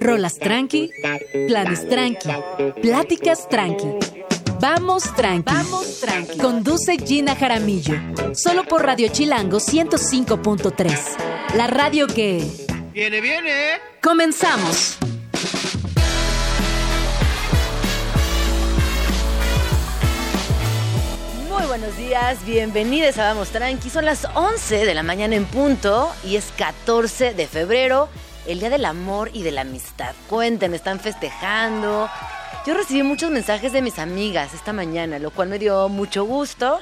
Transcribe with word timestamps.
Rolas 0.00 0.38
tranqui, 0.38 0.90
planes 1.46 1.88
tranqui, 1.88 2.28
pláticas 2.82 3.48
tranqui. 3.48 3.86
Vamos 4.60 5.04
tranqui. 5.14 5.52
Vamos 5.52 6.00
tranqui. 6.00 6.38
Conduce 6.38 6.96
Gina 6.96 7.34
Jaramillo. 7.36 7.94
Solo 8.34 8.64
por 8.64 8.84
Radio 8.84 9.08
Chilango 9.08 9.58
105.3. 9.58 11.54
La 11.56 11.66
radio 11.66 12.06
que. 12.06 12.42
Viene, 12.92 13.20
viene. 13.20 13.80
Comenzamos. 14.02 14.98
Muy 21.50 21.66
buenos 21.66 21.96
días, 21.96 22.44
bienvenidos 22.44 23.18
a 23.18 23.32
Vamos 23.32 23.50
Tranqui. 23.50 23.88
Son 23.88 24.04
las 24.04 24.26
11 24.34 24.86
de 24.86 24.94
la 24.94 25.02
mañana 25.02 25.36
en 25.36 25.44
punto 25.44 26.12
y 26.24 26.36
es 26.36 26.52
14 26.56 27.34
de 27.34 27.46
febrero, 27.46 28.08
el 28.46 28.60
Día 28.60 28.70
del 28.70 28.84
Amor 28.84 29.30
y 29.32 29.42
de 29.42 29.52
la 29.52 29.62
Amistad. 29.62 30.14
Cuenten, 30.28 30.74
están 30.74 31.00
festejando. 31.00 32.08
Yo 32.66 32.74
recibí 32.74 33.02
muchos 33.02 33.30
mensajes 33.30 33.72
de 33.72 33.82
mis 33.82 33.98
amigas 33.98 34.54
esta 34.54 34.72
mañana, 34.72 35.18
lo 35.18 35.30
cual 35.30 35.48
me 35.48 35.58
dio 35.58 35.88
mucho 35.88 36.24
gusto 36.24 36.80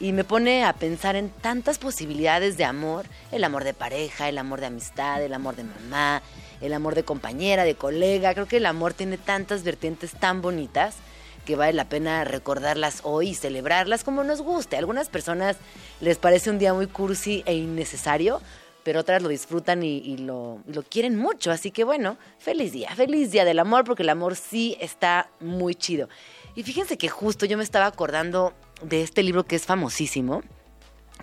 y 0.00 0.12
me 0.12 0.24
pone 0.24 0.64
a 0.64 0.72
pensar 0.72 1.16
en 1.16 1.30
tantas 1.30 1.78
posibilidades 1.78 2.56
de 2.56 2.64
amor. 2.64 3.06
El 3.32 3.44
amor 3.44 3.64
de 3.64 3.74
pareja, 3.74 4.28
el 4.28 4.38
amor 4.38 4.60
de 4.60 4.66
amistad, 4.66 5.22
el 5.22 5.34
amor 5.34 5.56
de 5.56 5.64
mamá, 5.64 6.22
el 6.60 6.72
amor 6.72 6.94
de 6.94 7.04
compañera, 7.04 7.64
de 7.64 7.74
colega. 7.74 8.34
Creo 8.34 8.46
que 8.46 8.56
el 8.56 8.66
amor 8.66 8.94
tiene 8.94 9.18
tantas 9.18 9.62
vertientes 9.62 10.12
tan 10.12 10.40
bonitas 10.42 10.96
que 11.44 11.56
vale 11.56 11.74
la 11.74 11.88
pena 11.88 12.24
recordarlas 12.24 13.00
hoy 13.02 13.30
y 13.30 13.34
celebrarlas 13.34 14.04
como 14.04 14.24
nos 14.24 14.40
guste. 14.40 14.76
A 14.76 14.78
algunas 14.78 15.08
personas 15.10 15.56
les 16.00 16.16
parece 16.16 16.50
un 16.50 16.58
día 16.58 16.72
muy 16.72 16.86
cursi 16.86 17.42
e 17.46 17.54
innecesario, 17.54 18.40
pero 18.84 19.00
otras 19.00 19.22
lo 19.22 19.28
disfrutan 19.28 19.82
y, 19.82 20.16
lo 20.18 20.62
quieren 20.88 21.16
mucho. 21.16 21.50
Así 21.50 21.70
que 21.70 21.82
bueno, 21.82 22.16
feliz 22.38 22.72
día, 22.72 22.94
feliz 22.94 23.32
día 23.32 23.44
del 23.44 23.58
amor, 23.58 23.84
porque 23.84 24.04
el 24.04 24.10
amor 24.10 24.36
sí 24.36 24.76
está 24.78 25.30
muy 25.40 25.74
chido. 25.74 26.08
Y 26.54 26.62
fíjense 26.62 26.96
que 26.96 27.08
justo 27.08 27.46
yo 27.46 27.56
me 27.56 27.64
estaba 27.64 27.86
acordando 27.86 28.54
de 28.82 29.02
este 29.02 29.22
libro 29.22 29.44
que 29.44 29.56
es 29.56 29.64
famosísimo, 29.64 30.42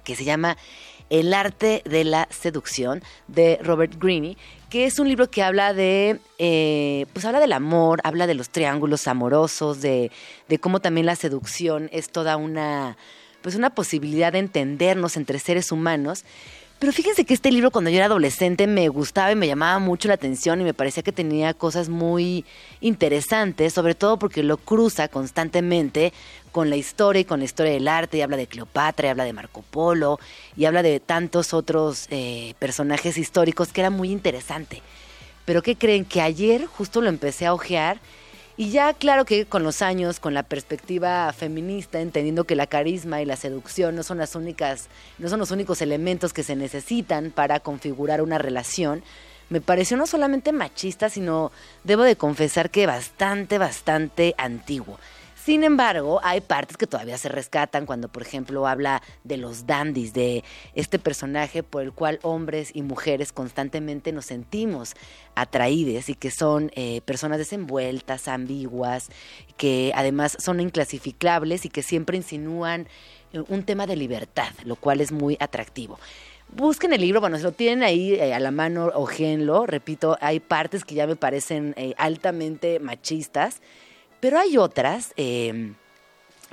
que 0.04 0.16
se 0.16 0.26
llama 0.26 0.58
El 1.10 1.34
arte 1.34 1.84
de 1.86 2.04
la 2.04 2.28
seducción, 2.32 3.02
de 3.28 3.60
Robert 3.62 3.96
Greene, 3.98 4.38
que 4.70 4.86
es 4.86 5.00
un 5.00 5.08
libro 5.08 5.30
que 5.30 5.44
habla 5.44 5.74
de, 5.74 6.20
eh, 6.38 7.06
pues 7.14 7.26
habla 7.26 7.40
del 7.40 7.54
amor, 7.54 8.02
habla 8.04 8.28
de 8.28 8.34
los 8.34 8.50
triángulos 8.50 9.08
amorosos, 9.08 9.82
de, 9.82 10.12
de 10.50 10.60
cómo 10.60 10.80
también 10.80 11.06
la 11.06 11.16
seducción 11.16 11.90
es 11.94 12.10
toda 12.10 12.38
una, 12.38 12.98
pues 13.42 13.56
una 13.56 13.70
posibilidad 13.70 14.34
de 14.34 14.40
entendernos 14.40 15.18
entre 15.18 15.40
seres 15.40 15.72
humanos. 15.72 16.26
Pero 16.82 16.94
fíjense 16.94 17.26
que 17.26 17.36
este 17.36 17.52
libro 17.52 17.70
cuando 17.70 17.92
yo 17.92 17.98
era 17.98 18.08
adolescente 18.08 18.66
me 18.66 18.90
gustaba 18.90 19.32
y 19.32 19.36
me 19.36 19.46
llamaba 19.46 19.78
mucho 19.78 20.08
la 20.08 20.16
atención 20.16 20.60
y 20.60 20.64
me 20.64 20.74
parecía 20.74 21.04
que 21.04 21.12
tenía 21.12 21.54
cosas 21.54 21.90
muy 21.90 22.44
interesantes, 22.80 23.72
sobre 23.72 23.94
todo 23.94 24.18
porque 24.18 24.42
lo 24.42 24.58
cruza 24.58 25.08
constantemente 25.08 26.12
con 26.52 26.72
la 26.72 26.78
historia 26.78 27.20
y 27.20 27.26
con 27.26 27.38
la 27.38 27.46
historia 27.46 27.74
del 27.74 27.88
arte, 27.88 28.18
y 28.18 28.22
habla 28.22 28.36
de 28.36 28.48
Cleopatra, 28.48 29.06
y 29.06 29.12
habla 29.12 29.26
de 29.26 29.32
Marco 29.32 29.62
Polo, 29.62 30.20
y 30.58 30.66
habla 30.66 30.82
de 30.82 31.00
tantos 31.00 31.54
otros 31.54 32.08
eh, 32.10 32.56
personajes 32.58 33.16
históricos 33.20 33.72
que 33.72 33.82
era 33.82 33.92
muy 33.92 34.10
interesante. 34.10 34.82
Pero 35.46 35.62
¿qué 35.62 35.76
creen? 35.76 36.04
Que 36.04 36.22
ayer 36.22 36.66
justo 36.66 37.00
lo 37.00 37.10
empecé 37.10 37.46
a 37.46 37.54
ojear 37.54 38.00
y 38.62 38.70
ya 38.70 38.94
claro 38.94 39.26
que 39.26 39.48
con 39.48 39.64
los 39.64 39.82
años, 39.82 40.20
con 40.20 40.36
la 40.36 40.44
perspectiva 40.44 41.34
feminista, 41.34 42.00
entendiendo 42.00 42.44
que 42.44 42.56
la 42.56 42.68
carisma 42.68 43.20
y 43.20 43.26
la 43.26 43.36
seducción 43.36 43.96
no 43.96 44.04
son 44.04 44.20
las 44.20 44.36
únicas, 44.36 44.88
no 45.18 45.30
son 45.30 45.40
los 45.40 45.50
únicos 45.50 45.82
elementos 45.82 46.32
que 46.32 46.44
se 46.44 46.56
necesitan 46.56 47.32
para 47.32 47.60
configurar 47.62 48.22
una 48.22 48.38
relación, 48.38 49.02
me 49.50 49.62
pareció 49.62 49.98
no 49.98 50.06
solamente 50.06 50.52
machista, 50.52 51.10
sino 51.10 51.52
debo 51.84 52.04
de 52.04 52.18
confesar 52.18 52.70
que 52.70 52.86
bastante, 52.86 53.58
bastante 53.58 54.36
antiguo. 54.38 55.00
Sin 55.44 55.64
embargo, 55.64 56.22
hay 56.24 56.40
partes 56.40 56.78
que 56.78 56.86
todavía 56.86 57.18
se 57.18 57.28
rescatan 57.28 57.88
cuando, 57.88 58.10
por 58.10 58.22
ejemplo, 58.22 58.68
habla 58.68 59.02
de 59.24 59.38
los 59.38 59.66
dandies, 59.66 60.14
de 60.14 60.44
este 60.76 61.00
personaje 61.00 61.64
por 61.64 61.82
el 61.82 61.94
cual 61.94 62.20
hombres 62.22 62.70
y 62.76 62.84
mujeres 62.84 63.32
constantemente 63.32 64.12
nos 64.12 64.26
sentimos 64.26 64.94
atraídos 65.34 66.10
y 66.10 66.14
que 66.14 66.30
son 66.30 66.72
eh, 66.76 67.02
personas 67.06 67.40
desenvueltas, 67.40 68.28
ambiguas, 68.28 69.10
que 69.58 69.92
además 69.96 70.38
son 70.40 70.60
inclasificables 70.60 71.66
y 71.66 71.70
que 71.70 71.82
siempre 71.82 72.18
insinúan 72.18 72.88
eh, 73.34 73.42
un 73.48 73.64
tema 73.64 73.88
de 73.88 73.96
libertad, 73.96 74.50
lo 74.64 74.76
cual 74.76 75.02
es 75.02 75.12
muy 75.12 75.38
atractivo. 75.40 76.00
Busquen 76.50 76.94
el 76.94 77.02
libro, 77.02 77.20
bueno, 77.20 77.38
si 77.38 77.44
lo 77.44 77.52
tienen 77.52 77.82
ahí 77.82 78.14
eh, 78.14 78.36
a 78.36 78.40
la 78.40 78.52
mano, 78.52 78.92
ojéenlo. 78.94 79.66
Repito, 79.66 80.20
hay 80.22 80.40
partes 80.40 80.86
que 80.86 80.94
ya 80.94 81.08
me 81.08 81.16
parecen 81.16 81.74
altamente 81.98 82.80
machistas. 82.80 83.60
Pero 84.22 84.40
hay 84.40 84.56
otras 84.56 85.14
eh, 85.18 85.74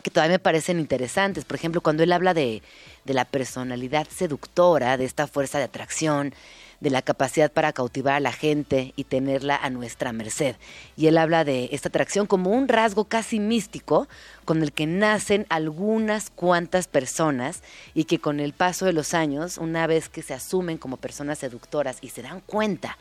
que 0.02 0.10
todavía 0.10 0.34
me 0.34 0.38
parecen 0.40 0.80
interesantes. 0.80 1.44
Por 1.44 1.56
ejemplo, 1.56 1.80
cuando 1.80 2.02
él 2.02 2.12
habla 2.12 2.34
de, 2.34 2.62
de, 3.04 3.14
la 3.14 3.24
personalidad 3.24 4.08
seductora, 4.08 4.96
de 4.96 5.04
esta 5.04 5.26
fuerza 5.26 5.58
de 5.58 5.64
atracción, 5.64 6.34
de 6.80 6.90
la 6.90 7.02
capacidad 7.02 7.50
para 7.50 7.72
cautivar 7.72 8.14
a 8.14 8.20
la 8.20 8.32
gente 8.32 8.92
y 8.96 9.04
tenerla 9.04 9.56
a 9.56 9.68
nuestra 9.68 10.12
merced. 10.12 10.56
Y 10.96 11.08
él 11.08 11.18
habla 11.18 11.44
de 11.44 11.68
esta 11.72 11.88
atracción 11.88 12.26
como 12.26 12.50
un 12.50 12.68
rasgo 12.68 13.04
casi 13.04 13.40
místico 13.40 14.08
con 14.44 14.62
el 14.62 14.72
que 14.72 14.86
nacen 14.86 15.44
algunas 15.48 16.30
cuantas 16.30 16.86
personas 16.86 17.62
y 17.94 18.04
que 18.04 18.18
con 18.18 18.40
el 18.40 18.52
paso 18.52 18.86
de 18.86 18.92
los 18.92 19.12
años, 19.12 19.58
una 19.58 19.86
vez 19.86 20.08
que 20.08 20.22
se 20.22 20.34
asumen 20.34 20.78
como 20.78 20.96
personas 20.96 21.38
seductoras 21.38 21.98
y 22.00 22.10
se 22.10 22.22
dan 22.22 22.40
cuenta 22.40 22.96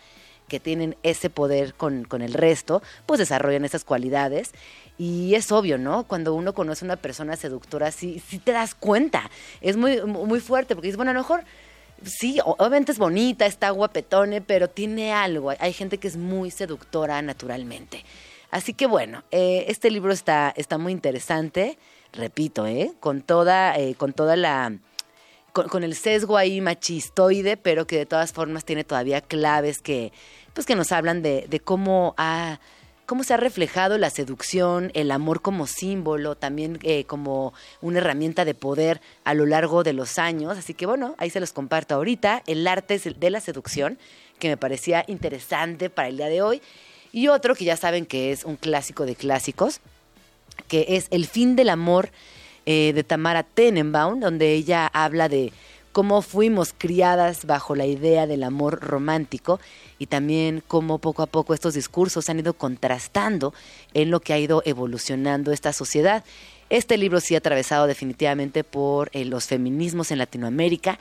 que 0.47 0.59
tienen 0.59 0.95
ese 1.03 1.29
poder 1.29 1.73
con, 1.73 2.03
con, 2.03 2.21
el 2.21 2.33
resto, 2.33 2.81
pues 3.05 3.19
desarrollan 3.19 3.65
esas 3.65 3.83
cualidades. 3.83 4.51
Y 4.97 5.35
es 5.35 5.51
obvio, 5.51 5.77
¿no? 5.77 6.05
Cuando 6.05 6.33
uno 6.33 6.53
conoce 6.53 6.85
a 6.85 6.87
una 6.87 6.95
persona 6.95 7.35
seductora, 7.35 7.91
sí, 7.91 8.21
sí 8.27 8.39
te 8.39 8.51
das 8.51 8.73
cuenta. 8.73 9.29
Es 9.61 9.77
muy, 9.77 10.01
muy 10.01 10.39
fuerte, 10.39 10.75
porque 10.75 10.87
dices, 10.87 10.97
bueno, 10.97 11.11
a 11.11 11.13
lo 11.13 11.19
mejor 11.19 11.43
sí, 12.03 12.39
obviamente 12.43 12.91
es 12.91 12.97
bonita, 12.97 13.45
está 13.45 13.69
guapetone, 13.69 14.41
pero 14.41 14.69
tiene 14.69 15.13
algo. 15.13 15.53
Hay 15.59 15.73
gente 15.73 15.97
que 15.97 16.07
es 16.07 16.17
muy 16.17 16.51
seductora 16.51 17.21
naturalmente. 17.21 18.03
Así 18.49 18.73
que 18.73 18.87
bueno, 18.87 19.23
eh, 19.31 19.65
este 19.67 19.91
libro 19.91 20.11
está, 20.11 20.53
está 20.55 20.77
muy 20.77 20.93
interesante, 20.93 21.77
repito, 22.13 22.65
¿eh? 22.65 22.93
Con 22.99 23.21
toda, 23.21 23.77
eh, 23.77 23.95
con 23.95 24.13
toda 24.13 24.35
la 24.35 24.73
con, 25.65 25.83
el 25.83 25.95
sesgo 25.95 26.37
ahí 26.37 26.61
machistoide, 26.61 27.57
pero 27.57 27.87
que 27.87 27.97
de 27.97 28.05
todas 28.05 28.33
formas 28.33 28.65
tiene 28.65 28.83
todavía 28.83 29.21
claves 29.21 29.79
que, 29.79 30.11
pues 30.53 30.67
que 30.67 30.75
nos 30.75 30.91
hablan 30.91 31.21
de, 31.21 31.45
de 31.49 31.59
cómo 31.59 32.13
ha 32.17 32.59
cómo 33.07 33.23
se 33.23 33.33
ha 33.33 33.37
reflejado 33.37 33.97
la 33.97 34.09
seducción, 34.09 34.91
el 34.93 35.11
amor 35.11 35.41
como 35.41 35.65
símbolo, 35.65 36.35
también 36.35 36.77
eh, 36.83 37.05
como 37.05 37.53
una 37.79 37.99
herramienta 37.99 38.43
de 38.43 38.53
poder 38.53 38.99
a 39.23 39.33
lo 39.33 39.45
largo 39.45 39.83
de 39.83 39.93
los 39.93 40.19
años. 40.19 40.57
Así 40.57 40.73
que 40.73 40.85
bueno, 40.85 41.15
ahí 41.17 41.29
se 41.29 41.39
los 41.39 41.53
comparto 41.53 41.95
ahorita, 41.95 42.43
el 42.47 42.67
arte 42.67 42.99
de 42.99 43.29
la 43.29 43.39
seducción, 43.39 43.97
que 44.39 44.49
me 44.49 44.57
parecía 44.57 45.05
interesante 45.07 45.89
para 45.89 46.09
el 46.09 46.17
día 46.17 46.27
de 46.27 46.41
hoy. 46.41 46.61
Y 47.13 47.29
otro 47.29 47.55
que 47.55 47.63
ya 47.63 47.77
saben 47.77 48.05
que 48.05 48.33
es 48.33 48.43
un 48.43 48.57
clásico 48.57 49.05
de 49.05 49.15
clásicos, 49.15 49.79
que 50.67 50.85
es 50.89 51.07
El 51.09 51.27
fin 51.27 51.55
del 51.55 51.69
amor 51.69 52.09
eh, 52.69 52.91
de 52.93 53.05
Tamara 53.05 53.43
Tenenbaum, 53.43 54.19
donde 54.19 54.51
ella 54.51 54.87
habla 54.87 55.29
de 55.29 55.53
cómo 55.93 56.21
fuimos 56.21 56.75
criadas 56.77 57.45
bajo 57.45 57.75
la 57.75 57.85
idea 57.85 58.27
del 58.27 58.43
amor 58.43 58.81
romántico 58.81 59.61
y 59.97 60.07
también 60.07 60.61
cómo 60.67 60.99
poco 60.99 61.21
a 61.21 61.27
poco 61.27 61.53
estos 61.53 61.75
discursos 61.75 62.29
han 62.29 62.39
ido 62.39 62.53
contrastando 62.55 63.53
en 63.93 64.11
lo 64.11 64.19
que 64.19 64.33
ha 64.33 64.37
ido 64.37 64.61
evolucionando 64.65 65.53
esta 65.53 65.71
sociedad. 65.71 66.25
Este 66.69 66.97
libro 66.97 67.21
sí 67.21 67.35
ha 67.35 67.37
atravesado 67.37 67.87
definitivamente 67.87 68.65
por 68.65 69.09
eh, 69.13 69.23
los 69.23 69.45
feminismos 69.45 70.11
en 70.11 70.17
Latinoamérica, 70.17 70.99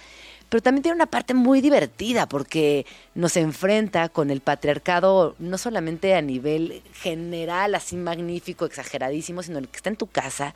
pero 0.48 0.62
también 0.62 0.84
tiene 0.84 0.94
una 0.94 1.06
parte 1.06 1.34
muy 1.34 1.60
divertida 1.60 2.28
porque 2.28 2.86
nos 3.16 3.36
enfrenta 3.36 4.08
con 4.08 4.30
el 4.30 4.40
patriarcado 4.40 5.34
no 5.40 5.58
solamente 5.58 6.14
a 6.14 6.22
nivel 6.22 6.82
general, 6.94 7.74
así 7.74 7.96
magnífico, 7.96 8.64
exageradísimo, 8.64 9.42
sino 9.42 9.58
el 9.58 9.66
que 9.66 9.78
está 9.78 9.90
en 9.90 9.96
tu 9.96 10.06
casa, 10.06 10.54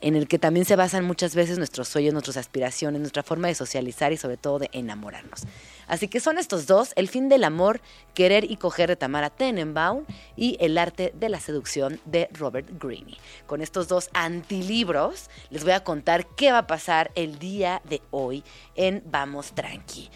en 0.00 0.14
el 0.14 0.28
que 0.28 0.38
también 0.38 0.64
se 0.64 0.76
basan 0.76 1.04
muchas 1.04 1.34
veces 1.34 1.58
nuestros 1.58 1.88
sueños, 1.88 2.12
nuestras 2.12 2.36
aspiraciones, 2.36 3.00
nuestra 3.00 3.22
forma 3.22 3.48
de 3.48 3.54
socializar 3.54 4.12
y 4.12 4.16
sobre 4.16 4.36
todo 4.36 4.60
de 4.60 4.70
enamorarnos. 4.72 5.42
Así 5.86 6.08
que 6.08 6.20
son 6.20 6.38
estos 6.38 6.66
dos, 6.66 6.92
El 6.96 7.08
fin 7.08 7.28
del 7.28 7.44
amor, 7.44 7.80
Querer 8.14 8.50
y 8.50 8.56
coger 8.56 8.88
de 8.88 8.96
Tamara 8.96 9.30
Tenenbaum 9.30 10.04
y 10.36 10.56
El 10.60 10.78
arte 10.78 11.12
de 11.18 11.28
la 11.28 11.40
seducción 11.40 12.00
de 12.04 12.28
Robert 12.32 12.68
Greene. 12.78 13.16
Con 13.46 13.62
estos 13.62 13.88
dos 13.88 14.10
antilibros 14.12 15.30
les 15.50 15.64
voy 15.64 15.72
a 15.72 15.84
contar 15.84 16.26
qué 16.36 16.52
va 16.52 16.58
a 16.58 16.66
pasar 16.66 17.10
el 17.14 17.38
día 17.38 17.82
de 17.88 18.02
hoy 18.10 18.44
en 18.76 19.02
Vamos 19.06 19.52
Tranqui. 19.52 20.10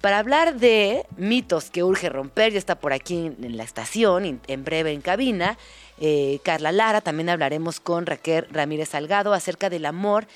Para 0.00 0.18
hablar 0.18 0.58
de 0.58 1.04
mitos 1.18 1.68
que 1.68 1.84
urge 1.84 2.08
romper, 2.08 2.52
ya 2.52 2.58
está 2.58 2.80
por 2.80 2.94
aquí 2.94 3.26
en 3.26 3.56
la 3.58 3.64
estación, 3.64 4.40
en 4.46 4.64
breve 4.64 4.92
en 4.92 5.02
cabina, 5.02 5.58
eh, 6.00 6.40
Carla 6.42 6.72
Lara, 6.72 7.00
también 7.02 7.28
hablaremos 7.28 7.78
con 7.78 8.06
Raquel 8.06 8.46
Ramírez 8.50 8.88
Salgado 8.88 9.34
acerca 9.34 9.68
del 9.68 9.86
amor 9.86 10.26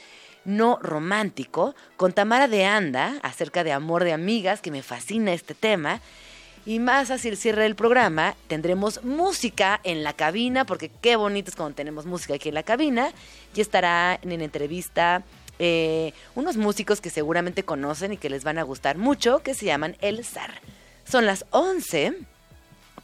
no 0.45 0.79
romántico, 0.83 1.75
con 1.97 2.13
Tamara 2.13 2.49
de 2.49 2.65
Anda 2.67 3.19
acerca 3.23 3.65
de 3.65 3.73
amor 3.73 4.05
de 4.05 4.13
amigas, 4.13 4.61
que 4.61 4.71
me 4.71 4.83
fascina 4.83 5.33
este 5.33 5.55
tema. 5.55 6.01
Y 6.67 6.79
más 6.79 7.11
hacia 7.11 7.31
el 7.31 7.37
cierre 7.37 7.63
del 7.63 7.75
programa, 7.75 8.37
tendremos 8.47 9.05
música 9.05 9.81
en 9.85 10.03
la 10.03 10.15
cabina, 10.15 10.65
porque 10.65 10.91
qué 11.01 11.17
bonito 11.17 11.51
es 11.51 11.57
cuando 11.57 11.75
tenemos 11.75 12.07
música 12.07 12.35
aquí 12.35 12.49
en 12.49 12.55
la 12.55 12.63
cabina. 12.63 13.13
Y 13.55 13.61
estará 13.61 14.19
en, 14.23 14.41
entrevista 14.41 15.23
eh, 15.59 16.13
unos 16.35 16.57
músicos 16.57 17.01
que 17.01 17.11
seguramente 17.11 17.65
conocen 17.65 18.15
y 18.15 18.17
que 18.17 18.31
les 18.31 18.45
van 18.45 18.59
a 18.59 18.63
gustar 18.63 18.97
mucho, 18.97 19.41
que 19.41 19.55
se 19.55 19.67
llaman 19.67 19.97
El 20.01 20.25
Zar. 20.25 20.61
Son 21.05 21.27
las 21.27 21.45
11 21.51 22.15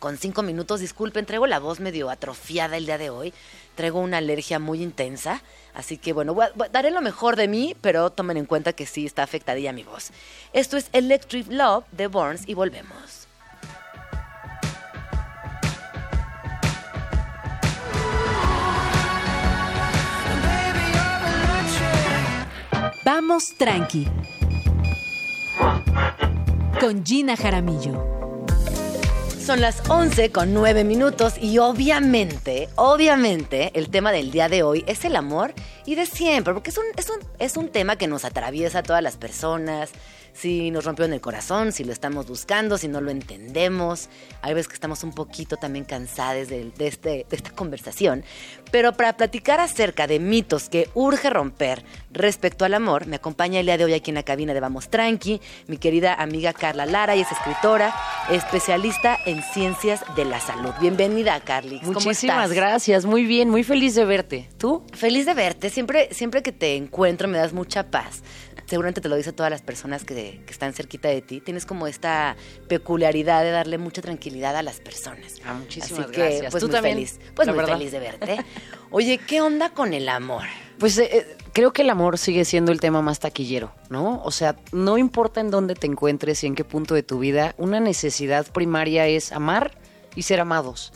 con 0.01 0.17
5 0.17 0.43
minutos. 0.43 0.81
Disculpen, 0.81 1.27
traigo 1.27 1.47
la 1.47 1.61
voz 1.61 1.79
medio 1.79 2.11
atrofiada 2.11 2.77
el 2.77 2.87
día 2.87 2.99
de 2.99 3.11
hoy. 3.11 3.33
Traigo 3.77 4.01
una 4.01 4.19
alergia 4.19 4.59
muy 4.59 4.83
intensa. 4.83 5.43
Así 5.75 5.97
que 5.99 6.13
bueno, 6.13 6.37
daré 6.73 6.91
lo 6.91 7.01
mejor 7.01 7.37
de 7.37 7.47
mí, 7.47 7.77
pero 7.81 8.11
tomen 8.11 8.37
en 8.37 8.47
cuenta 8.47 8.73
que 8.73 8.87
sí 8.87 9.07
está 9.07 9.23
afectadilla 9.23 9.73
mi 9.73 9.85
voz. 9.85 10.11
Esto 10.53 10.77
es 10.77 10.89
Electric 10.93 11.47
Love 11.49 11.85
de 11.93 12.09
Burns 12.09 12.49
y 12.49 12.55
volvemos. 12.55 13.29
Vamos 23.05 23.55
tranqui. 23.57 24.09
Con 26.81 27.05
Gina 27.05 27.37
Jaramillo. 27.37 28.20
Son 29.51 29.61
las 29.61 29.83
11 29.91 30.31
con 30.31 30.55
9 30.55 30.85
minutos 30.85 31.35
y 31.41 31.59
obviamente, 31.59 32.69
obviamente, 32.77 33.73
el 33.75 33.91
tema 33.91 34.13
del 34.13 34.31
día 34.31 34.49
de 34.49 34.63
hoy 34.63 34.85
es 34.87 35.05
el 35.05 35.17
amor 35.17 35.55
y 35.85 35.97
de 35.97 36.07
siempre, 36.07 36.55
porque 36.55 36.71
es 36.71 36.79
un, 36.79 36.85
es 36.97 37.11
un, 37.11 37.17
es 37.41 37.57
un 37.57 37.69
tema 37.69 37.97
que 37.97 38.07
nos 38.07 38.25
atraviesa 38.25 38.79
a 38.79 38.83
todas 38.85 39.03
las 39.03 39.17
personas, 39.17 39.91
si 40.33 40.71
nos 40.71 40.85
rompió 40.85 41.05
en 41.05 41.13
el 41.13 41.21
corazón, 41.21 41.73
si 41.73 41.85
lo 41.85 41.93
estamos 41.93 42.27
buscando, 42.27 42.79
si 42.79 42.89
no 42.89 43.01
lo 43.01 43.11
entendemos. 43.11 44.09
Hay 44.43 44.55
veces 44.55 44.69
que 44.69 44.75
estamos 44.75 45.03
un 45.05 45.13
poquito 45.13 45.57
también 45.57 45.85
cansados 45.85 46.49
de, 46.49 46.73
este, 46.79 47.27
de 47.29 47.37
esta 47.37 47.51
conversación. 47.51 48.25
Pero 48.71 48.93
para 48.93 49.17
platicar 49.17 49.61
acerca 49.61 50.07
de 50.07 50.19
mitos 50.19 50.69
que 50.69 50.89
urge 50.95 51.31
romper 51.31 51.85
respecto 52.13 52.65
al 52.65 52.75
amor, 52.75 53.07
me 53.07 53.17
acompaña 53.17 53.61
el 53.61 53.67
día 53.67 53.79
de 53.79 53.85
hoy 53.85 53.95
aquí 53.95 54.11
en 54.11 54.17
la 54.17 54.23
cabina 54.23 54.55
de 54.55 54.61
Vamos 54.61 54.89
Tranqui, 54.89 55.41
mi 55.67 55.77
querida 55.77 56.15
amiga 56.15 56.53
Carla 56.53 56.87
Lara, 56.87 57.17
y 57.17 57.21
es 57.21 57.33
escritora, 57.33 57.95
especialista 58.31 59.19
en 59.27 59.43
ciencias 59.43 60.03
de 60.17 60.25
la 60.25 60.41
salud. 60.41 60.73
Bienvenida, 60.81 61.41
Carly. 61.41 61.81
Muchísimas 61.83 62.53
gracias, 62.53 63.05
muy 63.05 63.25
bien, 63.25 63.51
muy 63.51 63.65
feliz 63.65 63.95
de 63.95 64.05
verte. 64.05 64.49
¿Tú? 64.59 64.85
Feliz 64.93 65.27
de 65.27 65.35
verte, 65.35 65.71
siempre, 65.71 66.09
siempre 66.13 66.43
que 66.43 66.53
te 66.53 66.77
encuentro 66.77 67.29
me 67.29 67.39
das 67.39 67.53
mucha 67.53 67.91
paz 67.91 68.23
seguramente 68.71 69.01
te 69.01 69.09
lo 69.09 69.17
dice 69.17 69.33
todas 69.33 69.51
las 69.51 69.63
personas 69.63 70.05
que, 70.05 70.41
están 70.49 70.73
cerquita 70.73 71.09
de 71.09 71.21
ti, 71.23 71.41
tienes 71.41 71.67
como 71.67 71.89
esta 71.89 72.37
peculiaridad 72.69 73.43
de 73.43 73.51
darle 73.51 73.79
mucha 73.79 74.01
tranquilidad 74.01 74.55
a 74.55 74.63
las 74.63 74.79
personas. 74.79 75.41
Ah, 75.45 75.55
muchísimas 75.55 76.05
Así 76.05 76.13
que, 76.13 76.47
Pues 76.51 76.63
muy 76.63 76.81
feliz, 76.81 77.19
pues 77.35 77.49
muy 77.49 77.65
feliz 77.65 77.91
de 77.91 77.99
verte. 77.99 78.45
Oye, 78.91 79.19
¿qué 79.19 79.41
onda 79.41 79.71
con 79.71 79.93
el 79.93 80.09
amor? 80.09 80.45
Pues 80.79 80.97
eh, 80.99 81.09
eh, 81.13 81.37
creo 81.53 81.73
que 81.73 81.83
el 81.83 81.91
amor 81.91 82.17
sigue 82.17 82.45
siendo 82.45 82.71
el 82.71 82.79
tema 82.79 83.03
más 83.03 83.19
taquillero, 83.19 83.73
¿no? 83.89 84.23
O 84.23 84.31
sea, 84.31 84.57
no 84.71 84.99
importa 84.99 85.41
en 85.41 85.51
dónde 85.51 85.75
te 85.75 85.89
encuentres 85.89 86.45
y 86.45 86.47
en 86.47 86.55
qué 86.55 86.65
punto 86.65 86.95
de 86.95 87.03
tu 87.03 87.19
vida, 87.19 87.57
una 87.59 87.81
necesidad 87.81 88.47
primaria 88.53 89.09
es 89.09 89.33
amar 89.33 89.77
y 90.15 90.23
ser 90.23 90.39
amados. 90.39 90.93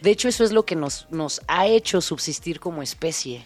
De 0.00 0.10
hecho, 0.10 0.28
eso 0.28 0.44
es 0.44 0.52
lo 0.52 0.64
que 0.64 0.76
nos, 0.76 1.08
nos 1.10 1.40
ha 1.48 1.66
hecho 1.66 2.00
subsistir 2.00 2.60
como 2.60 2.82
especie. 2.82 3.42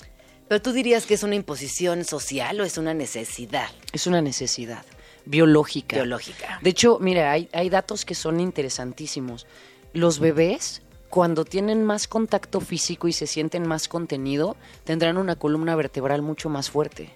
Pero 0.51 0.63
tú 0.63 0.73
dirías 0.73 1.07
que 1.07 1.15
es 1.15 1.23
una 1.23 1.37
imposición 1.37 2.05
social 2.05 2.61
o 2.61 2.65
es 2.65 2.77
una 2.77 2.93
necesidad. 2.93 3.69
Es 3.93 4.09
una 4.09 4.21
necesidad 4.21 4.85
biológica. 5.25 5.95
Biológica. 5.95 6.59
De 6.61 6.71
hecho, 6.71 6.99
mira, 6.99 7.31
hay, 7.31 7.49
hay 7.53 7.71
datos 7.71 8.05
que 8.05 8.17
son 8.17 8.41
interesantísimos. 8.41 9.47
Los 9.93 10.19
bebés, 10.19 10.83
cuando 11.09 11.45
tienen 11.45 11.85
más 11.85 12.09
contacto 12.09 12.61
físico 12.61 13.07
y 13.07 13.13
se 13.13 13.29
sienten 13.29 13.65
más 13.69 13.87
contenido, 13.87 14.57
tendrán 14.83 15.19
una 15.19 15.37
columna 15.37 15.77
vertebral 15.77 16.21
mucho 16.21 16.49
más 16.49 16.69
fuerte. 16.69 17.11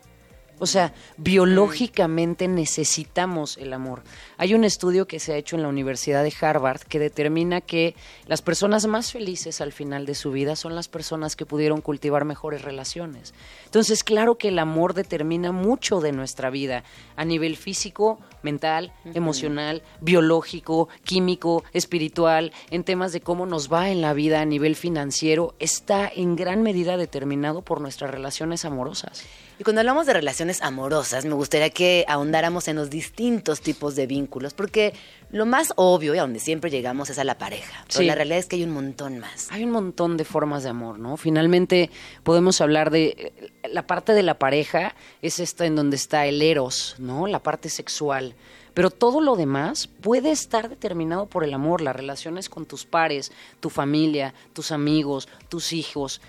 O 0.58 0.66
sea, 0.66 0.94
biológicamente 1.16 2.46
necesitamos 2.46 3.58
el 3.58 3.72
amor. 3.72 4.02
Hay 4.36 4.54
un 4.54 4.64
estudio 4.64 5.06
que 5.06 5.18
se 5.18 5.32
ha 5.32 5.36
hecho 5.36 5.56
en 5.56 5.62
la 5.62 5.68
Universidad 5.68 6.22
de 6.22 6.32
Harvard 6.40 6.82
que 6.82 6.98
determina 6.98 7.60
que 7.60 7.96
las 8.26 8.40
personas 8.40 8.86
más 8.86 9.12
felices 9.12 9.60
al 9.60 9.72
final 9.72 10.06
de 10.06 10.14
su 10.14 10.30
vida 10.30 10.54
son 10.54 10.74
las 10.74 10.88
personas 10.88 11.34
que 11.34 11.46
pudieron 11.46 11.80
cultivar 11.80 12.24
mejores 12.24 12.62
relaciones. 12.62 13.34
Entonces, 13.64 14.04
claro 14.04 14.36
que 14.36 14.48
el 14.48 14.58
amor 14.58 14.94
determina 14.94 15.50
mucho 15.50 16.00
de 16.00 16.12
nuestra 16.12 16.50
vida 16.50 16.84
a 17.16 17.24
nivel 17.24 17.56
físico, 17.56 18.20
mental, 18.44 18.92
emocional, 19.14 19.82
biológico, 20.00 20.88
químico, 21.02 21.64
espiritual, 21.72 22.52
en 22.70 22.84
temas 22.84 23.12
de 23.12 23.20
cómo 23.20 23.46
nos 23.46 23.72
va 23.72 23.90
en 23.90 24.00
la 24.00 24.12
vida 24.12 24.40
a 24.40 24.44
nivel 24.44 24.76
financiero, 24.76 25.54
está 25.58 26.10
en 26.14 26.36
gran 26.36 26.62
medida 26.62 26.96
determinado 26.96 27.62
por 27.62 27.80
nuestras 27.80 28.10
relaciones 28.10 28.64
amorosas. 28.64 29.24
Y 29.58 29.62
cuando 29.62 29.80
hablamos 29.80 30.06
de 30.06 30.14
relaciones 30.14 30.62
amorosas, 30.62 31.24
me 31.24 31.34
gustaría 31.34 31.70
que 31.70 32.04
ahondáramos 32.08 32.66
en 32.66 32.74
los 32.76 32.90
distintos 32.90 33.60
tipos 33.60 33.94
de 33.94 34.06
vínculos, 34.08 34.52
porque 34.52 34.94
lo 35.30 35.46
más 35.46 35.72
obvio 35.76 36.14
y 36.14 36.18
a 36.18 36.22
donde 36.22 36.40
siempre 36.40 36.70
llegamos 36.70 37.08
es 37.10 37.18
a 37.18 37.24
la 37.24 37.38
pareja. 37.38 37.84
Pero 37.92 38.04
la 38.04 38.16
realidad 38.16 38.38
es 38.38 38.46
que 38.46 38.56
hay 38.56 38.64
un 38.64 38.70
montón 38.70 39.18
más. 39.18 39.48
Hay 39.52 39.62
un 39.62 39.70
montón 39.70 40.16
de 40.16 40.24
formas 40.24 40.64
de 40.64 40.70
amor, 40.70 40.98
¿no? 40.98 41.16
Finalmente 41.16 41.90
podemos 42.24 42.60
hablar 42.60 42.90
de 42.90 43.32
la 43.70 43.86
parte 43.86 44.12
de 44.12 44.22
la 44.22 44.38
pareja 44.38 44.94
es 45.22 45.38
esta 45.38 45.66
en 45.66 45.76
donde 45.76 45.96
está 45.96 46.26
el 46.26 46.42
eros, 46.42 46.96
¿no? 46.98 47.26
La 47.26 47.40
parte 47.40 47.68
sexual. 47.68 48.33
Pero 48.74 48.90
todo 48.90 49.20
lo 49.20 49.36
demás 49.36 49.86
puede 49.86 50.30
estar 50.30 50.68
determinado 50.68 51.26
por 51.26 51.44
el 51.44 51.54
amor, 51.54 51.80
las 51.80 51.94
relaciones 51.94 52.48
con 52.48 52.66
tus 52.66 52.84
pares, 52.84 53.32
tu 53.60 53.70
familia, 53.70 54.34
tus 54.52 54.72
amigos, 54.72 55.28
tus 55.48 55.72
hijos, 55.72 56.20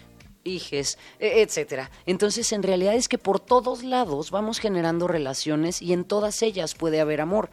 hijes, 0.43 0.97
e, 1.19 1.41
etcétera. 1.41 1.91
Entonces, 2.05 2.51
en 2.53 2.63
realidad 2.63 2.95
es 2.95 3.09
que 3.09 3.17
por 3.17 3.39
todos 3.39 3.83
lados 3.83 4.31
vamos 4.31 4.59
generando 4.59 5.07
relaciones 5.07 5.81
y 5.81 5.91
en 5.91 6.05
todas 6.05 6.41
ellas 6.41 6.75
puede 6.75 7.01
haber 7.01 7.19
amor. 7.19 7.49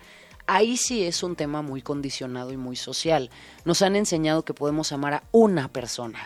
Ahí 0.46 0.76
sí 0.76 1.04
es 1.04 1.22
un 1.22 1.36
tema 1.36 1.62
muy 1.62 1.82
condicionado 1.82 2.52
y 2.52 2.56
muy 2.56 2.76
social. 2.76 3.30
Nos 3.64 3.82
han 3.82 3.96
enseñado 3.96 4.44
que 4.44 4.54
podemos 4.54 4.92
amar 4.92 5.14
a 5.14 5.22
una 5.30 5.68
persona, 5.68 6.18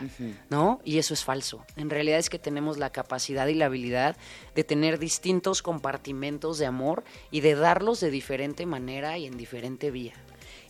¿no? 0.48 0.80
Y 0.84 0.98
eso 0.98 1.14
es 1.14 1.24
falso. 1.24 1.64
En 1.76 1.90
realidad 1.90 2.18
es 2.18 2.30
que 2.30 2.38
tenemos 2.38 2.78
la 2.78 2.90
capacidad 2.90 3.46
y 3.46 3.54
la 3.54 3.66
habilidad 3.66 4.16
de 4.54 4.64
tener 4.64 4.98
distintos 4.98 5.62
compartimentos 5.62 6.58
de 6.58 6.66
amor 6.66 7.04
y 7.30 7.40
de 7.40 7.54
darlos 7.54 8.00
de 8.00 8.10
diferente 8.10 8.66
manera 8.66 9.18
y 9.18 9.26
en 9.26 9.36
diferente 9.36 9.90
vía. 9.90 10.14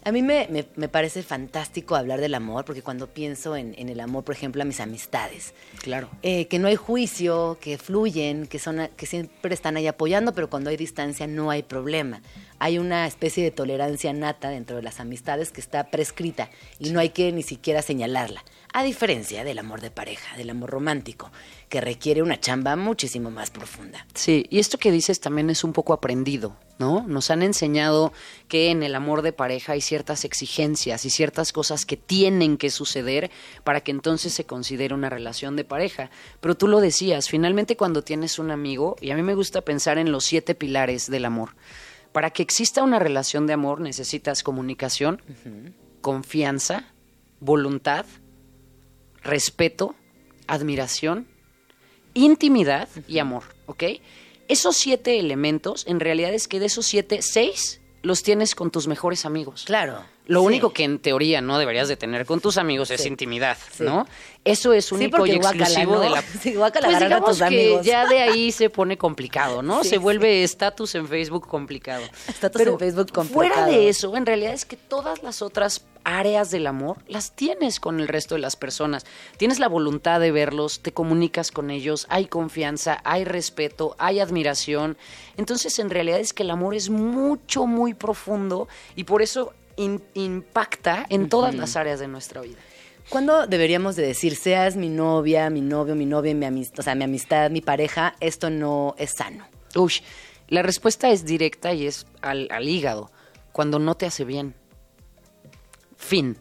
A 0.06 0.12
mí 0.12 0.22
me, 0.22 0.46
me, 0.76 0.88
parece 0.88 1.24
fantástico 1.24 1.96
hablar 1.96 2.20
del 2.20 2.36
amor, 2.36 2.64
porque 2.64 2.80
cuando 2.80 3.08
pienso 3.08 3.56
en, 3.56 3.74
el 3.76 3.98
amor, 3.98 4.22
por 4.22 4.36
ejemplo, 4.36 4.62
a 4.62 4.64
mis 4.64 4.78
amistades. 4.78 5.52
Claro. 5.82 6.08
Eh, 6.22 6.46
que 6.46 6.60
no 6.60 6.68
hay 6.68 6.76
juicio, 6.76 7.58
que 7.60 7.76
fluyen, 7.76 8.46
que, 8.46 8.60
son, 8.60 8.88
que 8.96 9.04
siempre 9.04 9.52
están 9.52 9.76
ahí 9.76 9.88
apoyando, 9.88 10.32
pero 10.32 10.48
cuando 10.48 10.70
hay 10.70 10.76
distancia 10.76 11.26
no 11.26 11.50
hay 11.50 11.64
problema. 11.64 12.22
Hay 12.60 12.78
una 12.78 13.08
especie 13.08 13.42
de 13.42 13.50
tolerancia 13.50 14.12
nata 14.12 14.48
dentro 14.48 14.76
de 14.76 14.82
las 14.82 15.00
amistades 15.00 15.50
que 15.50 15.60
está 15.60 15.90
prescrita 15.90 16.50
y 16.78 16.90
no 16.90 17.00
hay 17.00 17.08
que 17.08 17.32
ni 17.32 17.42
siquiera 17.42 17.82
señalarla. 17.82 18.44
A 18.78 18.82
diferencia 18.82 19.42
del 19.42 19.58
amor 19.58 19.80
de 19.80 19.90
pareja, 19.90 20.36
del 20.36 20.50
amor 20.50 20.68
romántico, 20.68 21.32
que 21.70 21.80
requiere 21.80 22.20
una 22.20 22.38
chamba 22.38 22.76
muchísimo 22.76 23.30
más 23.30 23.48
profunda. 23.48 24.06
Sí, 24.12 24.44
y 24.50 24.58
esto 24.58 24.76
que 24.76 24.92
dices 24.92 25.18
también 25.18 25.48
es 25.48 25.64
un 25.64 25.72
poco 25.72 25.94
aprendido, 25.94 26.58
¿no? 26.78 27.02
Nos 27.08 27.30
han 27.30 27.42
enseñado 27.42 28.12
que 28.48 28.70
en 28.70 28.82
el 28.82 28.94
amor 28.94 29.22
de 29.22 29.32
pareja 29.32 29.72
hay 29.72 29.80
ciertas 29.80 30.26
exigencias 30.26 31.06
y 31.06 31.08
ciertas 31.08 31.54
cosas 31.54 31.86
que 31.86 31.96
tienen 31.96 32.58
que 32.58 32.68
suceder 32.68 33.30
para 33.64 33.80
que 33.80 33.92
entonces 33.92 34.34
se 34.34 34.44
considere 34.44 34.92
una 34.92 35.08
relación 35.08 35.56
de 35.56 35.64
pareja. 35.64 36.10
Pero 36.42 36.54
tú 36.54 36.68
lo 36.68 36.80
decías, 36.80 37.30
finalmente 37.30 37.78
cuando 37.78 38.04
tienes 38.04 38.38
un 38.38 38.50
amigo, 38.50 38.96
y 39.00 39.10
a 39.10 39.16
mí 39.16 39.22
me 39.22 39.34
gusta 39.34 39.62
pensar 39.62 39.96
en 39.96 40.12
los 40.12 40.26
siete 40.26 40.54
pilares 40.54 41.10
del 41.10 41.24
amor. 41.24 41.56
Para 42.12 42.28
que 42.28 42.42
exista 42.42 42.82
una 42.82 42.98
relación 42.98 43.46
de 43.46 43.54
amor 43.54 43.80
necesitas 43.80 44.42
comunicación, 44.42 45.22
confianza, 46.02 46.92
voluntad, 47.40 48.04
respeto, 49.26 49.94
admiración, 50.46 51.26
intimidad 52.14 52.88
y 53.06 53.18
amor, 53.18 53.42
¿ok? 53.66 53.84
Esos 54.48 54.76
siete 54.76 55.18
elementos, 55.18 55.84
en 55.86 56.00
realidad 56.00 56.32
es 56.32 56.48
que 56.48 56.60
de 56.60 56.66
esos 56.66 56.86
siete, 56.86 57.20
seis 57.20 57.80
los 58.02 58.22
tienes 58.22 58.54
con 58.54 58.70
tus 58.70 58.86
mejores 58.86 59.24
amigos. 59.24 59.64
Claro. 59.66 60.04
Lo 60.26 60.42
único 60.42 60.72
que 60.72 60.84
en 60.84 60.98
teoría 60.98 61.40
no 61.40 61.58
deberías 61.58 61.88
de 61.88 61.96
tener 61.96 62.26
con 62.26 62.40
tus 62.40 62.58
amigos 62.58 62.90
es 62.90 63.06
intimidad, 63.06 63.56
¿no? 63.78 64.06
Eso 64.44 64.72
es 64.72 64.92
único 64.92 65.26
y 65.26 65.32
exclusivo 65.32 65.98
de 65.98 66.10
la... 66.10 66.22
Sí, 66.40 66.54
pues 66.54 66.98
digamos 67.00 67.38
que 67.40 67.80
ya 67.82 68.06
de 68.06 68.20
ahí 68.20 68.52
se 68.52 68.70
pone 68.70 68.96
complicado, 68.96 69.62
¿no? 69.62 69.84
se 69.84 69.98
vuelve 69.98 70.44
estatus 70.44 70.94
en 70.94 71.08
Facebook 71.08 71.46
complicado. 71.46 72.04
Estatus 72.28 72.62
en 72.62 72.78
Facebook 72.78 73.12
complicado. 73.12 73.54
Fuera 73.54 73.66
de 73.66 73.88
eso, 73.88 74.16
en 74.16 74.26
realidad 74.26 74.52
es 74.52 74.64
que 74.64 74.76
todas 74.76 75.22
las 75.22 75.42
otras 75.42 75.84
áreas 76.06 76.52
del 76.52 76.68
amor 76.68 76.98
las 77.08 77.32
tienes 77.32 77.80
con 77.80 78.00
el 78.00 78.06
resto 78.06 78.36
de 78.36 78.40
las 78.40 78.54
personas. 78.54 79.04
Tienes 79.36 79.58
la 79.58 79.68
voluntad 79.68 80.20
de 80.20 80.30
verlos, 80.30 80.80
te 80.80 80.92
comunicas 80.92 81.50
con 81.50 81.70
ellos, 81.70 82.06
hay 82.08 82.26
confianza, 82.26 83.00
hay 83.04 83.24
respeto, 83.24 83.96
hay 83.98 84.20
admiración. 84.20 84.96
Entonces, 85.36 85.78
en 85.80 85.90
realidad 85.90 86.20
es 86.20 86.32
que 86.32 86.44
el 86.44 86.50
amor 86.50 86.74
es 86.74 86.90
mucho, 86.90 87.66
muy 87.66 87.94
profundo 87.94 88.68
y 88.94 89.04
por 89.04 89.20
eso 89.20 89.52
in- 89.76 90.02
impacta 90.14 91.06
en 91.08 91.28
todas 91.28 91.54
las 91.54 91.76
áreas 91.76 92.00
de 92.00 92.08
nuestra 92.08 92.40
vida. 92.40 92.58
¿Cuándo 93.08 93.46
deberíamos 93.46 93.94
de 93.94 94.04
decir, 94.04 94.34
seas 94.34 94.74
mi 94.74 94.88
novia, 94.88 95.48
mi 95.48 95.60
novio, 95.60 95.94
mi 95.94 96.06
novia, 96.06 96.34
mi 96.34 96.44
amistad, 96.44 96.80
o 96.80 96.82
sea, 96.82 96.94
mi 96.96 97.04
amistad, 97.04 97.50
mi 97.50 97.60
pareja, 97.60 98.14
esto 98.20 98.50
no 98.50 98.94
es 98.98 99.12
sano? 99.16 99.46
Uy, 99.76 99.92
la 100.48 100.62
respuesta 100.62 101.10
es 101.10 101.24
directa 101.24 101.72
y 101.72 101.86
es 101.86 102.06
al, 102.20 102.48
al 102.50 102.68
hígado, 102.68 103.12
cuando 103.52 103.78
no 103.78 103.94
te 103.94 104.06
hace 104.06 104.24
bien. 104.24 104.54
Fin. 105.96 106.36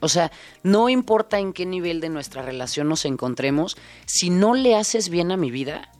O 0.00 0.08
sea, 0.08 0.30
no 0.62 0.88
importa 0.88 1.38
en 1.38 1.52
qué 1.52 1.64
nivel 1.64 2.00
de 2.00 2.08
nuestra 2.10 2.42
relación 2.42 2.88
nos 2.88 3.04
encontremos, 3.04 3.76
si 4.06 4.30
no 4.30 4.54
le 4.54 4.76
haces 4.76 5.08
bien 5.08 5.32
a 5.32 5.36
mi 5.36 5.50
vida, 5.50 5.90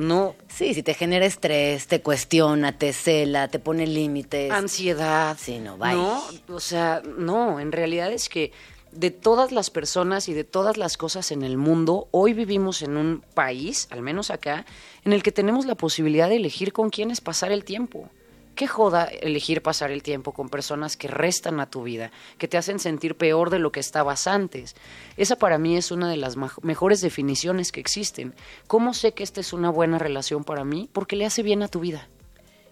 no 0.00 0.34
Sí, 0.48 0.74
si 0.74 0.82
te 0.82 0.94
genera 0.94 1.26
estrés, 1.26 1.86
te 1.86 2.02
cuestiona, 2.02 2.76
te 2.76 2.92
cela, 2.92 3.48
te 3.48 3.58
pone 3.58 3.86
límites. 3.86 4.50
ansiedad. 4.50 5.36
Sí, 5.40 5.58
no, 5.58 5.76
bye. 5.78 5.94
No, 5.94 6.22
o 6.48 6.60
sea, 6.60 7.02
no, 7.18 7.60
en 7.60 7.72
realidad 7.72 8.12
es 8.12 8.28
que 8.28 8.52
de 8.92 9.10
todas 9.10 9.52
las 9.52 9.70
personas 9.70 10.28
y 10.28 10.34
de 10.34 10.44
todas 10.44 10.76
las 10.76 10.96
cosas 10.96 11.30
en 11.30 11.42
el 11.42 11.56
mundo, 11.56 12.08
hoy 12.10 12.32
vivimos 12.34 12.82
en 12.82 12.96
un 12.96 13.22
país, 13.34 13.86
al 13.90 14.02
menos 14.02 14.30
acá, 14.30 14.66
en 15.04 15.12
el 15.12 15.22
que 15.22 15.32
tenemos 15.32 15.64
la 15.66 15.76
posibilidad 15.76 16.28
de 16.28 16.36
elegir 16.36 16.72
con 16.72 16.90
quiénes 16.90 17.20
pasar 17.20 17.52
el 17.52 17.64
tiempo. 17.64 18.10
Qué 18.54 18.66
joda 18.66 19.04
elegir 19.04 19.62
pasar 19.62 19.90
el 19.90 20.02
tiempo 20.02 20.32
con 20.32 20.48
personas 20.48 20.96
que 20.96 21.08
restan 21.08 21.60
a 21.60 21.70
tu 21.70 21.82
vida, 21.82 22.10
que 22.36 22.48
te 22.48 22.58
hacen 22.58 22.78
sentir 22.78 23.16
peor 23.16 23.48
de 23.50 23.58
lo 23.58 23.72
que 23.72 23.80
estabas 23.80 24.26
antes. 24.26 24.76
Esa 25.16 25.36
para 25.36 25.58
mí 25.58 25.76
es 25.76 25.90
una 25.90 26.10
de 26.10 26.16
las 26.16 26.36
mejores 26.62 27.00
definiciones 27.00 27.72
que 27.72 27.80
existen. 27.80 28.34
¿Cómo 28.66 28.92
sé 28.92 29.12
que 29.12 29.22
esta 29.22 29.40
es 29.40 29.52
una 29.52 29.70
buena 29.70 29.98
relación 29.98 30.44
para 30.44 30.64
mí? 30.64 30.90
Porque 30.92 31.16
le 31.16 31.26
hace 31.26 31.42
bien 31.42 31.62
a 31.62 31.68
tu 31.68 31.80
vida. 31.80 32.08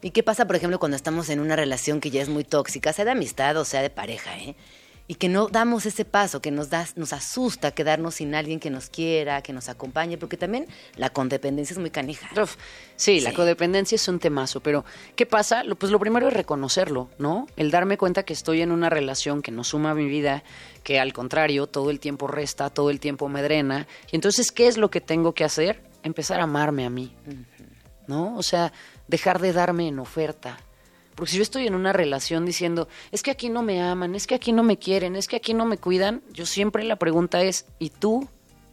¿Y 0.01 0.13
qué 0.13 0.23
pasa, 0.23 0.47
por 0.47 0.55
ejemplo, 0.55 0.79
cuando 0.79 0.97
estamos 0.97 1.29
en 1.29 1.41
una 1.41 1.57
relación 1.57 2.01
que 2.01 2.11
ya 2.11 2.23
es 2.23 2.29
muy 2.29 2.45
tóxica, 2.45 2.93
sea 2.93 3.05
de 3.05 3.11
amistad 3.13 3.57
o 3.57 3.65
sea 3.65 3.83
de 3.83 3.91
pareja, 3.91 4.39
¿eh? 4.39 4.55
Y 5.11 5.15
que 5.15 5.31
no 5.31 5.49
damos 5.49 5.87
ese 5.87 6.05
paso, 6.05 6.43
que 6.43 6.51
nos, 6.51 6.69
da, 6.69 6.87
nos 6.95 7.15
asusta 7.15 7.71
quedarnos 7.71 8.17
sin 8.17 8.35
alguien 8.35 8.61
que 8.61 8.69
nos 8.69 8.91
quiera, 8.91 9.41
que 9.41 9.55
nos 9.55 9.71
acompañe, 9.71 10.19
porque 10.19 10.37
también 10.37 10.67
la 10.97 11.09
condependencia 11.09 11.73
es 11.73 11.79
muy 11.79 11.89
canija. 11.89 12.29
Uf, 12.41 12.57
sí, 12.95 13.21
la 13.21 13.33
codependencia 13.33 13.97
es 13.97 14.07
un 14.07 14.19
temazo, 14.19 14.61
pero 14.61 14.85
¿qué 15.17 15.25
pasa? 15.25 15.65
Lo- 15.65 15.77
Pues 15.77 15.91
lo 15.91 15.99
primero 15.99 16.29
es 16.29 16.35
reconocerlo, 16.35 17.09
¿no? 17.19 17.47
El 17.57 17.71
darme 17.71 17.97
cuenta 17.97 18.23
que 18.25 18.35
estoy 18.35 18.61
en 18.61 18.71
una 18.71 18.91
relación 18.91 19.41
que 19.41 19.51
no 19.51 19.65
suma 19.65 19.93
a 19.93 19.95
mi 19.95 20.05
vida, 20.07 20.45
que 20.83 21.01
al 21.01 21.15
contrario, 21.15 21.67
todo 21.67 21.89
el 21.91 22.01
tiempo 22.01 22.27
resta, 22.27 22.69
todo 22.69 22.91
el 22.91 23.01
tiempo 23.01 23.31
me 23.31 23.41
drena. 23.43 23.87
Y 24.13 24.17
entonces, 24.17 24.53
¿qué 24.53 24.69
es 24.69 24.77
lo 24.77 24.91
que 24.91 25.01
tengo 25.01 25.33
que 25.33 25.45
hacer? 25.45 25.83
Empezar 26.03 26.39
a 26.41 26.43
amarme 26.43 26.85
a 26.85 26.91
mí, 26.91 27.15
¿no? 28.07 28.37
O 28.37 28.43
sea, 28.43 28.75
dejar 29.07 29.41
de 29.41 29.55
darme 29.55 29.89
en 29.89 29.99
oferta. 30.01 30.59
Porque 31.19 31.33
si 31.33 31.39
yo 31.39 31.43
estoy 31.43 31.67
en 31.67 31.75
una 31.75 31.93
relación 31.93 32.47
diciendo, 32.47 32.87
es 33.11 33.25
que 33.25 33.33
aquí 33.33 33.49
no 33.49 33.65
me 33.65 33.83
aman, 33.83 34.15
es 34.15 34.29
que 34.29 34.37
aquí 34.37 34.53
no 34.53 34.63
me 34.63 34.79
quieren, 34.79 35.17
es 35.17 35.27
que 35.27 35.35
aquí 35.35 35.53
no 35.53 35.67
me 35.67 35.77
cuidan, 35.77 36.23
yo 36.33 36.47
siempre 36.47 36.85
la 36.85 36.95
pregunta 36.95 37.43
es, 37.43 37.67
¿y 37.81 37.91
tú 37.91 38.29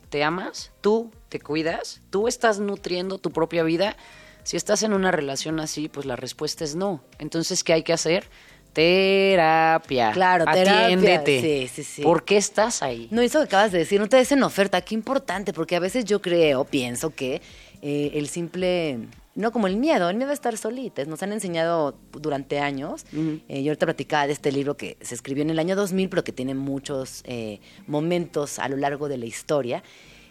te 0.09 0.23
amas? 0.23 0.71
¿Tú 0.79 1.09
te 1.29 1.39
cuidas? 1.39 2.01
¿Tú 2.11 2.27
estás 2.27 2.59
nutriendo 2.59 3.17
tu 3.17 3.31
propia 3.31 3.63
vida? 3.63 3.97
Si 4.43 4.57
estás 4.57 4.83
en 4.83 4.93
una 4.93 5.09
relación 5.09 5.59
así, 5.59 5.89
pues 5.89 6.05
la 6.05 6.15
respuesta 6.15 6.63
es 6.63 6.75
no. 6.75 7.03
Entonces, 7.17 7.63
¿qué 7.63 7.73
hay 7.73 7.81
que 7.81 7.93
hacer? 7.93 8.29
Terapia. 8.73 10.11
Claro, 10.11 10.45
terapia, 10.45 10.83
Atiéndete. 10.83 11.41
sí, 11.41 11.67
sí, 11.67 11.83
sí. 11.83 12.01
¿Por 12.03 12.25
qué 12.25 12.37
estás 12.37 12.83
ahí? 12.83 13.07
No, 13.09 13.23
eso 13.23 13.39
que 13.39 13.45
acabas 13.45 13.71
de 13.71 13.79
decir, 13.79 13.99
no 13.99 14.07
te 14.07 14.17
des 14.17 14.31
en 14.31 14.43
oferta, 14.43 14.81
qué 14.81 14.93
importante, 14.93 15.51
porque 15.51 15.75
a 15.75 15.79
veces 15.79 16.05
yo 16.05 16.21
creo, 16.21 16.63
pienso 16.63 17.09
que 17.09 17.41
eh, 17.81 18.11
el 18.13 18.29
simple, 18.29 18.99
no 19.36 19.51
como 19.51 19.68
el 19.68 19.75
miedo, 19.77 20.10
el 20.10 20.15
miedo 20.18 20.32
a 20.32 20.34
estar 20.34 20.58
solitas, 20.58 21.08
nos 21.08 21.22
han 21.22 21.34
enseñado 21.34 21.98
durante 22.13 22.60
años, 22.60 23.06
eh, 23.50 23.63
yo 23.63 23.72
ahorita 23.72 23.86
platicaba 23.86 24.27
de 24.27 24.34
este 24.34 24.51
libro 24.51 24.75
que 24.77 24.98
se 25.01 25.13
escribió 25.13 25.44
en 25.44 25.50
el 25.50 25.60
año 25.60 25.75
2000, 25.75 26.10
pero 26.10 26.24
que 26.24 26.32
tiene 26.32 26.56
muchos 26.56 27.22
eh, 27.25 27.60
momentos 27.86 28.60
a 28.60 28.68
lo 28.70 28.77
largo 28.77 29.08
de 29.10 29.18
la 29.18 29.25
historia, 29.25 29.84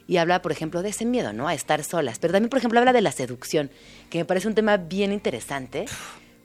y 0.06 0.18
habla, 0.18 0.42
por 0.42 0.52
ejemplo, 0.52 0.82
de 0.82 0.90
ese 0.90 1.06
miedo, 1.06 1.32
¿no? 1.32 1.48
A 1.48 1.54
estar 1.54 1.82
solas, 1.84 2.18
pero 2.18 2.32
también, 2.32 2.50
por 2.50 2.58
ejemplo, 2.58 2.78
habla 2.78 2.92
de 2.92 3.00
la 3.00 3.12
seducción, 3.12 3.70
que 4.10 4.18
me 4.18 4.24
parece 4.26 4.48
un 4.48 4.54
tema 4.54 4.76
bien 4.76 5.12
interesante. 5.12 5.86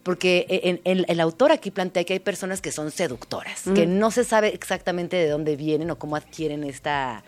Porque 0.04 0.46
en- 0.63 0.80
en- 0.86 1.06
el 1.10 1.20
autor 1.20 1.51
aquí 1.51 1.72
plantea 1.72 2.06
que 2.06 2.13
hay 2.13 2.20
personas 2.20 2.62
que 2.62 2.72
son 2.72 2.89
seductoras, 2.89 3.63
que 3.75 3.86
no 3.86 4.12
se 4.12 4.24
sabe 4.24 4.48
exactamente 4.56 5.18
de 5.18 5.28
dónde 5.28 5.58
vienen 5.58 5.92
o 5.92 6.00
cómo 6.00 6.16
adquieren 6.16 6.63
esta, 6.63 7.22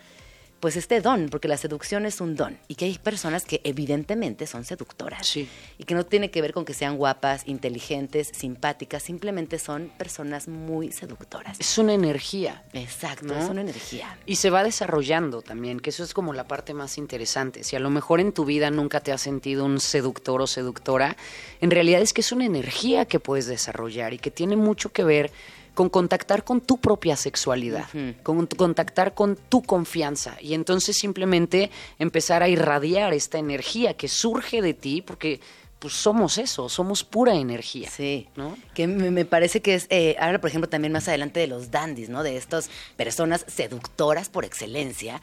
pues 0.62 0.76
este 0.76 1.00
don, 1.00 1.28
porque 1.28 1.48
la 1.48 1.56
seducción 1.56 2.06
es 2.06 2.20
un 2.20 2.36
don. 2.36 2.56
Y 2.68 2.76
que 2.76 2.84
hay 2.84 2.96
personas 2.96 3.44
que 3.44 3.60
evidentemente 3.64 4.46
son 4.46 4.64
seductoras. 4.64 5.26
Sí. 5.26 5.48
Y 5.76 5.82
que 5.82 5.96
no 5.96 6.06
tiene 6.06 6.30
que 6.30 6.40
ver 6.40 6.52
con 6.52 6.64
que 6.64 6.72
sean 6.72 6.96
guapas, 6.96 7.42
inteligentes, 7.48 8.30
simpáticas, 8.32 9.02
simplemente 9.02 9.58
son 9.58 9.90
personas 9.98 10.46
muy 10.46 10.92
seductoras. 10.92 11.58
Es 11.58 11.78
una 11.78 11.94
energía. 11.94 12.62
Exacto, 12.74 13.34
¿No? 13.34 13.42
es 13.42 13.50
una 13.50 13.62
energía. 13.62 14.16
Y 14.24 14.36
se 14.36 14.50
va 14.50 14.62
desarrollando 14.62 15.42
también, 15.42 15.80
que 15.80 15.90
eso 15.90 16.04
es 16.04 16.14
como 16.14 16.32
la 16.32 16.46
parte 16.46 16.74
más 16.74 16.96
interesante. 16.96 17.64
Si 17.64 17.74
a 17.74 17.80
lo 17.80 17.90
mejor 17.90 18.20
en 18.20 18.30
tu 18.30 18.44
vida 18.44 18.70
nunca 18.70 19.00
te 19.00 19.10
has 19.10 19.20
sentido 19.20 19.64
un 19.64 19.80
seductor 19.80 20.40
o 20.40 20.46
seductora, 20.46 21.16
en 21.60 21.72
realidad 21.72 22.02
es 22.02 22.12
que 22.12 22.20
es 22.20 22.30
una 22.30 22.46
energía 22.46 23.04
que 23.06 23.18
puedes 23.18 23.46
desarrollar 23.46 24.14
y 24.14 24.20
que 24.20 24.30
tiene 24.30 24.54
mucho 24.54 24.92
que 24.92 25.02
ver 25.02 25.32
con 25.74 25.88
contactar 25.88 26.44
con 26.44 26.60
tu 26.60 26.78
propia 26.78 27.16
sexualidad, 27.16 27.86
con 28.22 28.46
contactar 28.46 29.14
con 29.14 29.36
tu 29.36 29.62
confianza 29.62 30.36
y 30.40 30.54
entonces 30.54 30.96
simplemente 30.96 31.70
empezar 31.98 32.42
a 32.42 32.48
irradiar 32.48 33.14
esta 33.14 33.38
energía 33.38 33.94
que 33.94 34.08
surge 34.08 34.62
de 34.62 34.74
ti 34.74 35.02
porque 35.02 35.40
pues 35.78 35.94
somos 35.94 36.38
eso, 36.38 36.68
somos 36.68 37.02
pura 37.02 37.34
energía. 37.34 37.90
Sí, 37.90 38.28
¿no? 38.36 38.56
que 38.72 38.86
me, 38.86 39.10
me 39.10 39.24
parece 39.24 39.60
que 39.60 39.74
es, 39.74 39.88
eh, 39.90 40.14
habla 40.20 40.40
por 40.40 40.48
ejemplo 40.48 40.68
también 40.68 40.92
más 40.92 41.08
adelante 41.08 41.40
de 41.40 41.48
los 41.48 41.72
dandies, 41.72 42.08
¿no? 42.08 42.22
De 42.22 42.36
estas 42.36 42.70
personas 42.96 43.44
seductoras 43.48 44.28
por 44.28 44.44
excelencia, 44.44 45.20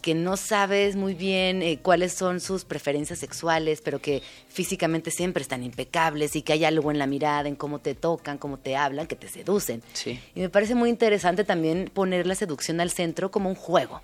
que 0.00 0.14
no 0.14 0.36
sabes 0.36 0.96
muy 0.96 1.14
bien 1.14 1.62
eh, 1.62 1.78
cuáles 1.80 2.12
son 2.12 2.40
sus 2.40 2.64
preferencias 2.64 3.18
sexuales, 3.18 3.80
pero 3.82 4.00
que 4.00 4.22
físicamente 4.48 5.10
siempre 5.10 5.42
están 5.42 5.62
impecables 5.62 6.36
y 6.36 6.42
que 6.42 6.52
hay 6.52 6.64
algo 6.64 6.90
en 6.90 6.98
la 6.98 7.06
mirada, 7.06 7.48
en 7.48 7.56
cómo 7.56 7.78
te 7.78 7.94
tocan, 7.94 8.38
cómo 8.38 8.58
te 8.58 8.76
hablan, 8.76 9.06
que 9.06 9.16
te 9.16 9.28
seducen. 9.28 9.82
Sí. 9.92 10.20
Y 10.34 10.40
me 10.40 10.48
parece 10.48 10.74
muy 10.74 10.90
interesante 10.90 11.44
también 11.44 11.90
poner 11.92 12.26
la 12.26 12.34
seducción 12.34 12.80
al 12.80 12.90
centro 12.90 13.30
como 13.30 13.48
un 13.48 13.54
juego. 13.54 14.02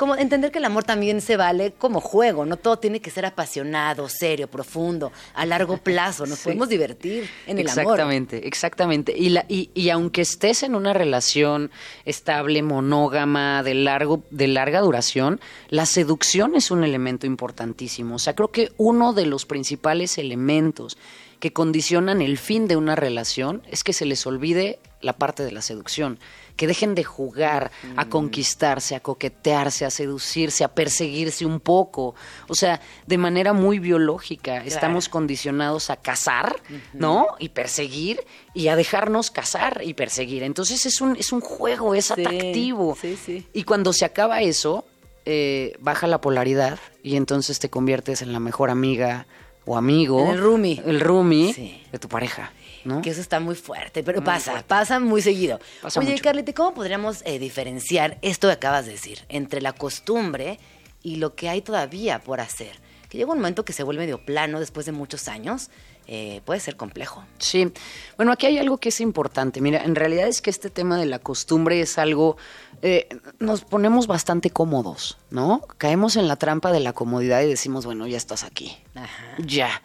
Como 0.00 0.16
entender 0.16 0.50
que 0.50 0.56
el 0.56 0.64
amor 0.64 0.84
también 0.84 1.20
se 1.20 1.36
vale 1.36 1.74
como 1.76 2.00
juego, 2.00 2.46
no 2.46 2.56
todo 2.56 2.78
tiene 2.78 3.00
que 3.00 3.10
ser 3.10 3.26
apasionado, 3.26 4.08
serio, 4.08 4.48
profundo, 4.48 5.12
a 5.34 5.44
largo 5.44 5.76
plazo, 5.84 6.24
nos 6.24 6.38
Sí. 6.38 6.44
podemos 6.44 6.70
divertir 6.70 7.28
en 7.46 7.58
el 7.58 7.68
amor. 7.68 7.82
exactamente, 7.82 8.48
exactamente. 8.48 9.14
Y, 9.14 9.28
la, 9.28 9.44
y, 9.46 9.68
y 9.74 9.90
aunque 9.90 10.22
estés 10.22 10.62
en 10.62 10.74
una 10.74 10.94
relación 10.94 11.70
estable, 12.06 12.62
monógama, 12.62 13.62
de, 13.62 13.74
largo, 13.74 14.22
de 14.30 14.48
larga 14.48 14.80
duración, 14.80 15.38
la 15.68 15.84
seducción 15.84 16.54
es 16.54 16.70
un 16.70 16.82
elemento 16.82 17.26
importantísimo. 17.26 18.14
O 18.14 18.18
sea, 18.18 18.34
creo 18.34 18.48
que 18.48 18.72
uno 18.78 19.12
de 19.12 19.26
los 19.26 19.44
principales 19.44 20.16
elementos 20.16 20.96
que 21.40 21.52
condicionan 21.52 22.22
el 22.22 22.38
fin 22.38 22.68
de 22.68 22.76
una 22.76 22.96
relación 22.96 23.60
es 23.70 23.84
que 23.84 23.92
se 23.92 24.06
les 24.06 24.26
olvide 24.26 24.78
la 25.02 25.12
parte 25.14 25.42
de 25.42 25.52
la 25.52 25.60
seducción, 25.60 26.18
que 26.56 26.66
dejen 26.66 26.94
de 26.94 27.04
jugar 27.04 27.70
a 27.96 28.08
conquistarse, 28.08 28.94
a 28.94 29.00
coquetearse, 29.00 29.84
a 29.84 29.90
seducirse, 29.90 30.64
a 30.64 30.68
perseguirse 30.74 31.46
un 31.46 31.60
poco. 31.60 32.14
O 32.48 32.54
sea, 32.54 32.80
de 33.06 33.18
manera 33.18 33.52
muy 33.52 33.78
biológica, 33.78 34.58
estamos 34.64 35.08
condicionados 35.08 35.90
a 35.90 35.96
cazar, 35.96 36.56
¿no? 36.92 37.26
Y 37.38 37.50
perseguir 37.50 38.24
y 38.54 38.68
a 38.68 38.76
dejarnos 38.76 39.30
cazar 39.30 39.82
y 39.84 39.94
perseguir. 39.94 40.42
Entonces 40.42 40.86
es 40.86 41.00
un, 41.00 41.16
es 41.16 41.32
un 41.32 41.40
juego, 41.40 41.94
es 41.94 42.06
Sí, 42.06 42.12
atractivo. 42.12 42.96
sí, 43.00 43.16
sí. 43.16 43.46
Y 43.52 43.64
cuando 43.64 43.92
se 43.92 44.04
acaba 44.04 44.40
eso, 44.42 44.84
eh, 45.26 45.74
baja 45.80 46.06
la 46.06 46.20
polaridad 46.20 46.78
y 47.02 47.16
entonces 47.16 47.58
te 47.58 47.70
conviertes 47.70 48.22
en 48.22 48.32
la 48.32 48.40
mejor 48.40 48.70
amiga 48.70 49.26
o 49.66 49.76
amigo. 49.76 50.20
En 50.24 50.30
el 50.30 50.40
roomie. 50.40 50.82
El 50.86 51.00
roomie 51.00 51.52
Sí. 51.54 51.82
de 51.92 51.98
tu 51.98 52.08
pareja, 52.08 52.52
¿no? 52.84 53.02
Que 53.02 53.10
eso 53.10 53.20
está 53.20 53.40
muy 53.40 53.54
fuerte, 53.54 54.02
pero 54.02 54.20
Muy 54.20 54.26
pasa, 54.26 54.50
fuerte. 54.52 54.68
pasa 54.68 55.00
muy 55.00 55.22
seguido. 55.22 55.58
Pasa 55.82 56.00
Oye, 56.00 56.10
mucho. 56.12 56.22
Carlita, 56.24 56.52
¿cómo 56.52 56.74
podríamos 56.74 57.22
eh, 57.24 57.38
diferenciar 57.38 58.18
esto 58.22 58.48
que 58.48 58.54
acabas 58.54 58.86
de 58.86 58.92
decir 58.92 59.24
entre 59.28 59.60
la 59.60 59.72
costumbre 59.72 60.58
y 61.02 61.16
lo 61.16 61.34
que 61.34 61.48
hay 61.48 61.62
todavía 61.62 62.20
por 62.20 62.40
hacer? 62.40 62.78
Que 63.08 63.18
llega 63.18 63.32
un 63.32 63.38
momento 63.38 63.64
que 63.64 63.72
se 63.72 63.82
vuelve 63.82 64.02
medio 64.02 64.24
plano 64.24 64.60
después 64.60 64.86
de 64.86 64.92
muchos 64.92 65.26
años, 65.26 65.68
eh, 66.06 66.40
puede 66.44 66.60
ser 66.60 66.76
complejo. 66.76 67.24
Sí, 67.38 67.72
bueno, 68.16 68.30
aquí 68.32 68.46
hay 68.46 68.58
algo 68.58 68.78
que 68.78 68.88
es 68.90 69.00
importante. 69.00 69.60
Mira, 69.60 69.82
en 69.84 69.94
realidad 69.96 70.26
es 70.28 70.40
que 70.40 70.50
este 70.50 70.70
tema 70.70 70.96
de 70.98 71.06
la 71.06 71.18
costumbre 71.18 71.80
es 71.80 71.98
algo, 71.98 72.36
eh, 72.82 73.08
nos 73.40 73.62
ponemos 73.64 74.06
bastante 74.06 74.50
cómodos, 74.50 75.18
¿no? 75.30 75.60
Caemos 75.78 76.16
en 76.16 76.28
la 76.28 76.36
trampa 76.36 76.70
de 76.72 76.80
la 76.80 76.92
comodidad 76.92 77.42
y 77.42 77.46
decimos, 77.48 77.84
bueno, 77.84 78.06
ya 78.06 78.16
estás 78.16 78.44
aquí, 78.44 78.76
Ajá. 78.94 79.34
ya. 79.38 79.82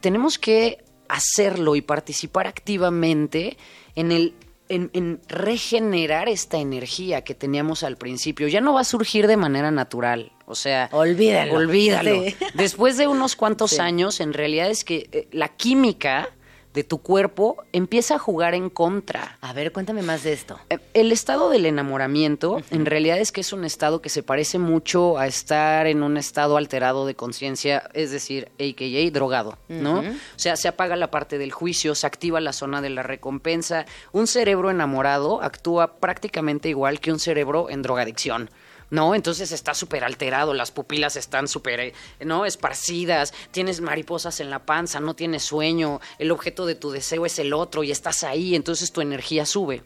Tenemos 0.00 0.38
que 0.38 0.84
hacerlo 1.08 1.76
y 1.76 1.82
participar 1.82 2.46
activamente 2.46 3.56
en 3.94 4.12
el 4.12 4.34
en, 4.68 4.90
en 4.94 5.20
regenerar 5.28 6.28
esta 6.28 6.58
energía 6.58 7.22
que 7.22 7.34
teníamos 7.34 7.84
al 7.84 7.96
principio. 7.96 8.48
Ya 8.48 8.60
no 8.60 8.74
va 8.74 8.80
a 8.80 8.84
surgir 8.84 9.28
de 9.28 9.36
manera 9.36 9.70
natural. 9.70 10.32
O 10.44 10.56
sea, 10.56 10.88
Olvídalo. 10.92 11.54
Olvídalo. 11.54 12.24
Sí. 12.24 12.36
Después 12.54 12.96
de 12.96 13.06
unos 13.06 13.36
cuantos 13.36 13.72
Sí. 13.72 13.78
años, 13.80 14.18
en 14.20 14.32
realidad 14.32 14.68
es 14.68 14.82
que 14.84 15.08
eh, 15.12 15.28
la 15.30 15.48
química 15.50 16.30
de 16.76 16.84
tu 16.84 16.98
cuerpo 16.98 17.64
empieza 17.72 18.16
a 18.16 18.18
jugar 18.18 18.54
en 18.54 18.68
contra. 18.68 19.38
A 19.40 19.54
ver, 19.54 19.72
cuéntame 19.72 20.02
más 20.02 20.22
de 20.22 20.34
esto. 20.34 20.58
Eh, 20.68 20.78
El 20.92 21.10
estado 21.10 21.48
del 21.48 21.64
enamoramiento 21.64 22.60
en 22.70 22.84
realidad 22.84 23.18
es 23.18 23.32
que 23.32 23.40
es 23.40 23.54
un 23.54 23.64
estado 23.64 24.02
que 24.02 24.10
se 24.10 24.22
parece 24.22 24.58
mucho 24.58 25.16
a 25.16 25.26
estar 25.26 25.86
en 25.86 26.02
un 26.02 26.18
estado 26.18 26.58
alterado 26.58 27.06
de 27.06 27.14
conciencia, 27.14 27.88
es 27.94 28.10
decir, 28.10 28.50
AKA 28.60 29.10
drogado, 29.10 29.56
¿no? 29.68 30.00
O 30.00 30.04
sea, 30.36 30.56
se 30.56 30.68
apaga 30.68 30.96
la 30.96 31.10
parte 31.10 31.38
del 31.38 31.50
juicio, 31.50 31.94
se 31.94 32.06
activa 32.06 32.40
la 32.40 32.52
zona 32.52 32.82
de 32.82 32.90
la 32.90 33.02
recompensa. 33.02 33.86
Un 34.12 34.26
cerebro 34.26 34.70
enamorado 34.70 35.42
actúa 35.42 35.96
prácticamente 35.96 36.68
igual 36.68 37.00
que 37.00 37.10
un 37.10 37.18
cerebro 37.18 37.70
en 37.70 37.80
drogadicción. 37.80 38.50
¿No? 38.90 39.14
Entonces 39.14 39.52
está 39.52 39.74
súper 39.74 40.04
alterado, 40.04 40.54
las 40.54 40.70
pupilas 40.70 41.16
están 41.16 41.48
súper, 41.48 41.80
eh, 41.80 41.94
¿no? 42.24 42.44
Esparcidas, 42.44 43.34
tienes 43.50 43.80
mariposas 43.80 44.40
en 44.40 44.50
la 44.50 44.60
panza, 44.60 45.00
no 45.00 45.14
tienes 45.14 45.42
sueño, 45.42 46.00
el 46.18 46.30
objeto 46.30 46.66
de 46.66 46.74
tu 46.74 46.90
deseo 46.90 47.26
es 47.26 47.38
el 47.38 47.52
otro 47.52 47.82
y 47.82 47.90
estás 47.90 48.24
ahí, 48.24 48.54
entonces 48.54 48.92
tu 48.92 49.00
energía 49.00 49.46
sube 49.46 49.82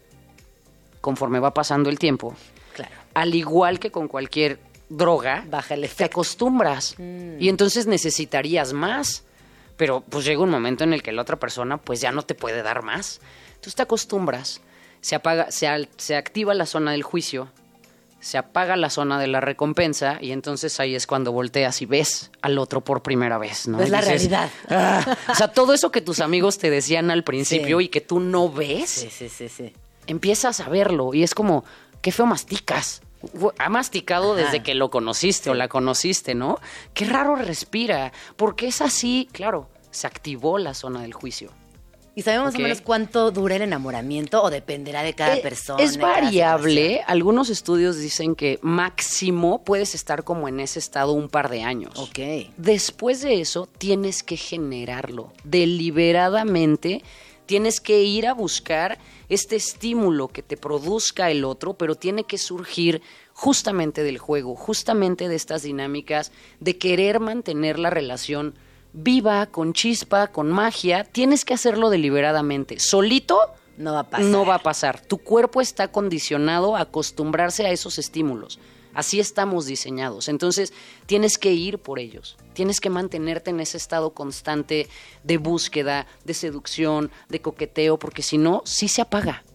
conforme 1.01 1.39
va 1.39 1.53
pasando 1.53 1.89
el 1.89 1.99
tiempo. 1.99 2.35
Claro. 2.73 2.93
Al 3.13 3.35
igual 3.35 3.79
que 3.79 3.91
con 3.91 4.07
cualquier 4.07 4.59
droga, 4.87 5.45
Baja 5.49 5.73
el 5.73 5.89
te 5.89 6.03
acostumbras 6.03 6.95
y 6.99 7.49
entonces 7.49 7.87
necesitarías 7.87 8.73
más, 8.73 9.23
pero 9.77 10.01
pues 10.01 10.25
llega 10.25 10.41
un 10.41 10.49
momento 10.49 10.83
en 10.83 10.93
el 10.93 11.01
que 11.01 11.11
la 11.11 11.23
otra 11.23 11.39
persona 11.39 11.77
pues 11.77 12.01
ya 12.01 12.11
no 12.11 12.21
te 12.21 12.35
puede 12.35 12.61
dar 12.61 12.83
más. 12.83 13.19
Entonces 13.49 13.75
te 13.75 13.81
acostumbras, 13.81 14.61
se 15.01 15.15
apaga, 15.15 15.51
se, 15.51 15.67
se 15.97 16.15
activa 16.15 16.53
la 16.53 16.65
zona 16.65 16.91
del 16.91 17.03
juicio, 17.03 17.49
se 18.21 18.37
apaga 18.37 18.77
la 18.77 18.89
zona 18.89 19.19
de 19.19 19.27
la 19.27 19.41
recompensa 19.41 20.17
y 20.21 20.31
entonces 20.31 20.79
ahí 20.79 20.95
es 20.95 21.05
cuando 21.07 21.31
volteas 21.33 21.81
y 21.81 21.85
ves 21.85 22.31
al 22.41 22.57
otro 22.59 22.79
por 22.81 23.01
primera 23.01 23.37
vez, 23.37 23.67
¿no? 23.67 23.77
Ves 23.79 23.87
Y 23.89 23.91
la 23.91 23.97
dices, 23.99 24.29
realidad. 24.29 24.49
"Ah". 24.69 25.17
o 25.27 25.35
sea, 25.35 25.49
todo 25.49 25.73
eso 25.73 25.91
que 25.91 26.01
tus 26.01 26.19
amigos 26.21 26.57
te 26.57 26.69
decían 26.69 27.11
al 27.11 27.23
principio 27.25 27.79
Sí. 27.79 27.85
y 27.85 27.87
que 27.89 27.99
tú 27.99 28.19
no 28.21 28.49
ves, 28.49 28.89
Sí, 28.89 29.09
sí, 29.09 29.27
sí, 29.27 29.49
sí. 29.49 29.73
empiezas 30.07 30.59
a 30.61 30.69
verlo 30.69 31.13
y 31.13 31.23
es 31.23 31.35
como, 31.35 31.65
qué 32.01 32.11
feo 32.13 32.25
masticas. 32.25 33.01
Ha 33.59 33.69
masticado 33.69 34.33
Ajá. 34.33 34.43
desde 34.43 34.63
que 34.63 34.73
lo 34.75 34.89
conociste 34.89 35.49
o 35.49 35.53
la 35.53 35.67
conociste, 35.67 36.33
¿no? 36.33 36.59
Qué 36.95 37.05
raro 37.05 37.35
respira. 37.35 38.11
Porque 38.35 38.67
es 38.67 38.81
así, 38.81 39.27
claro, 39.31 39.69
se 39.91 40.07
activó 40.07 40.57
la 40.57 40.73
zona 40.73 41.01
del 41.01 41.13
juicio. 41.13 41.51
¿Y 42.13 42.23
sabemos 42.23 42.47
más 42.47 42.55
Ok. 42.55 42.59
o 42.59 42.63
menos 42.63 42.81
cuánto 42.81 43.31
dura 43.31 43.55
el 43.55 43.61
enamoramiento 43.61 44.43
o 44.43 44.49
dependerá 44.49 45.01
de 45.01 45.13
cada 45.13 45.37
Eh, 45.37 45.41
persona? 45.41 45.81
Es 45.81 45.95
variable. 45.97 47.01
Algunos 47.07 47.49
estudios 47.49 47.97
dicen 47.97 48.35
que 48.35 48.59
máximo 48.61 49.63
puedes 49.63 49.95
estar 49.95 50.25
como 50.25 50.49
en 50.49 50.59
ese 50.59 50.79
estado 50.79 51.13
un 51.13 51.29
par 51.29 51.49
de 51.49 51.63
años. 51.63 51.93
Ok. 51.97 52.19
Después 52.57 53.21
de 53.21 53.39
eso, 53.39 53.67
tienes 53.77 54.23
que 54.23 54.35
generarlo. 54.35 55.31
Deliberadamente, 55.45 57.01
tienes 57.45 57.79
que 57.79 58.01
ir 58.03 58.27
a 58.27 58.33
buscar 58.33 58.97
este 59.29 59.55
estímulo 59.55 60.27
que 60.27 60.43
te 60.43 60.57
produzca 60.57 61.31
el 61.31 61.45
otro, 61.45 61.75
pero 61.75 61.95
tiene 61.95 62.25
que 62.25 62.37
surgir 62.37 63.01
justamente 63.33 64.03
del 64.03 64.17
juego, 64.17 64.55
justamente 64.57 65.29
de 65.29 65.35
estas 65.35 65.63
dinámicas 65.63 66.33
de 66.59 66.77
querer 66.77 67.21
mantener 67.21 67.79
la 67.79 67.89
relación 67.89 68.55
viva, 68.93 69.45
con 69.47 69.73
chispa, 69.73 70.27
con 70.27 70.51
magia. 70.51 71.03
Tienes 71.03 71.45
que 71.45 71.53
hacerlo 71.53 71.89
deliberadamente. 71.89 72.79
Solito 72.79 73.39
No 73.77 73.93
va 73.93 73.99
a 74.01 74.09
pasar. 74.09 74.25
no 74.25 74.45
va 74.45 74.55
a 74.55 74.59
pasar. 74.63 75.01
Tu 75.01 75.17
cuerpo 75.17 75.61
está 75.61 75.89
condicionado 75.91 76.75
a 76.75 76.81
acostumbrarse 76.81 77.65
a 77.65 77.71
esos 77.71 77.97
estímulos. 77.99 78.59
Así 78.93 79.21
estamos 79.21 79.65
diseñados. 79.67 80.27
Entonces, 80.27 80.73
tienes 81.05 81.37
que 81.37 81.53
ir 81.53 81.79
por 81.79 81.97
ellos. 81.97 82.35
Tienes 82.53 82.81
que 82.81 82.89
mantenerte 82.89 83.49
en 83.49 83.61
ese 83.61 83.77
estado 83.77 84.09
constante 84.13 84.89
de 85.23 85.37
búsqueda, 85.37 86.07
de 86.25 86.33
seducción, 86.33 87.09
de 87.29 87.39
coqueteo, 87.41 87.97
porque 87.97 88.21
si 88.21 88.37
no, 88.37 88.61
sí 88.65 88.89
se 88.89 89.01
apaga. 89.01 89.45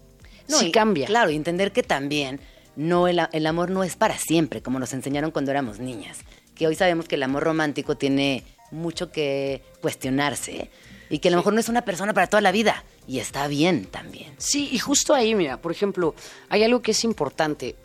No, 0.49 0.59
sí 0.59 0.69
y- 0.69 0.73
cambia. 0.73 1.07
Claro, 1.07 1.31
y 1.31 1.37
entender 1.37 1.73
que 1.73 1.83
también 1.83 2.41
no 2.77 3.09
el 3.09 3.47
amor 3.47 3.71
no 3.71 3.85
es 3.85 3.95
para 3.97 4.17
siempre, 4.17 4.63
como 4.63 4.79
nos 4.79 4.95
enseñaron 4.95 5.31
cuando 5.31 5.51
éramos 5.51 5.81
niñas. 5.81 6.21
Que 6.55 6.67
hoy 6.67 6.75
sabemos 6.75 7.07
que 7.07 7.17
el 7.17 7.23
amor 7.23 7.43
romántico 7.45 7.97
tiene 7.99 8.43
mucho 8.71 9.11
que 9.11 9.63
cuestionarse 9.81 10.71
y 11.09 11.19
que 11.19 11.29
a 11.29 11.31
lo 11.31 11.37
mejor 11.39 11.55
no 11.55 11.61
es 11.61 11.69
una 11.69 11.83
persona 11.83 12.13
para 12.13 12.27
toda 12.27 12.41
la 12.41 12.53
vida. 12.53 12.85
Y 13.07 13.21
está 13.21 13.47
bien 13.47 13.87
también. 13.87 14.35
Sí, 14.39 14.69
y 14.73 14.79
justo 14.79 15.15
ahí, 15.15 15.35
mira, 15.35 15.59
por 15.59 15.73
ejemplo, 15.73 16.15
hay 16.49 16.65
algo 16.65 16.83
que 16.83 16.91
es 16.91 17.05
importante. 17.05 17.77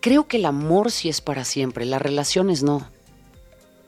Creo 0.00 0.28
que 0.28 0.36
el 0.36 0.46
amor 0.46 0.92
sí 0.92 1.08
es 1.08 1.20
para 1.20 1.44
siempre, 1.44 1.84
las 1.84 2.00
relaciones 2.00 2.62
no. 2.62 2.88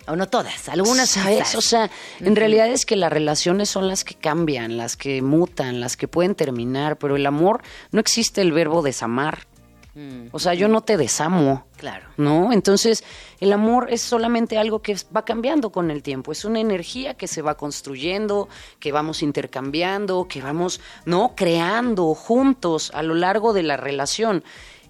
O 0.08 0.16
no 0.16 0.28
todas, 0.28 0.68
algunas 0.68 1.10
¿Sabes? 1.10 1.54
O 1.54 1.60
sea, 1.60 1.88
en 2.18 2.34
realidad 2.34 2.66
es 2.68 2.84
que 2.84 2.96
las 2.96 3.12
relaciones 3.12 3.68
son 3.68 3.86
las 3.86 4.02
que 4.02 4.14
cambian, 4.14 4.76
las 4.76 4.96
que 4.96 5.22
mutan, 5.22 5.78
las 5.78 5.96
que 5.96 6.08
pueden 6.08 6.34
terminar, 6.34 6.96
pero 6.96 7.14
el 7.14 7.26
amor 7.26 7.62
no 7.92 8.00
existe 8.00 8.40
el 8.40 8.50
verbo 8.50 8.82
desamar. 8.82 9.46
Mm, 9.94 10.28
O 10.32 10.38
sea, 10.38 10.54
yo 10.54 10.68
no 10.68 10.82
te 10.82 10.96
desamo. 10.96 11.66
claro. 11.76 12.06
¿No? 12.16 12.52
Entonces, 12.52 13.02
el 13.40 13.52
amor 13.52 13.88
es 13.90 14.02
solamente 14.02 14.58
algo 14.58 14.82
que 14.82 14.96
va 15.14 15.24
cambiando 15.24 15.70
con 15.70 15.90
el 15.90 16.02
tiempo. 16.02 16.32
Es 16.32 16.44
una 16.44 16.60
energía 16.60 17.14
que 17.14 17.26
se 17.26 17.42
va 17.42 17.56
construyendo, 17.56 18.48
que 18.78 18.92
vamos 18.92 19.22
intercambiando, 19.22 20.26
que 20.28 20.42
vamos, 20.42 20.80
¿no? 21.06 21.34
Creando 21.34 22.14
juntos 22.14 22.90
a 22.94 23.02
lo 23.02 23.14
largo 23.14 23.52
de 23.52 23.62
la 23.62 23.76
relación. 23.76 24.44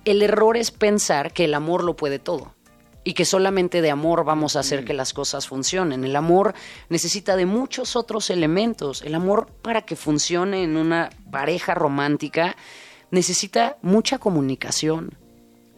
El 0.04 0.22
error 0.22 0.56
es 0.56 0.70
pensar 0.70 1.32
que 1.32 1.44
el 1.44 1.54
amor 1.54 1.84
lo 1.84 1.94
puede 1.94 2.18
todo 2.18 2.54
y 3.04 3.14
que 3.14 3.24
solamente 3.24 3.80
de 3.80 3.90
amor 3.90 4.24
vamos 4.24 4.56
a 4.56 4.60
hacer 4.60 4.84
que 4.84 4.92
las 4.92 5.14
cosas 5.14 5.46
funcionen. 5.46 6.04
El 6.04 6.16
amor 6.16 6.54
necesita 6.88 7.36
de 7.36 7.46
muchos 7.46 7.96
otros 7.96 8.28
elementos. 8.30 9.02
El 9.02 9.14
amor 9.14 9.46
para 9.62 9.82
que 9.82 9.96
funcione 9.96 10.64
en 10.64 10.76
una 10.76 11.10
pareja 11.30 11.74
romántica 11.74 12.56
necesita 13.10 13.76
mucha 13.82 14.18
comunicación, 14.18 15.14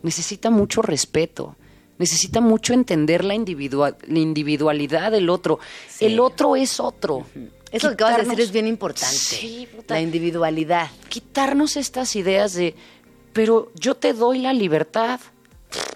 necesita 0.03 0.51
mucho 0.51 0.83
respeto, 0.83 1.57
necesita 1.99 2.41
mucho 2.41 2.75
entender 2.75 3.25
la, 3.25 3.35
la 3.35 4.19
individualidad 4.19 5.13
del 5.13 5.31
otro. 5.31 5.59
Sí. 5.89 6.07
El 6.07 6.21
otro 6.21 6.57
es 6.57 6.81
otro. 6.81 7.27
Eso 7.71 7.89
que 7.89 7.95
acabas 7.95 8.19
de 8.19 8.25
decir 8.25 8.41
es 8.41 8.53
bien 8.53 8.67
importante. 8.67 9.17
Sí, 9.17 9.67
puta. 9.75 9.95
la 9.95 10.01
individualidad. 10.01 10.91
quitarnos 11.09 11.77
estas 11.77 12.15
ideas 12.17 12.53
de, 12.53 12.75
pero 13.33 13.73
yo 13.75 13.95
te 13.95 14.13
doy 14.13 14.39
la 14.39 14.53
libertad. 14.53 15.21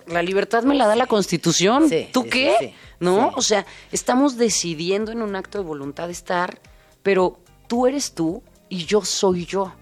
La 0.07 0.23
libertad 0.23 0.63
me 0.63 0.75
la 0.75 0.87
da 0.87 0.97
la 0.97 1.07
Constitución. 1.07 1.91
Sí, 1.91 2.09
¿Tú 2.13 2.25
qué? 2.25 2.75
¿No? 2.99 3.33
O 3.37 3.43
sea, 3.43 3.67
estamos 3.93 4.39
decidiendo 4.39 5.13
en 5.13 5.21
un 5.21 5.37
acto 5.37 5.59
de 5.59 5.65
voluntad 5.65 6.09
estar, 6.09 6.61
pero 7.03 7.39
tú 7.67 7.87
eres 7.87 8.13
tú 8.13 8.43
y 8.71 8.87
yo 8.87 9.05
soy 9.05 9.45
yo. 9.45 9.75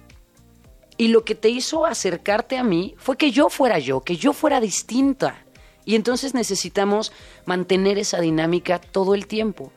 Y 0.97 1.09
lo 1.09 1.25
que 1.25 1.35
te 1.35 1.49
hizo 1.49 1.87
acercarte 1.87 2.57
a 2.57 2.65
mí 2.65 2.95
fue 2.99 3.17
que 3.17 3.31
yo 3.31 3.49
fuera 3.49 3.79
yo, 3.79 4.01
que 4.01 4.17
yo 4.17 4.33
fuera 4.33 4.61
distinta. 4.61 5.45
Y 5.85 5.97
entonces 5.97 6.35
necesitamos 6.35 7.13
mantener 7.45 7.99
esa 7.99 8.21
dinámica 8.21 8.79
todo 8.79 9.15
el 9.15 9.27
tiempo. 9.27 9.73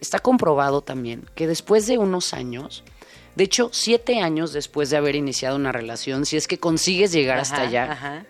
Está 0.00 0.18
comprobado 0.18 0.82
también 0.82 1.26
que 1.34 1.46
después 1.46 1.86
de 1.86 1.98
unos 1.98 2.32
años, 2.32 2.84
de 3.36 3.44
hecho, 3.44 3.70
siete 3.72 4.20
años 4.20 4.52
después 4.52 4.90
de 4.90 4.96
haber 4.96 5.16
iniciado 5.16 5.56
una 5.56 5.72
relación, 5.72 6.26
si 6.26 6.36
es 6.36 6.48
que 6.48 6.58
consigues 6.58 7.12
llegar 7.12 7.38
hasta 7.38 7.62
allá, 7.62 7.92
Ajá. 7.92 8.26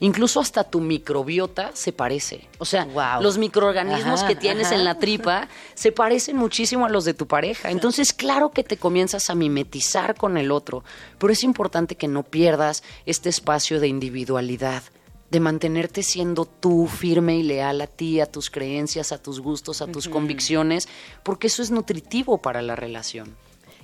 Incluso 0.00 0.40
hasta 0.40 0.64
tu 0.64 0.80
microbiota 0.80 1.70
se 1.74 1.92
parece. 1.92 2.48
O 2.58 2.64
sea, 2.64 2.86
los 3.20 3.38
microorganismos 3.38 4.20
Ajá, 4.20 4.28
que 4.28 4.36
tienes 4.36 4.68
ajá. 4.68 4.76
en 4.76 4.84
la 4.84 4.98
tripa 4.98 5.48
se 5.74 5.92
parecen 5.92 6.36
muchísimo 6.36 6.86
a 6.86 6.88
los 6.88 7.04
de 7.04 7.14
tu 7.14 7.26
pareja. 7.26 7.70
Entonces, 7.70 8.12
claro 8.12 8.50
que 8.50 8.64
te 8.64 8.76
comienzas 8.76 9.30
a 9.30 9.34
mimetizar 9.34 10.14
con 10.14 10.36
el 10.36 10.50
otro, 10.50 10.84
pero 11.18 11.32
es 11.32 11.42
importante 11.42 11.96
que 11.96 12.08
no 12.08 12.22
pierdas 12.22 12.82
este 13.04 13.28
espacio 13.28 13.80
de 13.80 13.88
individualidad 13.88 14.82
de 15.30 15.40
mantenerte 15.40 16.02
siendo 16.02 16.44
tú 16.44 16.86
firme 16.86 17.36
y 17.36 17.42
leal 17.42 17.80
a 17.80 17.86
ti, 17.86 18.20
a 18.20 18.26
tus 18.26 18.48
creencias, 18.48 19.12
a 19.12 19.20
tus 19.20 19.40
gustos, 19.40 19.82
a 19.82 19.86
tus 19.86 20.08
convicciones, 20.08 20.88
porque 21.24 21.48
eso 21.48 21.62
es 21.62 21.70
nutritivo 21.70 22.38
para 22.38 22.62
la 22.62 22.76
relación. 22.76 23.36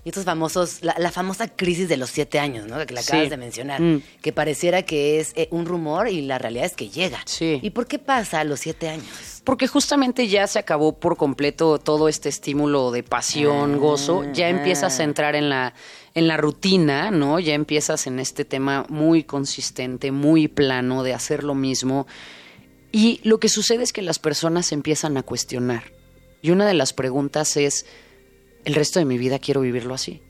Y 0.05 0.09
estos 0.09 0.25
famosos, 0.25 0.79
la, 0.83 0.97
la 0.99 1.13
famosa 1.13 1.47
crisis 1.47 1.89
de 1.89 1.97
los 1.97 2.11
siete 2.11 2.41
años, 2.41 2.67
¿no? 2.67 2.85
Que 2.87 2.93
la 2.93 3.03
acabas 3.03 3.25
Sí. 3.25 3.31
de 3.31 3.37
mencionar. 3.37 3.81
Mm. 3.81 4.03
Que 4.21 4.33
pareciera 4.33 4.83
que 4.83 5.21
es 5.21 5.33
eh, 5.37 5.47
un 5.53 5.65
rumor 5.65 6.09
y 6.09 6.23
la 6.23 6.39
realidad 6.39 6.65
es 6.67 6.75
que 6.75 6.89
llega. 6.89 7.21
Sí. 7.25 7.61
¿Y 7.63 7.71
por 7.71 7.87
qué 7.87 8.01
pasa 8.01 8.41
a 8.41 8.45
los 8.45 8.59
siete 8.59 8.89
años? 8.89 9.07
Porque 9.45 9.69
justamente 9.69 10.27
ya 10.27 10.47
se 10.49 10.59
acabó 10.59 10.99
por 10.99 11.17
completo 11.17 11.79
todo 11.79 12.09
este 12.09 12.29
estímulo 12.29 12.91
de 12.91 13.05
pasión, 13.05 13.75
Ah, 13.75 13.79
gozo, 13.79 14.25
ya 14.33 14.49
empiezas 14.49 14.99
a 14.99 15.05
entrar 15.05 15.37
en 15.37 15.49
la, 15.49 15.73
en 16.15 16.27
la 16.27 16.37
rutina, 16.37 17.13
¿no? 17.13 17.39
Ya 17.39 17.55
empiezas 17.55 18.09
en 18.09 18.19
este 18.19 18.45
tema 18.45 18.85
muy 18.89 19.23
consistente, 19.23 20.11
muy 20.11 20.49
plano 20.49 21.05
de 21.05 21.15
hacer 21.15 21.45
lo 21.45 21.55
mismo. 21.55 22.09
Y 22.91 23.21
lo 23.23 23.39
que 23.39 23.49
sucede 23.49 23.85
es 23.85 23.93
que 23.93 24.03
las 24.03 24.19
personas 24.19 24.73
empiezan 24.73 25.17
a 25.17 25.23
cuestionar. 25.23 25.85
Y 26.43 26.51
una 26.51 26.67
de 26.67 26.75
las 26.75 26.93
preguntas 26.93 27.57
es, 27.57 27.87
¿el 28.65 28.75
resto 28.75 28.99
de 28.99 29.05
mi 29.05 29.19
vida 29.19 29.39
quiero 29.39 29.61
vivirlo 29.61 29.95
así? 29.95 30.23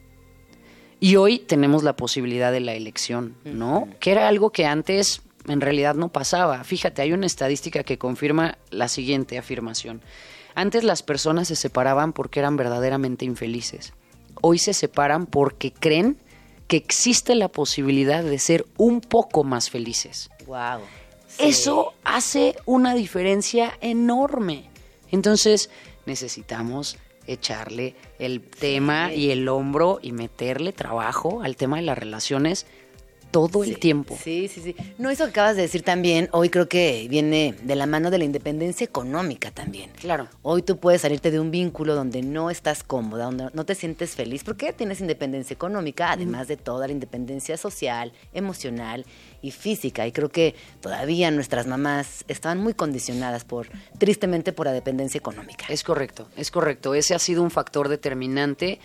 Y 1.00 1.16
hoy 1.16 1.40
tenemos 1.40 1.82
la 1.82 1.96
posibilidad 1.96 2.52
de 2.52 2.60
la 2.60 2.74
elección, 2.74 3.36
¿no? 3.44 3.88
Que 3.98 4.12
era 4.12 4.28
algo 4.28 4.50
que 4.50 4.66
antes 4.66 5.22
en 5.48 5.60
realidad 5.60 5.94
no 5.94 6.10
pasaba. 6.10 6.62
Fíjate, 6.64 7.02
hay 7.02 7.12
una 7.12 7.26
estadística 7.26 7.82
que 7.82 7.98
confirma 7.98 8.58
la 8.70 8.88
siguiente 8.88 9.38
afirmación. 9.38 10.00
Antes 10.54 10.84
las 10.84 11.02
personas 11.02 11.48
se 11.48 11.56
separaban 11.56 12.12
porque 12.12 12.40
eran 12.40 12.56
verdaderamente 12.56 13.24
infelices. 13.24 13.94
hoy 14.40 14.58
se 14.58 14.74
separan 14.74 15.26
porque 15.26 15.72
creen 15.72 16.16
que 16.66 16.76
existe 16.76 17.34
la 17.34 17.48
posibilidad 17.48 18.24
de 18.24 18.38
ser 18.38 18.66
un 18.76 19.00
poco 19.00 19.44
más 19.44 19.70
felices. 19.70 20.30
Wow. 20.46 20.80
Eso 21.38 21.94
hace 22.04 22.56
una 22.64 22.94
diferencia 22.94 23.76
enorme. 23.80 24.70
Entonces 25.10 25.70
necesitamos 26.06 26.96
echarle 27.32 27.94
el 28.18 28.40
tema 28.40 29.12
y 29.12 29.30
el 29.30 29.48
hombro 29.48 29.98
y 30.02 30.12
meterle 30.12 30.72
trabajo 30.72 31.42
al 31.42 31.56
tema 31.56 31.76
de 31.76 31.82
las 31.82 31.98
relaciones 31.98 32.66
todo 33.32 33.64
el 33.64 33.78
tiempo. 33.78 34.16
Sí, 34.22 34.46
sí, 34.46 34.60
sí. 34.60 34.76
No, 34.98 35.10
eso 35.10 35.24
que 35.24 35.30
acabas 35.30 35.56
de 35.56 35.62
decir 35.62 35.82
también, 35.82 36.28
hoy 36.32 36.50
creo 36.50 36.68
que 36.68 37.06
viene 37.08 37.54
de 37.62 37.74
la 37.74 37.86
mano 37.86 38.10
de 38.10 38.18
la 38.18 38.24
independencia 38.24 38.84
económica 38.84 39.50
también. 39.50 39.90
Claro. 39.98 40.28
Hoy 40.42 40.62
tú 40.62 40.76
puedes 40.76 41.00
salirte 41.00 41.30
de 41.30 41.40
un 41.40 41.50
vínculo 41.50 41.94
donde 41.94 42.22
no 42.22 42.50
estás 42.50 42.84
cómoda, 42.84 43.24
donde 43.24 43.48
no 43.54 43.64
te 43.64 43.74
sientes 43.74 44.14
feliz, 44.14 44.44
porque 44.44 44.72
tienes 44.72 45.00
independencia 45.00 45.54
económica, 45.54 46.12
además 46.12 46.46
de 46.46 46.58
toda 46.58 46.86
la 46.86 46.92
independencia 46.92 47.56
social, 47.56 48.12
emocional 48.34 49.06
y 49.40 49.50
física. 49.50 50.06
Y 50.06 50.12
creo 50.12 50.28
que 50.28 50.54
todavía 50.80 51.30
nuestras 51.30 51.66
mamás 51.66 52.24
estaban 52.28 52.58
muy 52.58 52.74
condicionadas 52.74 53.44
por, 53.44 53.68
tristemente, 53.98 54.52
por 54.52 54.66
la 54.66 54.72
dependencia 54.72 55.18
económica. 55.18 55.64
Es 55.70 55.82
correcto, 55.82 56.28
es 56.36 56.50
correcto. 56.50 56.94
Ese 56.94 57.14
ha 57.14 57.18
sido 57.18 57.42
un 57.42 57.50
factor 57.50 57.88
determinante. 57.88 58.78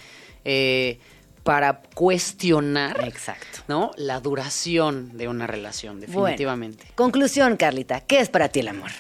Eh, 0.46 1.00
para 1.48 1.80
cuestionar 1.96 3.08
Exacto. 3.08 3.60
¿no? 3.70 3.92
la 3.96 4.20
duración 4.20 5.18
de 5.18 5.30
una 5.30 5.48
relación, 5.48 6.02
definitivamente. 6.02 6.88
conclusión, 6.94 7.56
Carlita, 7.56 8.02
¿qué 8.02 8.20
es 8.20 8.28
para 8.28 8.50
ti 8.50 8.60
el 8.60 8.68
amor? 8.68 8.92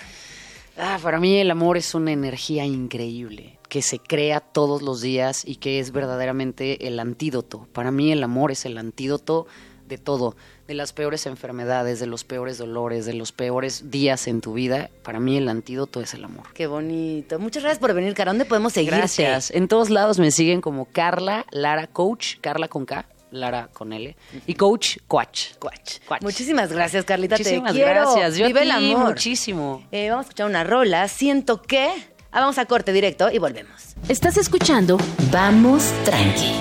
Ah, 0.77 0.97
para 1.03 1.19
mí 1.19 1.39
el 1.39 1.51
amor 1.51 1.75
es 1.75 1.93
una 1.93 2.13
energía 2.13 2.63
increíble 2.63 3.60
que 3.67 3.81
se 3.81 3.99
crea 3.99 4.39
todos 4.39 4.81
los 4.81 5.01
días 5.01 5.43
y 5.45 5.57
que 5.57 5.81
es 5.81 5.91
verdaderamente 5.91 6.88
el 6.88 7.01
antídoto. 7.01 7.67
Para 7.73 7.91
mí 7.91 8.13
el 8.13 8.23
amor 8.23 8.53
es 8.53 8.65
el 8.65 8.77
antídoto 8.77 9.47
de 9.88 9.97
todo, 9.97 10.36
de 10.67 10.73
las 10.73 10.93
peores 10.93 11.26
enfermedades, 11.26 12.00
de 12.00 12.08
los 12.08 12.23
peores 12.23 12.58
dolores, 12.58 13.06
de 13.06 13.13
los 13.13 13.32
peores 13.32 13.89
días 13.89 14.28
en 14.28 14.41
tu 14.41 14.54
vida. 14.54 14.89
Para 15.04 15.19
mí 15.19 15.38
el 15.38 15.47
antídoto 15.50 16.02
es 16.02 16.13
el 16.13 16.23
amor. 16.23 16.45
Qué 16.54 16.67
bonito. 16.67 17.39
Muchas 17.39 17.63
gracias 17.63 17.80
por 17.80 17.93
venir, 17.93 18.13
Cara. 18.13 18.32
¿Dónde 18.32 18.45
podemos 18.45 18.73
seguirte? 18.73 18.97
Gracias. 18.97 19.52
En 19.52 19.67
todos 19.67 19.89
lados 19.89 20.19
me 20.19 20.32
siguen 20.32 20.62
como 20.62 20.86
Carla 20.86 21.45
Lara 21.52 21.88
Coach, 21.88 22.36
Carla 22.41 22.67
con 22.67 22.86
K. 22.86 23.06
Lara 23.30 23.69
con 23.73 23.91
L. 23.91 24.15
Y 24.45 24.54
Coach 24.54 24.97
Coach. 25.08 25.56
Coach. 25.60 25.97
Muchísimas 26.21 26.71
gracias, 26.71 27.04
Carlita. 27.04 27.36
Muchísimas 27.38 27.73
Te 27.73 27.78
quiero. 27.84 27.91
gracias. 28.13 28.38
Yo 28.38 28.47
Vive 28.47 28.62
a 28.62 28.63
el 28.63 28.69
ti 28.80 28.93
amor. 28.93 29.08
muchísimo. 29.10 29.86
Eh, 29.91 30.10
vamos 30.10 30.26
a 30.26 30.30
escuchar 30.30 30.45
una 30.47 30.63
rola. 30.63 31.08
Siento 31.10 31.62
que. 31.62 31.88
Ah, 32.32 32.41
vamos 32.41 32.58
a 32.58 32.65
corte 32.65 32.93
directo 32.93 33.30
y 33.32 33.38
volvemos. 33.39 33.95
Estás 34.08 34.38
escuchando 34.38 34.97
Vamos 35.32 35.91
tranqui. 36.06 36.54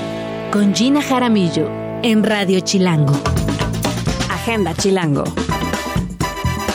con 0.53 0.75
Gina 0.75 1.03
Jaramillo 1.03 1.86
en 2.07 2.23
Radio 2.23 2.61
Chilango. 2.61 3.14
Agenda 4.31 4.73
Chilango. 4.75 5.25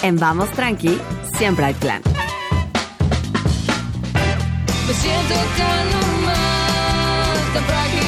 En 0.03 0.17
Vamos 0.17 0.49
Tranqui, 0.49 0.99
siempre 1.37 1.67
hay 1.67 1.73
plan. 1.73 2.01
Me 4.87 4.93
siento 4.93 5.35
tan 5.57 5.91
normal, 5.91 7.37
tan 7.53 7.63
frágil, 7.63 7.99
tan 7.99 8.00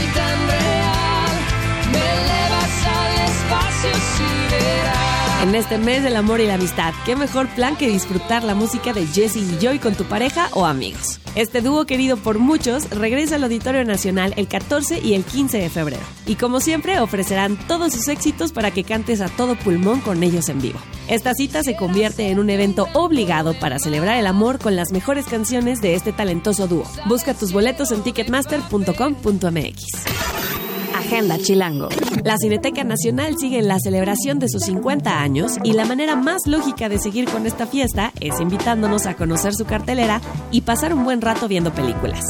En 5.43 5.55
este 5.55 5.77
mes 5.77 6.03
del 6.03 6.15
amor 6.15 6.39
y 6.39 6.47
la 6.47 6.53
amistad, 6.53 6.93
qué 7.05 7.17
mejor 7.17 7.49
plan 7.49 7.75
que 7.75 7.89
disfrutar 7.89 8.45
la 8.45 8.55
música 8.55 8.93
de 8.93 9.05
Jesse 9.05 9.35
y 9.35 9.57
Joy 9.59 9.79
con 9.79 9.93
tu 9.93 10.05
pareja 10.05 10.47
o 10.53 10.65
amigos. 10.65 11.19
Este 11.35 11.59
dúo 11.59 11.85
querido 11.85 12.15
por 12.15 12.39
muchos 12.39 12.89
regresa 12.91 13.35
al 13.35 13.43
Auditorio 13.43 13.83
Nacional 13.83 14.33
el 14.37 14.47
14 14.47 15.01
y 15.01 15.15
el 15.15 15.25
15 15.25 15.57
de 15.57 15.69
febrero. 15.69 16.01
Y 16.25 16.35
como 16.35 16.61
siempre 16.61 17.01
ofrecerán 17.01 17.57
todos 17.67 17.91
sus 17.91 18.07
éxitos 18.07 18.53
para 18.53 18.71
que 18.71 18.85
cantes 18.85 19.19
a 19.19 19.27
todo 19.27 19.55
pulmón 19.55 19.99
con 19.99 20.23
ellos 20.23 20.47
en 20.47 20.61
vivo. 20.61 20.79
Esta 21.09 21.33
cita 21.33 21.61
se 21.61 21.75
convierte 21.75 22.29
en 22.29 22.39
un 22.39 22.49
evento 22.49 22.87
obligado 22.93 23.53
para 23.59 23.79
celebrar 23.79 24.17
el 24.17 24.27
amor 24.27 24.59
con 24.59 24.77
las 24.77 24.93
mejores 24.93 25.25
canciones 25.25 25.81
de 25.81 25.95
este 25.95 26.13
talentoso 26.13 26.67
dúo. 26.67 26.85
Busca 27.05 27.33
tus 27.33 27.51
boletos 27.51 27.91
en 27.91 28.01
ticketmaster.com.mx. 28.01 30.72
Agenda 30.95 31.37
Chilango. 31.37 31.89
La 32.23 32.37
Cineteca 32.37 32.83
Nacional 32.83 33.35
sigue 33.37 33.59
en 33.59 33.67
la 33.67 33.79
celebración 33.79 34.39
de 34.39 34.49
sus 34.49 34.63
50 34.63 35.21
años 35.21 35.53
y 35.63 35.73
la 35.73 35.85
manera 35.85 36.15
más 36.15 36.41
lógica 36.47 36.89
de 36.89 36.99
seguir 36.99 37.29
con 37.29 37.45
esta 37.45 37.67
fiesta 37.67 38.11
es 38.19 38.39
invitándonos 38.39 39.05
a 39.05 39.15
conocer 39.15 39.53
su 39.53 39.65
cartelera 39.65 40.21
y 40.51 40.61
pasar 40.61 40.93
un 40.93 41.03
buen 41.03 41.21
rato 41.21 41.47
viendo 41.47 41.73
películas. 41.73 42.23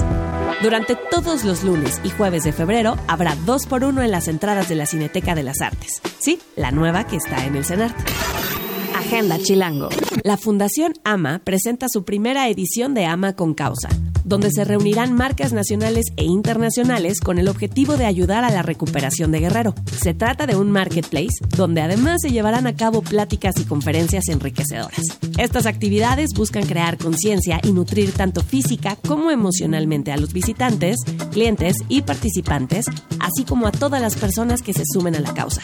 Durante 0.62 0.95
todos 0.95 1.43
los 1.43 1.63
lunes 1.63 1.99
y 2.04 2.10
jueves 2.10 2.43
de 2.43 2.54
febrero 2.54 2.95
habrá 3.08 3.36
dos 3.45 3.65
por 3.65 3.84
uno 3.84 4.02
en 4.02 4.12
las 4.12 4.28
entradas 4.28 4.69
de 4.69 4.76
la 4.76 4.86
Cineteca 4.86 5.36
de 5.36 5.43
las 5.43 5.62
Artes. 5.62 6.02
Sí, 6.19 6.39
la 6.56 6.71
nueva 6.71 7.06
que 7.06 7.17
está 7.17 7.45
en 7.45 7.56
el 7.56 7.65
CENART. 7.65 8.62
Agenda 9.05 9.37
Chilango. 9.37 9.89
La 10.23 10.37
Fundación 10.37 10.93
AMA 11.03 11.41
presenta 11.43 11.87
su 11.89 12.05
primera 12.05 12.47
edición 12.47 12.93
de 12.93 13.03
AMA 13.03 13.33
con 13.33 13.53
Causa, 13.53 13.89
donde 14.23 14.49
se 14.49 14.63
reunirán 14.63 15.13
marcas 15.13 15.51
nacionales 15.51 16.05
e 16.15 16.23
internacionales 16.23 17.19
con 17.19 17.37
el 17.37 17.49
objetivo 17.49 17.97
de 17.97 18.05
ayudar 18.05 18.45
a 18.45 18.49
la 18.49 18.61
recuperación 18.61 19.33
de 19.33 19.41
Guerrero. 19.41 19.75
Se 20.01 20.13
trata 20.13 20.47
de 20.47 20.55
un 20.55 20.71
marketplace 20.71 21.35
donde 21.57 21.81
además 21.81 22.21
se 22.21 22.31
llevarán 22.31 22.65
a 22.65 22.77
cabo 22.77 23.01
pláticas 23.01 23.59
y 23.59 23.65
conferencias 23.65 24.29
enriquecedoras. 24.29 25.01
Estas 25.37 25.65
actividades 25.65 26.29
buscan 26.33 26.65
crear 26.65 26.97
conciencia 26.97 27.59
y 27.61 27.73
nutrir 27.73 28.13
tanto 28.13 28.41
física 28.41 28.95
como 29.05 29.31
emocionalmente 29.31 30.13
a 30.13 30.17
los 30.17 30.31
visitantes, 30.31 30.95
clientes 31.33 31.75
y 31.89 32.03
participantes, 32.03 32.85
así 33.19 33.43
como 33.43 33.67
a 33.67 33.73
todas 33.73 34.01
las 34.01 34.15
personas 34.15 34.61
que 34.61 34.71
se 34.71 34.83
sumen 34.85 35.17
a 35.17 35.19
la 35.19 35.33
causa. 35.33 35.61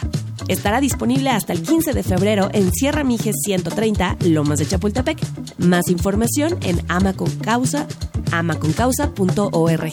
Estará 0.48 0.80
disponible 0.80 1.30
hasta 1.30 1.52
el 1.52 1.62
15 1.62 1.92
de 1.92 2.02
febrero 2.02 2.48
en 2.52 2.72
Sierra 2.72 3.04
Mijes 3.04 3.36
130, 3.44 4.16
Lomas 4.26 4.58
de 4.58 4.66
Chapultepec. 4.66 5.18
Más 5.58 5.88
información 5.88 6.58
en 6.62 6.80
amaconcausa, 6.88 7.86
amaconcausa.org. 8.32 9.92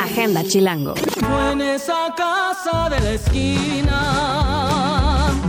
Agenda 0.00 0.44
Chilango. 0.44 0.94
Fue 0.96 1.52
en 1.52 1.60
esa 1.60 2.14
casa 2.16 2.88
de 2.90 3.00
la 3.00 3.12
esquina. 3.12 4.38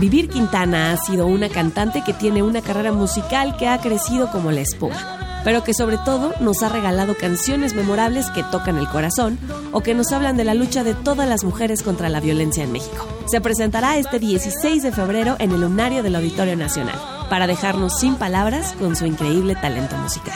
Vivir 0.00 0.30
Quintana 0.30 0.92
ha 0.92 0.96
sido 0.96 1.26
una 1.26 1.50
cantante 1.50 2.02
que 2.02 2.14
tiene 2.14 2.42
una 2.42 2.62
carrera 2.62 2.90
musical 2.90 3.58
que 3.58 3.68
ha 3.68 3.78
crecido 3.82 4.30
como 4.30 4.50
la 4.50 4.62
espuma, 4.62 5.19
pero 5.44 5.64
que 5.64 5.74
sobre 5.74 5.98
todo 5.98 6.32
nos 6.40 6.62
ha 6.62 6.68
regalado 6.68 7.16
canciones 7.16 7.74
memorables 7.74 8.30
que 8.30 8.42
tocan 8.42 8.78
el 8.78 8.88
corazón 8.88 9.38
o 9.72 9.80
que 9.80 9.94
nos 9.94 10.12
hablan 10.12 10.36
de 10.36 10.44
la 10.44 10.54
lucha 10.54 10.84
de 10.84 10.94
todas 10.94 11.28
las 11.28 11.44
mujeres 11.44 11.82
contra 11.82 12.08
la 12.08 12.20
violencia 12.20 12.64
en 12.64 12.72
México. 12.72 13.06
Se 13.26 13.40
presentará 13.40 13.96
este 13.96 14.18
16 14.18 14.82
de 14.82 14.92
febrero 14.92 15.36
en 15.38 15.52
el 15.52 15.60
Lunario 15.60 16.02
del 16.02 16.16
Auditorio 16.16 16.56
Nacional 16.56 16.98
para 17.28 17.46
dejarnos 17.46 17.98
sin 17.98 18.16
palabras 18.16 18.74
con 18.78 18.96
su 18.96 19.06
increíble 19.06 19.54
talento 19.54 19.96
musical. 19.96 20.34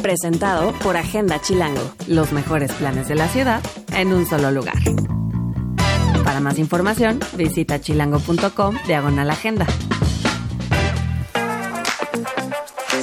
Presentado 0.00 0.72
por 0.82 0.96
Agenda 0.96 1.40
Chilango. 1.40 1.82
Los 2.06 2.32
mejores 2.32 2.72
planes 2.72 3.08
de 3.08 3.16
la 3.16 3.28
ciudad 3.28 3.60
en 3.92 4.12
un 4.12 4.24
solo 4.26 4.50
lugar. 4.50 4.76
Para 6.24 6.40
más 6.40 6.58
información, 6.58 7.18
visita 7.36 7.80
chilango.com 7.80 8.76
diagonal 8.86 9.30
agenda. 9.30 9.66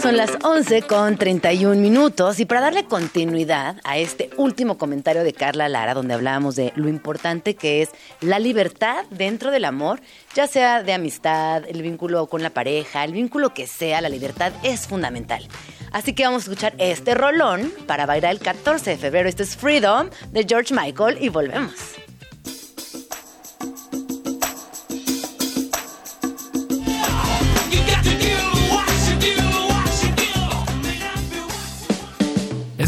Son 0.04 0.18
las 0.18 0.38
11 0.44 0.82
con 0.82 1.16
31 1.16 1.80
minutos 1.80 2.38
y 2.42 2.46
para 2.46 2.60
darle 2.60 2.84
continuidad 2.84 3.78
a 3.86 3.98
este 3.98 4.30
último 4.36 4.78
comentario 4.78 5.24
de 5.24 5.32
Carla 5.32 5.70
Lara, 5.70 5.94
donde 5.94 6.14
hablábamos 6.14 6.58
de 6.58 6.74
lo 6.76 6.90
importante 6.90 7.56
que 7.56 7.82
es 7.82 7.90
la 8.20 8.38
libertad 8.38 9.06
dentro 9.12 9.50
del 9.50 9.64
amor, 9.64 10.02
ya 10.36 10.46
sea 10.46 10.84
de 10.84 10.92
amistad, 10.92 11.64
el 11.70 11.82
vínculo 11.82 12.28
con 12.28 12.44
la 12.44 12.50
pareja, 12.50 13.06
el 13.06 13.14
vínculo 13.14 13.54
que 13.54 13.66
sea, 13.66 14.02
la 14.02 14.10
libertad 14.10 14.52
es 14.62 14.88
fundamental. 14.88 15.48
Así 15.94 16.12
que 16.12 16.26
vamos 16.26 16.42
a 16.42 16.52
escuchar 16.52 16.74
este 16.80 17.16
rolón 17.16 17.72
para 17.88 18.06
bailar 18.06 18.34
el 18.34 18.40
14 18.40 18.90
de 18.90 18.98
febrero. 18.98 19.30
Esto 19.30 19.44
es 19.44 19.56
Freedom 19.56 20.10
de 20.34 20.44
George 20.44 20.74
Michael 20.74 21.18
y 21.22 21.30
volvemos. 21.30 22.03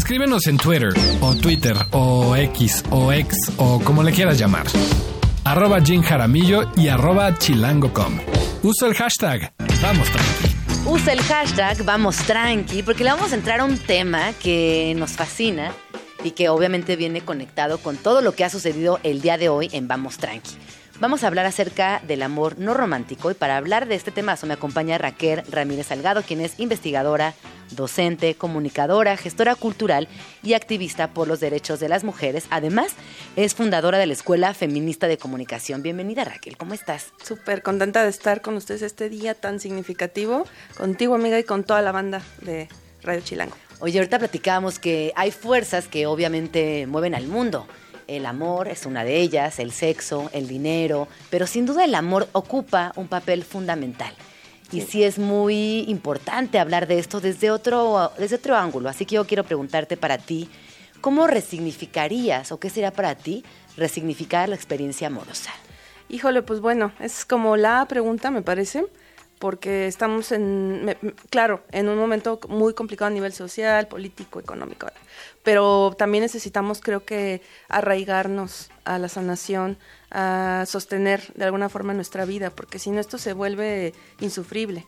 Escríbenos 0.06 0.46
en 0.46 0.56
Twitter, 0.56 0.94
o 1.20 1.34
Twitter, 1.34 1.76
o 1.90 2.36
X, 2.36 2.84
o 2.90 3.12
X, 3.12 3.36
o 3.56 3.80
como 3.80 4.04
le 4.04 4.12
quieras 4.12 4.38
llamar. 4.38 4.64
Arroba 5.42 5.80
Jim 5.80 6.00
Jaramillo 6.00 6.70
y 6.76 6.86
arroba 6.86 7.36
chilango.com. 7.36 8.20
Usa 8.62 8.86
el 8.86 8.94
hashtag. 8.94 9.52
Vamos, 9.82 10.08
tranqui. 10.08 10.88
Usa 10.88 11.12
el 11.12 11.20
hashtag 11.22 11.84
Vamos 11.84 12.18
Tranqui 12.18 12.84
porque 12.84 13.02
le 13.02 13.10
vamos 13.10 13.32
a 13.32 13.34
entrar 13.34 13.58
a 13.58 13.64
un 13.64 13.78
tema 13.78 14.32
que 14.40 14.94
nos 14.96 15.10
fascina 15.10 15.72
y 16.22 16.30
que 16.30 16.50
obviamente 16.50 16.94
viene 16.94 17.22
conectado 17.22 17.78
con 17.78 17.96
todo 17.96 18.20
lo 18.20 18.32
que 18.32 18.44
ha 18.44 18.48
sucedido 18.48 19.00
el 19.02 19.20
día 19.20 19.38
de 19.38 19.48
hoy 19.48 19.70
en 19.72 19.88
Vamos 19.88 20.18
Tranqui. 20.18 20.52
Vamos 20.98 21.22
a 21.22 21.26
hablar 21.26 21.44
acerca 21.44 22.00
del 22.06 22.22
amor 22.22 22.58
no 22.58 22.72
romántico 22.72 23.30
y 23.30 23.34
para 23.34 23.58
hablar 23.58 23.86
de 23.86 23.96
este 23.96 24.10
temazo 24.10 24.46
me 24.46 24.54
acompaña 24.54 24.96
Raquel 24.96 25.42
Ramírez 25.50 25.88
Salgado, 25.88 26.22
quien 26.22 26.40
es 26.40 26.58
investigadora, 26.58 27.34
docente, 27.70 28.34
comunicadora, 28.34 29.18
gestora 29.18 29.56
cultural 29.56 30.08
y 30.42 30.54
activista 30.54 31.12
por 31.12 31.28
los 31.28 31.38
derechos 31.38 31.80
de 31.80 31.90
las 31.90 32.02
mujeres. 32.02 32.46
Además, 32.48 32.94
es 33.36 33.54
fundadora 33.54 33.98
de 33.98 34.06
la 34.06 34.14
Escuela 34.14 34.54
Feminista 34.54 35.06
de 35.06 35.18
Comunicación. 35.18 35.82
Bienvenida 35.82 36.24
Raquel, 36.24 36.56
¿cómo 36.56 36.72
estás? 36.72 37.12
Súper 37.22 37.62
contenta 37.62 38.02
de 38.02 38.08
estar 38.08 38.40
con 38.40 38.56
ustedes 38.56 38.80
este 38.80 39.10
día 39.10 39.34
tan 39.34 39.60
significativo, 39.60 40.46
contigo 40.78 41.14
amiga 41.14 41.38
y 41.38 41.44
con 41.44 41.64
toda 41.64 41.82
la 41.82 41.92
banda 41.92 42.22
de 42.40 42.68
Radio 43.02 43.20
Chilango. 43.20 43.56
Oye, 43.80 43.98
ahorita 43.98 44.18
platicábamos 44.18 44.78
que 44.78 45.12
hay 45.14 45.30
fuerzas 45.30 45.88
que 45.88 46.06
obviamente 46.06 46.86
mueven 46.86 47.14
al 47.14 47.26
mundo. 47.26 47.66
El 48.08 48.24
amor 48.24 48.68
es 48.68 48.86
una 48.86 49.04
de 49.04 49.20
ellas, 49.20 49.58
el 49.58 49.72
sexo, 49.72 50.30
el 50.32 50.46
dinero, 50.46 51.08
pero 51.28 51.46
sin 51.46 51.66
duda 51.66 51.84
el 51.84 51.94
amor 51.94 52.28
ocupa 52.32 52.92
un 52.94 53.08
papel 53.08 53.42
fundamental. 53.42 54.14
Y 54.70 54.82
sí 54.82 55.02
es 55.02 55.18
muy 55.18 55.84
importante 55.88 56.58
hablar 56.58 56.86
de 56.86 56.98
esto 56.98 57.20
desde 57.20 57.50
otro, 57.50 58.12
desde 58.18 58.36
otro 58.36 58.56
ángulo. 58.56 58.88
Así 58.88 59.06
que 59.06 59.16
yo 59.16 59.26
quiero 59.26 59.44
preguntarte 59.44 59.96
para 59.96 60.18
ti, 60.18 60.48
¿cómo 61.00 61.26
resignificarías 61.26 62.52
o 62.52 62.60
qué 62.60 62.70
sería 62.70 62.92
para 62.92 63.16
ti 63.16 63.44
resignificar 63.76 64.48
la 64.48 64.56
experiencia 64.56 65.08
amorosa? 65.08 65.50
Híjole, 66.08 66.42
pues 66.42 66.60
bueno, 66.60 66.92
es 67.00 67.24
como 67.24 67.56
la 67.56 67.84
pregunta, 67.86 68.30
me 68.30 68.42
parece, 68.42 68.86
porque 69.38 69.86
estamos 69.86 70.32
en, 70.32 70.96
claro, 71.30 71.62
en 71.72 71.88
un 71.88 71.98
momento 71.98 72.40
muy 72.48 72.74
complicado 72.74 73.08
a 73.08 73.14
nivel 73.14 73.32
social, 73.32 73.86
político, 73.88 74.40
económico, 74.40 74.86
pero 75.42 75.94
también 75.98 76.22
necesitamos, 76.22 76.80
creo 76.80 77.04
que, 77.04 77.42
arraigarnos 77.68 78.70
a 78.84 78.98
la 78.98 79.08
sanación, 79.08 79.76
a 80.10 80.64
sostener 80.66 81.32
de 81.34 81.44
alguna 81.44 81.68
forma 81.68 81.92
nuestra 81.94 82.24
vida, 82.24 82.50
porque 82.50 82.78
si 82.78 82.90
no 82.90 83.00
esto 83.00 83.18
se 83.18 83.32
vuelve 83.32 83.92
insufrible. 84.20 84.86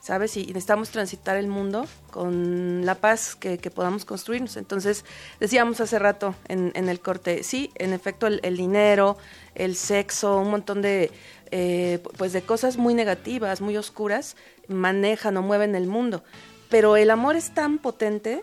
¿Sabes? 0.00 0.36
Y 0.36 0.46
necesitamos 0.46 0.90
transitar 0.90 1.36
el 1.36 1.46
mundo 1.46 1.86
con 2.10 2.86
la 2.86 2.94
paz 2.94 3.36
que, 3.36 3.58
podamos 3.70 4.04
construirnos. 4.04 4.56
Entonces, 4.56 5.04
decíamos 5.40 5.80
hace 5.80 5.98
rato 5.98 6.34
en, 6.48 6.72
en 6.74 6.88
el 6.88 7.00
corte, 7.00 7.42
sí, 7.42 7.70
en 7.74 7.92
efecto, 7.92 8.26
el, 8.26 8.56
dinero, 8.56 9.18
el 9.54 9.76
sexo, 9.76 10.38
un 10.38 10.50
montón 10.50 10.80
de, 10.80 11.10
eh, 11.50 12.02
pues 12.16 12.32
de 12.32 12.40
cosas 12.40 12.78
muy 12.78 12.94
negativas, 12.94 13.60
muy 13.60 13.76
oscuras, 13.76 14.36
manejan 14.68 15.36
o 15.36 15.42
mueven 15.42 15.74
el 15.74 15.86
mundo. 15.86 16.24
Pero 16.70 16.96
el 16.96 17.10
amor 17.10 17.36
es 17.36 17.52
tan 17.52 17.78
potente 17.78 18.42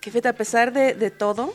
que, 0.00 0.28
a 0.28 0.32
pesar 0.34 0.72
de, 0.72 0.94
de 0.94 1.10
todo, 1.10 1.52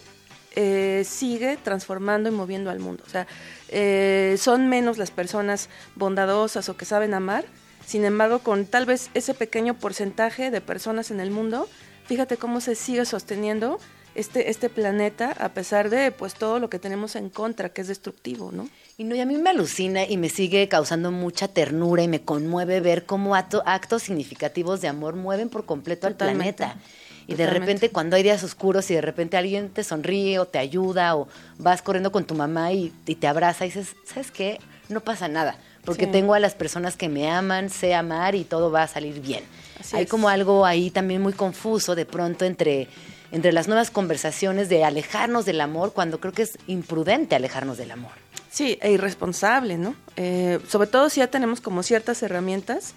eh, 0.60 1.04
sigue 1.06 1.56
transformando 1.56 2.30
y 2.30 2.32
moviendo 2.32 2.72
al 2.72 2.80
mundo. 2.80 3.04
O 3.06 3.10
sea, 3.12 3.28
eh, 3.70 4.36
son 4.40 4.68
menos 4.70 4.98
las 4.98 5.12
personas 5.12 5.70
bondadosas 5.94 6.68
o 6.68 6.76
que 6.76 6.84
saben 6.84 7.14
amar. 7.14 7.46
Sin 7.88 8.04
embargo, 8.04 8.40
con 8.40 8.66
tal 8.66 8.86
vez 8.86 9.10
ese 9.14 9.34
pequeño 9.34 9.74
porcentaje 9.74 10.52
de 10.52 10.60
personas 10.60 11.10
en 11.10 11.22
el 11.22 11.32
mundo, 11.32 11.70
fíjate 12.06 12.36
cómo 12.36 12.60
se 12.60 12.76
sigue 12.76 13.06
sosteniendo 13.06 13.80
este, 14.14 14.50
este 14.50 14.68
planeta 14.70 15.32
a 15.40 15.50
pesar 15.54 15.90
de 15.90 16.12
pues 16.12 16.34
todo 16.34 16.60
lo 16.60 16.70
que 16.70 16.80
tenemos 16.80 17.16
en 17.16 17.30
contra, 17.30 17.70
que 17.70 17.80
es 17.82 17.88
destructivo, 17.88 18.52
¿no? 18.52 18.68
Y 18.98 19.06
no, 19.06 19.16
y 19.16 19.22
a 19.22 19.26
mí 19.26 19.38
me 19.38 19.52
alucina 19.52 20.04
y 20.04 20.18
me 20.18 20.28
sigue 20.28 20.68
causando 20.68 21.12
mucha 21.12 21.48
ternura 21.48 22.04
y 22.04 22.10
me 22.10 22.22
conmueve 22.24 22.82
ver 22.82 23.06
cómo 23.06 23.36
acto- 23.38 23.64
actos 23.66 24.04
significativos 24.04 24.82
de 24.82 24.90
amor 24.90 25.16
mueven 25.16 25.48
por 25.48 25.66
completo 25.66 26.10
Totalmente. 26.10 26.64
al 26.66 26.72
planeta. 26.74 26.90
Y 27.26 27.36
de 27.36 27.48
repente 27.48 27.90
cuando 27.90 28.16
hay 28.18 28.24
días 28.24 28.44
oscuros 28.44 28.92
y 28.92 28.96
de 28.96 29.02
repente 29.02 29.38
alguien 29.38 29.70
te 29.70 29.86
sonríe 29.86 30.40
o 30.40 30.46
te 30.46 30.58
ayuda 30.60 31.16
o 31.16 31.28
vas 31.58 31.82
corriendo 31.82 32.12
con 32.12 32.26
tu 32.26 32.36
mamá 32.36 32.74
y, 32.74 32.92
y 33.06 33.16
te 33.16 33.28
abraza 33.28 33.66
y 33.66 33.70
dices, 33.70 33.96
¿sabes 34.06 34.32
qué? 34.32 34.60
No 34.90 35.02
pasa 35.02 35.28
nada, 35.28 35.58
porque 35.88 36.06
Sí. 36.06 36.12
tengo 36.12 36.34
a 36.36 36.40
las 36.40 36.54
personas 36.54 36.98
que 36.98 37.08
me 37.10 37.32
aman, 37.32 37.70
sé 37.72 37.96
amar 37.96 38.36
y 38.36 38.44
todo 38.44 38.70
va 38.70 38.84
a 38.84 38.88
salir 38.88 39.22
bien. 39.22 39.44
Así 39.80 39.96
hay 39.96 40.04
es. 40.04 40.10
como 40.10 40.28
algo 40.30 40.66
ahí 40.66 40.92
también 40.92 41.22
muy 41.22 41.32
confuso 41.34 41.96
de 41.96 42.06
pronto 42.06 42.44
entre, 42.46 42.90
entre 43.32 43.54
las 43.54 43.68
nuevas 43.68 43.90
conversaciones 43.90 44.68
de 44.70 44.84
alejarnos 44.84 45.46
del 45.46 45.62
amor 45.62 45.94
cuando 45.94 46.20
creo 46.20 46.34
que 46.34 46.42
es 46.44 46.58
imprudente 46.68 47.36
alejarnos 47.36 47.78
del 47.78 47.92
amor. 47.92 48.12
Sí, 48.52 48.78
e 48.82 48.92
irresponsable, 48.92 49.78
¿no? 49.78 49.96
Eh, 50.16 50.60
sobre 50.68 50.88
todo 50.88 51.10
si 51.10 51.22
ya 51.22 51.28
tenemos 51.28 51.62
como 51.62 51.84
ciertas 51.84 52.22
herramientas. 52.22 52.94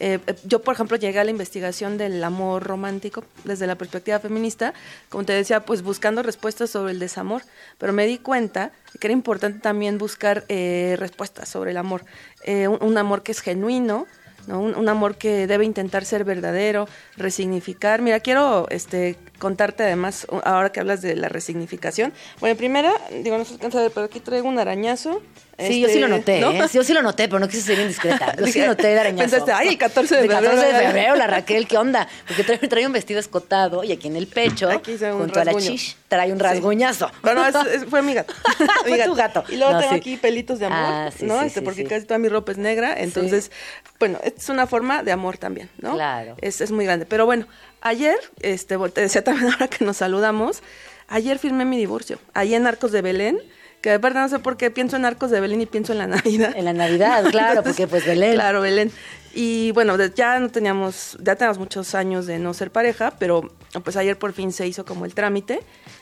Eh, 0.00 0.18
eh, 0.26 0.34
yo, 0.44 0.62
por 0.62 0.74
ejemplo, 0.74 0.96
llegué 0.96 1.20
a 1.20 1.24
la 1.24 1.30
investigación 1.30 1.98
del 1.98 2.24
amor 2.24 2.64
romántico 2.64 3.22
desde 3.44 3.66
la 3.66 3.76
perspectiva 3.76 4.18
feminista, 4.18 4.72
como 5.10 5.24
te 5.24 5.34
decía, 5.34 5.60
pues 5.60 5.82
buscando 5.82 6.22
respuestas 6.22 6.70
sobre 6.70 6.92
el 6.92 6.98
desamor, 6.98 7.42
pero 7.78 7.92
me 7.92 8.06
di 8.06 8.18
cuenta 8.18 8.72
que 8.98 9.06
era 9.06 9.12
importante 9.12 9.60
también 9.60 9.98
buscar 9.98 10.44
eh, 10.48 10.96
respuestas 10.98 11.48
sobre 11.48 11.72
el 11.72 11.76
amor, 11.76 12.04
un, 12.46 12.98
amor 12.98 13.22
que 13.22 13.32
es 13.32 13.40
genuino, 13.40 14.06
¿no? 14.46 14.60
Un, 14.60 14.74
un 14.74 14.88
amor 14.88 15.16
que 15.16 15.46
debe 15.46 15.66
intentar 15.66 16.06
ser 16.06 16.24
verdadero, 16.24 16.88
resignificar. 17.18 18.00
Mira, 18.00 18.20
quiero 18.20 18.66
este, 18.70 19.18
contarte 19.40 19.82
además, 19.82 20.26
ahora 20.44 20.70
que 20.70 20.78
hablas 20.78 21.02
de 21.02 21.16
la 21.16 21.28
resignificación. 21.28 22.12
Bueno, 22.38 22.56
primera, 22.56 22.92
digo, 23.24 23.36
no 23.38 23.44
se 23.44 23.54
alcanza 23.54 23.78
a 23.78 23.82
ver, 23.82 23.90
pero 23.92 24.06
aquí 24.06 24.20
traigo 24.20 24.48
un 24.48 24.58
arañazo. 24.60 25.20
Sí, 25.58 25.78
yo 25.80 25.88
sí 25.90 25.98
lo 25.98 26.06
este, 26.06 26.18
noté, 26.18 26.40
¿no? 26.40 26.52
¿eh? 26.64 26.68
Sí, 26.68 26.78
yo 26.78 26.84
sí 26.84 26.94
lo 26.94 27.02
noté, 27.02 27.28
pero 27.28 27.38
no 27.38 27.46
quise 27.46 27.60
ser 27.60 27.78
indiscreta. 27.80 28.34
Yo 28.38 28.46
sí 28.46 28.52
Dije, 28.52 28.66
noté 28.66 28.92
el 28.94 28.98
arañazo. 28.98 29.28
pensaste, 29.30 29.52
ay, 29.52 29.68
el 29.68 29.76
14 29.76 30.16
de 30.16 30.22
El 30.22 30.28
14 30.28 30.56
de 30.56 30.62
febrero, 30.62 30.86
febrero, 30.88 31.16
la 31.16 31.26
Raquel, 31.26 31.66
¿qué 31.68 31.76
onda? 31.76 32.08
Porque 32.26 32.44
trae, 32.44 32.56
trae 32.58 32.86
un 32.86 32.92
vestido 32.94 33.20
escotado 33.20 33.84
y 33.84 33.92
aquí 33.92 34.08
en 34.08 34.16
el 34.16 34.26
pecho, 34.26 34.70
Aquí 34.70 34.96
se 34.96 35.04
ve 35.06 35.12
un 35.12 35.18
junto 35.18 35.38
a 35.38 35.44
la 35.44 35.52
rasguño. 35.52 35.70
chish, 35.70 35.96
trae 36.08 36.32
un 36.32 36.38
Sí. 36.38 36.44
rasguñazo. 36.44 37.10
Bueno, 37.22 37.44
es- 37.46 37.54
es- 37.74 37.84
fue 37.84 38.00
mi 38.00 38.14
gato. 38.14 38.32
Fue 38.86 39.04
tu 39.04 39.14
gato. 39.14 39.44
Y 39.50 39.56
luego 39.56 39.72
No, 39.74 39.78
tengo 39.80 39.92
sí. 39.92 39.98
aquí 39.98 40.16
pelitos 40.16 40.60
de 40.60 40.66
amor, 40.66 40.78
Ah, 40.82 41.10
sí, 41.14 41.26
¿no? 41.26 41.40
sí, 41.40 41.46
este, 41.48 41.60
sí, 41.60 41.64
porque 41.64 41.82
sí. 41.82 41.88
casi 41.88 42.06
toda 42.06 42.16
mi 42.16 42.30
ropa 42.30 42.52
es 42.52 42.58
negra. 42.58 42.94
Entonces, 42.98 43.50
bueno, 43.98 44.18
es 44.22 44.48
una 44.48 44.66
forma 44.66 45.02
de 45.02 45.12
amor 45.12 45.36
también, 45.36 45.68
¿no? 45.78 45.92
Claro. 45.92 46.36
Es, 46.40 46.62
es 46.62 46.70
muy 46.70 46.86
grande. 46.86 47.04
Pero 47.04 47.26
bueno, 47.26 47.46
ayer, 47.80 48.18
este, 48.42 48.76
te 48.90 49.00
decía 49.00 49.24
también 49.24 49.52
ahora 49.52 49.68
que 49.68 49.84
nos 49.84 49.98
saludamos, 49.98 50.62
ayer 51.08 51.38
firmé 51.38 51.64
mi 51.64 51.76
divorcio. 51.76 52.18
Allí 52.34 52.54
en 52.54 52.66
Arcos 52.66 52.92
de 52.92 53.02
Belén, 53.02 53.38
que 53.80 53.90
de 53.90 53.98
verdad 53.98 54.22
no 54.22 54.28
sé 54.28 54.38
por 54.38 54.56
qué 54.56 54.70
pienso 54.70 54.96
en 54.96 55.04
Arcos 55.04 55.30
de 55.30 55.40
Belén 55.40 55.60
y 55.60 55.66
pienso 55.66 55.92
en 55.92 55.98
la 55.98 56.06
Navidad. 56.06 56.54
En 56.56 56.64
la 56.64 56.72
Navidad, 56.72 57.24
claro, 57.30 57.62
porque 57.62 57.86
pues 57.86 58.04
Belén. 58.04 58.34
Claro, 58.34 58.60
Belén. 58.60 58.90
Y 59.32 59.70
bueno, 59.72 59.96
ya 60.06 60.38
no 60.40 60.50
teníamos, 60.50 61.16
ya 61.22 61.36
tenemos 61.36 61.58
muchos 61.58 61.94
años 61.94 62.26
de 62.26 62.38
no 62.38 62.52
ser 62.52 62.72
pareja, 62.72 63.12
pero 63.18 63.52
pues 63.84 63.96
ayer 63.96 64.18
por 64.18 64.32
fin 64.32 64.52
se 64.52 64.66
hizo 64.66 64.84
como 64.84 65.04
el 65.04 65.14
trámite. 65.14 65.60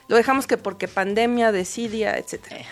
Lo 0.09 0.17
dejamos 0.17 0.47
que 0.47 0.57
porque 0.57 0.89
pandemia, 0.89 1.53
desidia, 1.53 2.17
etcétera. 2.17 2.65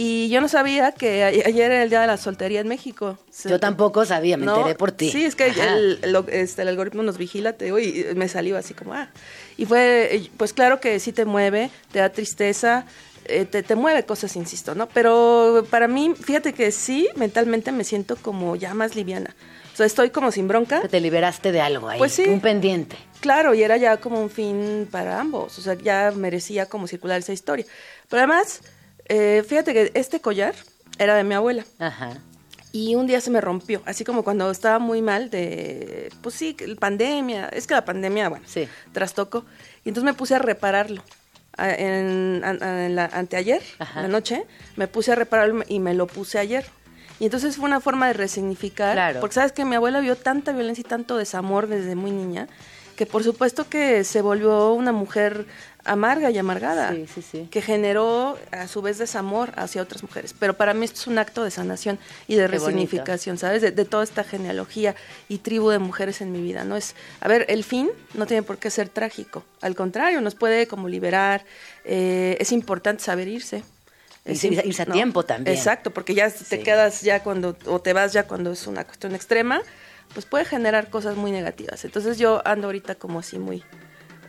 Y 0.00 0.28
yo 0.28 0.40
no 0.40 0.46
sabía 0.48 0.92
que 0.92 1.24
ayer 1.24 1.72
era 1.72 1.82
el 1.82 1.90
día 1.90 2.00
de 2.02 2.06
la 2.06 2.16
soltería 2.16 2.60
en 2.60 2.68
México. 2.68 3.18
Yo 3.44 3.58
tampoco 3.58 4.06
sabía, 4.06 4.36
me 4.36 4.46
enteré 4.46 4.76
por 4.76 4.92
ti. 4.92 5.10
Sí, 5.10 5.24
es 5.24 5.34
que 5.34 5.48
el, 5.48 5.98
el- 6.02 6.24
este, 6.30 6.62
el 6.62 6.68
algoritmo 6.68 7.02
nos 7.02 7.18
vigila, 7.18 7.54
te 7.54 7.64
digo, 7.64 7.80
y 7.80 8.06
me 8.14 8.28
salió 8.28 8.56
así 8.56 8.74
como, 8.74 8.94
ah. 8.94 9.08
Y 9.56 9.66
fue, 9.66 10.14
eh, 10.14 10.30
pues 10.36 10.52
claro 10.52 10.78
que 10.78 11.00
sí 11.00 11.12
te 11.12 11.24
mueve, 11.24 11.70
te 11.90 11.98
da 11.98 12.10
tristeza, 12.10 12.86
eh, 13.24 13.44
te, 13.44 13.64
te 13.64 13.74
mueve 13.74 14.04
cosas, 14.04 14.36
insisto, 14.36 14.76
¿no? 14.76 14.88
Pero 14.88 15.66
para 15.68 15.88
mí, 15.88 16.14
fíjate 16.14 16.52
que 16.52 16.70
sí, 16.70 17.08
mentalmente 17.16 17.72
me 17.72 17.82
siento 17.82 18.14
como 18.14 18.54
ya 18.54 18.74
más 18.74 18.94
liviana. 18.94 19.34
O 19.74 19.76
sea, 19.76 19.84
estoy 19.86 20.10
como 20.10 20.30
sin 20.30 20.46
bronca. 20.46 20.80
Te 20.88 21.00
liberaste 21.00 21.50
de 21.50 21.60
algo 21.60 21.88
ahí, 21.88 21.98
Pues 21.98 22.12
sí. 22.12 22.22
un 22.28 22.40
pendiente. 22.40 22.96
Claro, 23.18 23.52
y 23.52 23.64
era 23.64 23.76
ya 23.76 23.96
como 23.96 24.22
un 24.22 24.30
fin 24.30 24.86
para 24.88 25.18
ambos, 25.20 25.58
o 25.58 25.60
sea, 25.60 25.74
ya 25.74 26.12
merecía 26.14 26.66
como 26.66 26.86
circular 26.86 27.18
esa 27.18 27.32
historia. 27.32 27.66
Pero 28.08 28.20
además, 28.22 28.60
eh, 29.08 29.44
fíjate 29.46 29.72
que 29.72 29.90
este 29.94 30.20
collar 30.20 30.54
era 30.98 31.14
de 31.14 31.24
mi 31.24 31.34
abuela. 31.34 31.64
Ajá. 31.78 32.18
Y 32.70 32.94
un 32.96 33.06
día 33.06 33.20
se 33.20 33.30
me 33.30 33.40
rompió, 33.40 33.82
así 33.86 34.04
como 34.04 34.22
cuando 34.22 34.50
estaba 34.50 34.78
muy 34.78 35.00
mal 35.00 35.30
de, 35.30 36.12
pues 36.22 36.34
sí, 36.34 36.54
pandemia, 36.78 37.48
es 37.48 37.66
que 37.66 37.74
la 37.74 37.84
pandemia, 37.84 38.28
bueno, 38.28 38.44
Sí. 38.46 38.68
trastocó. 38.92 39.44
Y 39.84 39.88
entonces 39.88 40.04
me 40.04 40.14
puse 40.14 40.34
a 40.34 40.38
repararlo. 40.38 41.02
En, 41.60 42.40
la, 42.40 43.06
anteayer, 43.12 43.62
Ajá. 43.80 44.02
la 44.02 44.08
noche, 44.08 44.44
me 44.76 44.86
puse 44.86 45.10
a 45.10 45.16
repararlo 45.16 45.64
y 45.66 45.80
me 45.80 45.92
lo 45.92 46.06
puse 46.06 46.38
ayer. 46.38 46.64
Y 47.18 47.24
entonces 47.24 47.56
fue 47.56 47.64
una 47.64 47.80
forma 47.80 48.06
de 48.06 48.12
resignificar, 48.12 48.92
Claro. 48.94 49.18
porque 49.20 49.34
sabes 49.34 49.50
que 49.50 49.64
mi 49.64 49.74
abuela 49.74 49.98
vio 49.98 50.14
tanta 50.14 50.52
violencia 50.52 50.82
y 50.82 50.84
tanto 50.84 51.16
desamor 51.16 51.66
desde 51.66 51.96
muy 51.96 52.12
niña, 52.12 52.46
que 52.96 53.06
por 53.06 53.24
supuesto 53.24 53.68
que 53.68 54.04
se 54.04 54.22
volvió 54.22 54.72
una 54.72 54.92
mujer 54.92 55.46
amarga 55.88 56.30
y 56.30 56.38
amargada, 56.38 56.92
Sí, 56.92 57.06
sí, 57.12 57.22
sí. 57.22 57.48
que 57.50 57.62
generó 57.62 58.38
a 58.52 58.68
su 58.68 58.82
vez 58.82 58.98
desamor 58.98 59.52
hacia 59.56 59.82
otras 59.82 60.02
mujeres. 60.02 60.34
Pero 60.38 60.54
para 60.54 60.74
mí 60.74 60.84
esto 60.84 61.00
es 61.00 61.06
un 61.06 61.18
acto 61.18 61.42
de 61.44 61.50
sanación 61.50 61.98
y 62.26 62.34
de 62.36 62.42
Qué 62.42 62.58
bonito. 62.58 62.64
resignificación, 62.66 63.38
¿sabes? 63.38 63.62
De, 63.62 63.70
de 63.72 63.84
toda 63.84 64.04
esta 64.04 64.24
genealogía 64.24 64.94
y 65.28 65.38
tribu 65.38 65.70
de 65.70 65.78
mujeres 65.78 66.20
en 66.20 66.30
mi 66.32 66.40
vida, 66.42 66.64
¿no? 66.64 66.76
Es, 66.76 66.94
a 67.20 67.28
ver, 67.28 67.46
el 67.48 67.64
fin 67.64 67.90
no 68.14 68.26
tiene 68.26 68.42
por 68.42 68.58
qué 68.58 68.70
ser 68.70 68.88
trágico, 68.88 69.44
al 69.60 69.74
contrario, 69.74 70.20
nos 70.20 70.34
puede 70.34 70.66
como 70.68 70.88
liberar, 70.88 71.44
eh, 71.84 72.36
es 72.40 72.52
importante 72.52 73.02
saber 73.02 73.28
irse. 73.28 73.62
Es 74.24 74.44
Irse- 74.44 74.80
a 74.88 74.92
tiempo 74.92 75.22
también. 75.24 75.56
Exacto, 75.56 75.90
porque 75.90 76.14
ya 76.14 76.28
te 76.30 76.60
quedas 76.60 77.00
ya 77.00 77.22
cuando, 77.22 77.56
o 77.64 77.80
te 77.80 77.94
vas 77.94 78.12
ya 78.12 78.24
cuando 78.24 78.52
es 78.52 78.66
una 78.66 78.84
cuestión 78.84 79.14
extrema, 79.14 79.62
pues 80.12 80.26
puede 80.26 80.44
generar 80.44 80.90
cosas 80.90 81.16
muy 81.16 81.30
negativas. 81.30 81.82
Entonces 81.86 82.18
yo 82.18 82.42
ando 82.46 82.66
ahorita 82.66 82.94
como 82.96 83.20
así 83.20 83.38
muy 83.38 83.62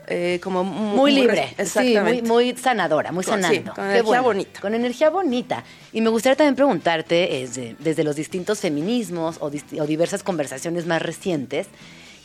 eh, 0.10 0.40
como 0.44 0.64
mu- 0.64 0.96
Muy 0.96 1.12
libre, 1.12 1.54
sí, 1.66 1.98
muy, 2.02 2.22
muy 2.22 2.56
sanadora, 2.56 3.12
muy 3.12 3.24
sí, 3.24 3.30
sanando. 3.30 3.74
con 3.74 3.86
energía 3.86 4.22
bonita. 4.22 4.60
Con 4.62 4.74
energía 4.76 5.10
bonita. 5.10 5.64
Y 5.94 6.02
me 6.02 6.10
gustaría 6.10 6.36
también 6.36 6.56
preguntarte, 6.56 7.42
es 7.44 7.56
de- 7.56 7.76
desde 7.80 8.04
los 8.04 8.16
distintos 8.16 8.60
feminismos 8.60 9.38
o, 9.40 9.50
diversas 9.50 10.24
conversaciones 10.24 10.86
más 10.86 11.02
recientes, 11.02 11.68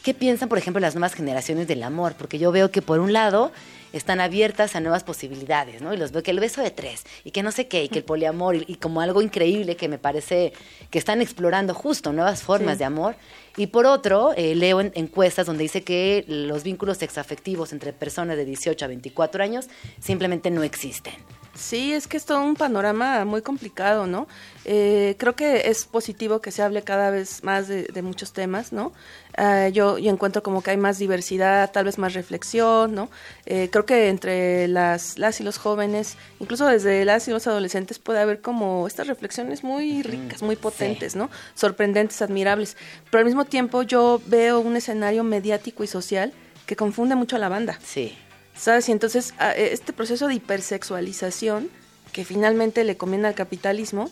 ¿qué 0.03 0.14
piensan, 0.14 0.49
por 0.49 0.59
ejemplo, 0.59 0.81
las 0.81 0.94
nuevas 0.94 1.14
generaciones 1.14 1.66
del 1.68 1.83
amor? 1.83 2.14
Porque 2.18 2.38
yo 2.38 2.53
veo 2.53 2.70
que, 2.70 2.83
por 2.83 3.01
un 3.01 3.12
lado, 3.12 3.53
están 3.92 4.20
abiertas 4.20 4.75
a 4.75 4.81
nuevas 4.81 5.05
posibilidades, 5.05 5.81
¿no? 5.81 5.94
Y 5.94 5.97
los 5.97 6.11
veo 6.11 6.23
que 6.23 6.33
el 6.33 6.40
beso 6.40 6.61
de 6.62 6.70
tres, 6.73 7.05
y 7.23 7.31
que 7.31 7.42
no 7.44 7.53
sé 7.53 7.68
qué, 7.68 7.85
y 7.85 7.88
que 7.88 7.99
el 8.01 8.05
poliamor, 8.05 8.57
y, 8.57 8.64
y 8.66 8.75
como 8.75 9.01
algo 9.01 9.23
increíble 9.23 9.77
que 9.77 9.88
me 9.88 9.99
parece 9.99 10.53
que 10.90 10.99
están 10.99 11.23
explorando 11.23 11.75
justo 11.75 12.12
nuevas 12.12 12.42
formas 12.42 12.75
Sí. 12.75 12.79
de 12.81 12.85
amor. 12.87 13.14
Y 13.57 13.69
por 13.69 13.87
otro, 13.87 14.33
eh, 14.37 14.55
leo 14.55 14.81
en 14.81 14.90
encuestas 14.95 15.47
donde 15.47 15.62
dice 15.62 15.85
que 15.85 16.25
los 16.27 16.64
vínculos 16.64 16.99
sexoafectivos 16.99 17.73
entre 17.73 17.93
personas 17.93 18.37
de 18.37 18.45
18 18.45 18.85
a 18.85 18.88
24 18.88 19.45
años 19.45 19.69
simplemente 20.01 20.51
no 20.51 20.64
existen. 20.64 21.14
Sí, 21.55 21.93
es 21.93 22.09
que 22.09 22.17
es 22.17 22.25
todo 22.25 22.43
un 22.43 22.57
panorama 22.57 23.25
muy 23.25 23.43
complicado, 23.43 24.09
¿no? 24.09 24.27
Eh, 24.66 25.16
creo 25.18 25.35
que 25.37 25.68
es 25.68 25.85
positivo 25.85 26.40
que 26.40 26.50
se 26.50 26.62
hable 26.62 26.83
cada 26.83 27.11
vez 27.11 27.44
más 27.44 27.68
de, 27.68 27.83
de 27.85 28.03
muchos 28.03 28.33
temas, 28.33 28.72
¿no? 28.72 28.92
Ah, 29.37 29.68
yo, 29.68 29.98
yo 29.98 30.11
encuentro 30.11 30.42
como 30.42 30.62
que 30.62 30.70
hay 30.70 30.77
más 30.77 30.98
diversidad, 30.98 31.70
tal 31.70 31.85
vez 31.85 31.98
más 31.98 32.14
reflexión, 32.14 32.94
¿no? 32.94 33.11
Eh, 33.46 33.68
creo 33.70 33.85
que 33.85 34.09
entre 34.09 34.66
las, 34.68 35.18
las 35.18 35.40
y 35.40 35.44
los 35.44 35.59
jóvenes, 35.59 36.16
incluso 36.40 36.66
desde 36.66 37.05
las 37.05 37.29
y 37.29 37.31
los 37.33 37.46
adolescentes, 37.46 37.98
puede 37.98 38.20
haber 38.20 38.40
como 38.40 38.87
estas 38.87 39.07
reflexiones 39.07 39.64
muy 39.64 40.03
ricas, 40.03 40.40
muy 40.42 40.57
potentes, 40.57 41.14
¿no? 41.14 41.31
Sorprendentes, 41.55 42.22
admirables. 42.22 42.77
Pero 43.11 43.18
al 43.18 43.24
mismo 43.27 43.44
tiempo 43.44 43.83
yo 43.83 44.22
veo 44.27 44.61
un 44.61 44.77
escenario 44.77 45.24
mediático 45.24 45.85
y 45.85 45.88
social 45.88 46.33
que 46.64 46.77
confunde 46.77 47.14
mucho 47.16 47.37
a 47.37 47.38
la 47.38 47.48
banda. 47.50 47.79
Sí. 47.85 48.16
¿Sabes? 48.57 48.88
Y 48.88 48.92
entonces 48.92 49.35
a- 49.38 49.53
este 49.53 49.92
proceso 49.92 50.29
de 50.29 50.35
hipersexualización 50.35 51.68
que 52.12 52.24
finalmente 52.24 52.85
le 52.85 52.96
conviene 52.96 53.27
al 53.27 53.35
capitalismo 53.35 54.11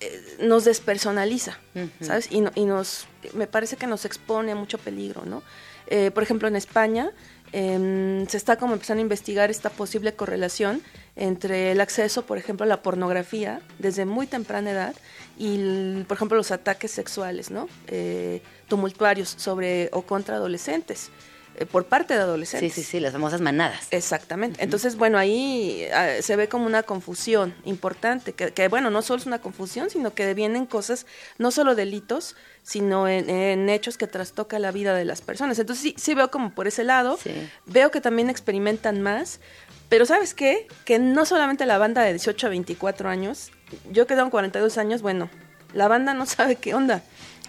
eh, 0.00 0.36
nos 0.40 0.64
despersonaliza, 0.64 1.58
¿sabes? 2.00 2.28
Y, 2.30 2.40
no- 2.40 2.50
y 2.54 2.64
nos, 2.64 3.06
me 3.34 3.46
parece 3.46 3.76
que 3.76 3.86
nos 3.86 4.04
expone 4.04 4.52
a 4.52 4.54
mucho 4.54 4.78
peligro, 4.78 5.24
¿no? 5.24 5.42
Eh, 5.88 6.10
por 6.10 6.22
ejemplo, 6.22 6.48
en 6.48 6.56
España 6.56 7.12
em, 7.52 8.26
se 8.26 8.36
está 8.36 8.56
como 8.56 8.72
empezando 8.74 8.98
a 9.00 9.02
investigar 9.02 9.50
esta 9.50 9.70
posible 9.70 10.14
correlación 10.14 10.82
entre 11.14 11.70
el 11.72 11.80
acceso, 11.80 12.26
por 12.26 12.38
ejemplo, 12.38 12.64
a 12.64 12.66
la 12.66 12.82
pornografía 12.82 13.60
desde 13.78 14.04
muy 14.04 14.26
temprana 14.26 14.72
edad 14.72 14.94
y, 15.38 15.54
el- 15.54 16.04
por 16.08 16.16
ejemplo, 16.16 16.36
los 16.36 16.50
ataques 16.50 16.90
sexuales, 16.90 17.50
¿no? 17.50 17.68
Eh, 17.86 18.42
tumultuarios 18.68 19.28
sobre 19.38 19.88
o 19.92 20.02
contra 20.02 20.36
adolescentes, 20.36 21.10
por 21.64 21.86
parte 21.86 22.14
de 22.14 22.20
Sí, 22.20 22.22
adolescentes. 22.24 22.72
sí, 22.74 22.82
sí, 22.82 23.00
las 23.00 23.12
famosas 23.12 23.40
manadas. 23.40 23.86
Exactamente. 23.90 24.62
Entonces, 24.62 24.96
bueno, 24.96 25.16
ahí 25.18 25.86
ah, 25.94 26.20
se 26.20 26.36
ve 26.36 26.48
como 26.48 26.66
una 26.66 26.82
confusión 26.82 27.54
importante, 27.64 28.32
que, 28.34 28.52
que, 28.52 28.68
bueno, 28.68 28.90
no 28.90 29.00
solo 29.02 29.20
es 29.20 29.26
una 29.26 29.40
confusión, 29.40 29.88
sino 29.90 30.12
que 30.14 30.26
devienen 30.26 30.66
cosas, 30.66 31.06
no 31.38 31.50
solo 31.50 31.74
delitos, 31.74 32.36
sino 32.62 33.08
en, 33.08 33.30
en 33.30 33.68
hechos 33.68 33.96
que 33.96 34.06
trastoca 34.06 34.58
la 34.58 34.72
vida 34.72 34.94
de 34.94 35.04
las 35.04 35.22
personas. 35.22 35.58
Entonces, 35.58 35.82
sí, 35.82 35.94
sí 35.96 36.14
veo 36.14 36.30
como 36.30 36.50
por 36.54 36.66
ese 36.66 36.84
lado, 36.84 37.18
Sí. 37.22 37.32
veo 37.64 37.90
que 37.90 38.00
también 38.00 38.28
experimentan 38.28 39.00
más, 39.02 39.40
pero 39.88 40.04
¿sabes 40.04 40.34
qué? 40.34 40.66
Que 40.84 40.98
no 40.98 41.24
solamente 41.24 41.64
la 41.64 41.78
banda 41.78 42.02
de 42.02 42.10
18 42.12 42.48
a 42.48 42.50
24 42.50 43.08
años, 43.08 43.50
yo 43.90 44.06
que 44.06 44.16
tengo 44.16 44.30
42 44.30 44.78
años, 44.78 45.00
bueno, 45.00 45.30
la 45.74 45.88
banda 45.88 46.12
no 46.14 46.26
sabe 46.26 46.56
qué 46.56 46.74
onda. 46.74 47.02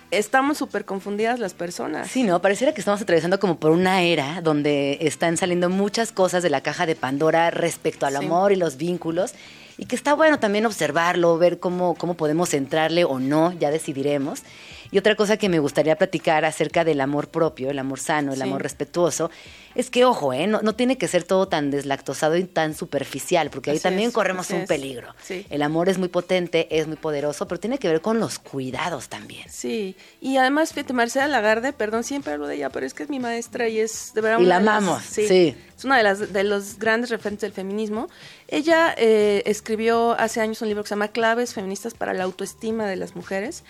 Estamos 0.10 0.58
súper 0.58 0.86
confundidas 0.86 1.38
las 1.40 1.54
personas. 1.54 2.10
Sí, 2.10 2.24
¿no? 2.24 2.42
Pareciera 2.42 2.74
que 2.74 2.80
estamos 2.80 3.02
atravesando 3.02 3.40
como 3.42 3.60
por 3.60 3.72
una 3.72 4.02
era 4.04 4.42
donde 4.42 5.00
están 5.02 5.36
saliendo 5.36 5.70
muchas 5.70 6.14
cosas 6.14 6.42
de 6.44 6.50
la 6.50 6.62
caja 6.62 6.86
de 6.86 6.96
Pandora 6.96 7.52
respecto 7.52 8.06
al 8.06 8.18
Sí. 8.18 8.26
amor 8.26 8.54
y 8.54 8.56
los 8.56 8.78
vínculos. 8.78 9.34
Y 9.78 9.86
que 9.86 9.96
está 9.98 10.14
bueno 10.14 10.40
también 10.40 10.66
observarlo, 10.66 11.38
ver 11.38 11.60
cómo, 11.60 11.94
cómo 11.96 12.14
podemos 12.16 12.54
entrarle 12.54 13.04
o 13.04 13.20
no, 13.20 13.52
ya 13.60 13.70
decidiremos. 13.70 14.44
Y 14.92 14.98
otra 14.98 15.16
cosa 15.16 15.38
que 15.38 15.50
me 15.50 15.60
gustaría 15.60 15.96
platicar 15.98 16.46
acerca 16.46 16.84
del 16.84 17.02
amor 17.02 17.30
propio, 17.30 17.70
el 17.70 17.80
amor 17.80 18.00
sano, 18.00 18.32
el 18.32 18.38
Sí. 18.38 18.44
amor 18.44 18.64
respetuoso, 18.64 19.30
es 19.76 19.90
que, 19.90 20.06
ojo, 20.06 20.34
¿eh? 20.34 20.48
no, 20.48 20.62
no 20.62 20.76
tiene 20.76 20.98
que 20.98 21.08
ser 21.08 21.24
todo 21.24 21.48
tan 21.48 21.70
deslactosado 21.72 22.36
y 22.38 22.44
tan 22.46 22.74
superficial, 22.74 23.50
porque 23.50 23.72
ahí 23.72 23.80
también 23.80 24.10
es, 24.10 24.14
corremos 24.14 24.50
un 24.50 24.62
es. 24.62 24.68
peligro. 24.68 25.14
Sí. 25.22 25.46
El 25.50 25.62
amor 25.62 25.90
es 25.90 25.98
muy 25.98 26.08
potente, 26.08 26.68
es 26.78 26.88
muy 26.88 26.98
poderoso, 26.98 27.48
pero 27.48 27.60
tiene 27.60 27.78
que 27.78 27.88
ver 27.88 28.02
con 28.02 28.20
los 28.20 28.40
cuidados 28.40 29.10
también. 29.10 29.48
Sí, 29.50 29.96
y 30.22 30.38
además, 30.38 30.74
fíjate, 30.74 30.94
Marcela 30.94 31.28
Lagarde, 31.28 31.74
perdón, 31.74 32.04
siempre 32.04 32.34
hablo 32.34 32.48
de 32.48 32.56
ella, 32.56 32.70
pero 32.70 32.86
es 32.86 32.94
que 32.94 33.04
es 33.04 33.10
mi 33.10 33.20
maestra 33.20 33.68
y 33.68 33.80
es 33.80 34.14
de 34.16 34.22
verdad 34.22 34.40
Y 34.40 34.46
la 34.46 34.60
las- 34.60 34.78
amamos, 34.78 35.04
sí. 35.04 35.56
Es 35.78 35.86
una 35.86 35.98
de 35.98 36.04
las 36.04 36.34
de 36.34 36.44
los 36.44 36.80
grandes 36.80 37.12
referentes 37.12 37.42
del 37.42 37.52
feminismo. 37.54 38.10
Ella 38.48 38.96
eh, 38.98 39.44
escribió 39.46 40.14
hace 40.20 40.42
años 40.42 40.60
un 40.64 40.70
libro 40.70 40.82
que 40.84 40.88
se 40.90 40.96
llama 40.96 41.10
Claves 41.10 41.54
feministas 41.54 41.94
para 41.94 42.14
la 42.14 42.24
autoestima 42.24 42.88
de 42.88 42.96
las 42.96 43.16
mujeres 43.16 43.64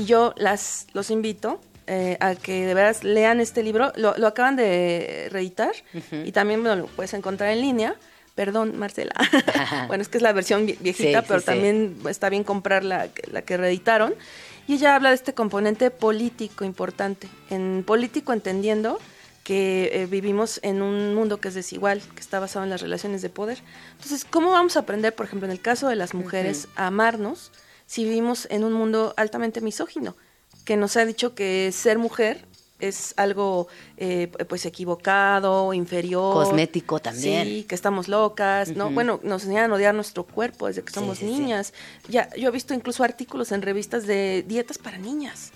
y 0.00 0.04
yo 0.04 0.34
las 0.36 0.86
los 0.92 1.10
invito 1.10 1.60
eh, 1.86 2.16
a 2.20 2.34
que 2.34 2.66
de 2.66 2.74
veras 2.74 3.04
lean 3.04 3.40
este 3.40 3.62
libro. 3.62 3.92
Lo, 3.96 4.16
lo 4.18 4.26
acaban 4.26 4.56
de 4.56 5.28
reeditar 5.30 5.72
y 6.24 6.32
también 6.32 6.60
bueno, 6.62 6.76
lo 6.82 6.86
puedes 6.86 7.14
encontrar 7.14 7.50
en 7.50 7.60
línea. 7.60 7.94
Perdón, 8.34 8.76
Marcela. 8.78 9.14
bueno, 9.88 10.02
es 10.02 10.08
que 10.08 10.18
es 10.18 10.22
la 10.22 10.32
versión 10.32 10.66
vie- 10.66 10.76
viejita, 10.80 11.20
Sí, 11.20 11.26
pero 11.28 11.40
sí. 11.40 11.46
también 11.46 11.96
está 12.08 12.28
bien 12.28 12.44
comprar 12.44 12.84
la, 12.84 13.08
que- 13.08 13.30
la 13.30 13.42
que 13.42 13.56
reeditaron. 13.56 14.14
Y 14.68 14.74
ella 14.74 14.96
habla 14.96 15.08
de 15.10 15.14
este 15.14 15.32
componente 15.32 15.90
político 15.90 16.64
importante. 16.64 17.28
En 17.50 17.84
político 17.86 18.32
entendiendo 18.34 18.98
que 19.44 19.90
eh, 19.94 20.06
vivimos 20.06 20.58
en 20.64 20.82
un 20.82 21.14
mundo 21.14 21.38
que 21.38 21.48
es 21.48 21.54
desigual, 21.54 22.02
que 22.14 22.20
está 22.20 22.40
basado 22.40 22.64
en 22.64 22.70
las 22.70 22.82
relaciones 22.82 23.22
de 23.22 23.30
poder. 23.30 23.58
Entonces, 23.92 24.24
¿cómo 24.28 24.50
vamos 24.50 24.76
a 24.76 24.80
aprender, 24.80 25.14
por 25.14 25.24
ejemplo, 25.26 25.46
en 25.46 25.52
el 25.52 25.60
caso 25.62 25.88
de 25.88 25.94
las 25.96 26.12
mujeres, 26.14 26.66
a 26.74 26.88
amarnos 26.88 27.52
si 27.86 28.04
vivimos 28.04 28.46
en 28.50 28.64
un 28.64 28.72
mundo 28.72 29.14
altamente 29.16 29.60
misógino? 29.60 30.16
Que 30.64 30.76
nos 30.76 30.96
ha 30.96 31.04
dicho 31.04 31.34
que 31.34 31.70
ser 31.72 31.98
mujer 31.98 32.44
es 32.78 33.14
algo 33.16 33.68
eh, 33.96 34.30
pues 34.48 34.66
equivocado, 34.66 35.72
inferior. 35.72 36.34
Cosmético 36.34 37.00
también. 37.00 37.46
Sí, 37.46 37.64
que 37.64 37.74
estamos 37.74 38.08
locas, 38.08 38.70
¿no? 38.76 38.90
Bueno, 38.90 39.20
nos 39.22 39.44
enseñan 39.44 39.70
a 39.70 39.74
odiar 39.74 39.94
nuestro 39.94 40.24
cuerpo 40.24 40.66
desde 40.66 40.82
que 40.82 40.92
somos 40.92 41.18
sí, 41.18 41.26
sí. 41.26 41.32
niñas. 41.32 41.72
Ya, 42.08 42.28
yo 42.36 42.48
he 42.48 42.52
visto 42.52 42.74
incluso 42.74 43.02
artículos 43.02 43.52
en 43.52 43.62
revistas 43.62 44.06
de 44.06 44.44
dietas 44.46 44.78
para 44.78 44.98
niñas, 44.98 45.52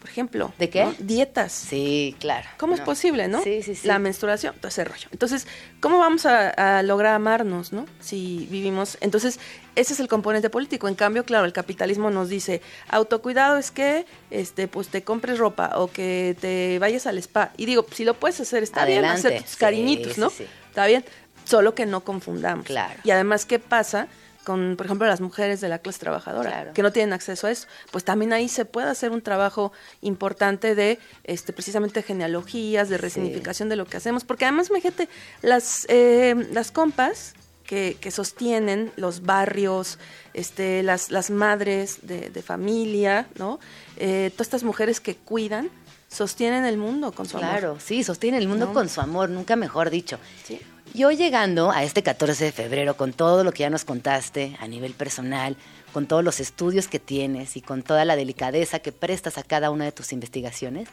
por 0.00 0.08
ejemplo. 0.10 0.52
¿De 0.58 0.70
qué? 0.70 0.84
¿no? 0.84 0.94
Dietas. 0.98 1.52
Sí, 1.52 2.16
claro. 2.18 2.48
¿Cómo 2.56 2.74
es 2.74 2.80
posible, 2.80 3.28
no? 3.28 3.42
Sí, 3.42 3.62
sí, 3.62 3.74
sí. 3.74 3.86
La 3.86 3.98
menstruación, 3.98 4.54
todo 4.56 4.68
ese 4.68 4.82
rollo. 4.84 5.08
Entonces, 5.12 5.46
¿cómo 5.80 5.98
vamos 5.98 6.26
a, 6.26 6.78
a 6.78 6.82
lograr 6.82 7.14
amarnos, 7.14 7.72
no? 7.72 7.86
Si 8.00 8.48
vivimos... 8.50 8.98
Entonces, 9.00 9.38
ese 9.76 9.92
es 9.92 10.00
el 10.00 10.08
componente 10.08 10.50
político. 10.50 10.88
En 10.88 10.94
cambio, 10.94 11.24
claro, 11.24 11.44
el 11.44 11.52
capitalismo 11.52 12.10
nos 12.10 12.28
dice, 12.28 12.62
autocuidado 12.88 13.58
es 13.58 13.70
que, 13.70 14.06
este, 14.30 14.66
pues, 14.66 14.88
te 14.88 15.02
compres 15.02 15.38
ropa 15.38 15.72
o 15.76 15.90
que 15.90 16.36
te 16.40 16.78
vayas 16.78 17.06
al 17.06 17.18
spa. 17.18 17.52
Y 17.56 17.66
digo, 17.66 17.86
si 17.92 18.04
lo 18.04 18.14
puedes 18.14 18.40
hacer, 18.40 18.62
está 18.62 18.82
Adelante. 18.82 19.28
bien, 19.28 19.34
hacer 19.36 19.42
tus 19.42 19.52
Sí, 19.52 19.58
cariñitos, 19.58 20.18
¿no? 20.18 20.30
sí, 20.30 20.36
sí. 20.38 20.46
Está 20.68 20.86
bien, 20.86 21.04
solo 21.44 21.74
que 21.74 21.84
no 21.86 22.00
confundamos. 22.02 22.64
Claro. 22.64 23.00
Y 23.04 23.10
además, 23.10 23.44
¿qué 23.44 23.58
pasa? 23.58 24.08
Con, 24.50 24.74
por 24.76 24.86
ejemplo, 24.86 25.06
las 25.06 25.20
mujeres 25.20 25.60
de 25.60 25.68
la 25.68 25.78
clase 25.78 26.00
trabajadora, 26.00 26.50
Claro. 26.50 26.72
que 26.72 26.82
no 26.82 26.90
tienen 26.90 27.12
acceso 27.12 27.46
a 27.46 27.50
eso, 27.52 27.68
pues 27.92 28.02
también 28.04 28.32
ahí 28.32 28.48
se 28.48 28.64
puede 28.64 28.88
hacer 28.88 29.12
un 29.12 29.22
trabajo 29.22 29.72
importante 30.00 30.74
de, 30.74 30.98
este, 31.22 31.52
precisamente 31.52 32.02
genealogías, 32.02 32.88
de 32.88 32.98
resignificación 32.98 33.68
de 33.68 33.76
lo 33.76 33.84
que 33.86 33.96
hacemos, 33.96 34.24
porque 34.24 34.44
además, 34.46 34.68
fíjate, 34.74 35.08
las, 35.42 35.86
eh, 35.88 36.34
las 36.52 36.72
compas 36.72 37.34
que, 37.64 37.96
que 38.00 38.10
sostienen 38.10 38.90
los 38.96 39.22
barrios, 39.22 39.98
este, 40.34 40.82
las, 40.82 41.10
las 41.12 41.30
madres 41.30 41.98
de, 42.02 42.28
de 42.30 42.42
familia, 42.42 43.28
¿no? 43.38 43.60
Eh, 43.96 44.30
todas 44.32 44.48
estas 44.48 44.64
mujeres 44.64 44.98
que 45.00 45.14
cuidan, 45.14 45.70
sostienen 46.08 46.64
el 46.64 46.76
mundo 46.76 47.12
con 47.12 47.26
su 47.28 47.36
amor. 47.36 47.50
Claro, 47.50 47.78
sí, 47.78 48.02
sostiene 48.02 48.38
el 48.38 48.48
mundo 48.48 48.66
¿No? 48.66 48.72
con 48.72 48.88
su 48.88 49.00
amor, 49.00 49.30
nunca 49.30 49.54
mejor 49.54 49.90
dicho. 49.90 50.18
Sí. 50.44 50.60
Yo 50.92 51.12
llegando 51.12 51.70
a 51.70 51.84
este 51.84 52.02
14 52.02 52.46
de 52.46 52.52
febrero 52.52 52.96
con 52.96 53.12
todo 53.12 53.44
lo 53.44 53.52
que 53.52 53.60
ya 53.60 53.70
nos 53.70 53.84
contaste 53.84 54.56
a 54.58 54.66
nivel 54.66 54.92
personal, 54.94 55.56
con 55.92 56.06
todos 56.06 56.24
los 56.24 56.40
estudios 56.40 56.88
que 56.88 56.98
tienes 56.98 57.56
y 57.56 57.60
con 57.60 57.82
toda 57.82 58.04
la 58.04 58.16
delicadeza 58.16 58.80
que 58.80 58.90
prestas 58.90 59.38
a 59.38 59.44
cada 59.44 59.70
una 59.70 59.84
de 59.84 59.92
tus 59.92 60.12
investigaciones, 60.12 60.88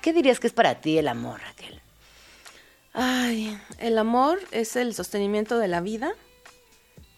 ¿qué 0.00 0.12
dirías 0.12 0.38
que 0.38 0.46
es 0.46 0.52
para 0.52 0.80
ti 0.80 0.98
el 0.98 1.08
amor, 1.08 1.40
Raquel? 1.40 1.80
Ay, 2.92 3.58
el 3.78 3.98
amor 3.98 4.38
es 4.52 4.76
el 4.76 4.94
sostenimiento 4.94 5.58
de 5.58 5.68
la 5.68 5.80
vida. 5.80 6.12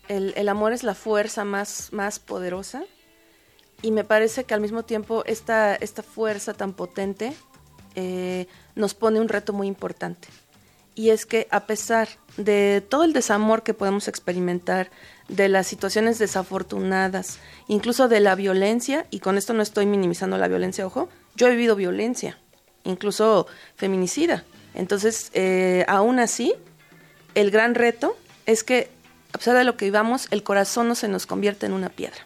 El, 0.09 0.33
el 0.37 0.49
amor 0.49 0.73
es 0.73 0.85
la 0.85 0.95
fuerza 0.95 1.45
más, 1.45 1.93
más 1.93 2.19
poderosa. 2.19 2.85
Y 3.83 3.91
me 3.91 4.05
parece 4.05 4.45
que 4.45 4.55
al 4.55 4.61
mismo 4.61 4.85
tiempo 4.85 5.23
esta, 5.27 5.75
esta 5.75 6.03
fuerza 6.03 6.55
tan 6.55 6.73
potente 6.73 7.35
eh, 7.95 8.47
nos 8.75 8.95
pone 8.95 9.21
un 9.21 9.29
reto 9.29 9.53
muy 9.53 9.67
importante. 9.67 10.29
Y 10.95 11.11
es 11.11 11.27
que 11.27 11.49
a 11.51 11.67
pesar 11.67 12.09
de 12.37 12.83
todo 12.87 13.05
el 13.05 13.13
desamor 13.13 13.63
que 13.63 13.75
podemos 13.75 14.09
experimentar, 14.09 14.91
de 15.29 15.49
las 15.49 15.67
situaciones 15.67 16.19
desafortunadas, 16.19 17.39
incluso 17.69 18.09
de 18.09 18.21
la 18.21 18.35
violencia, 18.35 19.07
y 19.11 19.21
con 19.21 19.39
esto 19.39 19.55
no 19.55 19.63
estoy 19.63 19.87
minimizando 19.87 20.37
la 20.37 20.49
violencia, 20.49 20.87
ojo, 20.87 21.09
yo 21.35 21.47
he 21.47 21.51
vivido 21.51 21.75
violencia, 21.77 22.39
incluso 22.85 23.47
feminicida. 23.77 24.45
Entonces, 24.75 25.31
eh, 25.35 25.85
aún 25.89 26.19
así, 26.19 26.55
el 27.35 27.51
gran 27.51 27.75
reto 27.75 28.17
es 28.47 28.63
que, 28.65 28.91
a 29.33 29.39
pesar 29.39 29.57
de 29.57 29.65
lo 29.65 29.77
que 29.77 29.87
vivamos, 29.87 30.29
el 30.31 30.43
corazón 30.43 30.89
no 30.89 30.95
se 30.95 31.09
nos 31.09 31.27
convierte 31.27 31.67
en 31.67 31.73
una 31.73 31.89
piedra. 31.89 32.21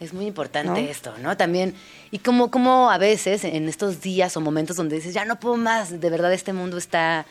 Es 0.00 0.12
muy 0.12 0.26
importante 0.26 0.70
¿No? 0.70 0.76
esto, 0.76 1.12
¿no? 1.18 1.36
También, 1.36 1.74
y 2.12 2.20
como, 2.20 2.50
como 2.50 2.90
a 2.90 2.98
veces 2.98 3.44
en 3.44 3.68
estos 3.68 4.00
días 4.00 4.36
o 4.36 4.40
momentos 4.40 4.76
donde 4.76 4.96
dices, 4.96 5.12
ya 5.12 5.24
no 5.24 5.40
puedo 5.40 5.56
más, 5.56 6.00
de 6.00 6.10
verdad 6.10 6.32
este 6.32 6.52
mundo 6.52 6.78
está, 6.78 7.26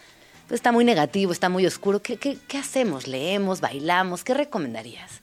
pues, 0.47 0.59
está 0.59 0.71
muy 0.71 0.85
negativo, 0.85 1.31
está 1.31 1.49
muy 1.49 1.65
oscuro, 1.65 2.01
¿qué, 2.01 2.17
qué, 2.17 2.37
qué 2.47 2.57
hacemos? 2.57 3.07
¿Leemos, 3.07 3.61
bailamos? 3.61 4.23
¿Qué 4.23 4.33
recomendarías? 4.33 5.21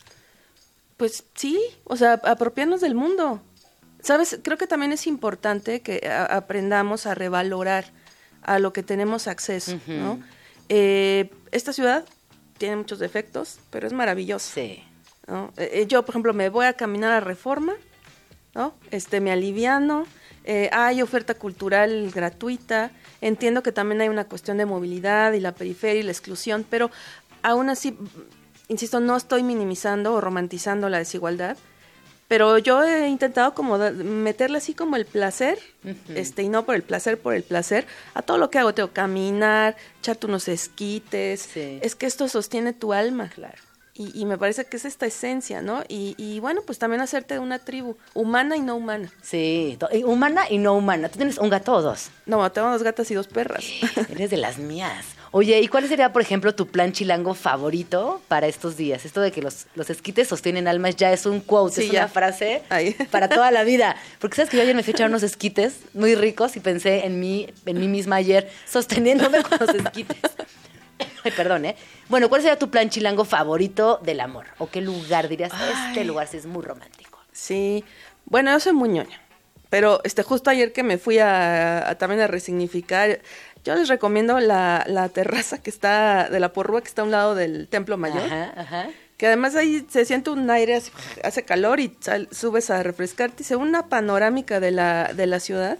Pues 0.96 1.24
sí, 1.34 1.58
o 1.84 1.96
sea, 1.96 2.20
apropiarnos 2.24 2.80
del 2.80 2.94
mundo. 2.94 3.40
Sabes, 4.00 4.38
creo 4.42 4.58
que 4.58 4.66
también 4.66 4.92
es 4.92 5.06
importante 5.06 5.80
que 5.80 6.08
aprendamos 6.08 7.06
a 7.06 7.14
revalorar 7.14 7.86
a 8.42 8.58
lo 8.58 8.72
que 8.72 8.82
tenemos 8.82 9.26
acceso, 9.26 9.80
¿no? 9.86 10.22
Eh, 10.68 11.30
esta 11.52 11.72
ciudad 11.72 12.04
tiene 12.58 12.76
muchos 12.76 12.98
defectos, 12.98 13.58
pero 13.70 13.86
es 13.86 13.92
maravillosa. 13.92 14.54
Sí. 14.54 14.84
¿no? 15.26 15.52
Eh, 15.56 15.70
eh, 15.72 15.86
yo, 15.86 16.04
por 16.04 16.12
ejemplo, 16.12 16.34
me 16.34 16.48
voy 16.48 16.66
a 16.66 16.74
caminar 16.74 17.12
a 17.12 17.20
Reforma, 17.20 17.74
¿no? 18.54 18.74
Este, 18.90 19.20
me 19.20 19.32
aliviano, 19.32 20.06
eh, 20.44 20.68
hay 20.72 21.02
oferta 21.02 21.34
cultural 21.34 22.10
gratuita, 22.14 22.90
entiendo 23.20 23.62
que 23.62 23.72
también 23.72 24.00
hay 24.00 24.08
una 24.08 24.24
cuestión 24.24 24.58
de 24.58 24.66
movilidad 24.66 25.32
y 25.32 25.40
la 25.40 25.52
periferia 25.52 26.00
y 26.00 26.04
la 26.04 26.12
exclusión, 26.12 26.64
pero 26.68 26.90
aún 27.42 27.70
así, 27.70 27.96
insisto, 28.68 29.00
no 29.00 29.16
estoy 29.16 29.42
minimizando 29.42 30.14
o 30.14 30.20
romantizando 30.20 30.88
la 30.88 30.98
desigualdad, 30.98 31.56
pero 32.26 32.58
yo 32.58 32.82
he 32.82 33.08
intentado 33.08 33.54
como 33.54 33.78
meterle 33.78 34.58
así 34.58 34.74
como 34.74 34.96
el 34.96 35.04
placer, 35.04 35.58
este, 36.14 36.42
y 36.42 36.48
no 36.48 36.64
por 36.64 36.74
el 36.74 36.82
placer, 36.82 37.20
por 37.20 37.34
el 37.34 37.42
placer, 37.42 37.86
a 38.14 38.22
todo 38.22 38.38
lo 38.38 38.50
que 38.50 38.58
hago. 38.58 38.72
Tengo 38.72 38.92
caminar, 38.92 39.76
echarte 40.00 40.26
unos 40.26 40.48
esquites. 40.48 41.42
Sí. 41.52 41.78
Es 41.82 41.94
que 41.94 42.06
esto 42.06 42.26
sostiene 42.28 42.72
tu 42.72 42.94
alma. 42.94 43.28
Claro. 43.28 43.62
Y, 43.96 44.10
y 44.20 44.24
me 44.24 44.36
parece 44.36 44.64
que 44.64 44.76
es 44.76 44.84
esta 44.84 45.06
esencia, 45.06 45.62
¿no? 45.62 45.84
Y, 45.88 46.16
y 46.18 46.40
bueno, 46.40 46.62
pues 46.66 46.80
también 46.80 47.00
hacerte 47.00 47.34
de 47.34 47.40
una 47.40 47.60
tribu, 47.60 47.96
humana 48.12 48.56
y 48.56 48.60
no 48.60 48.74
humana. 48.74 49.12
Sí, 49.22 49.78
humana 50.04 50.46
y 50.50 50.58
no 50.58 50.74
humana. 50.74 51.08
¿Tú 51.08 51.18
tienes 51.18 51.38
un 51.38 51.48
gato 51.48 51.72
o 51.74 51.80
dos? 51.82 52.08
No, 52.26 52.50
tengo 52.50 52.70
dos 52.72 52.82
gatas 52.82 53.08
y 53.12 53.14
dos 53.14 53.28
perras. 53.28 53.64
Eres 54.10 54.30
de 54.30 54.36
las 54.36 54.58
mías. 54.58 55.06
Oye, 55.30 55.60
¿y 55.60 55.68
cuál 55.68 55.86
sería, 55.88 56.12
por 56.12 56.22
ejemplo, 56.22 56.54
tu 56.56 56.66
plan 56.68 56.92
chilango 56.92 57.34
favorito 57.34 58.20
para 58.28 58.46
estos 58.48 58.76
días? 58.76 59.04
Esto 59.04 59.20
de 59.20 59.30
que 59.32 59.42
los, 59.42 59.66
los 59.76 59.90
esquites 59.90 60.26
sostienen 60.28 60.66
almas 60.68 60.96
ya 60.96 61.12
es 61.12 61.24
un 61.26 61.40
quote, 61.40 61.76
Sí, 61.76 61.86
es 61.86 61.92
ya. 61.92 62.00
una 62.00 62.08
frase 62.08 62.62
para 63.12 63.28
toda 63.28 63.50
la 63.52 63.62
vida. 63.64 63.96
Porque 64.20 64.36
sabes 64.36 64.50
que 64.50 64.56
yo 64.56 64.62
ayer 64.64 64.74
me 64.74 64.82
fui 64.82 64.90
a 64.92 64.94
echar 64.94 65.08
unos 65.10 65.22
esquites 65.22 65.74
muy 65.92 66.16
ricos 66.16 66.56
y 66.56 66.60
pensé 66.60 67.04
en 67.06 67.20
mí, 67.20 67.48
en 67.66 67.78
mí 67.80 67.86
misma 67.88 68.16
ayer, 68.16 68.50
sosteniéndome 68.68 69.42
con 69.42 69.58
los 69.60 69.70
esquites. 69.74 70.18
Ay, 71.24 71.32
perdón, 71.32 71.64
¿eh? 71.64 71.76
Bueno, 72.08 72.28
¿cuál 72.28 72.42
sería 72.42 72.58
tu 72.58 72.70
plan 72.70 72.90
chilango 72.90 73.24
favorito 73.24 73.98
del 74.02 74.20
amor? 74.20 74.46
¿O 74.58 74.68
qué 74.68 74.80
lugar 74.80 75.28
dirías? 75.28 75.52
Este 75.52 76.00
Ay. 76.00 76.04
lugar 76.04 76.28
sí 76.28 76.36
es 76.36 76.46
muy 76.46 76.62
romántico. 76.62 77.18
Sí, 77.32 77.84
bueno, 78.26 78.50
yo 78.52 78.60
soy 78.60 78.72
muy 78.74 78.88
ñoña, 78.90 79.20
pero 79.70 80.00
este, 80.04 80.22
justo 80.22 80.50
ayer 80.50 80.72
que 80.72 80.82
me 80.82 80.98
fui 80.98 81.18
a, 81.18 81.88
a 81.88 81.94
también 81.98 82.20
a 82.20 82.26
resignificar, 82.26 83.20
yo 83.64 83.74
les 83.74 83.88
recomiendo 83.88 84.38
la, 84.40 84.84
la 84.86 85.08
terraza 85.08 85.62
que 85.62 85.70
está 85.70 86.28
de 86.28 86.38
la 86.38 86.52
porrúa 86.52 86.82
que 86.82 86.88
está 86.88 87.02
a 87.02 87.04
un 87.06 87.10
lado 87.10 87.34
del 87.34 87.66
Templo 87.68 87.96
Mayor. 87.96 88.22
Ajá, 88.22 88.52
ajá. 88.56 88.86
Que 89.16 89.28
además 89.28 89.54
ahí 89.56 89.86
se 89.88 90.04
siente 90.04 90.30
un 90.30 90.50
aire, 90.50 90.80
hace 91.22 91.44
calor 91.44 91.80
y 91.80 91.96
sal- 92.00 92.28
subes 92.32 92.68
a 92.70 92.82
refrescarte 92.82 93.42
y 93.42 93.46
se 93.46 93.56
ve 93.56 93.62
una 93.62 93.86
panorámica 93.88 94.60
de 94.60 94.70
la, 94.72 95.12
de 95.14 95.26
la 95.26 95.40
ciudad. 95.40 95.78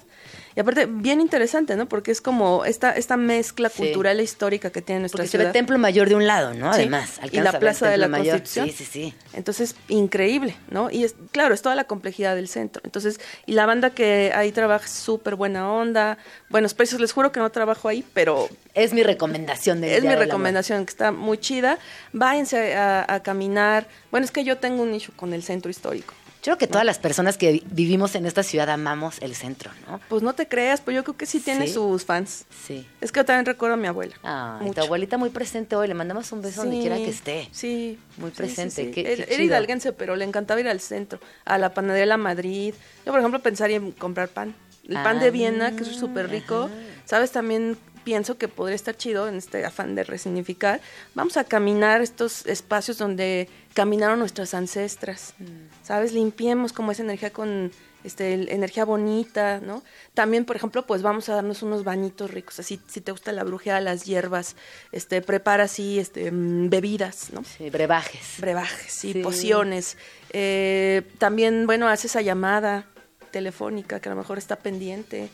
Y 0.57 0.61
aparte, 0.61 0.87
bien 0.87 1.21
interesante, 1.21 1.75
¿no? 1.75 1.87
Porque 1.89 2.13
es 2.13 2.21
como 2.21 2.65
esta, 2.65 2.93
esta 2.93 3.17
mezcla 3.17 3.69
Sí. 3.69 3.79
cultural 3.79 4.21
e 4.21 4.23
histórica 4.23 4.71
que 4.71 4.83
tiene 4.83 5.01
nuestra 5.01 5.19
Porque 5.19 5.27
se 5.29 5.31
ciudad. 5.39 5.47
ve 5.47 5.53
Templo 5.53 5.79
Mayor 5.79 6.09
de 6.09 6.15
un 6.15 6.27
lado, 6.29 6.55
¿no? 6.55 6.73
Sí. 6.75 6.81
Además, 6.83 7.19
y 7.33 7.41
la 7.41 7.59
Plaza 7.59 7.89
de 7.91 7.97
la 7.97 8.07
Mayor. 8.07 8.39
Constitución. 8.39 8.69
Sí, 8.69 8.85
sí, 8.85 8.85
sí. 8.85 9.15
Entonces, 9.33 9.75
increíble, 9.89 10.55
¿no? 10.71 10.91
Y 10.91 11.03
es, 11.03 11.17
claro, 11.33 11.55
es 11.55 11.63
toda 11.63 11.75
la 11.75 11.85
complejidad 11.85 12.37
del 12.37 12.47
centro. 12.49 12.81
Entonces, 12.85 13.19
y 13.47 13.53
la 13.53 13.67
banda 13.67 13.91
que 13.91 14.31
ahí 14.35 14.53
trabaja 14.53 14.85
es 14.85 14.93
súper 14.93 15.35
buena 15.35 15.71
onda. 15.73 16.19
Buenos 16.51 16.73
precios, 16.75 17.01
les 17.01 17.13
juro 17.13 17.33
que 17.33 17.41
no 17.41 17.51
trabajo 17.51 17.89
ahí, 17.89 18.05
pero 18.15 18.49
Es 18.75 18.93
mi 18.93 19.03
recomendación 19.03 19.81
del 19.81 19.91
es 19.91 20.05
mi 20.05 20.15
recomendación, 20.15 20.87
que 20.87 20.91
está 20.91 21.11
muy 21.11 21.39
chida. 21.39 21.79
Váyanse 22.13 22.77
a, 22.77 23.05
a 23.13 23.21
caminar. 23.25 23.89
Bueno, 24.13 24.25
es 24.25 24.31
que 24.31 24.45
yo 24.45 24.59
tengo 24.59 24.83
un 24.85 24.93
nicho 24.93 25.13
con 25.17 25.33
el 25.35 25.43
centro 25.43 25.69
histórico. 25.71 26.15
Yo 26.45 26.53
creo 26.53 26.59
que 26.59 26.67
todas 26.67 26.85
las 26.85 26.99
personas 26.99 27.39
que 27.39 27.53
vi- 27.53 27.63
vivimos 27.71 28.15
en 28.15 28.27
esta 28.27 28.43
ciudad 28.43 28.69
amamos 28.69 29.17
el 29.23 29.35
centro, 29.35 29.71
¿no? 29.89 29.99
Pues 30.11 30.23
no 30.23 30.35
te 30.35 30.47
creas, 30.47 30.83
pues 30.83 30.95
yo 30.95 31.03
creo 31.03 31.17
que 31.17 31.25
sí 31.25 31.41
tiene 31.41 31.67
¿Sí? 31.67 31.73
sus 31.73 32.05
fans. 32.05 32.45
Sí. 32.67 32.87
Es 33.01 33.11
que 33.13 33.21
yo 33.21 33.25
también 33.25 33.47
recuerdo 33.47 33.75
a 33.75 33.77
mi 33.79 33.87
abuela. 33.87 34.15
Tu 34.61 34.65
mucho. 34.67 34.83
abuelita 34.83 35.17
muy 35.17 35.31
presente 35.31 35.75
hoy. 35.75 35.89
Le 35.89 35.95
mandamos 35.95 36.31
un 36.33 36.43
beso 36.43 36.61
donde 36.61 36.77
Sí, 36.77 36.83
quiera 36.83 36.97
que 36.97 37.09
esté. 37.09 37.49
Sí. 37.51 37.99
Muy 38.19 38.31
presente, 38.31 38.85
sí, 38.85 38.91
qué- 38.91 39.11
Era- 39.13 39.25
qué 39.25 39.35
Era 39.35 39.43
hidalguense, 39.43 39.93
pero 39.95 40.17
le 40.17 40.25
encantaba 40.27 40.61
ir 40.61 40.69
al 40.69 40.81
centro, 40.81 41.19
a 41.47 41.57
la 41.57 41.73
panadería 41.73 42.05
La 42.07 42.17
Madrid. 42.19 42.75
Yo, 43.07 43.13
por 43.13 43.19
ejemplo, 43.21 43.41
pensaría 43.41 43.77
en 43.79 43.93
comprar 43.93 44.29
pan. 44.29 44.55
El 44.87 44.97
pan 44.97 45.17
Ah, 45.17 45.25
de 45.25 45.31
Viena, 45.31 45.75
que 45.75 45.83
es 45.85 45.89
súper 45.97 46.29
rico. 46.29 46.65
ajá. 46.65 46.75
¿Sabes? 47.07 47.31
También 47.33 47.79
pienso 48.05 48.39
que 48.39 48.49
podría 48.49 48.77
estar 48.77 48.97
chido 48.97 49.27
en 49.29 49.37
este 49.37 49.65
afán 49.65 49.95
de 49.95 50.05
resignificar. 50.05 50.81
Vamos 51.15 51.37
a 51.37 51.45
caminar 51.45 52.03
estos 52.03 52.47
espacios 52.47 52.99
donde 52.99 53.49
caminaron 53.73 54.19
nuestras 54.19 54.55
ancestras. 54.55 55.35
Mm. 55.39 55.45
¿Sabes? 55.85 56.13
Limpiemos 56.13 56.73
como 56.73 56.93
esa 56.93 57.03
energía 57.03 57.33
con 57.33 57.73
este, 58.05 58.53
energía 58.55 58.85
bonita, 58.85 59.61
¿no? 59.61 59.83
También, 60.13 60.45
por 60.45 60.57
ejemplo, 60.57 60.87
pues 60.87 61.01
vamos 61.01 61.29
a 61.31 61.35
darnos 61.35 61.63
unos 61.63 61.85
bañitos 61.85 62.31
ricos. 62.31 62.61
Así, 62.61 62.79
si 62.87 63.01
te 63.01 63.13
gusta 63.13 63.33
la 63.33 63.45
brujeada, 63.45 63.81
las 63.81 64.05
hierbas, 64.05 64.57
este, 64.93 65.23
prepara 65.23 65.65
así, 65.65 65.99
este, 65.99 66.31
mm, 66.31 66.69
bebidas, 66.69 67.33
¿no? 67.33 67.43
Sí, 67.45 67.71
brebajes. 67.71 68.37
brebajes, 68.41 68.93
sí, 68.93 69.15
Sí. 69.15 69.23
pociones. 69.23 69.97
Eh, 70.31 71.03
también, 71.19 71.67
bueno, 71.67 71.89
hace 71.89 72.07
esa 72.09 72.21
llamada 72.21 72.87
telefónica 73.31 74.01
que 74.01 74.09
a 74.11 74.13
lo 74.13 74.19
mejor 74.19 74.39
está 74.39 74.57
pendiente. 74.57 75.29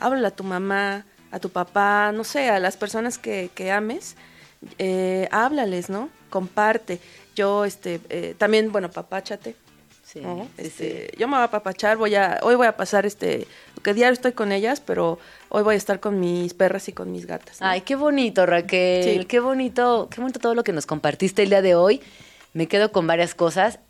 Háblale 0.00 0.26
a 0.26 0.30
tu 0.32 0.42
mamá, 0.44 1.04
a 1.34 1.40
tu 1.40 1.50
papá, 1.50 2.12
no 2.12 2.22
sé, 2.22 2.48
a 2.48 2.60
las 2.60 2.76
personas 2.76 3.18
que, 3.18 3.50
que 3.56 3.72
ames. 3.72 4.14
Eh, 4.78 5.28
háblales, 5.32 5.90
¿no? 5.90 6.08
Comparte. 6.30 7.00
Yo, 7.34 7.64
este, 7.64 8.00
eh, 8.08 8.36
también, 8.38 8.70
bueno, 8.70 8.88
papáchate. 8.88 9.56
Sí, 10.04 10.20
¿no? 10.20 10.48
sí, 10.56 10.62
Este, 10.62 11.10
Yo 11.18 11.26
me 11.26 11.34
voy 11.36 11.44
a 11.44 11.50
papachar, 11.50 11.96
voy 11.96 12.14
a, 12.14 12.38
hoy 12.42 12.54
voy 12.54 12.68
a 12.68 12.76
pasar, 12.76 13.04
este, 13.04 13.48
que 13.82 13.94
diario 13.94 14.12
estoy 14.12 14.30
con 14.30 14.52
ellas, 14.52 14.80
pero 14.80 15.18
hoy 15.48 15.64
voy 15.64 15.74
a 15.74 15.76
estar 15.76 15.98
con 15.98 16.20
mis 16.20 16.54
perras 16.54 16.88
y 16.88 16.92
con 16.92 17.10
mis 17.10 17.26
gatas. 17.26 17.60
¿no? 17.60 17.66
Ay, 17.66 17.80
qué 17.80 17.96
bonito, 17.96 18.46
Raquel. 18.46 19.22
Sí. 19.22 19.26
Qué 19.26 19.40
bonito, 19.40 20.08
qué 20.12 20.20
bonito 20.20 20.38
todo 20.38 20.54
lo 20.54 20.62
que 20.62 20.72
nos 20.72 20.86
compartiste 20.86 21.42
el 21.42 21.48
día 21.48 21.62
de 21.62 21.74
hoy. 21.74 22.00
Me 22.52 22.68
quedo 22.68 22.92
con 22.92 23.08
varias 23.08 23.34
cosas, 23.34 23.80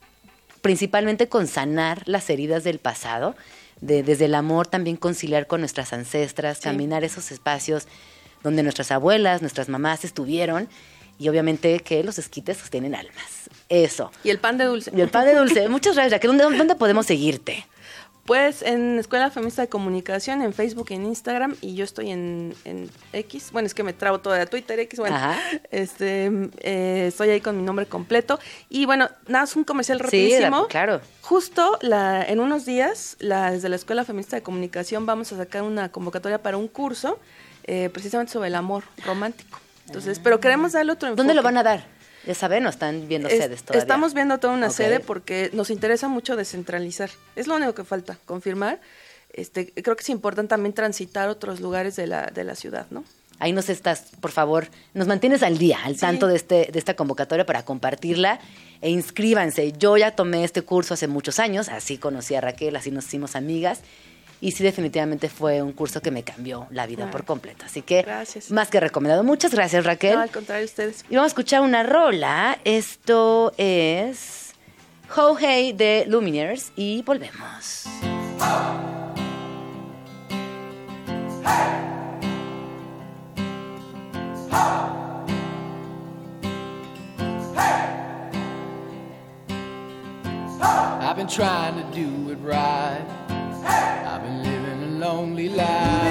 principalmente 0.65 1.29
con 1.29 1.47
sanar 1.47 2.01
las 2.07 2.31
heridas 2.31 2.65
del 2.65 2.79
pasado, 2.79 3.37
de, 3.83 4.03
desde 4.03 4.25
el 4.25 4.35
amor 4.35 4.67
también 4.67 4.97
conciliar 4.97 5.47
con 5.47 5.61
nuestras 5.61 5.93
ancestras, 5.93 6.61
caminar 6.61 7.05
esos 7.05 7.31
espacios 7.33 7.87
donde 8.43 8.63
nuestras 8.63 8.91
abuelas, 8.91 9.43
nuestras 9.43 9.69
mamás 9.69 10.07
estuvieron 10.07 10.67
y 11.19 11.29
obviamente 11.29 11.81
que 11.81 12.03
los 12.03 12.19
esquites 12.19 12.57
sostienen 12.57 12.95
almas. 12.95 13.51
Eso. 13.69 14.11
Y 14.25 14.31
el 14.31 14.39
pan 14.39 14.57
de 14.57 14.65
dulce. 14.65 14.91
Y 14.97 15.03
el 15.03 15.11
pan 15.11 15.27
de 15.27 15.35
dulce. 15.35 15.69
Muchas 15.69 15.97
gracias, 15.97 16.13
Raquel. 16.13 16.39
¿Dónde, 16.39 16.57
dónde 16.57 16.75
podemos 16.77 17.05
seguirte? 17.05 17.67
Pues 18.27 18.63
en 18.63 18.99
Escuela 18.99 19.31
Feminista 19.31 19.61
de 19.61 19.69
Comunicación, 19.69 20.41
en 20.41 20.55
Facebook, 20.55 20.87
en 20.91 21.05
Instagram, 21.05 21.57
y 21.61 21.75
yo 21.75 21.85
estoy 21.85 22.11
en, 22.11 22.55
en 22.65 22.91
X. 23.13 23.51
Bueno, 23.53 23.67
es 23.67 23.75
que 23.75 23.83
me 23.83 23.93
trabo 23.93 24.21
toda 24.21 24.39
de 24.39 24.47
Twitter, 24.47 24.81
X. 24.81 24.99
Bueno, 24.99 25.17
Ajá. 25.17 25.39
este, 25.71 26.31
eh, 26.61 27.05
estoy 27.09 27.29
ahí 27.29 27.43
con 27.43 27.57
mi 27.59 27.63
nombre 27.63 27.85
completo. 27.85 28.39
Y 28.71 28.87
bueno, 28.87 29.11
nada, 29.27 29.45
es 29.45 29.55
un 29.57 29.65
comercial 29.65 29.99
Sí, 29.99 30.05
rapidísimo. 30.05 30.63
da- 30.63 30.69
claro. 30.69 31.01
Justo 31.21 31.79
la, 31.83 32.25
en 32.25 32.41
unos 32.41 32.65
días, 32.65 33.17
la, 33.19 33.51
desde 33.51 33.69
la 33.69 33.77
Escuela 33.77 34.05
Feminista 34.05 34.37
de 34.37 34.43
Comunicación, 34.43 35.05
vamos 35.05 35.31
a 35.33 35.37
sacar 35.37 35.63
una 35.63 35.91
convocatoria 35.93 36.43
para 36.43 36.57
un 36.57 36.69
curso 36.69 37.19
eh, 37.65 37.91
precisamente 37.93 38.33
sobre 38.33 38.49
el 38.49 38.55
amor 38.55 38.85
romántico. 39.05 39.59
Entonces, 39.87 40.19
pero 40.19 40.41
queremos 40.41 40.73
darle 40.73 40.93
otro 40.93 41.09
enfoque. 41.09 41.19
¿Dónde 41.19 41.35
lo 41.35 41.43
van 41.43 41.59
a 41.59 41.63
dar? 41.63 41.85
Ya 42.27 42.35
saben, 42.35 42.65
o 42.67 42.71
están 42.71 43.07
viendo 43.09 43.29
Es- 43.29 43.39
sedes 43.39 43.63
todavía. 43.63 43.81
Estamos 43.83 44.15
viendo 44.15 44.39
toda 44.39 44.55
una 44.55 44.69
Ok. 44.69 44.73
sede 44.73 45.01
porque 45.01 45.51
nos 45.53 45.71
interesa 45.71 46.09
mucho 46.09 46.37
descentralizar. 46.37 47.11
Es 47.37 47.47
lo 47.47 47.57
único 47.57 47.75
que 47.75 47.85
falta, 47.85 48.19
confirmar. 48.25 48.81
Este, 49.33 49.73
creo 49.73 49.97
que 49.97 50.03
es 50.03 50.09
importante 50.11 50.51
también 50.51 50.73
transitar 50.73 51.29
otros 51.29 51.61
lugares 51.61 51.97
de 51.97 52.07
la, 52.07 52.27
de 52.27 52.45
la 52.45 52.55
ciudad, 52.55 52.87
¿no? 52.91 53.05
Ahí 53.41 53.53
nos 53.53 53.69
estás, 53.69 54.05
por 54.21 54.31
favor, 54.31 54.69
nos 54.95 55.09
mantienes 55.09 55.43
al 55.43 55.59
día, 55.59 55.81
al 55.85 55.95
Sí. 55.95 56.01
tanto 56.03 56.29
de, 56.29 56.37
este, 56.37 56.69
de 56.73 56.79
esta 56.79 56.95
convocatoria 56.95 57.45
para 57.45 57.65
compartirla 57.65 58.39
e 58.81 58.91
inscríbanse. 58.91 59.73
Yo 59.73 59.97
ya 59.97 60.13
tomé 60.15 60.45
este 60.45 60.63
curso 60.63 60.95
hace 60.95 61.09
muchos 61.09 61.41
años, 61.41 61.69
así 61.69 61.99
conocí 61.99 62.37
a 62.37 62.41
Raquel, 62.41 62.77
así 62.77 62.93
nos 62.93 63.07
hicimos 63.07 63.35
amigas. 63.35 63.81
Y 64.45 64.51
sí, 64.51 64.63
definitivamente 64.63 65.31
fue 65.31 65.63
un 65.63 65.73
curso 65.73 66.03
que 66.03 66.11
me 66.11 66.23
cambió 66.23 66.67
la 66.71 66.87
vida 66.87 67.11
por 67.11 67.23
ah, 67.23 67.25
completo. 67.25 67.65
Así 67.65 67.81
que, 67.81 68.03
gracias. 68.03 68.51
más 68.51 68.69
que 68.69 68.79
recomendado. 68.79 69.25
Muchas 69.25 69.55
gracias, 69.55 69.87
Raquel. 69.87 70.17
No, 70.17 70.21
al 70.21 70.31
contrario, 70.31 70.67
ustedes. 70.67 71.03
Y 71.09 71.15
vamos 71.15 71.25
a 71.25 71.29
escuchar 71.29 71.63
una 71.63 71.83
rola. 71.83 72.59
Esto 72.65 73.55
es 73.57 74.53
Ho 75.17 75.35
Hey 75.41 75.73
de 75.73 76.05
Lumineers 76.09 76.73
y 76.77 77.01
volvemos. 77.01 77.87
I've 91.01 91.17
been 91.17 91.29
trying 91.29 91.77
to 91.77 91.99
do 91.99 92.31
it 92.31 92.39
right. 92.43 93.24
I've 93.67 94.23
been 94.23 94.43
living 94.43 94.83
a 94.83 95.07
lonely 95.07 95.49
life. 95.49 96.05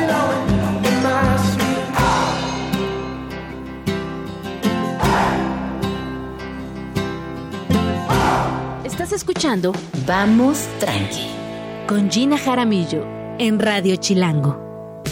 Estás 8.84 9.12
escuchando 9.12 9.74
Vamos 10.06 10.68
Tranqui 10.80 11.28
con 11.88 12.10
Gina 12.12 12.38
Jaramillo 12.38 13.06
en 13.40 13.60
Radio 13.60 13.96
Chilango. 13.96 15.04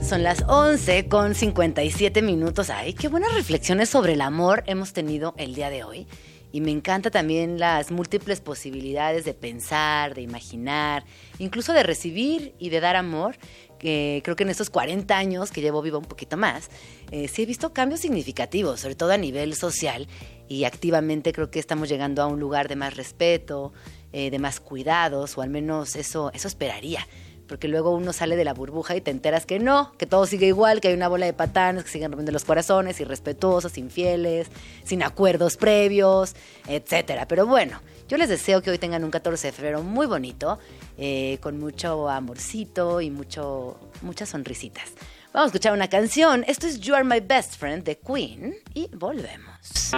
Son 0.00 0.22
las 0.22 0.44
11 0.48 1.08
con 1.08 1.34
57 1.34 2.22
minutos. 2.22 2.70
Ay, 2.70 2.94
qué 2.94 3.08
buenas 3.08 3.34
reflexiones 3.34 3.90
sobre 3.90 4.14
el 4.14 4.20
amor 4.20 4.62
hemos 4.66 4.92
tenido 4.92 5.34
el 5.36 5.54
día 5.54 5.70
de 5.70 5.84
hoy. 5.84 6.06
Y 6.52 6.60
me 6.60 6.70
encanta 6.70 7.10
también 7.10 7.58
las 7.58 7.90
múltiples 7.90 8.40
posibilidades 8.40 9.24
de 9.24 9.34
pensar, 9.34 10.14
de 10.14 10.22
imaginar, 10.22 11.04
incluso 11.38 11.72
de 11.72 11.82
recibir 11.82 12.54
y 12.58 12.70
de 12.70 12.80
dar 12.80 12.96
amor. 12.96 13.36
Creo 13.78 14.36
que 14.36 14.42
en 14.42 14.50
estos 14.50 14.68
40 14.68 15.16
años 15.16 15.50
que 15.50 15.62
llevo 15.62 15.80
viva 15.80 15.98
un 15.98 16.04
poquito 16.04 16.36
más, 16.36 16.68
eh, 17.10 17.28
sí 17.28 17.42
he 17.42 17.46
visto 17.46 17.72
cambios 17.72 18.00
significativos, 18.00 18.80
sobre 18.80 18.94
todo 18.94 19.12
a 19.12 19.16
nivel 19.16 19.54
social. 19.54 20.06
Y 20.48 20.64
activamente 20.64 21.32
creo 21.32 21.50
que 21.50 21.60
estamos 21.60 21.88
llegando 21.88 22.22
a 22.22 22.26
un 22.26 22.40
lugar 22.40 22.68
de 22.68 22.76
más 22.76 22.96
respeto, 22.96 23.72
eh, 24.12 24.30
de 24.30 24.38
más 24.38 24.60
cuidados, 24.60 25.38
o 25.38 25.42
al 25.42 25.50
menos 25.50 25.96
eso, 25.96 26.30
eso 26.34 26.48
esperaría 26.48 27.06
porque 27.50 27.66
luego 27.66 27.90
uno 27.90 28.12
sale 28.12 28.36
de 28.36 28.44
la 28.44 28.54
burbuja 28.54 28.94
y 28.94 29.00
te 29.00 29.10
enteras 29.10 29.44
que 29.44 29.58
no, 29.58 29.92
que 29.98 30.06
todo 30.06 30.24
sigue 30.24 30.46
igual, 30.46 30.80
que 30.80 30.86
hay 30.88 30.94
una 30.94 31.08
bola 31.08 31.26
de 31.26 31.32
patanes 31.32 31.82
que 31.82 31.90
siguen 31.90 32.12
rompiendo 32.12 32.30
los 32.30 32.44
corazones, 32.44 33.00
irrespetuosos, 33.00 33.76
infieles, 33.76 34.46
sin 34.84 35.02
acuerdos 35.02 35.56
previos, 35.56 36.36
etcétera. 36.68 37.26
Pero 37.26 37.46
bueno, 37.46 37.80
yo 38.08 38.16
les 38.16 38.28
deseo 38.28 38.62
que 38.62 38.70
hoy 38.70 38.78
tengan 38.78 39.02
un 39.02 39.10
14 39.10 39.48
de 39.48 39.52
febrero 39.52 39.82
muy 39.82 40.06
bonito, 40.06 40.60
eh, 40.96 41.38
con 41.42 41.58
mucho 41.58 42.08
amorcito 42.08 43.00
y 43.00 43.10
mucho, 43.10 43.76
muchas 44.02 44.28
sonrisitas. 44.28 44.92
Vamos 45.32 45.46
a 45.46 45.50
escuchar 45.50 45.72
una 45.72 45.88
canción. 45.88 46.44
Esto 46.46 46.68
es 46.68 46.78
You 46.78 46.94
Are 46.94 47.04
My 47.04 47.18
Best 47.18 47.56
Friend 47.56 47.82
de 47.82 47.98
Queen 47.98 48.54
y 48.74 48.88
volvemos. 48.94 49.90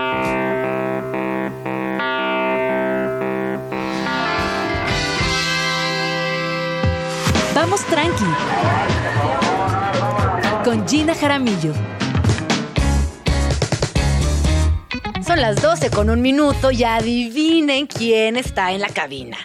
Tranqui 8.03 8.25
con 10.65 10.89
Gina 10.89 11.15
Jaramillo. 11.15 11.73
Son 15.25 15.41
las 15.41 15.63
12 15.63 15.91
con 15.91 16.11
un 16.11 16.21
minuto 16.21 16.73
y 16.73 16.83
adivinen 16.83 17.87
quién 17.87 18.37
está 18.37 18.73
en 18.73 18.81
la 18.81 18.89
cabina. 18.89 19.37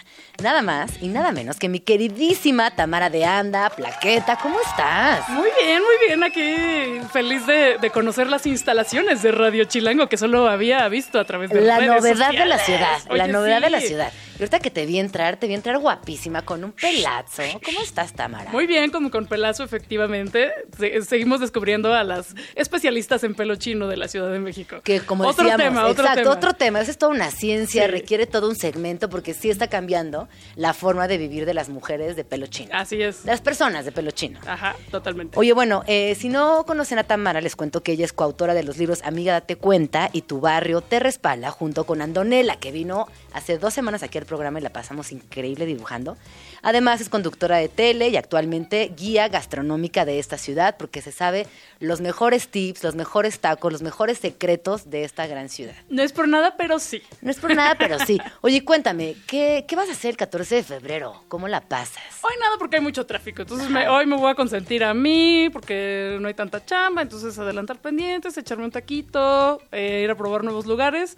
Nada 0.42 0.62
más 0.62 1.00
y 1.00 1.08
nada 1.08 1.30
menos 1.30 1.58
que 1.58 1.68
mi 1.68 1.80
queridísima 1.80 2.70
Tamara 2.72 3.10
de 3.10 3.24
Anda, 3.24 3.70
Plaqueta, 3.70 4.36
¿cómo 4.42 4.60
estás? 4.60 5.28
Muy 5.28 5.48
bien, 5.60 5.80
muy 5.82 6.06
bien. 6.06 6.24
Aquí 6.24 7.00
feliz 7.12 7.46
de, 7.46 7.78
de 7.78 7.90
conocer 7.90 8.28
las 8.28 8.44
instalaciones 8.46 9.22
de 9.22 9.32
Radio 9.32 9.64
Chilango 9.64 10.08
que 10.08 10.16
solo 10.16 10.48
había 10.48 10.88
visto 10.88 11.20
a 11.20 11.24
través 11.24 11.50
de 11.50 11.60
La 11.60 11.78
redes 11.78 12.02
novedad 12.02 12.30
de 12.32 12.46
la 12.46 12.58
ciudad, 12.58 12.98
la 13.10 13.26
novedad 13.28 13.58
sí. 13.58 13.64
de 13.64 13.70
la 13.70 13.80
ciudad. 13.80 14.12
Y 14.38 14.42
ahorita 14.42 14.60
que 14.60 14.70
te 14.70 14.86
vi 14.86 14.98
entrar, 15.00 15.36
te 15.36 15.48
vi 15.48 15.54
entrar 15.54 15.78
guapísima 15.78 16.42
con 16.42 16.62
un 16.64 16.72
pelazo. 16.72 17.42
¿Cómo 17.64 17.80
estás, 17.82 18.12
Tamara? 18.12 18.50
Muy 18.52 18.66
bien, 18.66 18.90
como 18.90 19.10
con 19.10 19.26
pelazo, 19.26 19.64
efectivamente. 19.64 20.52
Se- 20.78 21.02
seguimos 21.02 21.40
descubriendo 21.40 21.92
a 21.92 22.04
las 22.04 22.34
especialistas 22.54 23.24
en 23.24 23.34
pelo 23.34 23.56
chino 23.56 23.88
de 23.88 23.96
la 23.96 24.06
Ciudad 24.08 24.30
de 24.30 24.38
México. 24.38 24.80
Que 24.84 25.00
como 25.00 25.24
otro 25.26 25.44
decíamos, 25.44 25.64
tema, 25.64 25.86
otro 25.86 26.04
exacto, 26.04 26.22
tema. 26.22 26.32
otro 26.34 26.52
tema. 26.54 26.80
Esa 26.80 26.90
es 26.92 26.98
toda 26.98 27.12
una 27.12 27.30
ciencia, 27.30 27.82
Sí. 27.86 27.90
requiere 27.90 28.26
todo 28.26 28.48
un 28.48 28.54
segmento 28.56 29.08
porque 29.10 29.34
sí 29.34 29.50
está 29.50 29.68
cambiando 29.68 30.28
la 30.54 30.72
forma 30.72 31.08
de 31.08 31.18
vivir 31.18 31.44
de 31.44 31.54
las 31.54 31.68
mujeres 31.68 32.14
de 32.14 32.24
pelo 32.24 32.46
chino. 32.46 32.70
Así 32.74 33.02
es. 33.02 33.24
Las 33.24 33.40
personas 33.40 33.84
de 33.84 33.92
pelo 33.92 34.10
chino. 34.12 34.38
Ajá, 34.46 34.76
totalmente. 34.90 35.38
Oye, 35.38 35.52
bueno, 35.52 35.82
eh, 35.88 36.14
si 36.18 36.28
no 36.28 36.64
conocen 36.64 36.98
a 36.98 37.04
Tamara, 37.04 37.40
les 37.40 37.56
cuento 37.56 37.82
que 37.82 37.92
ella 37.92 38.04
es 38.04 38.12
coautora 38.12 38.54
de 38.54 38.62
los 38.62 38.78
libros 38.78 39.02
Amiga 39.02 39.32
Date 39.32 39.56
Cuenta 39.56 40.10
y 40.12 40.22
Tu 40.22 40.40
Barrio 40.40 40.80
Te 40.80 41.00
Respalda, 41.00 41.50
junto 41.50 41.84
con 41.84 42.02
Andonela, 42.02 42.56
que 42.56 42.70
vino 42.70 43.08
hace 43.32 43.58
dos 43.58 43.74
semanas 43.74 44.02
aquí 44.02 44.18
al 44.18 44.27
programa 44.28 44.58
y 44.60 44.62
la 44.62 44.70
pasamos 44.70 45.10
increíble 45.10 45.66
dibujando. 45.66 46.16
Además, 46.62 47.00
es 47.00 47.08
conductora 47.08 47.56
de 47.58 47.68
tele 47.68 48.08
y 48.08 48.16
actualmente 48.16 48.92
guía 48.96 49.28
gastronómica 49.28 50.04
de 50.04 50.18
esta 50.18 50.38
ciudad, 50.38 50.76
porque 50.78 51.00
se 51.02 51.12
sabe 51.12 51.46
los 51.80 52.00
mejores 52.00 52.48
tips, 52.48 52.82
los 52.84 52.94
mejores 52.94 53.40
tacos, 53.40 53.72
los 53.72 53.82
mejores 53.82 54.18
secretos 54.18 54.90
de 54.90 55.04
esta 55.04 55.26
gran 55.26 55.48
ciudad. 55.48 55.74
No 55.88 56.02
es 56.02 56.12
por 56.12 56.28
nada, 56.28 56.56
pero 56.56 56.78
sí. 56.78 57.02
No 57.22 57.30
es 57.30 57.38
por 57.38 57.54
nada, 57.54 57.76
pero 57.78 57.98
sí. 58.00 58.18
Oye, 58.40 58.64
cuéntame, 58.64 59.16
¿qué, 59.26 59.64
qué 59.68 59.76
vas 59.76 59.88
a 59.88 59.92
hacer 59.92 60.10
el 60.10 60.16
14 60.16 60.56
de 60.56 60.62
febrero? 60.64 61.22
¿Cómo 61.28 61.48
la 61.48 61.60
pasas? 61.60 62.02
Hoy 62.22 62.34
nada 62.40 62.56
porque 62.58 62.76
hay 62.76 62.82
mucho 62.82 63.06
tráfico. 63.06 63.42
Entonces 63.42 63.70
me- 63.70 63.88
hoy 63.88 64.06
me 64.06 64.16
voy 64.16 64.30
a 64.30 64.34
consentir 64.34 64.84
a 64.84 64.92
mí 64.94 65.48
porque 65.52 66.18
no 66.20 66.28
hay 66.28 66.34
tanta 66.34 66.64
chamba. 66.64 67.02
Entonces 67.02 67.38
adelantar 67.38 67.78
pendientes, 67.78 68.36
echarme 68.36 68.64
un 68.64 68.70
taquito, 68.72 69.62
eh, 69.72 70.02
ir 70.04 70.10
a 70.10 70.16
probar 70.16 70.42
nuevos 70.44 70.66
lugares. 70.66 71.16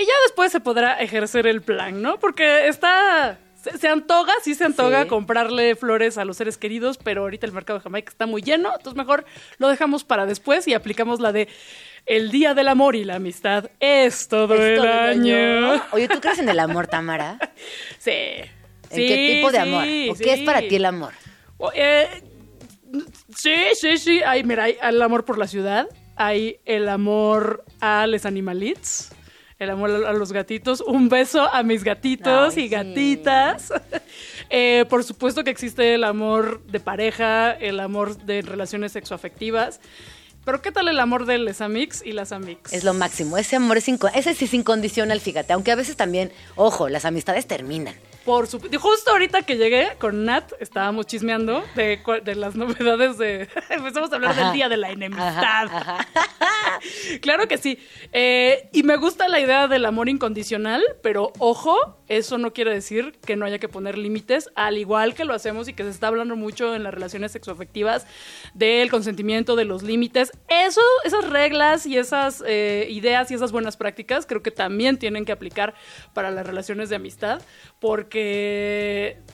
Y 0.00 0.06
ya 0.06 0.12
después 0.24 0.50
se 0.52 0.60
podrá 0.60 0.94
ejercer 1.00 1.46
el 1.46 1.60
plan, 1.62 2.00
¿no? 2.00 2.18
Porque 2.18 2.68
está... 2.68 3.38
Se, 3.62 3.76
se 3.76 3.88
antoja, 3.88 4.32
sí 4.42 4.54
se 4.54 4.64
antoja 4.64 5.02
Sí. 5.02 5.08
comprarle 5.08 5.76
flores 5.76 6.16
a 6.16 6.24
los 6.24 6.38
seres 6.38 6.56
queridos, 6.56 6.96
pero 6.96 7.20
ahorita 7.22 7.44
el 7.44 7.52
mercado 7.52 7.78
de 7.78 7.82
Jamaica 7.82 8.08
está 8.10 8.24
muy 8.24 8.40
lleno, 8.40 8.70
entonces 8.74 8.96
mejor 8.96 9.26
lo 9.58 9.68
dejamos 9.68 10.02
para 10.02 10.24
después 10.24 10.66
y 10.66 10.72
aplicamos 10.72 11.20
la 11.20 11.32
de 11.32 11.46
el 12.06 12.30
día 12.30 12.54
del 12.54 12.68
amor 12.68 12.96
y 12.96 13.04
la 13.04 13.16
amistad 13.16 13.70
es 13.78 14.28
todo 14.28 14.54
Es 14.54 14.60
el 14.62 14.76
todo 14.76 14.86
el 14.86 14.90
año. 14.92 15.82
Oye, 15.92 16.08
¿tú 16.08 16.18
crees 16.22 16.38
en 16.38 16.48
el 16.48 16.58
amor, 16.58 16.86
Tamara? 16.86 17.38
Sí. 17.98 18.10
¿En 18.12 18.96
qué 18.96 19.34
tipo 19.34 19.52
de 19.52 19.58
amor? 19.58 19.84
¿O 19.84 20.14
qué 20.18 20.32
es 20.32 20.40
para 20.40 20.60
ti 20.60 20.76
el 20.76 20.86
amor? 20.86 21.12
O, 21.58 21.70
eh, 21.74 22.08
sí, 23.36 23.54
sí, 23.74 23.98
sí. 23.98 24.22
Hay, 24.24 24.42
mira, 24.42 24.64
hay 24.64 24.76
el 24.82 25.02
amor 25.02 25.26
por 25.26 25.36
la 25.36 25.46
ciudad, 25.46 25.86
hay 26.16 26.58
el 26.64 26.88
amor 26.88 27.62
a 27.80 28.06
los 28.06 28.24
animalits, 28.24 29.12
el 29.60 29.70
amor 29.70 29.90
a 29.90 30.12
los 30.12 30.32
gatitos. 30.32 30.80
Un 30.80 31.08
beso 31.08 31.42
a 31.42 31.62
mis 31.62 31.84
gatitos 31.84 32.56
Ay, 32.56 32.64
y 32.64 32.68
sí. 32.68 32.68
gatitas. 32.68 33.72
Eh, 34.52 34.84
por 34.88 35.04
supuesto 35.04 35.44
que 35.44 35.50
existe 35.50 35.94
el 35.94 36.02
amor 36.02 36.60
de 36.64 36.80
pareja, 36.80 37.52
el 37.52 37.78
amor 37.78 38.16
de 38.16 38.42
relaciones 38.42 38.90
sexoafectivas. 38.90 39.78
Pero 40.44 40.60
¿qué 40.60 40.72
tal 40.72 40.88
el 40.88 40.98
amor 40.98 41.24
de 41.24 41.38
les 41.38 41.60
amics 41.60 42.02
y 42.04 42.10
las 42.10 42.32
amics? 42.32 42.72
Es 42.72 42.82
lo 42.82 42.92
máximo. 42.92 43.38
Ese 43.38 43.54
amor 43.54 43.76
es 43.76 43.86
inco- 43.88 44.10
ese 44.12 44.34
sí 44.34 44.46
es 44.46 44.54
incondicional, 44.54 45.20
fíjate. 45.20 45.52
Aunque 45.52 45.70
a 45.70 45.76
veces 45.76 45.94
también, 45.96 46.32
ojo, 46.56 46.88
las 46.88 47.04
amistades 47.04 47.46
terminan. 47.46 47.94
Por 48.24 48.46
su- 48.46 48.60
Justo 48.60 49.10
ahorita 49.12 49.42
que 49.42 49.56
llegué 49.56 49.88
con 49.98 50.24
Nat, 50.26 50.52
estábamos 50.60 51.06
chismeando 51.06 51.64
de, 51.74 52.00
de 52.22 52.34
las 52.34 52.54
novedades 52.56 53.16
de... 53.18 53.48
Empezamos 53.70 54.12
a 54.12 54.16
hablar 54.16 54.32
Ajá. 54.32 54.44
del 54.44 54.52
Día 54.52 54.68
de 54.68 54.76
la 54.76 54.90
Enemistad. 54.90 55.34
Ajá, 55.66 55.98
ajá. 55.98 56.08
claro 57.22 57.48
que 57.48 57.56
sí. 57.58 57.78
Eh, 58.12 58.68
y 58.72 58.82
me 58.82 58.96
gusta 58.96 59.26
la 59.28 59.40
idea 59.40 59.68
del 59.68 59.84
amor 59.86 60.08
incondicional, 60.08 60.82
pero 61.02 61.32
ojo, 61.38 61.98
eso 62.08 62.36
no 62.38 62.52
quiere 62.52 62.72
decir 62.74 63.18
que 63.24 63.36
no 63.36 63.46
haya 63.46 63.58
que 63.58 63.68
poner 63.68 63.96
límites, 63.96 64.50
al 64.54 64.76
igual 64.78 65.14
que 65.14 65.24
lo 65.24 65.32
hacemos 65.34 65.68
y 65.68 65.72
que 65.74 65.82
se 65.84 65.90
está 65.90 66.08
hablando 66.08 66.36
mucho 66.36 66.74
en 66.74 66.82
las 66.82 66.92
relaciones 66.92 67.32
sexoafectivas 67.32 68.06
del 68.54 68.90
consentimiento, 68.90 69.56
de 69.56 69.64
los 69.64 69.82
límites. 69.82 70.30
Eso, 70.48 70.82
esas 71.04 71.28
reglas 71.28 71.86
y 71.86 71.96
esas 71.96 72.42
eh, 72.46 72.86
ideas 72.90 73.30
y 73.30 73.34
esas 73.34 73.50
buenas 73.52 73.76
prácticas 73.76 74.26
creo 74.26 74.42
que 74.42 74.50
también 74.50 74.98
tienen 74.98 75.24
que 75.24 75.32
aplicar 75.32 75.74
para 76.12 76.30
las 76.30 76.46
relaciones 76.46 76.88
de 76.90 76.96
amistad, 76.96 77.40
porque 77.78 78.09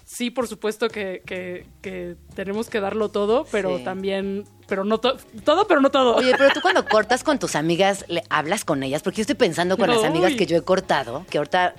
sí, 0.05 0.31
por 0.31 0.47
supuesto 0.49 0.89
que, 0.89 1.23
que- 1.27 1.67
que 1.83 2.17
tenemos 2.35 2.69
que 2.71 2.81
darlo 2.81 3.11
todo, 3.11 3.47
pero 3.51 3.79
Sí. 3.79 3.85
también, 3.85 4.45
pero 4.69 4.85
no 4.85 4.99
to- 4.99 5.17
todo, 5.45 5.67
pero 5.67 5.81
no 5.81 5.91
todo. 5.91 6.17
Oye, 6.17 6.35
pero 6.37 6.51
tú 6.51 6.61
cuando 6.61 6.85
cortas 6.89 7.25
con 7.25 7.39
tus 7.39 7.55
amigas, 7.57 8.05
¿le 8.09 8.23
hablas 8.31 8.65
con 8.65 8.83
ellas? 8.83 9.03
Porque 9.03 9.17
yo 9.19 9.23
estoy 9.23 9.37
pensando 9.37 9.77
con 9.77 9.89
las 9.89 10.01
Uy. 10.01 10.07
amigas 10.07 10.35
que 10.35 10.47
yo 10.47 10.57
he 10.57 10.63
cortado, 10.63 11.25
que 11.31 11.39
ahorita 11.39 11.75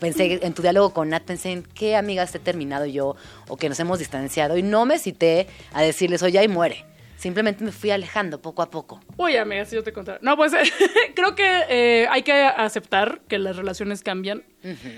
pensé 0.00 0.38
en 0.44 0.54
tu 0.54 0.62
diálogo 0.62 0.90
con 0.94 1.08
Nat, 1.08 1.22
pensé 1.24 1.50
en 1.50 1.62
qué 1.62 1.96
amigas 1.96 2.34
he 2.34 2.38
terminado 2.38 2.86
yo 2.86 3.16
o 3.48 3.56
que 3.56 3.68
nos 3.68 3.78
hemos 3.80 3.98
distanciado 3.98 4.56
y 4.56 4.62
no 4.62 4.86
me 4.86 4.98
cité 4.98 5.48
a 5.72 5.82
decirles, 5.82 6.22
oye, 6.22 6.38
ahí 6.38 6.48
muere. 6.48 6.84
Simplemente 7.24 7.64
me 7.64 7.72
fui 7.72 7.90
alejando 7.90 8.42
poco 8.42 8.60
a 8.60 8.68
poco. 8.68 9.00
Uy, 9.16 9.34
amiga, 9.38 9.64
si 9.64 9.74
yo 9.74 9.82
te 9.82 9.94
contara. 9.94 10.18
No, 10.20 10.36
pues 10.36 10.52
creo 11.14 11.34
que 11.34 11.62
eh, 11.70 12.06
hay 12.10 12.22
que 12.22 12.34
aceptar 12.34 13.22
que 13.28 13.38
las 13.38 13.56
relaciones 13.56 14.02
cambian. 14.02 14.44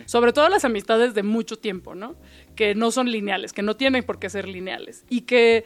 Sobre 0.07 0.33
todo 0.33 0.49
las 0.49 0.65
amistades 0.65 1.15
de 1.15 1.23
mucho 1.23 1.57
tiempo, 1.57 1.95
¿no? 1.95 2.17
Que 2.57 2.75
no 2.75 2.91
son 2.91 3.11
lineales, 3.11 3.53
que 3.53 3.63
no 3.63 3.77
tienen 3.77 4.03
por 4.03 4.19
qué 4.19 4.29
ser 4.29 4.49
lineales. 4.49 5.05
Y 5.09 5.21
que, 5.21 5.65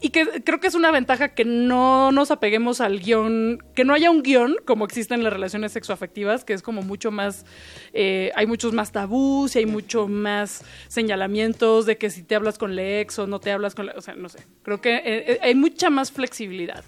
y 0.00 0.10
que 0.10 0.42
creo 0.44 0.60
que 0.60 0.66
es 0.66 0.74
una 0.74 0.90
ventaja 0.90 1.28
que 1.28 1.44
no 1.44 2.12
nos 2.12 2.30
apeguemos 2.30 2.80
al 2.80 3.00
guion, 3.00 3.62
que 3.74 3.84
no 3.84 3.94
haya 3.94 4.10
un 4.10 4.22
guion 4.22 4.56
como 4.66 4.84
existe 4.84 5.14
en 5.14 5.24
las 5.24 5.32
relaciones 5.32 5.72
sexoafectivas, 5.72 6.44
que 6.44 6.52
es 6.52 6.62
como 6.62 6.82
mucho 6.82 7.10
más, 7.10 7.46
eh, 7.92 8.32
hay 8.34 8.46
muchos 8.46 8.72
más 8.72 8.92
tabús 8.92 9.54
y 9.56 9.60
hay 9.60 9.66
mucho 9.66 10.08
más 10.08 10.64
señalamientos 10.88 11.86
de 11.86 11.96
que 11.96 12.10
si 12.10 12.22
te 12.22 12.34
hablas 12.34 12.58
con 12.58 12.76
la 12.76 13.00
ex 13.00 13.18
o 13.18 13.26
no 13.26 13.40
te 13.40 13.52
hablas 13.52 13.74
con 13.74 13.86
la, 13.86 13.92
o 13.96 14.00
sea, 14.00 14.14
no 14.14 14.28
sé. 14.28 14.40
Creo 14.62 14.80
que 14.80 14.96
eh, 14.96 15.02
eh, 15.04 15.38
hay 15.40 15.54
mucha 15.54 15.88
más 15.88 16.12
flexibilidad. 16.12 16.84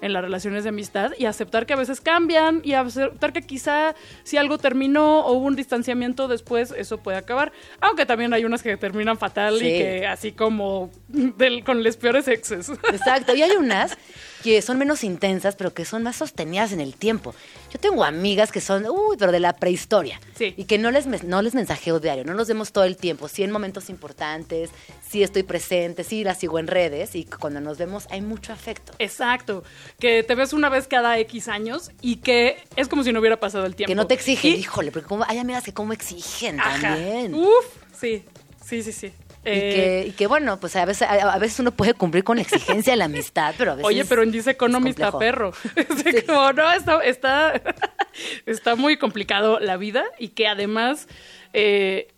En 0.00 0.12
las 0.12 0.22
relaciones 0.22 0.62
de 0.64 0.70
amistad 0.70 1.12
y 1.18 1.26
aceptar 1.26 1.66
que 1.66 1.72
a 1.72 1.76
veces 1.76 2.00
cambian 2.00 2.60
y 2.64 2.72
aceptar 2.74 3.32
que 3.32 3.42
quizá 3.42 3.94
si 4.24 4.36
algo 4.36 4.58
terminó 4.58 5.20
o 5.20 5.32
hubo 5.32 5.46
un 5.46 5.56
distanciamiento 5.56 6.28
después, 6.28 6.72
eso 6.76 6.98
puede 6.98 7.18
acabar. 7.18 7.52
Aunque 7.80 8.06
también 8.06 8.32
hay 8.32 8.44
unas 8.44 8.62
que 8.62 8.76
terminan 8.76 9.18
fatal 9.18 9.58
Sí. 9.58 9.66
y 9.66 9.68
que 9.78 10.06
así 10.06 10.32
como 10.32 10.90
del, 11.08 11.64
con 11.64 11.82
los 11.82 11.96
peores 11.96 12.28
exes. 12.28 12.68
Exacto, 12.92 13.34
y 13.34 13.42
hay 13.42 13.52
unas 13.52 13.96
que 14.42 14.62
son 14.62 14.78
menos 14.78 15.04
intensas, 15.04 15.54
pero 15.56 15.74
que 15.74 15.84
son 15.84 16.02
más 16.02 16.16
sostenidas 16.16 16.72
en 16.72 16.80
el 16.80 16.94
tiempo. 16.94 17.34
Yo 17.72 17.78
tengo 17.78 18.02
amigas 18.04 18.50
que 18.50 18.60
son, 18.60 18.84
uy, 18.86 19.16
pero 19.18 19.30
de 19.32 19.38
la 19.40 19.54
prehistoria. 19.54 20.20
Sí. 20.34 20.54
Y 20.56 20.64
que 20.64 20.76
no 20.78 20.90
les, 20.90 21.06
no 21.24 21.40
les 21.42 21.54
mensajeo 21.54 22.00
diario, 22.00 22.24
no 22.24 22.34
nos 22.34 22.48
vemos 22.48 22.72
todo 22.72 22.84
el 22.84 22.96
tiempo. 22.96 23.28
Sí 23.28 23.42
en 23.44 23.50
momentos 23.52 23.88
importantes, 23.90 24.70
sí 25.08 25.22
estoy 25.22 25.44
presente, 25.44 26.02
sí 26.04 26.24
las 26.24 26.38
sigo 26.38 26.58
en 26.58 26.66
redes 26.66 27.14
y 27.14 27.24
cuando 27.24 27.60
nos 27.60 27.78
vemos 27.78 28.06
hay 28.10 28.22
mucho 28.22 28.52
afecto. 28.52 28.92
Exacto, 28.98 29.62
que 29.98 30.22
te 30.24 30.34
ves 30.34 30.52
una 30.52 30.68
vez 30.68 30.88
cada 30.88 31.18
X 31.20 31.48
años 31.48 31.90
y 32.00 32.16
que 32.16 32.56
es 32.76 32.88
como 32.88 33.04
si 33.04 33.12
no 33.12 33.20
hubiera 33.20 33.38
pasado 33.38 33.66
el 33.66 33.76
tiempo. 33.76 33.88
Que 33.90 33.94
no 33.94 34.06
te 34.06 34.14
exigen, 34.14 34.52
Y- 34.54 34.56
híjole, 34.56 34.90
porque 34.90 35.06
como, 35.08 35.24
hay 35.28 35.38
amigas 35.38 35.62
que 35.64 35.72
como 35.72 35.92
exigen 35.92 36.58
Ajá. 36.58 36.80
también. 36.80 37.34
Uf, 37.34 37.66
sí, 37.98 38.24
sí, 38.64 38.82
sí, 38.82 38.92
sí. 38.92 39.12
Y, 39.44 39.48
Eh, 39.48 39.70
que, 39.72 40.08
y 40.08 40.12
que, 40.12 40.26
bueno, 40.26 40.60
pues 40.60 40.76
a 40.76 40.84
veces, 40.84 41.08
a, 41.08 41.14
a 41.32 41.38
veces 41.38 41.58
uno 41.60 41.70
puede 41.72 41.94
cumplir 41.94 42.24
con 42.24 42.36
la 42.36 42.42
exigencia 42.42 42.92
de 42.92 42.96
la 42.98 43.06
amistad, 43.06 43.54
pero 43.56 43.72
a 43.72 43.74
veces. 43.74 43.86
Oye, 43.86 44.04
pero 44.04 44.22
en 44.22 44.30
Dice 44.32 44.56
complejo. 44.56 45.18
perro. 45.18 45.52
Así 45.90 46.22
como, 46.26 46.52
no, 46.52 46.70
está, 46.72 47.02
está, 47.04 47.60
está 48.46 48.74
muy 48.76 48.96
complicado 48.98 49.58
la 49.60 49.76
vida 49.78 50.04
y 50.18 50.28
que 50.28 50.46
además, 50.46 51.08
eh, 51.54 52.08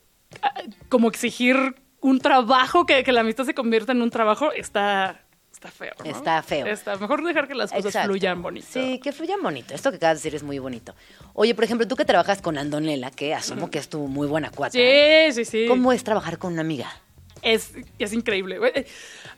como 0.89 1.09
exigir 1.09 1.57
un 2.01 2.19
trabajo, 2.19 2.87
que, 2.87 3.05
que 3.05 3.13
la 3.13 3.21
amistad 3.21 3.45
se 3.45 3.55
convierta 3.55 3.93
en 3.93 4.03
un 4.03 4.11
trabajo, 4.11 4.51
está, 4.51 5.21
está 5.53 5.71
feo. 5.71 5.93
¿no? 6.05 6.11
Está 6.11 6.43
feo. 6.43 6.67
Está 6.67 6.97
mejor 6.97 7.23
dejar 7.25 7.47
que 7.47 7.55
las 7.55 7.71
cosas 7.71 7.87
Exacto. 7.87 8.09
fluyan 8.09 8.43
bonito. 8.43 8.67
Sí, 8.69 8.99
que 9.01 9.13
fluyan 9.13 9.41
bonito. 9.41 9.73
Esto 9.75 9.91
que 9.93 9.99
acabas 9.99 10.17
de 10.17 10.19
decir 10.25 10.35
es 10.35 10.43
muy 10.43 10.59
bonito. 10.59 10.97
Oye, 11.35 11.55
por 11.55 11.63
ejemplo, 11.63 11.87
tú 11.87 11.95
que 11.95 12.05
trabajas 12.05 12.43
con 12.43 12.59
Andonela, 12.59 13.13
que 13.13 13.33
asumo 13.33 13.71
que 13.71 13.79
es 13.79 13.89
tu 13.89 14.09
muy 14.09 14.27
buena 14.27 14.51
cuata. 14.51 14.73
Sí, 14.73 15.33
sí, 15.33 15.45
sí. 15.45 15.67
¿Cómo 15.69 15.93
es 15.93 16.03
trabajar 16.03 16.39
con 16.39 16.55
una 16.55 16.63
amiga? 16.63 16.93
Es, 17.43 17.73
es 17.99 18.13
increíble. 18.13 18.59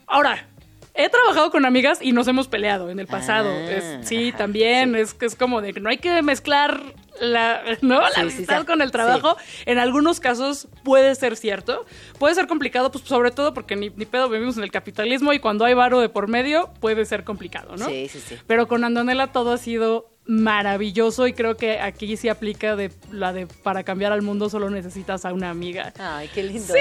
Ahora, 0.07 0.47
he 0.93 1.09
trabajado 1.09 1.51
con 1.51 1.65
amigas 1.65 1.99
y 2.01 2.11
nos 2.13 2.27
hemos 2.27 2.47
peleado 2.47 2.89
en 2.89 2.99
el 2.99 3.07
pasado. 3.07 3.49
Ah, 3.49 3.71
Es- 3.71 4.07
sí, 4.07 4.29
ajá, 4.29 4.37
también. 4.37 4.93
sí. 4.93 4.99
Es 5.01 5.13
que 5.13 5.25
es 5.25 5.35
como 5.35 5.61
de 5.61 5.73
que 5.73 5.79
no 5.79 5.89
hay 5.89 5.97
que 5.97 6.21
mezclar 6.21 6.81
la, 7.19 7.61
¿no? 7.81 7.99
la 8.01 8.09
sí, 8.11 8.21
amistad 8.21 8.61
sí. 8.61 8.65
con 8.65 8.81
el 8.81 8.91
trabajo. 8.91 9.35
En 9.65 9.77
algunos 9.79 10.19
casos 10.19 10.67
puede 10.83 11.13
ser 11.15 11.35
cierto. 11.35 11.85
Puede 12.19 12.35
ser 12.35 12.47
complicado, 12.47 12.91
pues 12.91 13.03
sobre 13.03 13.31
todo 13.31 13.53
porque 13.53 13.75
ni, 13.75 13.89
ni 13.89 14.05
pedo 14.05 14.29
vivimos 14.29 14.57
en 14.57 14.63
el 14.63 14.71
capitalismo 14.71 15.33
y 15.33 15.39
cuando 15.39 15.65
hay 15.65 15.73
varo 15.73 15.99
de 15.99 16.09
por 16.09 16.27
medio 16.27 16.71
puede 16.79 17.05
ser 17.05 17.23
complicado, 17.23 17.75
¿no? 17.75 17.85
Sí, 17.87 18.07
sí, 18.07 18.19
sí. 18.19 18.37
Pero 18.47 18.67
con 18.67 18.83
Andonela 18.83 19.31
todo 19.31 19.51
ha 19.53 19.57
sido 19.57 20.14
maravilloso 20.27 21.27
y 21.27 21.33
creo 21.33 21.55
que 21.57 21.79
aquí 21.79 22.17
sí 22.17 22.29
aplica 22.29 22.75
de 22.75 22.91
la 23.11 23.31
de 23.33 23.47
para 23.47 23.83
cambiar 23.83 24.11
al 24.11 24.21
mundo 24.21 24.49
solo 24.49 24.69
necesitas 24.69 25.25
a 25.25 25.33
una 25.33 25.49
amiga. 25.49 25.93
Ay, 25.99 26.29
qué 26.33 26.43
lindo. 26.43 26.73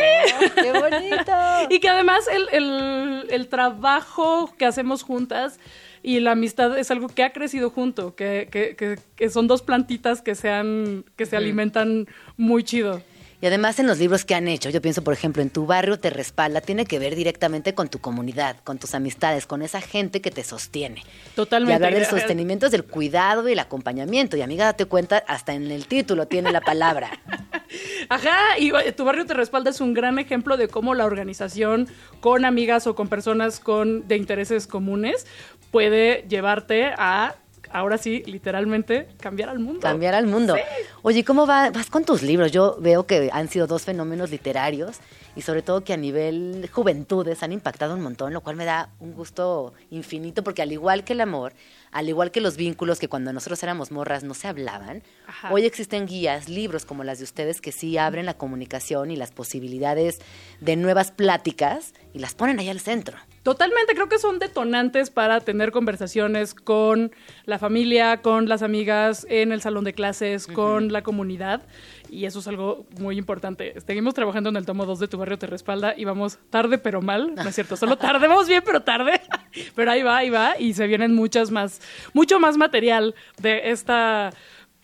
¡Qué 0.54 0.72
bonito! 0.72 1.32
Y 1.70 1.80
que 1.80 1.88
además 1.88 2.26
el, 2.28 2.48
el- 2.52 3.26
el 3.30 3.48
trabajo 3.48 4.52
que 4.58 4.64
hacemos 4.66 5.02
juntas 5.02 5.58
y 6.02 6.20
la 6.20 6.32
amistad 6.32 6.76
es 6.78 6.90
algo 6.90 7.08
que 7.08 7.22
ha 7.24 7.32
crecido 7.32 7.70
junto, 7.70 8.14
que, 8.14 8.48
que- 8.50 8.76
que- 8.76 8.98
que 9.16 9.30
son 9.30 9.46
dos 9.46 9.62
plantitas 9.62 10.20
que 10.20 10.34
se, 10.34 10.50
han- 10.50 11.04
que 11.16 11.24
se 11.26 11.36
alimentan 11.36 12.06
muy 12.36 12.62
chido. 12.64 13.02
Y 13.44 13.46
además 13.46 13.78
en 13.78 13.86
los 13.86 13.98
libros 13.98 14.24
que 14.24 14.34
han 14.34 14.48
hecho, 14.48 14.70
yo 14.70 14.80
pienso, 14.80 15.04
por 15.04 15.12
ejemplo, 15.12 15.42
en 15.42 15.50
tu 15.50 15.66
barrio 15.66 15.98
te 15.98 16.08
respalda, 16.08 16.62
tiene 16.62 16.86
que 16.86 16.98
ver 16.98 17.14
directamente 17.14 17.74
con 17.74 17.88
tu 17.88 17.98
comunidad, 17.98 18.56
con 18.64 18.78
tus 18.78 18.94
amistades, 18.94 19.44
con 19.44 19.60
esa 19.60 19.82
gente 19.82 20.22
que 20.22 20.30
te 20.30 20.42
sostiene. 20.42 21.02
Totalmente. 21.34 21.72
Y 21.72 21.74
hablar 21.74 21.92
del 21.92 22.06
sostenimiento 22.20 22.64
es 22.64 22.72
del 22.72 22.84
cuidado 22.84 23.46
y 23.46 23.52
el 23.52 23.58
acompañamiento. 23.58 24.38
Y 24.38 24.40
amiga, 24.40 24.64
date 24.64 24.86
cuenta, 24.86 25.22
hasta 25.28 25.52
en 25.52 25.70
el 25.70 25.86
título 25.88 26.26
tiene 26.26 26.52
la 26.52 26.62
palabra. 26.62 27.10
Ajá, 28.08 28.58
y 28.58 28.72
tu 28.92 29.04
barrio 29.04 29.26
te 29.26 29.34
respalda 29.34 29.68
es 29.68 29.82
un 29.82 29.92
gran 29.92 30.18
ejemplo 30.18 30.56
de 30.56 30.68
cómo 30.68 30.94
la 30.94 31.04
organización 31.04 31.86
con 32.20 32.46
amigas 32.46 32.86
o 32.86 32.94
con 32.94 33.08
personas 33.08 33.60
con 33.60 34.08
de 34.08 34.16
intereses 34.16 34.66
comunes 34.66 35.26
puede 35.70 36.24
llevarte 36.30 36.94
a 36.96 37.34
ahora 37.74 37.98
sí, 37.98 38.22
literalmente 38.26 39.08
cambiar 39.20 39.48
al 39.50 39.58
mundo. 39.58 39.80
Cambiar 39.80 40.14
al 40.14 40.26
mundo. 40.26 40.56
Oye, 41.02 41.24
¿cómo 41.24 41.44
va- 41.46 41.70
vas 41.70 41.90
con 41.90 42.04
tus 42.04 42.22
libros? 42.22 42.52
Yo 42.52 42.76
veo 42.80 43.04
que 43.06 43.28
han 43.32 43.48
sido 43.48 43.66
dos 43.66 43.82
fenómenos 43.82 44.30
literarios 44.30 44.98
y 45.34 45.42
sobre 45.42 45.62
todo 45.62 45.82
que 45.82 45.92
a 45.92 45.96
nivel 45.96 46.70
juventudes 46.72 47.42
han 47.42 47.52
impactado 47.52 47.94
un 47.94 48.00
montón, 48.00 48.32
lo 48.32 48.40
cual 48.42 48.54
me 48.54 48.64
da 48.64 48.90
un 49.00 49.12
gusto 49.12 49.74
infinito 49.90 50.44
porque 50.44 50.62
al 50.62 50.70
igual 50.70 51.02
que 51.02 51.14
el 51.14 51.20
amor, 51.20 51.52
al 51.90 52.08
igual 52.08 52.30
que 52.30 52.40
los 52.40 52.56
vínculos 52.56 53.00
que 53.00 53.08
cuando 53.08 53.32
nosotros 53.32 53.60
éramos 53.64 53.90
morras 53.90 54.22
no 54.22 54.34
se 54.34 54.46
hablaban, 54.46 55.02
Ajá. 55.26 55.52
hoy 55.52 55.64
existen 55.66 56.06
guías, 56.06 56.48
libros 56.48 56.84
como 56.84 57.02
las 57.02 57.18
de 57.18 57.24
ustedes 57.24 57.60
que 57.60 57.72
sí 57.72 57.98
abren 57.98 58.24
la 58.26 58.34
comunicación 58.34 59.10
y 59.10 59.16
las 59.16 59.32
posibilidades 59.32 60.20
de 60.60 60.76
nuevas 60.76 61.10
pláticas 61.10 61.92
y 62.12 62.20
las 62.20 62.34
ponen 62.34 62.60
ahí 62.60 62.68
al 62.68 62.78
centro. 62.80 63.16
Totalmente, 63.44 63.94
creo 63.94 64.08
que 64.08 64.18
son 64.18 64.38
detonantes 64.38 65.10
para 65.10 65.38
tener 65.40 65.70
conversaciones 65.70 66.54
con 66.54 67.12
la 67.44 67.58
familia, 67.58 68.22
con 68.22 68.48
las 68.48 68.62
amigas, 68.62 69.26
en 69.28 69.52
el 69.52 69.60
salón 69.60 69.84
de 69.84 69.92
clases, 69.92 70.46
con 70.46 70.90
la 70.90 71.02
comunidad. 71.02 71.60
Y 72.08 72.24
eso 72.24 72.38
es 72.38 72.48
algo 72.48 72.86
muy 72.98 73.18
importante. 73.18 73.78
Seguimos 73.86 74.14
trabajando 74.14 74.48
en 74.48 74.56
el 74.56 74.64
tomo 74.64 74.86
2 74.86 74.98
de 74.98 75.08
Tu 75.08 75.18
Barrio 75.18 75.38
Te 75.38 75.46
Respalda 75.46 75.92
y 75.94 76.06
vamos 76.06 76.38
tarde 76.48 76.78
pero 76.78 77.02
mal, 77.02 77.34
no 77.34 77.46
es 77.46 77.54
cierto, 77.54 77.76
solo 77.76 77.98
tarde, 77.98 78.26
vamos 78.28 78.48
bien 78.48 78.62
pero 78.64 78.82
tarde. 78.82 79.20
Pero 79.76 79.90
ahí 79.90 80.02
va, 80.02 80.16
ahí 80.16 80.30
va 80.30 80.58
y 80.58 80.74
se 80.74 80.86
vienen 80.88 81.14
muchas 81.14 81.50
más, 81.52 81.80
mucho 82.12 82.40
más 82.40 82.56
material 82.56 83.14
de 83.40 83.70
esta 83.70 84.30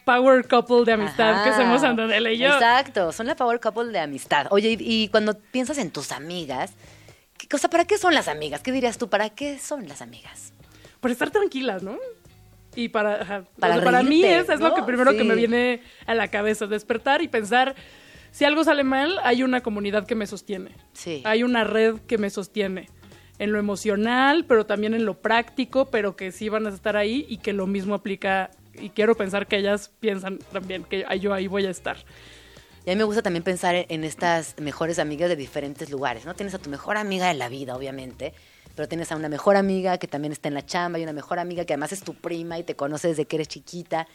power 0.04 0.46
couple 0.46 0.84
de 0.84 0.92
amistad 0.92 1.42
que 1.42 1.50
hacemos 1.50 1.82
Antonella 1.82 2.30
y 2.30 2.38
yo. 2.38 2.48
Exacto, 2.48 3.10
son 3.10 3.26
la 3.26 3.34
power 3.34 3.58
couple 3.58 3.90
de 3.90 3.98
amistad. 3.98 4.46
Oye, 4.50 4.76
y, 4.78 5.04
y 5.04 5.08
cuando 5.08 5.34
piensas 5.34 5.78
en 5.78 5.90
tus 5.90 6.12
amigas, 6.12 6.74
¿qué 7.40 7.48
cosa, 7.48 7.70
¿para 7.70 7.86
qué 7.86 7.96
son 7.96 8.14
las 8.14 8.28
amigas? 8.28 8.62
¿Qué 8.62 8.70
dirías 8.70 8.98
tú? 8.98 9.08
¿Para 9.08 9.30
qué 9.30 9.58
son 9.58 9.88
las 9.88 10.02
amigas? 10.02 10.52
Para 11.00 11.12
estar 11.12 11.30
tranquilas, 11.30 11.82
¿no? 11.82 11.96
Y 12.76 12.90
para, 12.90 13.22
ajá, 13.22 13.44
Para 13.58 13.74
o 13.74 13.76
sea, 13.78 13.84
para 13.84 14.02
mí 14.02 14.22
es, 14.22 14.48
es 14.48 14.60
¿no? 14.60 14.68
lo 14.68 14.74
que 14.74 14.82
primero 14.82 15.12
que 15.16 15.24
me 15.24 15.34
viene 15.34 15.82
a 16.06 16.14
la 16.14 16.28
cabeza, 16.28 16.66
despertar 16.66 17.22
y 17.22 17.28
pensar, 17.28 17.74
si 18.30 18.44
algo 18.44 18.62
sale 18.62 18.84
mal, 18.84 19.18
hay 19.24 19.42
una 19.42 19.62
comunidad 19.62 20.06
que 20.06 20.14
me 20.14 20.26
sostiene. 20.26 20.72
Sí. 20.92 21.22
Hay 21.24 21.42
una 21.42 21.64
red 21.64 21.96
que 22.06 22.18
me 22.18 22.28
sostiene. 22.28 22.88
En 23.38 23.52
lo 23.52 23.58
emocional, 23.58 24.44
pero 24.46 24.66
también 24.66 24.92
en 24.92 25.06
lo 25.06 25.22
práctico, 25.22 25.86
pero 25.86 26.14
que 26.14 26.30
sí 26.30 26.50
van 26.50 26.66
a 26.66 26.68
estar 26.68 26.98
ahí 26.98 27.24
y 27.26 27.38
que 27.38 27.54
lo 27.54 27.66
mismo 27.66 27.94
aplica. 27.94 28.50
Y 28.74 28.90
quiero 28.90 29.14
pensar 29.14 29.46
que 29.46 29.56
ellas 29.56 29.90
piensan 29.98 30.38
también 30.52 30.84
que 30.84 31.06
yo 31.18 31.32
ahí 31.32 31.46
voy 31.46 31.64
a 31.64 31.70
estar. 31.70 31.96
Y 32.86 32.90
a 32.90 32.94
mí 32.94 32.98
me 32.98 33.04
gusta 33.04 33.22
también 33.22 33.42
pensar 33.42 33.74
en, 33.88 34.04
estas 34.04 34.54
mejores 34.58 34.98
amigas 34.98 35.28
de 35.28 35.36
diferentes 35.36 35.90
lugares, 35.90 36.24
¿no? 36.24 36.34
Tienes 36.34 36.54
a 36.54 36.58
tu 36.58 36.70
mejor 36.70 36.96
amiga 36.96 37.28
de 37.28 37.34
la 37.34 37.48
vida, 37.48 37.76
obviamente, 37.76 38.32
pero 38.74 38.88
tienes 38.88 39.12
a 39.12 39.16
una 39.16 39.28
mejor 39.28 39.56
amiga 39.56 39.98
que 39.98 40.08
también 40.08 40.32
está 40.32 40.48
en 40.48 40.54
la 40.54 40.64
chamba 40.64 40.98
y 40.98 41.02
una 41.02 41.12
mejor 41.12 41.38
amiga 41.38 41.66
que 41.66 41.74
además 41.74 41.92
es 41.92 42.02
tu 42.02 42.14
prima 42.14 42.58
y 42.58 42.64
te 42.64 42.76
conoce 42.76 43.08
desde 43.08 43.26
que 43.26 43.36
eres 43.36 43.48
chiquita. 43.48 44.08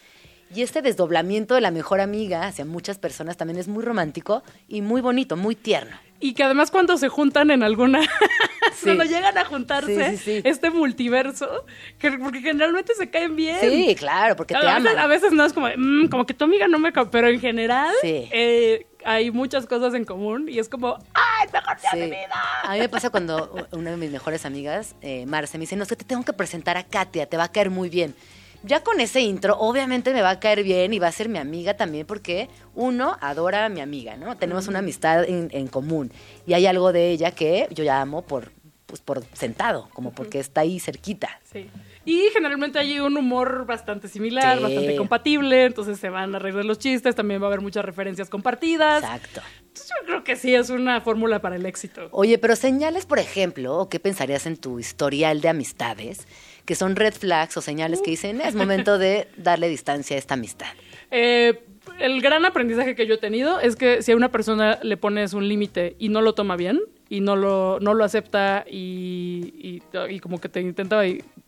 Y 0.53 0.61
este 0.61 0.82
desdoblamiento 0.82 1.55
de 1.55 1.61
la 1.61 1.72
mejor 1.72 2.01
amiga 2.01 2.47
hacia 2.47 2.66
muchas 2.66 2.97
personas 2.97 3.38
también 3.38 3.59
es 3.59 3.68
muy 3.68 3.84
romántico 3.84 4.43
y 4.68 4.82
muy 4.82 5.01
bonito, 5.01 5.38
muy 5.38 5.55
tierno. 5.55 5.97
Y 6.20 6.34
que 6.34 6.43
además 6.43 6.72
cuando 6.72 6.97
se 6.97 7.09
juntan 7.09 7.51
en 7.51 7.61
alguna... 7.61 8.01
Sí. 8.80 8.86
cuando 8.86 9.04
llegan 9.06 9.38
a 9.38 9.46
juntarse, 9.46 10.18
Sí, 10.18 10.42
este 10.44 10.70
multiverso, 10.72 11.66
que, 12.00 12.12
porque 12.14 12.42
generalmente 12.42 12.94
se 12.96 13.10
caen 13.10 13.36
bien. 13.36 13.58
Sí, 13.62 13.96
claro, 13.96 14.36
porque 14.36 14.54
te 14.54 14.60
a, 14.60 14.76
veces, 14.76 14.92
aman. 14.92 15.00
a 15.00 15.08
veces 15.08 15.32
no 15.32 15.46
es 15.46 15.54
como, 15.54 15.68
"Mm, 15.76 16.08
como 16.08 16.26
que 16.26 16.34
tu 16.34 16.46
amiga 16.46 16.68
no 16.68 16.80
me... 16.80 16.92
ca-", 16.92 17.10
Pero 17.10 17.28
en 17.30 17.40
general 17.40 17.94
eh, 18.04 18.86
hay 19.04 19.32
muchas 19.32 19.66
cosas 19.68 19.94
en 19.94 20.04
común 20.06 20.48
y 20.50 20.60
es 20.60 20.68
como, 20.70 20.98
¡ay, 21.14 21.48
mejor 21.54 21.78
día 21.80 21.90
de 21.94 22.02
mi 22.06 22.10
vida! 22.12 22.42
A 22.64 22.74
mí 22.74 22.80
me 22.80 22.90
pasa 22.90 23.10
cuando 23.10 23.68
una 23.72 23.92
de 23.92 23.98
mis 23.98 24.12
mejores 24.12 24.46
amigas, 24.46 24.96
eh, 25.02 25.26
Marce, 25.28 25.58
me 25.58 25.64
dice, 25.64 25.76
no, 25.76 25.84
es 25.84 25.90
que 25.90 25.96
te 25.96 26.06
tengo 26.06 26.24
que 26.24 26.34
presentar 26.34 26.78
a 26.78 26.84
Katia, 26.84 27.28
te 27.28 27.38
va 27.38 27.44
a 27.46 27.52
caer 27.52 27.70
muy 27.70 27.90
bien. 27.90 28.16
Ya 28.64 28.82
con 28.82 29.00
ese 29.00 29.22
intro, 29.22 29.56
obviamente 29.60 30.12
me 30.12 30.24
va 30.24 30.32
a 30.32 30.40
caer 30.40 30.64
bien 30.64 30.92
y 30.92 30.98
va 30.98 31.06
a 31.08 31.12
ser 31.12 31.30
mi 31.30 31.38
amiga 31.38 31.76
también 31.78 32.08
porque 32.08 32.50
uno 32.74 33.16
adora 33.22 33.64
a 33.66 33.70
mi 33.70 33.80
amiga, 33.80 34.18
¿no? 34.18 34.38
Tenemos 34.38 34.68
una 34.68 34.80
amistad 34.80 35.24
en, 35.24 35.50
en 35.52 35.68
común 35.68 36.12
y 36.48 36.54
hay 36.54 36.66
algo 36.66 36.92
de 36.92 37.12
ella 37.12 37.30
que 37.30 37.68
yo 37.70 37.84
ya 37.84 38.02
amo 38.02 38.24
por, 38.24 38.52
pues, 38.86 39.02
por 39.02 39.24
sentado, 39.34 39.90
como 39.94 40.12
porque 40.14 40.40
está 40.40 40.62
ahí 40.62 40.80
cerquita. 40.80 41.40
Sí. 41.52 41.70
Y 42.06 42.30
generalmente 42.34 42.80
hay 42.80 43.00
un 43.00 43.18
humor 43.18 43.66
bastante 43.66 44.08
similar, 44.08 44.58
Sí. 44.58 44.64
bastante 44.64 44.96
compatible, 44.96 45.66
entonces 45.66 46.00
se 46.00 46.10
van 46.10 46.36
a 46.36 46.40
de 46.40 46.64
los 46.64 46.78
chistes, 46.80 47.16
también 47.16 47.42
va 47.42 47.46
a 47.46 47.48
haber 47.48 47.62
muchas 47.62 47.84
referencias 47.84 48.30
compartidas. 48.30 49.04
Exacto. 49.04 49.42
Entonces 49.60 49.90
yo 50.00 50.06
creo 50.06 50.24
que 50.24 50.36
sí 50.36 50.54
es 50.54 50.70
una 50.70 51.02
fórmula 51.02 51.42
para 51.42 51.56
el 51.56 51.66
éxito. 51.66 52.08
Oye, 52.12 52.38
pero 52.38 52.56
señales, 52.56 53.06
por 53.06 53.20
ejemplo, 53.20 53.76
o 53.78 53.90
qué 53.90 54.00
pensarías 54.00 54.46
en 54.46 54.58
tu 54.58 54.80
historial 54.80 55.42
de 55.42 55.50
amistades, 55.50 56.28
que 56.66 56.76
son 56.76 56.96
red 56.96 57.14
flags 57.14 57.58
o 57.58 57.62
señales 57.62 58.02
que 58.02 58.12
dicen 58.12 58.40
es 58.40 58.56
momento 58.56 58.98
de 58.98 59.28
darle 59.36 59.68
distancia 59.68 60.16
a 60.16 60.20
esta 60.20 60.36
amistad. 60.36 60.68
Eh, 61.12 61.64
el 62.00 62.22
gran 62.22 62.46
aprendizaje 62.46 62.96
que 62.96 63.08
yo 63.08 63.16
he 63.16 63.18
tenido 63.18 63.60
es 63.60 63.76
que 63.76 64.02
si 64.02 64.12
a 64.12 64.16
una 64.16 64.32
persona 64.32 64.80
le 64.84 64.98
pones 64.98 65.34
un 65.34 65.48
límite 65.48 65.96
y 66.00 66.10
no 66.10 66.22
lo 66.22 66.34
toma 66.34 66.56
bien 66.56 66.80
y 67.10 67.22
no 67.22 67.36
lo, 67.36 67.80
no 67.80 67.93
lo 67.93 68.03
acepta 68.03 68.66
y, 68.70 69.53
y- 69.91 70.14
y 70.14 70.20
como 70.20 70.39
que 70.39 70.49
te 70.49 70.62
intenta 70.62 71.01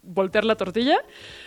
voltear 0.03 0.45
la 0.45 0.55
tortilla, 0.55 0.97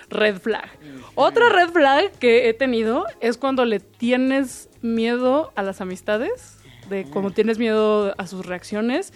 red 0.09 0.39
flag. 0.39 0.69
Otra 1.15 1.49
red 1.49 1.71
flag 1.71 2.11
que 2.19 2.49
he 2.49 2.55
tenido 2.55 3.05
es 3.21 3.37
cuando 3.37 3.65
le 3.65 3.81
tienes 3.81 4.69
miedo 4.83 5.53
a 5.55 5.63
las 5.63 5.81
amistades, 5.81 6.59
de 6.89 7.05
como 7.05 7.31
tienes 7.31 7.59
miedo 7.59 8.15
a 8.19 8.27
sus 8.27 8.45
reacciones, 8.47 9.13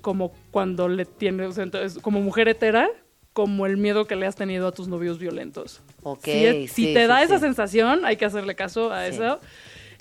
como 0.00 0.32
cuando 0.50 0.88
le 0.88 1.04
tienes, 1.04 1.58
entonces, 1.58 2.00
como 2.02 2.20
mujer 2.20 2.48
hetera, 2.48 2.88
como 3.32 3.66
el 3.66 3.76
miedo 3.76 4.06
que 4.06 4.16
le 4.16 4.26
has 4.26 4.34
tenido 4.36 4.66
a 4.66 4.72
tus 4.72 4.88
novios 4.88 5.18
violentos. 5.18 5.82
Ok, 6.02 6.24
si, 6.24 6.52
si 6.66 6.68
sí, 6.68 6.92
te 6.92 7.02
sí, 7.02 7.06
da 7.06 7.22
esa 7.22 7.38
sensación, 7.38 8.04
hay 8.04 8.16
que 8.16 8.24
hacerle 8.24 8.54
caso 8.54 8.92
a 8.92 9.06
eso 9.06 9.40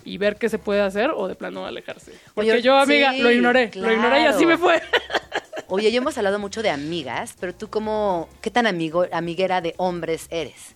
y 0.10 0.18
ver 0.18 0.38
qué 0.38 0.49
se 0.49 0.60
puede 0.60 0.82
hacer 0.82 1.12
o 1.16 1.28
de 1.28 1.36
plano 1.36 1.66
alejarse. 1.66 2.14
Porque 2.34 2.51
Oye, 2.51 2.62
yo, 2.62 2.78
amiga, 2.78 3.12
sí, 3.12 3.22
lo 3.22 3.32
ignoré, 3.32 3.72
lo 3.76 3.91
ignoré 3.91 4.22
y 4.22 4.26
así 4.26 4.45
me 4.45 4.57
fue. 4.57 4.82
Oye, 5.68 5.91
ya 5.91 5.99
hemos 5.99 6.18
hablado 6.18 6.39
mucho 6.39 6.64
de 6.64 6.72
amigas, 6.72 7.36
pero 7.39 7.53
tú 7.53 7.70
cómo, 7.70 8.28
¿qué 8.41 8.49
tan 8.49 8.66
amigo, 8.66 9.05
amiguera 9.12 9.62
de 9.62 9.76
hombres 9.78 10.26
eres? 10.32 10.76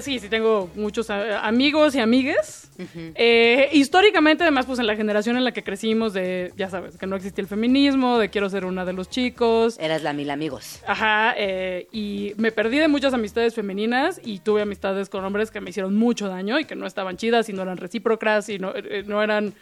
Sí, 0.00 0.18
sí, 0.18 0.28
tengo 0.28 0.70
muchos 0.74 1.10
eh, 1.10 1.36
amigos 1.40 1.94
y 1.94 2.00
amigues. 2.00 2.70
Eh, 3.14 3.68
históricamente, 3.72 4.42
además, 4.42 4.66
pues 4.66 4.78
en 4.78 4.86
la 4.86 4.96
generación 4.96 5.36
en 5.36 5.44
la 5.44 5.52
que 5.52 5.62
crecimos, 5.62 6.12
de, 6.12 6.52
ya 6.56 6.68
sabes, 6.68 6.98
que 6.98 7.06
no 7.06 7.16
existía 7.16 7.42
el 7.42 7.48
feminismo, 7.48 8.18
de 8.18 8.28
quiero 8.28 8.50
ser 8.50 8.64
una 8.64 8.84
de 8.84 8.92
los 8.92 9.08
chicos. 9.08 9.78
Eras 9.78 10.02
la 10.02 10.12
mil 10.12 10.30
amigos. 10.30 10.80
Ajá, 10.86 11.34
eh, 11.36 11.88
y 11.92 12.34
me 12.36 12.52
perdí 12.52 12.78
de 12.78 12.88
muchas 12.88 13.14
amistades 13.14 13.54
femeninas 13.54 14.20
y 14.22 14.40
tuve 14.40 14.62
amistades 14.62 15.08
con 15.08 15.24
hombres 15.24 15.50
que 15.50 15.60
me 15.60 15.70
hicieron 15.70 15.96
mucho 15.96 16.28
daño 16.28 16.58
y 16.58 16.64
que 16.64 16.74
no 16.74 16.86
estaban 16.86 17.16
chidas 17.16 17.48
y 17.48 17.52
no 17.52 17.62
eran 17.62 17.76
recíprocas 17.78 18.48
y 18.48 18.58
no, 18.58 18.72
eh, 18.74 19.04
no 19.06 19.22
eran 19.22 19.54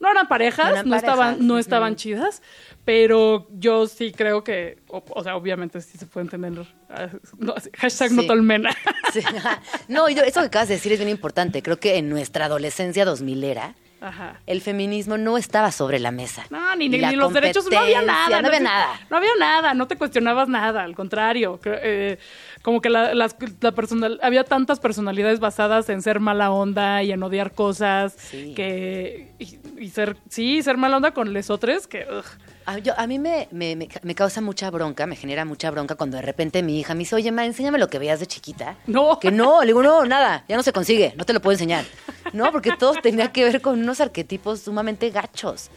no 0.00 0.10
eran 0.10 0.26
parejas, 0.28 0.64
No 0.64 0.70
no, 0.70 0.74
eran 0.74 0.90
parejas, 0.90 1.02
estaban 1.02 1.46
no 1.46 1.58
estaban 1.58 1.96
chidas, 1.96 2.42
pero 2.84 3.46
yo 3.52 3.86
sí 3.86 4.12
creo 4.12 4.42
que 4.42 4.78
o, 4.88 5.04
o 5.10 5.22
sea, 5.22 5.36
obviamente 5.36 5.80
sí 5.80 5.98
se 5.98 6.06
puede 6.06 6.24
entender 6.24 6.66
ah, 6.88 7.08
no, 7.38 7.54
hashtag 7.76 8.08
Sí. 8.10 8.16
no 8.16 8.26
tolmena. 8.26 8.70
Sí. 9.12 9.20
No, 9.88 10.08
eso 10.08 10.40
que 10.40 10.46
acabas 10.46 10.68
de 10.68 10.74
decir 10.74 10.92
es 10.92 10.98
bien 10.98 11.10
importante. 11.10 11.62
Creo 11.62 11.78
que 11.78 11.96
en 11.98 12.08
nuestra 12.08 12.46
adolescencia 12.46 13.04
2000 13.04 13.44
era, 13.44 13.74
Ajá. 14.00 14.40
el 14.46 14.60
feminismo 14.62 15.18
no 15.18 15.36
estaba 15.36 15.70
sobre 15.72 15.98
la 15.98 16.10
mesa. 16.10 16.44
No, 16.50 16.74
ni, 16.76 16.88
los 16.88 17.32
derechos, 17.32 17.66
no 17.70 17.78
había 17.78 18.02
nada. 18.02 18.40
No 18.40 18.48
había 18.48 18.60
nada. 18.60 19.00
No 19.10 19.16
había 19.18 19.30
nada, 19.38 19.74
no 19.74 19.86
te 19.86 19.96
cuestionabas 19.96 20.48
nada, 20.48 20.82
al 20.82 20.94
contrario. 20.96 21.60
Eh, 21.64 22.18
como 22.62 22.80
que 22.80 22.90
la, 22.90 23.14
la 23.14 23.28
personal, 23.74 24.18
había 24.22 24.44
tantas 24.44 24.80
personalidades 24.80 25.40
basadas 25.40 25.88
en 25.88 26.02
ser 26.02 26.20
mala 26.20 26.50
onda 26.50 27.02
y 27.02 27.12
en 27.12 27.22
odiar 27.22 27.52
cosas, 27.52 28.14
Sí. 28.18 28.54
que 28.54 29.32
y, 29.38 29.58
y 29.78 29.88
ser, 29.90 30.16
sí, 30.28 30.62
ser 30.62 30.76
mala 30.76 30.96
onda 30.96 31.12
con 31.12 31.32
lesotres, 31.32 31.86
que 31.86 32.06
ugh. 32.10 32.24
A, 32.66 32.78
yo- 32.78 32.92
a 32.98 33.06
mí 33.06 33.18
me, 33.18 33.48
me- 33.50 33.74
me 33.74 33.88
me 34.02 34.14
causa 34.14 34.40
mucha 34.42 34.70
bronca, 34.70 35.06
me 35.06 35.16
genera 35.16 35.44
mucha 35.46 35.70
bronca 35.70 35.94
cuando 35.94 36.18
de 36.18 36.22
repente 36.22 36.62
mi 36.62 36.78
hija 36.78 36.94
me 36.94 37.00
dice, 37.00 37.16
oye, 37.16 37.32
ma, 37.32 37.44
enséñame 37.46 37.78
lo 37.78 37.88
que 37.88 37.98
veías 37.98 38.20
de 38.20 38.26
chiquita. 38.26 38.76
No. 38.86 39.18
Que 39.18 39.30
no, 39.30 39.60
le 39.60 39.68
digo, 39.68 39.82
no, 39.82 40.04
nada, 40.04 40.44
ya 40.46 40.56
no 40.56 40.62
se 40.62 40.72
consigue, 40.72 41.14
no 41.16 41.24
te 41.24 41.32
lo 41.32 41.40
puedo 41.40 41.52
enseñar. 41.54 41.84
No, 42.32 42.50
porque 42.52 42.72
todo 42.78 42.94
tenía 43.02 43.32
que 43.32 43.44
ver 43.44 43.60
con 43.60 43.80
unos 43.80 44.00
arquetipos 44.00 44.60
sumamente 44.60 45.10
gachos. 45.10 45.70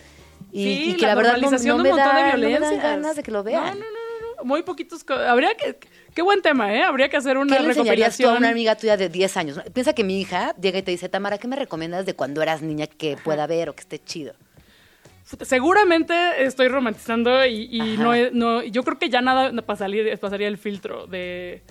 Y, 0.51 0.63
Sí, 0.63 0.91
y 0.91 0.97
que 0.97 1.07
la, 1.07 1.15
verdad 1.15 1.37
no, 1.37 1.49
no 1.49 1.57
me 1.57 1.71
un 1.73 1.77
montón 1.77 1.97
da, 1.97 2.37
no 2.37 2.37
me 2.37 2.59
dan 2.59 2.77
ganas 2.79 3.15
de 3.15 3.23
que 3.23 3.31
lo 3.31 3.43
vean. 3.43 3.79
No, 3.79 3.85
no, 3.85 4.37
no, 4.37 4.45
muy 4.45 4.63
poquitos. 4.63 5.03
Habría 5.09 5.55
que. 5.55 5.77
Qué 6.13 6.21
buen 6.21 6.43
tema, 6.43 6.73
¿eh? 6.75 6.83
Habría 6.83 7.09
que 7.09 7.17
hacer 7.17 7.37
una 7.37 7.57
¿Qué 7.57 7.63
le 7.63 7.73
tú 8.11 8.27
a 8.29 8.33
una 8.33 8.49
amiga 8.49 8.75
tuya 8.75 8.97
de 8.97 9.09
10 9.09 9.37
años? 9.37 9.59
Piensa 9.73 9.93
que 9.93 10.03
mi 10.03 10.21
hija 10.21 10.55
llega 10.61 10.77
y 10.77 10.83
te 10.83 10.91
dice, 10.91 11.09
Tamara, 11.09 11.39
¿qué 11.39 11.47
me 11.47 11.55
recomiendas 11.55 12.05
de 12.05 12.13
cuando 12.13 12.41
eras 12.43 12.61
niña 12.61 12.85
que 12.85 13.17
pueda 13.17 13.47
ver 13.47 13.69
o 13.69 13.73
que 13.73 13.81
esté 13.81 13.97
chido? 13.97 14.33
Seguramente 15.41 16.13
estoy 16.43 16.67
romantizando 16.67 17.43
y, 17.45 17.67
y 17.71 17.97
no, 17.97 18.11
no, 18.33 18.61
yo 18.61 18.83
creo 18.83 18.99
que 18.99 19.09
ya 19.09 19.21
nada 19.21 19.51
pasaría, 19.63 20.15
pasaría 20.17 20.47
el 20.47 20.57
filtro 20.57 21.07
de 21.07 21.63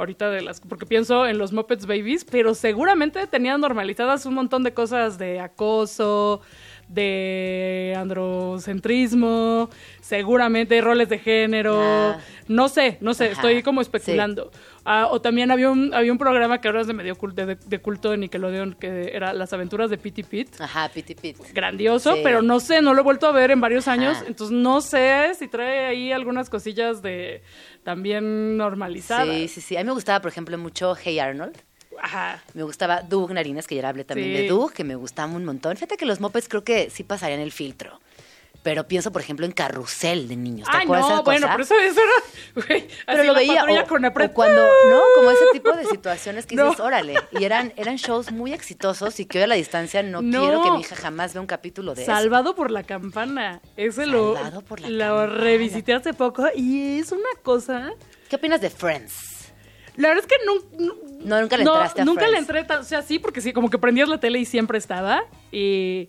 ahorita 0.00 0.30
de 0.30 0.42
las, 0.42 0.60
porque 0.60 0.86
pienso 0.86 1.26
en 1.26 1.38
los 1.38 1.52
Muppets 1.52 1.86
Babies, 1.86 2.24
pero 2.24 2.54
seguramente 2.54 3.26
tenían 3.26 3.60
normalizadas 3.60 4.26
un 4.26 4.34
montón 4.34 4.64
de 4.64 4.74
cosas 4.74 5.18
de 5.18 5.40
acoso, 5.40 6.40
de 6.92 7.94
androcentrismo, 7.96 9.70
seguramente 10.00 10.80
roles 10.80 11.08
de 11.08 11.18
género, 11.18 11.78
Ah. 11.80 12.18
no 12.48 12.68
sé, 12.68 12.98
no 13.00 13.14
sé, 13.14 13.24
Ajá. 13.26 13.32
estoy 13.32 13.62
como 13.62 13.80
especulando. 13.80 14.50
Ah, 14.84 15.08
o 15.10 15.20
también 15.20 15.50
había 15.50 15.70
un, 15.70 15.94
había 15.94 16.10
un 16.10 16.18
programa 16.18 16.60
que 16.60 16.68
ahora 16.68 16.80
es 16.80 16.86
de 16.86 16.94
medio 16.94 17.14
culto, 17.16 17.46
de, 17.46 17.54
de 17.56 17.78
culto 17.80 18.10
de 18.10 18.16
Nickelodeon, 18.16 18.74
que 18.74 19.10
era 19.14 19.32
Las 19.32 19.52
aventuras 19.52 19.90
de 19.90 19.98
Pitty 19.98 20.22
Pit 20.24 20.60
Ajá, 20.60 20.88
piti 20.88 21.14
pit. 21.14 21.36
grandioso, 21.52 22.14
Sí. 22.14 22.20
pero 22.24 22.42
no 22.42 22.58
sé, 22.60 22.80
no 22.82 22.94
lo 22.94 23.00
he 23.00 23.04
vuelto 23.04 23.26
a 23.26 23.32
ver 23.32 23.50
en 23.50 23.60
varios 23.60 23.86
Ajá. 23.86 23.92
años, 23.92 24.18
entonces 24.26 24.56
no 24.56 24.80
sé 24.80 25.32
si 25.38 25.48
trae 25.48 25.86
ahí 25.86 26.12
algunas 26.12 26.50
cosillas 26.50 27.02
de 27.02 27.42
también 27.84 28.56
normalizadas. 28.56 29.26
Sí, 29.36 29.48
sí, 29.48 29.60
sí. 29.60 29.76
A 29.76 29.80
mí 29.80 29.84
me 29.86 29.92
gustaba, 29.92 30.20
por 30.20 30.30
ejemplo, 30.30 30.56
mucho 30.58 30.94
Hey 30.96 31.18
Arnold. 31.18 31.56
Ajá. 32.02 32.42
Me 32.54 32.62
gustaba 32.62 33.02
Doug 33.02 33.32
Narinas, 33.32 33.66
que 33.66 33.74
ya 33.76 33.88
hablé 33.88 34.04
también 34.04 34.28
Sí. 34.36 34.42
de 34.42 34.48
Doug, 34.48 34.72
que 34.72 34.84
me 34.84 34.94
gustaba 34.94 35.32
un 35.32 35.44
montón. 35.44 35.74
Fíjate 35.76 35.96
que 35.96 36.06
los 36.06 36.20
mopeds 36.20 36.48
creo 36.48 36.64
que 36.64 36.90
sí 36.90 37.02
pasarían 37.04 37.40
el 37.40 37.52
filtro. 37.52 38.00
Pero 38.62 38.86
pienso, 38.86 39.10
por 39.10 39.22
ejemplo, 39.22 39.46
en 39.46 39.52
Carrusel 39.52 40.28
de 40.28 40.36
niños. 40.36 40.68
¿Te 40.70 40.76
Ay, 40.76 40.82
acuerdas 40.84 41.06
de 41.06 41.12
no, 41.14 41.16
esa 41.20 41.24
bueno, 41.24 41.46
pero 41.50 41.62
eso, 41.62 41.74
eso 41.78 41.98
era. 42.00 42.66
güey, 42.66 42.88
Pero 43.06 43.24
lo 43.24 43.34
veía. 43.34 43.64
O, 43.64 43.86
con 43.86 44.04
o 44.04 44.12
cuando, 44.34 44.62
¿no? 44.90 45.00
Como 45.16 45.30
ese 45.30 45.44
tipo 45.52 45.72
de 45.72 45.84
situaciones 45.90 46.44
que 46.44 46.56
No. 46.56 46.64
dices, 46.66 46.80
órale. 46.80 47.14
Y 47.32 47.44
eran, 47.44 47.72
eran 47.76 47.96
shows 47.96 48.30
muy 48.32 48.52
exitosos 48.52 49.18
y 49.18 49.24
que 49.24 49.38
hoy 49.38 49.44
a 49.44 49.46
la 49.46 49.54
distancia 49.54 50.02
no, 50.02 50.20
No. 50.20 50.40
quiero 50.42 50.62
que 50.62 50.70
mi 50.72 50.80
hija 50.80 50.94
jamás 50.94 51.32
vea 51.32 51.40
un 51.40 51.46
capítulo 51.46 51.94
de 51.94 52.02
eso. 52.02 52.12
Salvado 52.12 52.54
por 52.54 52.70
la 52.70 52.82
campana. 52.82 53.62
Ese 53.78 54.04
lo, 54.04 54.34
Salvado 54.34 54.60
por 54.60 54.80
la 54.80 54.88
lo 54.90 55.16
campana. 55.16 55.40
revisité 55.40 55.94
hace 55.94 56.12
poco 56.12 56.44
y 56.54 56.98
es 56.98 57.12
una 57.12 57.30
cosa. 57.42 57.92
¿Qué 58.28 58.36
opinas 58.36 58.60
de 58.60 58.68
Friends? 58.68 59.52
La 59.96 60.08
verdad 60.08 60.24
es 60.24 60.36
que 60.38 60.44
nu- 60.44 60.94
No, 61.20 61.40
nunca 61.40 61.56
le 61.56 61.62
entraste 61.64 62.00
a 62.02 62.04
Nunca 62.04 62.28
le 62.28 62.38
entré, 62.38 62.64
tan- 62.64 62.80
o 62.80 62.84
sea, 62.84 63.02
sí, 63.02 63.18
porque 63.18 63.40
sí, 63.40 63.52
como 63.52 63.70
que 63.70 63.78
prendías 63.78 64.08
la 64.08 64.18
tele 64.18 64.38
y 64.38 64.44
siempre 64.44 64.78
estaba. 64.78 65.22
Y, 65.52 66.08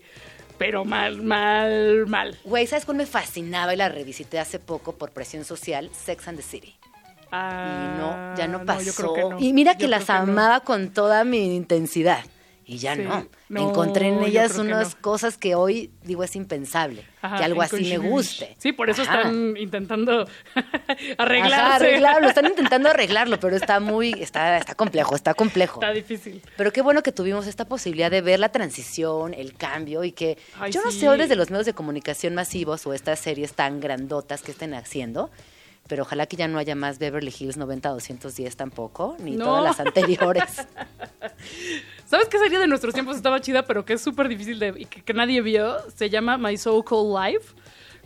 pero 0.58 0.84
mal, 0.84 1.22
mal, 1.22 2.06
mal. 2.06 2.38
Güey, 2.44 2.66
¿sabes 2.66 2.84
cuál 2.84 2.96
me 2.96 3.06
fascinaba 3.06 3.74
y 3.74 3.76
la 3.76 3.88
revisité 3.88 4.38
hace 4.38 4.58
poco 4.58 4.92
por 4.96 5.10
presión 5.10 5.44
social? 5.44 5.90
Sex 5.92 6.28
and 6.28 6.36
the 6.38 6.42
City. 6.42 6.74
Ah, 7.30 7.94
Y 7.94 7.98
no, 7.98 8.36
ya 8.36 8.46
no 8.46 8.64
pasó. 8.64 8.82
yo 8.82 8.92
creo 8.94 9.14
que 9.14 9.20
no. 9.22 9.40
Y 9.40 9.52
mira 9.52 9.76
que 9.76 9.88
las 9.88 10.04
que 10.04 10.12
no. 10.12 10.18
amaba 10.18 10.60
con 10.60 10.90
toda 10.90 11.24
mi 11.24 11.56
intensidad. 11.56 12.20
Y 12.72 12.78
ya 12.78 12.94
Sí. 12.96 13.02
no. 13.02 13.26
No, 13.50 13.68
Encontré 13.68 14.08
en 14.08 14.22
ellas 14.24 14.56
unas 14.56 14.94
no. 14.94 15.00
cosas 15.02 15.36
que 15.36 15.54
hoy 15.54 15.90
digo 16.04 16.24
es 16.24 16.34
impensable. 16.36 17.04
Ajá, 17.20 17.36
que 17.36 17.44
algo 17.44 17.60
así 17.60 17.84
me 17.84 17.98
guste. 17.98 18.54
Sí, 18.58 18.72
por 18.72 18.88
eso 18.88 19.02
Ajá. 19.02 19.18
están 19.18 19.56
intentando 19.58 20.26
arreglarse. 21.18 21.74
Arreglarlo. 21.86 22.28
Están 22.28 22.46
intentando 22.46 22.88
arreglarlo, 22.88 23.38
pero 23.40 23.56
está 23.56 23.80
muy, 23.80 24.12
está, 24.18 24.56
está 24.58 24.74
complejo, 24.74 25.14
está 25.14 25.34
complejo. 25.34 25.80
Está 25.80 25.92
difícil. 25.92 26.40
Pero 26.56 26.72
qué 26.72 26.82
bueno 26.82 27.02
que 27.02 27.12
tuvimos 27.12 27.46
esta 27.46 27.66
posibilidad 27.66 28.10
de 28.10 28.22
ver 28.22 28.40
la 28.40 28.48
transición, 28.50 29.34
el 29.34 29.54
cambio 29.54 30.04
y 30.04 30.12
que 30.12 30.38
Ay, 30.58 30.72
yo 30.72 30.82
no 30.82 30.90
sí. 30.90 31.00
sé 31.00 31.08
hoy 31.08 31.18
desde 31.18 31.36
los 31.36 31.50
medios 31.50 31.66
de 31.66 31.74
comunicación 31.74 32.34
masivos 32.34 32.86
o 32.86 32.94
estas 32.94 33.18
series 33.18 33.52
tan 33.54 33.80
grandotas 33.80 34.42
que 34.42 34.50
estén 34.50 34.74
haciendo, 34.74 35.30
pero 35.92 36.04
ojalá 36.04 36.24
que 36.24 36.38
ya 36.38 36.48
no 36.48 36.56
haya 36.56 36.74
más 36.74 36.98
Beverly 36.98 37.30
Hills 37.38 37.58
90-210 37.58 38.56
tampoco, 38.56 39.14
ni 39.20 39.32
No. 39.32 39.44
todas 39.44 39.62
las 39.62 39.80
anteriores. 39.86 40.66
¿Sabes 42.06 42.28
qué 42.28 42.38
serie 42.38 42.58
de 42.58 42.66
nuestros 42.66 42.94
tiempos 42.94 43.14
estaba 43.16 43.42
chida, 43.42 43.66
pero 43.66 43.84
que 43.84 43.92
es 43.92 44.00
súper 44.00 44.26
difícil 44.28 44.58
de 44.58 44.72
y 44.78 44.86
que, 44.86 45.02
que 45.02 45.12
nadie 45.12 45.42
vio? 45.42 45.76
Se 45.94 46.08
llama 46.08 46.38
My 46.38 46.56
So 46.56 46.82
Called 46.82 47.14
Life 47.34 47.52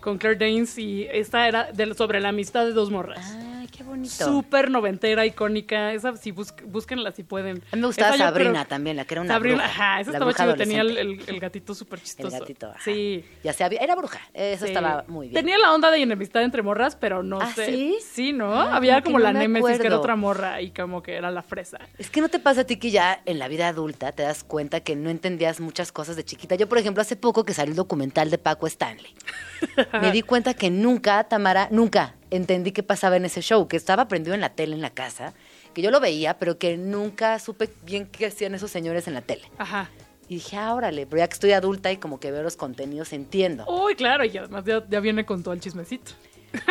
con 0.01 0.19
Claire 0.19 0.37
Danes 0.37 0.77
y 0.79 1.07
esta 1.13 1.47
era 1.47 1.71
de- 1.71 1.95
sobre 1.95 2.19
la 2.21 2.31
amistad 2.31 2.65
de 2.65 2.73
dos 2.73 2.91
morras. 2.91 3.25
Ay, 3.55 3.69
qué 3.69 3.85
bonito. 3.97 4.25
Súper 4.25 4.71
noventera, 4.71 5.27
icónica. 5.27 5.93
Esa, 5.93 6.17
sí, 6.17 6.31
búsquenla 6.33 7.13
si 7.13 7.23
pueden. 7.25 7.63
A 7.73 7.77
mí 7.77 7.81
me 7.83 7.87
gustaba 7.89 8.15
Esa 8.15 8.25
Sabrina 8.27 8.51
creo- 8.53 8.67
también, 8.67 8.97
la 8.97 9.05
que 9.05 9.15
era 9.15 9.23
una 9.23 9.35
Sabrina, 9.35 9.57
bruja, 9.57 9.71
ajá, 9.71 10.01
esa 10.01 10.11
estaba 10.13 10.33
chido. 10.35 10.55
Tenía 10.57 10.81
el, 10.83 10.97
el- 10.99 11.21
el 11.27 11.41
gatito 11.41 11.75
súper 11.75 11.99
El 11.99 12.05
chistoso. 12.05 12.39
gatito. 12.39 12.67
ajá. 12.71 12.81
Sí. 12.85 13.25
Ya 13.43 13.53
se 13.53 13.65
había, 13.65 13.81
era 13.81 13.95
bruja, 13.95 14.21
eso 14.35 14.65
Sí. 14.67 14.71
estaba 14.73 15.05
muy 15.09 15.29
bien. 15.29 15.43
Tenía 15.43 15.59
la 15.59 15.73
onda 15.73 15.91
de 15.91 16.01
enemistad 16.03 16.43
entre 16.43 16.63
morras, 16.63 16.97
pero 16.97 17.23
no 17.23 17.41
¿Ah, 17.41 17.53
sé. 17.53 17.67
sí? 17.67 17.97
Sí, 18.03 18.33
¿no? 18.33 18.53
Ah, 18.53 18.77
Había 18.77 19.03
como 19.03 19.19
no 19.19 19.25
la 19.25 19.33
me 19.33 19.41
némesis, 19.41 19.79
que 19.81 19.87
era 19.87 19.99
otra 19.99 20.17
morra 20.17 20.61
y 20.61 20.71
como 20.71 21.03
que 21.03 21.15
era 21.17 21.31
la 21.31 21.43
fresa. 21.43 21.79
Es 21.99 22.11
que 22.11 22.21
no 22.21 22.29
te 22.29 22.39
pasa 22.39 22.63
a 22.63 22.65
ti 22.65 22.77
que 22.77 22.91
ya 22.91 23.21
en 23.27 23.39
la 23.39 23.49
vida 23.49 23.69
adulta 23.69 24.13
te 24.13 24.23
das 24.23 24.45
cuenta 24.45 24.81
que 24.81 24.97
no 24.97 25.11
entendías 25.11 25.61
muchas 25.61 25.93
cosas 25.93 26.17
de 26.17 26.25
chiquita. 26.25 26.55
Yo, 26.55 26.69
por 26.69 26.79
ejemplo, 26.79 27.01
hace 27.03 27.17
poco 27.17 27.45
que 27.45 27.55
salió 27.55 27.71
el 27.73 27.77
documental 27.77 28.31
de 28.31 28.39
Paco 28.39 28.67
Stanley, 28.67 29.15
me 30.01 30.11
di 30.13 30.23
cuenta 30.23 30.55
que 30.55 30.71
nunca, 30.71 31.25
Tamara, 31.25 31.69
nunca 31.71 32.15
entendí 32.31 32.73
qué 32.73 32.83
pasaba 32.83 33.17
en 33.17 33.25
ese 33.25 33.41
show, 33.41 33.69
que 33.69 33.77
estaba 33.87 34.09
prendido 34.09 34.35
en 34.35 34.41
la 34.41 34.49
tele 34.49 34.75
en 34.75 34.83
la 34.83 34.91
casa, 34.91 35.33
que 35.73 35.81
yo 35.81 35.93
lo 35.93 36.01
veía, 36.01 36.39
pero 36.39 36.59
que 36.59 36.77
nunca 36.77 37.39
supe 37.39 37.71
bien 37.85 38.07
qué 38.07 38.27
hacían 38.27 38.53
esos 38.57 38.69
señores 38.69 39.07
en 39.07 39.15
la 39.15 39.21
tele. 39.21 39.49
Ajá. 39.59 39.91
Y 40.29 40.35
dije, 40.35 40.57
ah, 40.57 40.75
órale, 40.75 41.07
pero 41.07 41.19
ya 41.19 41.29
que 41.29 41.35
estoy 41.35 41.53
adulta 41.53 41.93
y 41.93 41.99
como 41.99 42.19
que 42.19 42.33
veo 42.33 42.43
los 42.43 42.57
contenidos, 42.57 43.13
entiendo. 43.13 43.65
Uy, 43.69 43.95
claro, 43.95 44.25
y 44.25 44.37
además 44.37 44.65
ya, 44.65 44.83
ya 44.89 44.99
viene 44.99 45.25
con 45.25 45.45
todo 45.45 45.55
el 45.55 45.61
chismecito. 45.61 46.13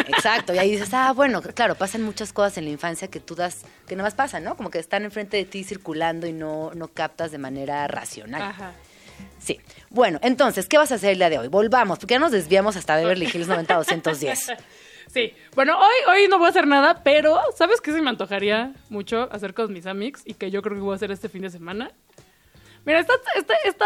Exacto, 0.07 0.53
y 0.53 0.57
ahí 0.57 0.71
dices, 0.71 0.93
ah, 0.93 1.13
bueno, 1.13 1.41
claro, 1.41 1.75
pasan 1.75 2.01
muchas 2.01 2.33
cosas 2.33 2.57
en 2.57 2.65
la 2.65 2.71
infancia 2.71 3.07
que 3.07 3.21
tú 3.21 3.33
das, 3.33 3.61
que 3.87 3.95
nada 3.95 4.07
más 4.07 4.15
pasan, 4.15 4.43
¿no? 4.43 4.57
Como 4.57 4.69
que 4.69 4.79
están 4.79 5.05
enfrente 5.05 5.37
de 5.37 5.45
ti 5.45 5.63
circulando 5.63 6.27
y 6.27 6.33
no, 6.33 6.71
no 6.73 6.89
captas 6.89 7.31
de 7.31 7.37
manera 7.37 7.87
racional. 7.87 8.41
Ajá. 8.41 8.73
Sí. 9.39 9.61
Bueno, 9.89 10.19
entonces, 10.21 10.67
¿qué 10.67 10.77
vas 10.77 10.91
a 10.91 10.95
hacer 10.95 11.11
el 11.11 11.19
día 11.19 11.29
de 11.29 11.37
hoy? 11.37 11.47
Volvamos, 11.47 11.99
porque 11.99 12.15
ya 12.15 12.19
nos 12.19 12.33
desviamos 12.33 12.75
hasta 12.75 12.97
Beverly 12.97 13.29
Hills 13.33 13.47
90-210. 13.47 14.57
Sí, 15.07 15.33
bueno, 15.55 15.77
hoy, 15.79 16.13
hoy 16.13 16.27
no 16.27 16.37
voy 16.37 16.47
a 16.47 16.49
hacer 16.49 16.67
nada, 16.67 17.01
pero 17.03 17.39
¿sabes 17.55 17.79
qué 17.81 17.91
se 17.91 18.01
me 18.01 18.09
antojaría 18.09 18.73
mucho 18.89 19.29
hacer 19.31 19.53
con 19.53 19.71
mis 19.71 19.85
y 20.25 20.33
que 20.33 20.51
yo 20.51 20.61
creo 20.61 20.75
que 20.75 20.81
voy 20.81 20.93
a 20.93 20.95
hacer 20.95 21.11
este 21.11 21.29
fin 21.29 21.41
de 21.43 21.49
semana? 21.49 21.91
Mira, 22.85 22.99
esta, 22.99 23.13
esta, 23.35 23.55
esta, 23.65 23.85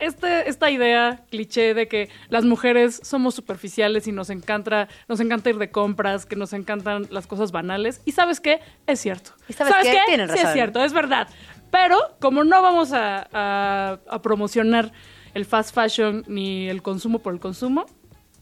este- 0.00 0.48
esta 0.48 0.70
idea 0.70 1.20
cliché 1.30 1.72
de 1.72 1.86
que 1.86 2.08
las 2.30 2.44
mujeres 2.44 3.00
somos 3.04 3.34
superficiales 3.36 4.08
y 4.08 4.12
nos 4.12 4.28
encanta, 4.28 4.88
nos 5.06 5.20
encanta 5.20 5.50
ir 5.50 5.58
de 5.58 5.70
compras, 5.70 6.26
que 6.26 6.34
nos 6.34 6.52
encantan 6.52 7.06
las 7.10 7.28
cosas 7.28 7.52
banales. 7.52 8.00
Y 8.06 8.12
¿sabes 8.12 8.40
qué? 8.40 8.58
Es 8.88 8.98
cierto. 9.00 9.32
¿Y 9.48 9.52
sabes 9.52 9.74
qué? 9.82 10.00
Tienen 10.06 10.26
Sí, 10.28 10.34
es 10.34 10.40
razón. 10.40 10.52
cierto, 10.54 10.82
es 10.84 10.92
verdad. 10.92 11.28
Pero 11.70 11.96
como 12.20 12.42
no 12.42 12.60
vamos 12.60 12.92
a, 12.92 13.28
a- 13.32 14.00
a 14.08 14.22
promocionar 14.22 14.90
el 15.34 15.44
fast 15.44 15.72
fashion 15.72 16.24
ni 16.26 16.68
el 16.68 16.82
consumo 16.82 17.20
por 17.20 17.32
el 17.32 17.38
consumo, 17.38 17.86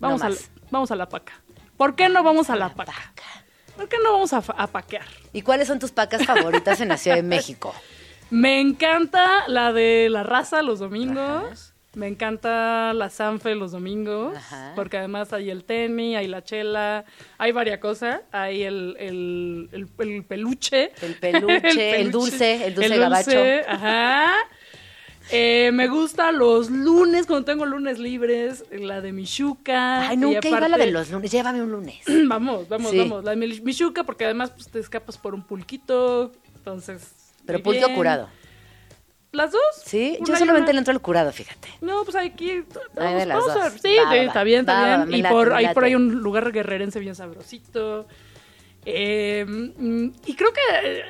vamos, 0.00 0.22
No 0.22 0.28
a, 0.28 0.30
vamos 0.70 0.90
a 0.90 0.96
la 0.96 1.06
paca. 1.10 1.34
¿Por 1.78 1.94
qué 1.96 2.10
no 2.10 2.22
vamos 2.22 2.50
a 2.50 2.56
la 2.56 2.74
paca? 2.74 2.92
¿Por 3.76 3.88
qué 3.88 3.96
no 4.04 4.12
vamos 4.12 4.32
a, 4.34 4.38
a 4.56 4.66
paquear? 4.66 5.06
¿Y 5.32 5.40
cuáles 5.42 5.68
son 5.68 5.78
tus 5.78 5.92
pacas 5.92 6.26
favoritas 6.26 6.80
en 6.82 6.88
la 6.88 6.96
Ciudad 6.98 7.16
de 7.16 7.22
México? 7.22 7.74
Me 8.30 8.60
encanta 8.60 9.48
la 9.48 9.72
de 9.72 10.08
la 10.10 10.22
raza 10.24 10.60
los 10.62 10.80
domingos. 10.80 11.72
Me 11.94 12.06
encanta 12.06 12.92
la 12.92 13.08
Sanfe 13.08 13.54
los 13.54 13.72
domingos. 13.72 14.36
Ajá. 14.36 14.72
Porque 14.76 14.98
además 14.98 15.32
hay 15.32 15.48
el 15.50 15.64
teni, 15.64 16.14
hay 16.16 16.26
la 16.28 16.44
chela, 16.44 17.04
hay 17.38 17.52
varias 17.52 17.78
cosas. 17.78 18.20
Hay 18.30 18.62
el, 18.64 18.94
el, 18.98 19.68
el- 19.72 19.88
el 19.98 20.24
peluche. 20.24 20.92
El 21.00 21.14
peluche, 21.14 22.00
el 22.00 22.10
dulce, 22.10 22.66
el 22.66 22.74
dulce 22.74 22.98
gabacho. 22.98 23.42
Ajá. 23.66 24.34
Eh, 25.30 25.70
me 25.72 25.88
gusta 25.88 26.32
los 26.32 26.70
lunes, 26.70 27.26
cuando 27.26 27.44
tengo 27.44 27.66
lunes 27.66 27.98
libres, 27.98 28.64
la 28.70 29.00
de 29.00 29.12
Michuca. 29.12 30.08
Ay, 30.08 30.16
nunca 30.16 30.46
iba 30.48 30.56
a 30.56 30.60
la 30.60 30.66
aparte- 30.68 30.86
de 30.86 30.90
los 30.92 31.10
lunes. 31.10 31.30
Llévame 31.30 31.62
un 31.62 31.70
lunes. 31.70 31.96
Vamos, 32.26 32.68
vamos, 32.68 32.90
Sí. 32.90 32.98
vamos. 32.98 33.24
La 33.24 33.30
de 33.32 33.36
mi- 33.36 33.60
Michuca, 33.60 34.04
porque 34.04 34.24
además 34.24 34.50
pues, 34.50 34.68
te 34.68 34.78
escapas 34.78 35.18
por 35.18 35.34
un 35.34 35.42
pulquito. 35.42 36.32
Entonces. 36.56 37.12
Pero 37.46 37.58
muy 37.58 37.62
pulque 37.64 37.84
o 37.84 37.88
bien. 37.88 37.96
curado. 37.96 38.28
¿Las 39.32 39.52
dos? 39.52 39.60
Sí, 39.84 40.16
yo 40.26 40.36
solamente 40.36 40.72
le 40.72 40.78
entro 40.78 40.92
al 40.92 41.00
curado, 41.02 41.30
fíjate. 41.32 41.68
No, 41.82 42.02
pues 42.04 42.16
aquí. 42.16 42.64
Ay, 42.96 43.14
de 43.14 43.26
las 43.26 43.38
dos. 43.44 43.52
Sí, 43.82 43.94
Va, 43.98 44.04
va, 44.04 44.10
sí, 44.12 44.16
va. 44.18 44.22
está 44.24 44.42
bien, 44.42 44.60
está 44.60 44.80
Va, 44.98 45.04
bien. 45.04 45.20
y 45.20 45.28
por 45.28 45.52
ahí 45.52 45.68
por 45.74 45.84
ahí 45.84 45.94
un 45.94 46.14
lugar 46.22 46.50
guerrerense 46.50 46.98
bien 46.98 47.14
sabrosito. 47.14 48.06
Eh, 48.86 49.44
y 50.24 50.34
creo 50.34 50.50
que 50.52 50.60
eh, 50.82 51.02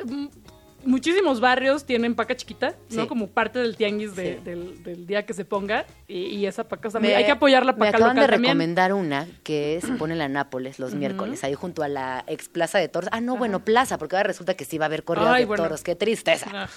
muchísimos 0.88 1.40
barrios 1.40 1.84
tienen 1.84 2.14
paca 2.14 2.36
chiquita, 2.36 2.74
¿no? 2.90 3.02
Sí. 3.02 3.08
Como 3.08 3.28
parte 3.28 3.58
del 3.58 3.76
tianguis 3.76 4.16
de- 4.16 4.34
Sí. 4.38 4.40
del, 4.44 4.82
del 4.82 5.06
día 5.06 5.24
que 5.26 5.34
se 5.34 5.44
ponga. 5.44 5.86
Y, 6.08 6.18
y 6.24 6.46
esa 6.46 6.64
paca 6.66 6.88
Me- 7.00 7.14
Hay 7.14 7.24
que 7.24 7.30
apoyar 7.32 7.64
la 7.66 7.72
Me 7.72 7.78
paca 7.78 7.96
acaban 7.98 8.16
local 8.16 8.26
de 8.30 8.32
también. 8.36 8.52
recomendar 8.52 8.92
una 8.94 9.26
que 9.44 9.80
se 9.80 9.92
pone 9.92 10.14
en 10.14 10.18
la 10.18 10.28
Nápoles 10.28 10.78
los 10.78 10.94
miércoles, 10.94 11.44
ahí 11.44 11.54
junto 11.54 11.82
a 11.82 11.88
la 11.88 12.24
ex 12.26 12.48
Plaza 12.48 12.78
de 12.78 12.88
Toros. 12.88 13.08
Ah, 13.12 13.20
no, 13.20 13.36
bueno, 13.36 13.64
Plaza, 13.64 13.98
porque 13.98 14.16
ahora 14.16 14.26
resulta 14.26 14.54
que 14.54 14.64
sí 14.64 14.78
va 14.78 14.86
a 14.86 14.88
haber 14.88 15.04
corridas 15.04 15.32
Ay, 15.34 15.42
de 15.42 15.46
bueno. 15.46 15.62
toros. 15.64 15.82
Qué 15.82 15.94
tristeza. 15.94 16.68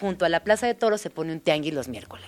Junto 0.00 0.24
a 0.24 0.28
la 0.28 0.40
Plaza 0.44 0.66
de 0.66 0.74
Toros 0.74 1.00
se 1.00 1.08
pone 1.10 1.32
un 1.32 1.40
tianguis 1.40 1.72
los 1.72 1.88
miércoles. 1.88 2.26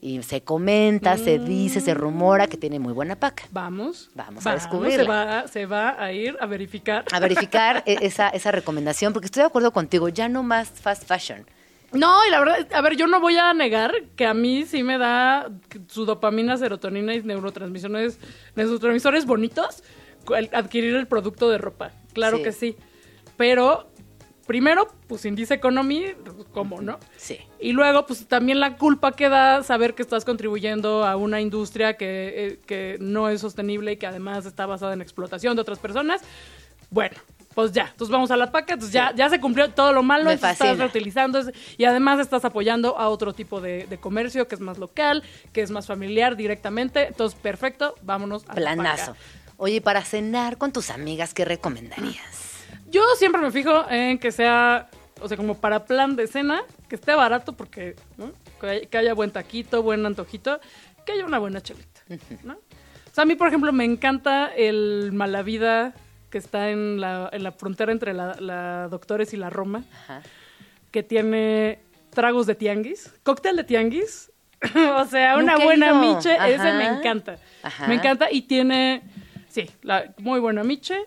Y 0.00 0.22
se 0.22 0.42
comenta, 0.42 1.16
se 1.16 1.38
dice, 1.38 1.80
se 1.80 1.94
rumora 1.94 2.46
que 2.48 2.56
tiene 2.56 2.78
muy 2.78 2.92
buena 2.92 3.16
paca. 3.16 3.44
Vamos. 3.52 4.10
Vamos 4.14 4.46
a 4.46 4.52
descubrirla. 4.54 5.04
Se 5.04 5.08
va, 5.08 5.48
se 5.48 5.66
va 5.66 6.02
a 6.02 6.12
ir 6.12 6.36
a 6.40 6.46
verificar. 6.46 7.04
A 7.12 7.20
verificar 7.20 7.82
e- 7.86 7.98
esa, 8.02 8.28
esa 8.30 8.50
recomendación, 8.50 9.12
porque 9.12 9.26
estoy 9.26 9.42
de 9.42 9.46
acuerdo 9.46 9.72
contigo, 9.72 10.08
ya 10.08 10.28
no 10.28 10.42
más 10.42 10.68
fast 10.70 11.04
fashion. 11.06 11.46
No, 11.92 12.26
y 12.26 12.30
la 12.32 12.40
verdad, 12.40 12.66
a 12.74 12.80
ver, 12.80 12.96
yo 12.96 13.06
no 13.06 13.20
voy 13.20 13.36
a 13.36 13.54
negar 13.54 13.92
que 14.16 14.26
a 14.26 14.34
mí 14.34 14.64
sí 14.66 14.82
me 14.82 14.98
da 14.98 15.48
su 15.86 16.04
dopamina, 16.04 16.56
serotonina 16.56 17.14
y 17.14 17.22
neurotransmisiones, 17.22 18.18
neurotransmisores 18.56 19.24
bonitos 19.26 19.84
adquirir 20.52 20.94
el 20.96 21.06
producto 21.06 21.48
de 21.50 21.58
ropa. 21.58 21.92
Claro 22.12 22.38
Sí. 22.38 22.42
que 22.42 22.52
sí. 22.52 22.76
Pero, 23.36 23.90
primero, 24.44 24.88
pues 25.08 25.24
Indice 25.24 25.54
Economy, 25.54 26.12
¿cómo 26.52 26.80
no? 26.80 26.98
Sí. 27.16 27.38
Y 27.60 27.72
luego, 27.72 28.06
pues 28.06 28.26
también 28.26 28.60
la 28.60 28.76
culpa 28.76 29.12
que 29.12 29.28
da 29.28 29.62
saber 29.62 29.94
que 29.94 30.02
estás 30.02 30.24
contribuyendo 30.24 31.04
a 31.04 31.16
una 31.16 31.40
industria 31.40 31.96
que, 31.96 32.34
eh, 32.36 32.60
que 32.66 32.96
no 33.00 33.28
es 33.28 33.40
sostenible 33.40 33.92
y 33.92 33.96
que 33.96 34.06
además 34.06 34.46
está 34.46 34.66
basada 34.66 34.92
en 34.92 35.02
explotación 35.02 35.56
de 35.56 35.62
otras 35.62 35.78
personas. 35.78 36.20
Bueno, 36.90 37.16
pues 37.54 37.72
ya, 37.72 37.88
entonces 37.90 38.12
vamos 38.12 38.30
a 38.30 38.36
la 38.36 38.50
paca, 38.52 38.74
entonces 38.74 38.92
ya, 38.92 39.12
ya 39.14 39.28
se 39.28 39.40
cumplió 39.40 39.70
todo 39.70 39.92
lo 39.92 40.02
malo, 40.02 40.30
estás 40.30 40.58
reutilizando 40.76 41.40
y 41.76 41.84
además 41.84 42.18
estás 42.20 42.44
apoyando 42.44 42.98
a 42.98 43.08
otro 43.08 43.32
tipo 43.32 43.60
de, 43.60 43.86
de 43.86 43.98
comercio 43.98 44.48
que 44.48 44.54
es 44.54 44.60
más 44.60 44.78
local, 44.78 45.22
que 45.52 45.62
es 45.62 45.70
más 45.70 45.86
familiar 45.86 46.36
directamente. 46.36 47.06
Entonces, 47.06 47.38
perfecto, 47.40 47.94
vámonos 48.02 48.44
a 48.44 48.48
la 48.48 48.54
Planazo. 48.54 49.12
paca. 49.12 49.18
Oye, 49.56 49.80
para 49.80 50.02
cenar 50.02 50.58
con 50.58 50.72
tus 50.72 50.90
amigas, 50.90 51.32
¿qué 51.32 51.44
recomendarías? 51.44 52.53
Yo 52.90 53.02
siempre 53.16 53.40
me 53.40 53.50
fijo 53.50 53.88
en 53.90 54.18
que 54.18 54.32
sea, 54.32 54.88
o 55.20 55.28
sea, 55.28 55.36
como 55.36 55.56
para 55.58 55.84
plan 55.84 56.16
de 56.16 56.26
cena, 56.26 56.62
que 56.88 56.94
esté 56.94 57.14
barato 57.14 57.52
porque, 57.54 57.96
¿no? 58.16 58.32
Que 58.60 58.96
haya, 58.96 59.14
buen 59.14 59.30
taquito, 59.30 59.82
buen 59.82 60.04
antojito, 60.06 60.60
que 61.04 61.12
haya 61.12 61.24
una 61.24 61.38
buena 61.38 61.60
chelita, 61.60 62.02
¿no? 62.44 62.54
O 62.54 63.14
sea, 63.14 63.22
a 63.22 63.26
mí, 63.26 63.34
por 63.34 63.48
ejemplo, 63.48 63.72
me 63.72 63.84
encanta 63.84 64.48
el 64.54 65.10
Malavida 65.12 65.94
que 66.30 66.38
está 66.38 66.70
en 66.70 67.00
la, 67.00 67.28
en 67.32 67.44
la 67.44 67.52
frontera 67.52 67.92
entre 67.92 68.12
la, 68.12 68.34
la 68.40 68.88
Doctores 68.88 69.32
y 69.34 69.36
la 69.36 69.50
Roma, 69.50 69.84
Ajá. 70.02 70.22
que 70.90 71.04
tiene 71.04 71.78
tragos 72.10 72.46
de 72.46 72.56
tianguis, 72.56 73.12
cóctel 73.22 73.54
de 73.54 73.62
tianguis, 73.62 74.32
o 74.96 75.04
sea, 75.04 75.36
una 75.36 75.52
Nunca 75.52 75.64
buena 75.64 75.94
miche, 75.94 76.34
ese 76.34 76.72
me 76.72 76.86
encanta. 76.88 77.38
Ajá. 77.62 77.86
Me 77.86 77.94
encanta 77.94 78.32
y 78.32 78.42
tiene, 78.42 79.02
sí, 79.48 79.70
la 79.82 80.12
muy 80.18 80.40
buena 80.40 80.64
miche, 80.64 81.06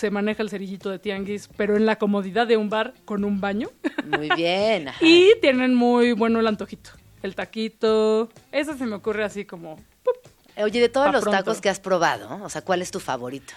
se 0.00 0.10
maneja 0.10 0.42
el 0.42 0.48
cerillito 0.48 0.88
de 0.88 0.98
tianguis, 0.98 1.48
pero 1.56 1.76
en 1.76 1.84
la 1.84 1.96
comodidad 1.96 2.46
de 2.46 2.56
un 2.56 2.70
bar 2.70 2.94
con 3.04 3.22
un 3.24 3.40
baño. 3.40 3.68
Muy 4.06 4.30
bien. 4.34 4.88
ajá. 4.88 5.04
y 5.04 5.32
tienen 5.42 5.74
muy 5.74 6.12
bueno 6.12 6.40
el 6.40 6.46
antojito, 6.46 6.90
el 7.22 7.34
taquito, 7.34 8.30
eso 8.50 8.76
se 8.76 8.86
me 8.86 8.94
ocurre 8.96 9.24
así 9.24 9.44
como... 9.44 9.76
¡pup! 10.02 10.16
Oye, 10.56 10.80
de 10.80 10.88
todos 10.88 11.06
Pa' 11.08 11.12
los 11.12 11.22
pronto. 11.22 11.38
tacos 11.38 11.60
que 11.60 11.68
has 11.68 11.80
probado, 11.80 12.42
o 12.42 12.48
sea, 12.48 12.62
¿cuál 12.62 12.80
es 12.80 12.90
tu 12.90 12.98
favorito? 12.98 13.52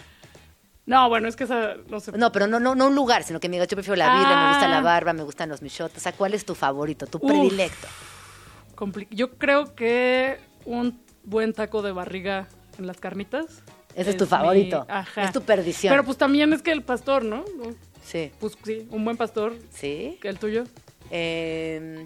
No, 0.86 1.08
bueno, 1.08 1.30
es 1.30 1.38
que 1.38 1.46
esa, 1.46 1.76
no 1.90 2.02
sé. 2.02 2.12
No, 2.12 2.34
pero 2.34 2.46
no, 2.46 2.60
no, 2.60 2.76
no 2.76 2.88
un 2.88 2.96
lugar, 2.96 3.24
sino 3.24 3.40
que 3.40 3.48
me 3.48 3.56
diga, 3.56 3.66
yo 3.66 3.78
prefiero 3.78 3.96
la 3.96 4.18
birria, 4.18 4.36
me 4.38 4.50
gusta 4.50 4.68
la 4.68 4.80
Ah. 4.80 4.82
barba, 4.82 5.14
me 5.14 5.24
gustan 5.24 5.48
los 5.48 5.62
michotes. 5.62 5.98
O 5.98 6.02
sea, 6.02 6.12
¿cuál 6.12 6.34
es 6.34 6.44
tu 6.44 6.56
favorito, 6.56 7.08
tu 7.08 7.20
Uf. 7.20 7.32
predilecto? 7.32 7.88
compli- 8.76 9.08
Yo 9.10 9.32
creo 9.38 9.76
que 9.76 10.40
un 10.66 11.00
buen 11.24 11.54
taco 11.54 11.82
de 11.84 11.94
barriga 11.94 12.50
en 12.78 12.86
las 12.86 13.00
carnitas. 13.00 13.63
Ese 13.96 14.12
es 14.12 14.18
tu 14.18 14.24
mi- 14.26 14.30
favorito. 14.30 14.86
ajá. 14.90 15.24
Es 15.24 15.32
tu 15.32 15.42
perdición. 15.42 15.92
Pero 15.92 16.04
pues 16.04 16.18
también 16.18 16.52
es 16.54 16.62
que 16.62 16.72
el 16.72 16.82
pastor, 16.82 17.24
¿no? 17.24 17.44
Sí. 18.04 18.32
Pues 18.40 18.58
sí, 18.64 18.88
un 18.92 19.06
buen 19.06 19.18
pastor, 19.18 19.54
¿Sí? 19.72 20.18
que 20.22 20.28
el 20.30 20.38
tuyo. 20.40 20.64
Eh, 21.12 22.06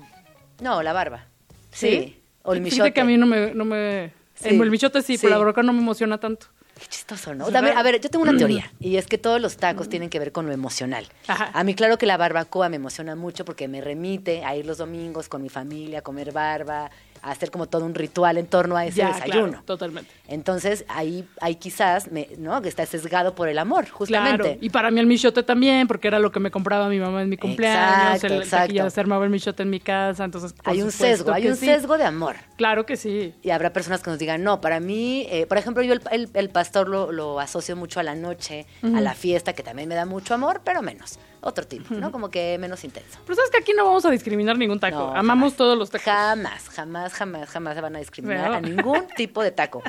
no, 0.61 0.83
la 0.83 0.93
barba. 0.93 1.25
¿Sí? 1.71 1.89
Sí. 1.89 2.21
O 2.43 2.53
el 2.53 2.61
michote. 2.61 2.93
que 2.93 3.01
a 3.01 3.05
mí 3.05 3.17
no 3.17 3.25
me... 3.25 3.53
No 3.53 3.65
me 3.65 4.11
Sí. 4.39 4.49
En 4.49 4.61
el 4.61 4.69
michote 4.69 5.01
sí, 5.01 5.17
Sí. 5.17 5.21
pero 5.23 5.31
la 5.31 5.37
barbacoa 5.39 5.63
no 5.63 5.73
me 5.73 5.79
emociona 5.79 6.19
tanto. 6.19 6.45
Qué 6.79 6.85
chistoso, 6.85 7.33
¿no? 7.33 7.47
Sí, 7.47 7.51
Dame- 7.51 7.69
¿verdad? 7.69 7.79
a 7.79 7.83
ver, 7.83 7.99
yo 7.99 8.07
tengo 8.11 8.21
una 8.21 8.37
teoría, 8.37 8.71
y 8.79 8.97
es 8.97 9.07
que 9.07 9.17
todos 9.17 9.41
los 9.41 9.57
tacos 9.57 9.89
tienen 9.89 10.11
que 10.11 10.19
ver 10.19 10.31
con 10.31 10.45
lo 10.45 10.53
emocional. 10.53 11.07
Ajá. 11.27 11.49
A 11.55 11.63
mí, 11.63 11.73
claro 11.73 11.97
que 11.97 12.05
la 12.05 12.17
barbacoa 12.17 12.69
me 12.69 12.75
emociona 12.75 13.15
mucho 13.15 13.45
porque 13.45 13.67
me 13.67 13.81
remite 13.81 14.45
a 14.45 14.55
ir 14.55 14.67
los 14.67 14.77
domingos 14.77 15.27
con 15.27 15.41
mi 15.41 15.49
familia, 15.49 15.99
a 15.99 16.01
comer 16.03 16.31
barba, 16.33 16.91
a 17.21 17.31
hacer 17.31 17.51
como 17.51 17.67
todo 17.67 17.85
un 17.85 17.95
ritual 17.95 18.37
en 18.37 18.47
torno 18.47 18.75
a 18.77 18.85
ese 18.85 18.97
Ya, 18.99 19.07
desayuno. 19.13 19.47
claro, 19.49 19.63
totalmente. 19.65 20.11
Entonces, 20.27 20.85
ahí, 20.87 21.27
ahí 21.41 21.55
quizás, 21.55 22.11
me, 22.11 22.27
¿no? 22.37 22.61
Que 22.61 22.69
está 22.69 22.85
sesgado 22.85 23.33
por 23.35 23.47
el 23.49 23.57
amor, 23.59 23.87
justamente. 23.89 24.43
Claro, 24.43 24.57
y 24.61 24.69
para 24.69 24.91
mí 24.91 24.99
el 24.99 25.05
michote 25.07 25.43
también, 25.43 25.87
porque 25.87 26.07
era 26.07 26.19
lo 26.19 26.31
que 26.31 26.39
me 26.39 26.51
compraba 26.51 26.89
mi 26.89 26.99
mamá 26.99 27.21
en 27.21 27.29
mi 27.29 27.37
cumpleaños, 27.37 28.15
Exacto, 28.15 28.27
el 28.35 28.41
exacto. 28.43 28.65
taquilla 28.67 28.89
se 28.89 28.99
armaba 28.99 29.23
el 29.25 29.29
michote 29.31 29.63
en 29.63 29.69
mi 29.69 29.79
casa, 29.79 30.23
entonces 30.25 30.53
hay 30.63 30.81
un 30.81 30.91
sesgo, 30.91 31.31
hay 31.31 31.47
un 31.47 31.55
sí. 31.55 31.65
sesgo 31.65 31.97
de 31.97 32.03
amor. 32.05 32.35
Claro 32.57 32.85
que 32.85 32.97
sí. 32.97 33.33
Y 33.41 33.49
habrá 33.51 33.71
personas 33.73 34.01
que 34.01 34.09
nos 34.09 34.19
digan, 34.19 34.43
no, 34.43 34.61
para 34.61 34.79
mí, 34.79 35.27
eh, 35.29 35.45
por 35.45 35.57
ejemplo, 35.57 35.83
yo 35.83 35.93
el, 35.93 36.01
el- 36.11 36.29
el 36.33 36.49
pastor 36.49 36.87
lo, 36.89 37.11
lo 37.11 37.39
asocio 37.39 37.75
mucho 37.75 37.99
a 37.99 38.03
la 38.03 38.15
noche, 38.15 38.65
a 38.83 39.01
la 39.01 39.13
fiesta, 39.13 39.53
que 39.53 39.63
también 39.63 39.87
me 39.89 39.95
da 39.95 40.05
mucho 40.05 40.33
amor, 40.33 40.61
pero 40.63 40.81
menos. 40.81 41.19
Otro 41.41 41.65
tipo, 41.67 41.93
¿no? 41.93 42.11
Como 42.11 42.29
que 42.29 42.57
menos 42.59 42.83
intenso. 42.83 43.19
Pero 43.23 43.35
sabes 43.35 43.51
que 43.51 43.57
aquí 43.59 43.71
no 43.73 43.85
vamos 43.85 44.03
a 44.05 44.09
discriminar 44.11 44.57
ningún 44.57 44.79
taco. 44.79 44.97
No, 44.97 45.15
Amamos 45.15 45.51
jamás. 45.53 45.57
todos 45.57 45.77
los 45.77 45.89
tacos. 45.89 46.05
Jamás, 46.05 46.69
jamás, 46.69 47.13
jamás, 47.13 47.49
jamás 47.49 47.75
se 47.75 47.81
van 47.81 47.95
a 47.95 47.99
discriminar 47.99 48.51
a 48.53 48.59
ningún 48.61 49.07
tipo 49.15 49.43
de 49.43 49.51
taco. 49.51 49.83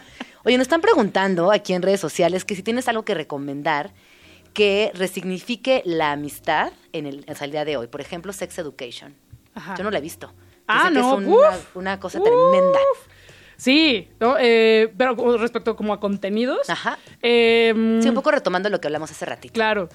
Oye, 0.45 0.57
nos 0.59 0.67
están 0.67 0.81
preguntando 0.81 1.51
aquí 1.51 1.73
en 1.73 1.83
redes 1.83 2.01
sociales 2.01 2.45
que 2.45 2.55
si 2.55 2.63
tienes 2.63 2.87
algo 2.89 3.05
que 3.05 3.15
recomendar 3.15 3.93
que 4.53 4.91
resignifique 4.95 5.83
la 5.85 6.13
amistad 6.13 6.73
en 6.93 7.07
el, 7.07 7.25
el 7.27 7.51
día 7.51 7.65
de 7.65 7.77
hoy. 7.77 7.87
Por 7.87 8.01
ejemplo, 8.01 8.33
Sex 8.33 8.59
Education. 8.59 9.15
Ajá. 9.55 9.75
Yo 9.77 9.85
no 9.85 9.91
la 9.91 9.99
he 9.99 10.03
visto. 10.03 10.33
Ah, 10.67 10.89
que 10.89 10.95
no, 10.95 11.19
es 11.19 11.27
una, 11.27 11.49
uf, 11.51 11.77
una 11.77 12.01
cosa 12.01 12.19
uf. 12.19 12.25
tremenda. 12.25 12.79
Sí, 13.57 14.09
¿no? 14.21 14.37
Eh, 14.39 14.93
pero 14.97 15.37
respecto 15.39 15.75
como 15.77 15.93
a 15.93 15.99
contenidos. 16.01 16.69
Ajá. 16.71 16.99
eh, 17.23 17.99
Sí, 18.03 18.09
un 18.09 18.15
poco 18.15 18.31
retomando 18.31 18.69
lo 18.71 18.81
que 18.81 18.87
hablamos 18.89 19.11
hace 19.11 19.25
ratito. 19.25 19.55
Claro. 19.55 19.89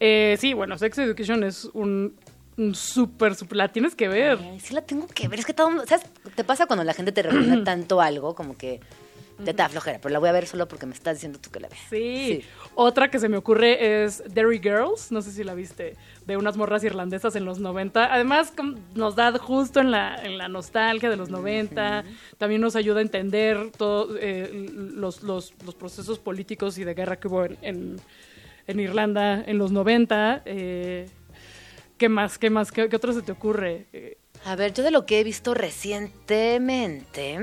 Eh, 0.00 0.36
sí, 0.40 0.54
bueno, 0.54 0.76
Sex 0.78 0.98
Education 0.98 1.44
es 1.44 1.66
un, 1.74 2.16
súper, 2.72 3.34
súper... 3.34 3.56
La 3.56 3.68
tienes 3.68 3.94
que 3.94 4.08
ver. 4.08 4.38
Ay, 4.40 4.58
sí 4.60 4.74
la 4.74 4.82
tengo 4.82 5.06
que 5.06 5.28
ver. 5.28 5.38
Es 5.38 5.46
que 5.46 5.54
todo, 5.54 5.68
mundo- 5.68 5.84
¿sabes? 5.86 6.06
Te 6.34 6.42
pasa 6.44 6.66
cuando 6.66 6.84
la 6.84 6.94
gente 6.94 7.12
te 7.12 7.22
recomienda 7.22 7.62
tanto 7.64 8.00
algo, 8.00 8.34
como 8.34 8.56
que 8.56 8.80
Te 9.44 9.54
da 9.54 9.70
flojera, 9.70 9.98
pero 10.02 10.12
la 10.12 10.18
voy 10.18 10.28
a 10.28 10.32
ver 10.32 10.46
solo 10.46 10.68
porque 10.68 10.84
me 10.84 10.92
estás 10.92 11.16
diciendo 11.16 11.38
tú 11.40 11.50
que 11.50 11.60
la 11.60 11.68
veas. 11.68 11.80
Sí. 11.88 12.42
Otra 12.74 13.10
que 13.10 13.18
se 13.18 13.28
me 13.30 13.38
ocurre 13.38 14.04
es 14.04 14.22
Derry 14.34 14.58
Girls, 14.58 15.10
no 15.12 15.22
sé 15.22 15.32
si 15.32 15.44
la 15.44 15.54
viste, 15.54 15.96
de 16.26 16.36
unas 16.36 16.58
morras 16.58 16.84
irlandesas 16.84 17.34
en 17.36 17.46
los 17.46 17.58
90. 17.58 18.12
Además, 18.12 18.52
nos 18.94 19.16
da 19.16 19.32
justo 19.38 19.80
en 19.80 19.90
la, 19.90 20.14
en 20.22 20.36
la 20.36 20.48
nostalgia 20.48 21.08
de 21.08 21.16
los 21.16 21.30
90. 21.30 22.04
También 22.36 22.60
nos 22.60 22.76
ayuda 22.76 22.98
a 22.98 23.02
entender 23.02 23.70
todos 23.78 24.10
los, 24.94 25.22
los, 25.22 25.54
los 25.64 25.74
procesos 25.74 26.18
políticos 26.18 26.76
y 26.76 26.84
de 26.84 26.92
guerra 26.92 27.16
que 27.18 27.28
hubo 27.28 27.44
en, 27.46 27.56
en, 27.62 27.96
en 28.70 28.80
Irlanda 28.80 29.42
en 29.46 29.58
los 29.58 29.72
90. 29.72 30.42
Eh, 30.46 31.08
¿Qué 31.98 32.08
más? 32.08 32.38
¿Qué 32.38 32.48
más? 32.50 32.72
¿Qué, 32.72 32.88
qué 32.88 32.96
otro 32.96 33.12
se 33.12 33.22
te 33.22 33.32
ocurre? 33.32 33.86
Eh, 33.92 34.16
A 34.46 34.56
ver, 34.56 34.72
yo 34.72 34.82
de 34.82 34.90
lo 34.90 35.04
que 35.06 35.20
he 35.20 35.24
visto 35.24 35.52
recientemente, 35.54 37.38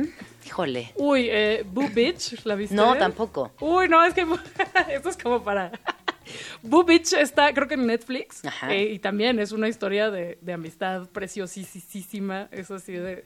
híjole, 0.45 0.91
uy, 0.95 1.27
eh, 1.29 1.63
Boo 1.65 1.89
Bitch, 1.89 2.43
¿la 2.45 2.55
viste? 2.55 2.75
no, 2.75 2.95
tampoco. 2.97 3.51
Uy, 3.59 3.87
no, 3.87 4.03
es 4.03 4.13
que 4.13 4.25
esto 4.91 5.09
es 5.09 5.17
como 5.17 5.43
para... 5.43 5.71
Boo 6.61 6.83
Bitch 6.83 7.13
está, 7.13 7.53
creo 7.53 7.67
que 7.67 7.75
en 7.75 7.85
Netflix. 7.87 8.43
Ajá. 8.45 8.73
eh, 8.73 8.91
y 8.91 8.99
también 8.99 9.39
es 9.39 9.51
una 9.51 9.67
historia 9.69 10.09
de, 10.11 10.37
de 10.41 10.53
amistad 10.53 11.07
preciosísima. 11.09 12.49
Es 12.51 12.69
así 12.71 12.93
de... 12.93 13.23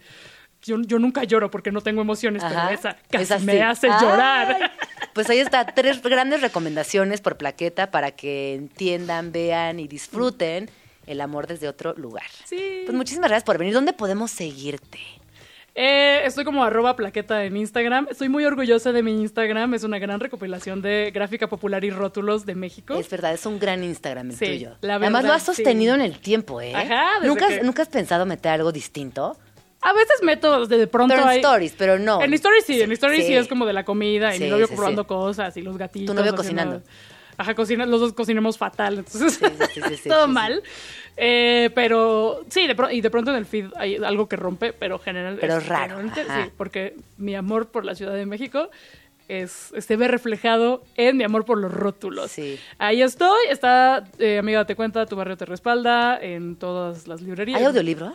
Yo, 0.64 0.78
yo 0.82 1.00
nunca 1.00 1.24
lloro 1.24 1.50
porque 1.50 1.72
no 1.72 1.82
tengo 1.82 2.02
emociones, 2.02 2.44
Ajá, 2.44 2.68
pero 2.68 2.80
esa 2.80 2.98
casi 3.10 3.34
es 3.34 3.44
me 3.44 3.64
hace 3.64 3.90
Ay, 3.90 4.00
llorar. 4.02 4.72
Pues 5.14 5.30
ahí 5.30 5.40
está, 5.40 5.66
tres 5.66 6.02
grandes 6.04 6.42
recomendaciones 6.42 7.20
por 7.20 7.36
plaqueta 7.38 7.90
para 7.92 8.12
que 8.12 8.54
entiendan, 8.54 9.32
vean 9.32 9.80
y 9.80 9.88
disfruten 9.88 10.70
el 11.08 11.20
amor 11.20 11.48
desde 11.48 11.68
otro 11.68 11.94
lugar. 11.96 12.26
Sí. 12.46 12.84
Pues 12.86 12.96
muchísimas 12.96 13.30
gracias 13.30 13.44
por 13.44 13.58
venir. 13.58 13.74
¿Dónde 13.74 13.94
podemos 13.94 14.30
seguirte? 14.32 15.00
Eh, 15.74 16.24
estoy 16.26 16.44
como 16.44 16.64
arroba 16.66 16.96
plaqueta 16.98 17.46
en 17.46 17.56
Instagram. 17.56 18.08
Estoy 18.12 18.28
muy 18.30 18.44
orgullosa 18.46 18.92
de 18.92 19.02
mi 19.04 19.20
Instagram. 19.22 19.74
Es 19.74 19.84
una 19.84 20.00
gran 20.00 20.20
recopilación 20.20 20.82
de 20.82 21.12
gráfica 21.14 21.48
popular 21.48 21.84
y 21.86 21.92
rótulos 21.92 22.46
de 22.46 22.56
México. 22.56 22.94
Es 22.96 23.10
verdad, 23.10 23.34
es 23.34 23.46
un 23.46 23.58
gran 23.58 23.82
Instagram 23.84 24.32
el 24.32 24.36
Sí, 24.36 24.46
tuyo. 24.46 24.76
la 24.82 24.96
Además 24.96 25.24
lo 25.24 25.30
verdad, 25.30 25.36
has 25.38 25.44
sostenido 25.44 25.96
sí. 25.96 26.02
en 26.02 26.06
el 26.06 26.20
tiempo, 26.20 26.60
¿eh? 26.62 26.76
Ajá, 26.76 27.26
¿Nunca, 27.26 27.48
que- 27.48 27.64
¿Nunca 27.64 27.82
has 27.84 27.88
pensado 27.90 28.26
meter 28.26 28.52
algo 28.52 28.72
distinto? 28.74 29.38
A 29.84 29.94
veces 29.94 30.22
meto 30.22 30.68
de 30.68 30.86
pronto 30.88 31.14
Pero 31.14 31.24
en 31.24 31.30
hay- 31.30 31.38
stories, 31.40 31.74
pero 31.78 31.98
no. 31.98 32.22
En 32.22 32.34
stories 32.34 32.66
sí, 32.66 32.82
en 32.82 32.92
stories 32.92 33.22
sí. 33.26 33.28
sí. 33.32 33.34
es 33.36 33.48
como 33.48 33.66
de 33.66 33.74
la 33.74 33.84
comida 33.84 34.34
y 34.36 34.38
Sí, 34.38 34.44
mi 34.46 34.50
novio 34.52 34.68
sí, 34.68 34.76
probando 34.76 35.02
sí. 35.04 35.08
cosas 35.08 35.58
y 35.58 35.62
los 35.62 35.78
gatitos. 35.78 36.16
Tu 36.16 36.20
novio 36.20 36.36
cocinando. 36.36 36.82
Ajá, 37.38 37.56
cocina, 37.56 37.86
los 37.88 38.00
dos 38.02 38.14
cocinamos 38.14 38.58
fatal, 38.58 39.00
entonces 39.00 39.34
Sí, 39.34 39.46
sí, 39.74 39.82
sí, 39.88 39.96
sí, 40.04 40.10
todo 40.10 40.26
sí, 40.26 40.30
sí. 40.30 40.34
mal. 40.34 40.62
Eh, 41.18 41.72
pero 41.74 42.46
sí, 42.50 42.68
de 42.68 42.76
y 42.92 43.02
de 43.02 43.10
pronto 43.10 43.32
en 43.32 43.38
el 43.38 43.46
feed 43.46 43.68
hay 43.78 43.96
algo 43.96 44.28
que 44.30 44.36
rompe, 44.36 44.74
pero 44.74 45.00
general, 45.00 45.38
Pero 45.42 45.60
raro, 45.60 45.96
generalmente 45.98 46.24
sí, 46.26 46.52
porque 46.58 46.96
mi 47.18 47.34
amor 47.36 47.70
por 47.70 47.84
la 47.84 47.96
Ciudad 47.96 48.14
de 48.14 48.26
México 48.28 48.70
es, 49.28 49.74
se 49.80 49.96
ve 49.96 50.08
reflejado 50.08 50.84
en 50.98 51.18
mi 51.18 51.24
amor 51.24 51.46
por 51.46 51.58
los 51.58 51.72
rótulos. 51.74 52.30
Sí. 52.32 52.60
Ahí 52.78 53.02
estoy, 53.02 53.40
está 53.50 54.04
eh, 54.20 54.38
Amiga 54.38 54.60
Date 54.60 54.76
Cuenta, 54.76 55.06
Tu 55.08 55.16
Barrio 55.16 55.38
Te 55.38 55.46
Respalda, 55.46 56.20
en 56.22 56.56
todas 56.58 57.08
las 57.08 57.22
librerías. 57.22 57.60
¿Hay 57.60 57.66
audiolibro? 57.66 58.14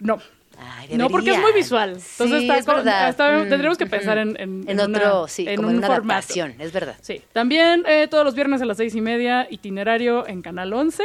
No. 0.00 0.18
Ay, 0.58 0.96
No, 0.96 1.10
porque 1.10 1.32
es 1.32 1.38
muy 1.38 1.52
visual. 1.52 1.90
Entonces 1.90 2.28
Sí, 2.40 2.48
está 2.48 2.58
es 2.58 2.64
con- 2.66 2.76
verdad. 2.76 3.08
está- 3.10 3.30
Mm, 3.38 3.48
tendríamos 3.48 3.76
que 3.78 3.86
pensar 3.86 4.18
en, 4.18 4.40
en, 4.40 4.64
En 4.66 4.80
una- 4.80 4.84
otro, 4.84 5.28
sí, 5.28 5.44
como 5.44 5.52
en 5.54 5.64
un 5.64 5.78
una 5.78 5.86
formato. 5.86 6.12
adaptación, 6.14 6.54
es 6.58 6.72
verdad. 6.72 6.96
Sí. 7.02 7.20
También 7.32 7.84
eh, 7.86 8.08
todos 8.08 8.24
los 8.24 8.34
viernes 8.34 8.62
a 8.62 8.64
las 8.64 8.76
seis 8.78 8.94
y 8.94 9.00
media, 9.00 9.46
itinerario 9.50 10.26
en 10.26 10.40
Canal 10.42 10.72
11. 10.72 11.02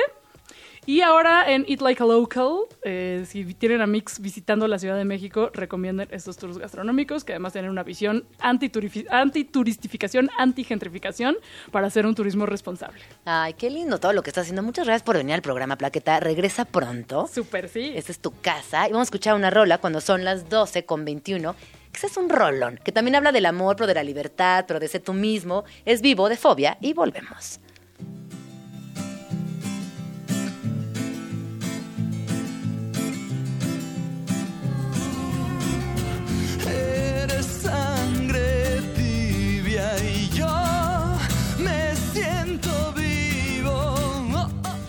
Y 0.88 1.02
ahora 1.02 1.52
en 1.52 1.64
Eat 1.68 1.80
Like 1.80 2.02
a 2.02 2.08
Local, 2.08 2.62
eh, 2.82 3.24
si 3.28 3.46
tienen 3.54 3.82
a 3.82 3.88
Mix 3.88 4.20
visitando 4.20 4.68
la 4.68 4.80
Ciudad 4.80 4.98
de 4.98 5.06
México, 5.06 5.52
recomienden 5.54 6.08
estos 6.10 6.38
tours 6.38 6.58
gastronómicos 6.58 7.24
que 7.24 7.34
además 7.34 7.54
tienen 7.54 7.70
una 7.70 7.84
visión 7.84 8.26
anti-turistificación, 8.40 10.32
anti-gentrificación 10.40 11.38
para 11.70 11.86
hacer 11.86 12.08
un 12.08 12.16
turismo 12.16 12.48
responsable. 12.48 13.00
Ay, 13.26 13.54
qué 13.54 13.70
lindo 13.70 14.00
todo 14.00 14.12
lo 14.14 14.24
que 14.24 14.32
estás 14.32 14.44
haciendo. 14.44 14.64
Muchas 14.64 14.86
gracias 14.88 15.04
por 15.04 15.18
venir 15.18 15.36
al 15.36 15.44
programa 15.44 15.78
Plaqueta. 15.78 16.20
Regresa 16.20 16.66
pronto. 16.66 17.28
Súper, 17.32 17.70
sí. 17.70 17.92
Esta 17.94 18.12
es 18.12 18.20
tu 18.20 18.32
casa. 18.42 18.88
Y 18.88 18.92
vamos 18.92 19.06
a 19.06 19.10
escuchar 19.10 19.36
una 19.36 19.52
rola 19.52 19.78
cuando 19.78 20.02
son 20.02 20.26
las 20.26 20.50
12 20.50 20.86
con 20.86 21.06
21. 21.06 21.56
Que 21.92 22.08
es 22.08 22.18
un 22.18 22.30
rolón, 22.30 22.80
que 22.84 22.92
también 22.92 23.16
habla 23.16 23.32
del 23.32 23.46
amor, 23.46 23.76
pero 23.76 23.86
de 23.86 23.94
la 23.94 24.04
libertad, 24.04 24.66
pero 24.68 24.80
de 24.80 24.88
ser 24.88 25.02
tú 25.02 25.14
mismo. 25.14 25.64
Es 25.86 26.02
vivo, 26.02 26.28
de 26.28 26.38
fobia, 26.38 26.78
y 26.82 26.94
volvemos. 26.94 27.60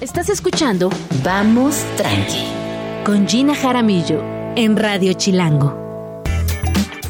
Estás 0.03 0.29
escuchando 0.31 0.91
Vamos 1.23 1.77
Tranqui 1.97 2.45
con 3.05 3.29
Gina 3.29 3.55
Jaramillo 3.55 4.21
en 4.57 4.77
Radio 4.77 5.13
Chilango. 5.13 6.25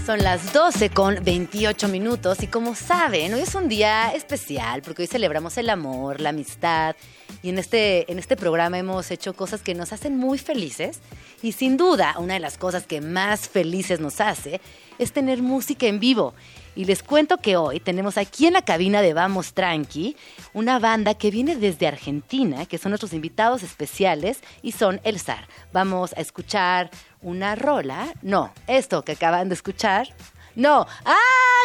Son 0.05 0.23
las 0.23 0.53
12 0.53 0.91
con 0.91 1.25
28 1.25 1.89
minutos 1.89 2.43
y 2.43 2.49
como 2.49 2.75
saben, 2.75 3.33
hoy 3.33 3.41
es 3.41 3.55
un 3.55 3.71
día 3.71 4.13
especial 4.13 4.83
porque 4.83 5.01
hoy 5.01 5.09
celebramos 5.09 5.57
el 5.57 5.71
amor, 5.71 6.21
la 6.21 6.29
amistad 6.29 6.95
y 7.43 7.49
en 7.49 7.57
este, 7.57 8.13
en 8.13 8.19
este 8.19 8.37
programa 8.37 8.79
hemos 8.79 9.11
hecho 9.11 9.33
cosas 9.33 9.63
que 9.63 9.75
nos 9.75 9.95
hacen 9.95 10.19
muy 10.19 10.37
felices 10.37 11.01
y 11.43 11.53
sin 11.53 11.79
duda 11.79 12.17
una 12.19 12.35
de 12.35 12.41
las 12.41 12.59
cosas 12.59 12.87
que 12.87 13.01
más 13.01 13.49
felices 13.49 14.01
nos 14.01 14.21
hace 14.21 14.61
es 14.99 15.13
tener 15.13 15.41
música 15.41 15.87
en 15.87 15.99
vivo. 15.99 16.35
Y 16.75 16.87
les 16.87 17.03
cuento 17.03 17.37
que 17.37 17.57
hoy 17.57 17.81
tenemos 17.81 18.17
aquí 18.17 18.47
en 18.47 18.55
la 18.55 18.63
cabina 18.63 19.03
de 19.03 19.13
Vamos 19.13 19.53
Tranqui 19.53 20.17
una 20.55 20.79
banda 20.79 21.15
que 21.15 21.31
viene 21.31 21.57
desde 21.57 21.87
Argentina, 21.87 22.65
que 22.67 22.79
son 22.79 22.91
nuestros 22.91 23.13
invitados 23.13 23.63
especiales 23.63 24.41
y 24.63 24.73
son 24.73 25.01
El 25.05 25.21
Zar. 25.21 25.47
Vamos 25.73 26.15
a 26.17 26.21
escuchar 26.21 26.91
una 27.21 27.55
rola. 27.57 28.13
No, 28.23 28.53
esto 28.67 29.03
que 29.03 29.13
acaban 29.13 29.49
de 29.49 29.55
escuchar. 29.55 30.09
No, 30.55 30.87
¡ah! 31.05 31.17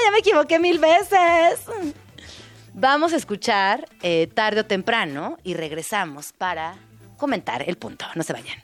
Ya 0.06 0.12
me 0.12 0.20
equivoqué 0.20 0.60
mil 0.60 0.80
veces. 0.80 1.62
Vamos 2.74 3.14
a 3.14 3.16
escuchar 3.16 3.88
eh, 4.02 4.28
tarde 4.28 4.62
o 4.62 4.66
temprano 4.66 5.38
y 5.44 5.54
regresamos 5.54 6.34
para 6.34 6.76
comentar 7.18 7.64
el 7.68 7.78
punto. 7.78 8.06
No 8.16 8.24
se 8.24 8.34
vayan. 8.34 8.62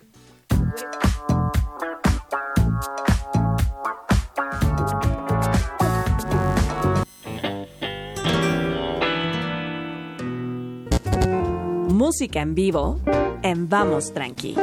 Música 11.94 12.42
en 12.42 12.56
vivo 12.56 13.00
en 13.44 13.70
Vamos 13.70 14.16
Tranqui. 14.16 14.56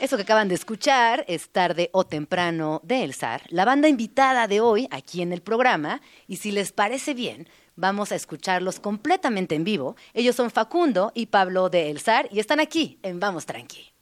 Eso 0.00 0.16
que 0.16 0.24
acaban 0.24 0.48
de 0.48 0.56
escuchar 0.56 1.24
es 1.28 1.50
tarde 1.50 1.90
o 1.92 2.02
temprano 2.02 2.80
de 2.82 3.04
El 3.04 3.14
Zar, 3.14 3.42
la 3.50 3.64
banda 3.64 3.86
invitada 3.86 4.48
de 4.48 4.60
hoy 4.60 4.88
aquí 4.90 5.22
en 5.22 5.32
el 5.32 5.42
programa. 5.42 6.00
Y 6.26 6.38
si 6.38 6.50
les 6.50 6.72
parece 6.72 7.14
bien, 7.14 7.48
vamos 7.76 8.10
a 8.10 8.16
escucharlos 8.16 8.80
completamente 8.80 9.54
en 9.54 9.62
vivo. 9.62 9.94
Ellos 10.12 10.34
son 10.34 10.50
Facundo 10.50 11.12
y 11.14 11.26
Pablo 11.26 11.70
de 11.70 11.88
El 11.88 12.00
Zar 12.00 12.28
y 12.32 12.40
están 12.40 12.58
aquí 12.58 12.98
en 13.04 13.20
Vamos 13.20 13.46
Tranqui. 13.46 13.92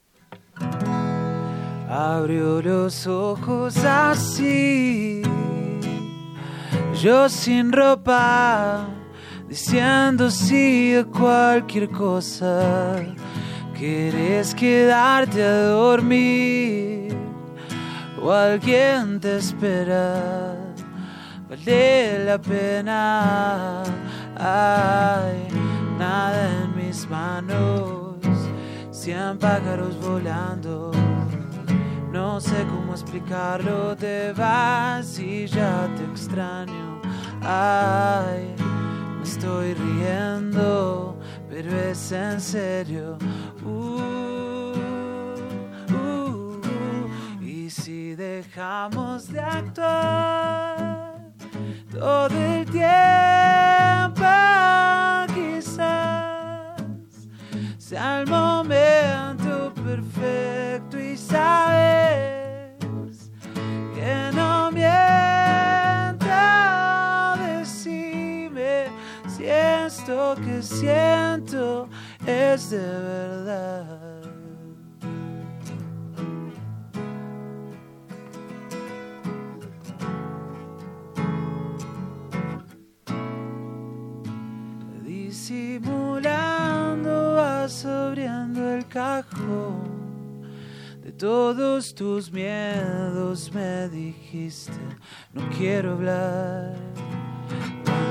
Abrió 1.87 2.63
los 2.63 3.05
ojos 3.05 3.77
así, 3.85 5.21
yo 6.99 7.29
sin 7.29 7.71
ropa, 7.71 8.89
diciendo 9.47 10.29
sí 10.29 10.95
a 10.95 11.03
cualquier 11.05 11.89
cosa. 11.89 12.95
¿Quieres 13.77 14.55
quedarte 14.55 15.43
a 15.43 15.67
dormir 15.67 17.15
o 18.21 18.31
alguien 18.31 19.19
te 19.19 19.37
espera? 19.37 20.55
Vale 21.49 22.25
la 22.25 22.37
pena, 22.39 23.83
hay 24.35 25.47
nada 25.99 26.63
en 26.63 26.75
mis 26.75 27.07
manos, 27.09 28.17
cien 28.91 29.37
pájaros 29.37 29.99
volando. 30.01 30.91
No 32.11 32.39
sé 32.39 32.65
cómo 32.69 32.93
explicarlo, 32.93 33.95
te 33.95 34.31
vas 34.33 35.19
y 35.19 35.47
ya 35.47 35.87
te 35.95 36.03
extraño. 36.05 37.01
Ay, 37.41 38.55
estoy 39.25 39.73
riendo, 39.73 41.17
pero 41.49 41.71
es 41.71 42.11
en 42.11 42.39
serio. 42.39 43.17
Uh, 43.63 44.71
uh. 45.91 46.61
Y 47.41 47.69
si 47.69 48.13
dejamos 48.15 49.27
de 49.31 49.39
actuar 49.39 51.15
todo 51.91 52.27
el 52.27 52.65
tiempo, 52.69 54.25
quizás 55.33 56.77
sea 57.79 58.21
el 58.21 58.27
momento 58.27 59.73
perfecto 59.73 60.99
y 60.99 61.17
sabes 61.17 62.75
que 63.95 64.31
no 64.35 64.64
esto 70.05 70.35
que 70.35 70.61
siento 70.61 71.89
es 72.27 72.69
de 72.69 72.77
verdad. 72.77 74.21
Disimulando 85.03 86.29
vas 87.35 87.83
abriendo 87.83 88.75
el 88.75 88.85
cajón 88.85 90.43
de 91.01 91.11
todos 91.13 91.95
tus 91.95 92.31
miedos 92.31 93.51
me 93.53 93.89
dijiste 93.89 94.77
no 95.33 95.49
quiero 95.57 95.93
hablar 95.93 96.75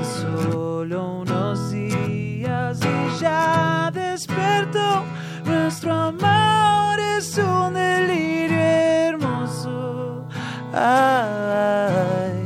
solo 0.03 1.21
unos 1.21 1.71
días 1.71 2.79
y 2.81 3.19
ya 3.21 3.91
despertó 3.93 5.03
nuestro 5.45 5.93
amor 5.93 6.99
es 6.99 7.37
un 7.37 7.73
delirio 7.73 8.57
hermoso. 8.57 10.27
Ay 10.73 12.45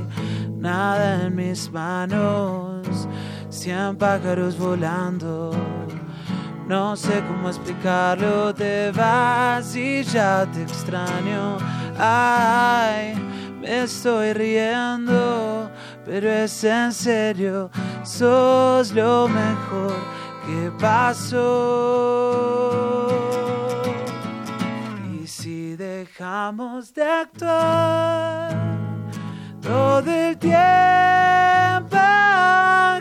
nada 0.58 1.26
en 1.26 1.36
mis 1.36 1.72
manos 1.72 3.08
cien 3.50 3.96
pájaros 3.98 4.58
volando. 4.58 5.52
No 6.68 6.96
sé 6.96 7.24
cómo 7.28 7.50
explicarlo, 7.50 8.54
te 8.54 8.92
vas 8.92 9.76
y 9.76 10.04
ya 10.04 10.46
te 10.54 10.62
extraño. 10.62 11.58
Ay, 11.98 13.16
me 13.60 13.84
estoy 13.84 14.34
riendo, 14.34 15.72
pero 16.06 16.30
es 16.30 16.64
en 16.64 16.92
serio, 16.92 17.70
sos 18.04 18.92
lo 18.92 19.28
mejor 19.28 19.96
que 20.46 20.72
pasó. 20.80 21.46
Y 25.14 25.28
si 25.28 25.76
dejamos 25.76 26.94
de 26.94 27.04
actuar 27.04 28.50
todo 29.62 30.10
el 30.10 30.38
tiempo, 30.38 30.58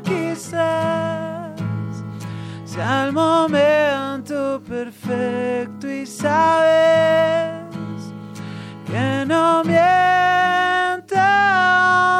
quizás 0.05 1.53
sea 2.65 3.05
el 3.07 3.13
momento 3.13 4.61
perfecto 4.69 5.89
y 5.89 6.05
sabes 6.05 7.63
que 8.87 9.25
no 9.27 9.63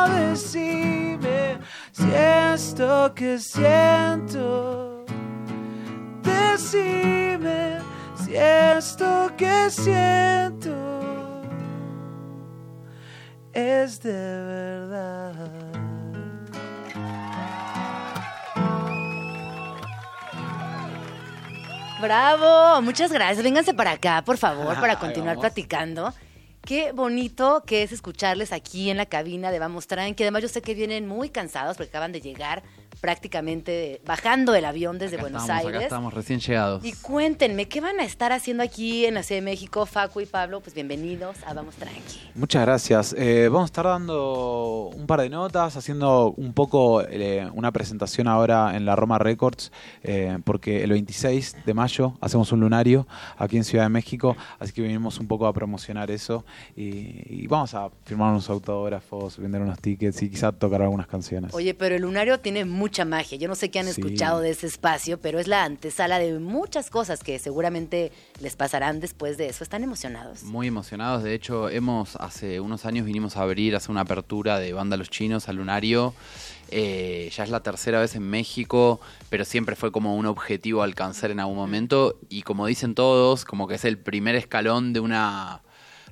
Decime 0.09 1.59
si 1.93 2.09
esto 2.15 3.13
que 3.15 3.39
siento, 3.39 5.05
decime 6.23 7.79
si 8.15 8.37
esto 8.37 9.31
que 9.37 9.71
siento 9.71 10.75
es 13.53 14.01
de 14.01 14.13
verdad. 14.13 15.79
Bravo, 22.01 22.81
muchas 22.83 23.11
gracias. 23.11 23.43
Vénganse 23.43 23.75
para 23.75 23.93
acá, 23.93 24.23
por 24.25 24.37
favor, 24.37 24.79
para 24.79 24.97
continuar 24.97 25.39
platicando. 25.39 26.15
Qué 26.69 26.93
bonito 26.93 27.63
que 27.67 27.83
es 27.83 27.93
escucharles 27.93 28.53
aquí 28.53 28.91
en 28.91 28.99
la 28.99 29.07
cabina 29.07 29.51
de 29.51 29.59
Vamos 29.59 29.87
Tranqui. 29.87 30.23
Además, 30.23 30.43
yo 30.43 30.49
sé 30.49 30.61
que 30.61 30.75
vienen 30.75 31.09
muy 31.09 31.31
cansados 31.31 31.79
porque 31.79 31.89
acaban 31.89 32.13
de 32.13 32.21
llegar 32.21 32.63
prácticamente 33.01 34.01
bajando 34.05 34.55
el 34.55 34.65
avión 34.65 34.99
desde 34.99 35.17
Acá 35.17 35.23
Buenos 35.23 35.43
estamos, 35.43 35.65
Aires. 35.65 35.77
Acá 35.77 35.85
estamos 35.85 36.15
recién 36.15 36.41
llegados. 36.41 36.85
Y 36.85 36.93
cuéntenme, 36.93 37.69
¿qué 37.69 37.81
van 37.81 38.01
a 38.01 38.05
estar 38.05 38.33
haciendo 38.33 38.63
aquí 38.63 39.07
en 39.07 39.15
la 39.15 39.23
Ciudad 39.23 39.41
de 39.41 39.45
México, 39.45 39.87
Facu 39.87 40.21
y 40.21 40.27
Pablo? 40.27 40.61
Pues 40.61 40.75
bienvenidos 40.75 41.37
a 41.47 41.55
Vamos 41.55 41.77
Tranqui. 41.77 42.21
Muchas 42.35 42.63
gracias. 42.63 43.15
Eh, 43.19 43.49
vamos 43.49 43.63
a 43.63 43.67
estar 43.67 43.85
dando 43.85 44.91
un 44.95 45.07
par 45.07 45.21
de 45.21 45.31
notas, 45.31 45.77
haciendo 45.77 46.33
un 46.37 46.53
poco 46.53 47.03
eh, 47.03 47.49
una 47.55 47.73
presentación 47.73 48.29
ahora 48.29 48.77
en 48.77 48.85
la 48.85 48.97
Roma 48.97 49.19
Records, 49.19 49.73
eh, 50.03 50.39
porque 50.45 50.83
el 50.83 50.91
26 50.91 51.57
de 51.65 51.75
mayo 51.75 52.15
hacemos 52.21 52.53
un 52.53 52.61
lunario 52.61 53.07
aquí 53.37 53.57
en 53.57 53.65
Ciudad 53.65 53.85
de 53.85 53.91
México, 53.91 54.37
así 54.59 54.73
que 54.73 54.83
venimos 54.83 55.19
un 55.19 55.29
poco 55.29 55.47
a 55.47 55.53
promocionar 55.53 56.11
eso 56.11 56.45
y, 56.77 57.43
y 57.43 57.47
vamos 57.47 57.75
a 57.75 57.91
firmar 58.05 58.31
unos 58.31 58.49
autógrafos, 58.51 59.39
vender 59.39 59.63
unos 59.63 59.79
tickets 59.81 60.23
y 60.23 60.31
quizá 60.31 60.53
tocar 60.53 60.83
algunas 60.83 61.07
canciones. 61.07 61.55
Oye, 61.55 61.75
pero 61.75 61.95
el 61.95 62.03
lunario 62.03 62.41
tiene 62.41 62.65
mucha 62.89 63.05
magia. 63.05 63.37
Yo 63.37 63.49
no 63.49 63.55
sé 63.55 63.71
qué 63.71 63.81
han 63.81 63.85
Sí. 63.85 64.01
escuchado 64.01 64.41
de 64.41 64.49
ese 64.51 64.67
espacio, 64.67 65.19
pero 65.21 65.39
es 65.39 65.47
la 65.47 65.65
antesala 65.65 66.19
de 66.19 66.39
muchas 66.39 66.89
cosas 66.89 67.23
que 67.23 67.39
seguramente 67.39 68.11
les 68.41 68.57
pasarán 68.57 68.99
después 69.01 69.37
de 69.37 69.49
eso. 69.49 69.63
¿Están 69.63 69.85
emocionados? 69.85 70.43
Muy 70.45 70.67
emocionados. 70.69 71.23
De 71.23 71.35
hecho, 71.35 71.69
hemos 71.69 72.17
hace 72.17 72.61
unos 72.61 72.87
años 72.87 73.05
vinimos 73.05 73.37
a 73.37 73.43
abrir, 73.43 73.75
a 73.75 73.77
hacer 73.77 73.91
una 73.91 74.01
apertura 74.01 74.59
de 74.59 74.73
banda 74.73 74.97
Los 74.97 75.11
Chinos 75.11 75.49
al 75.51 75.57
Lunario. 75.57 76.15
Eh, 76.71 77.31
ya 77.35 77.45
es 77.45 77.51
la 77.51 77.61
tercera 77.61 78.01
vez 78.01 78.15
en 78.15 78.23
México, 78.23 79.01
pero 79.29 79.45
siempre 79.45 79.77
fue 79.77 79.93
como 79.93 80.17
un 80.17 80.25
objetivo 80.27 80.83
alcanzar 80.83 81.31
en 81.31 81.41
algún 81.41 81.57
momento. 81.57 82.19
Y 82.31 82.41
como 82.43 82.67
dicen 82.67 82.95
todos, 82.95 83.45
como 83.45 83.69
que 83.69 83.75
es 83.75 83.85
el 83.85 83.99
primer 83.99 84.35
escalón 84.35 84.95
de 84.95 85.01
una 85.01 85.61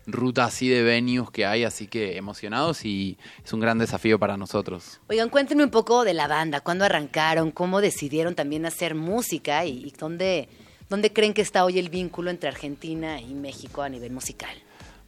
ruta 0.06 0.44
así 0.44 0.68
de 0.68 0.82
venues 0.82 1.30
que 1.30 1.46
hay, 1.46 1.64
así 1.64 1.86
que 1.86 2.16
emocionados 2.16 2.84
y 2.84 3.18
es 3.44 3.52
un 3.52 3.60
gran 3.60 3.78
desafío 3.78 4.18
para 4.18 4.36
nosotros. 4.36 5.00
Oigan, 5.08 5.28
cuéntenme 5.28 5.64
un 5.64 5.70
poco 5.70 6.04
de 6.04 6.14
la 6.14 6.28
banda. 6.28 6.60
¿Cuándo 6.60 6.84
arrancaron? 6.84 7.50
¿Cómo 7.50 7.80
decidieron 7.80 8.34
también 8.34 8.66
hacer 8.66 8.94
música? 8.94 9.64
¿Y, 9.64 9.84
y 9.86 9.90
dónde, 9.98 10.48
dónde 10.88 11.12
creen 11.12 11.34
que 11.34 11.42
está 11.42 11.64
hoy 11.64 11.78
el 11.78 11.88
vínculo 11.88 12.30
entre 12.30 12.48
Argentina 12.48 13.20
y 13.20 13.34
México 13.34 13.82
a 13.82 13.88
nivel 13.88 14.12
musical? 14.12 14.56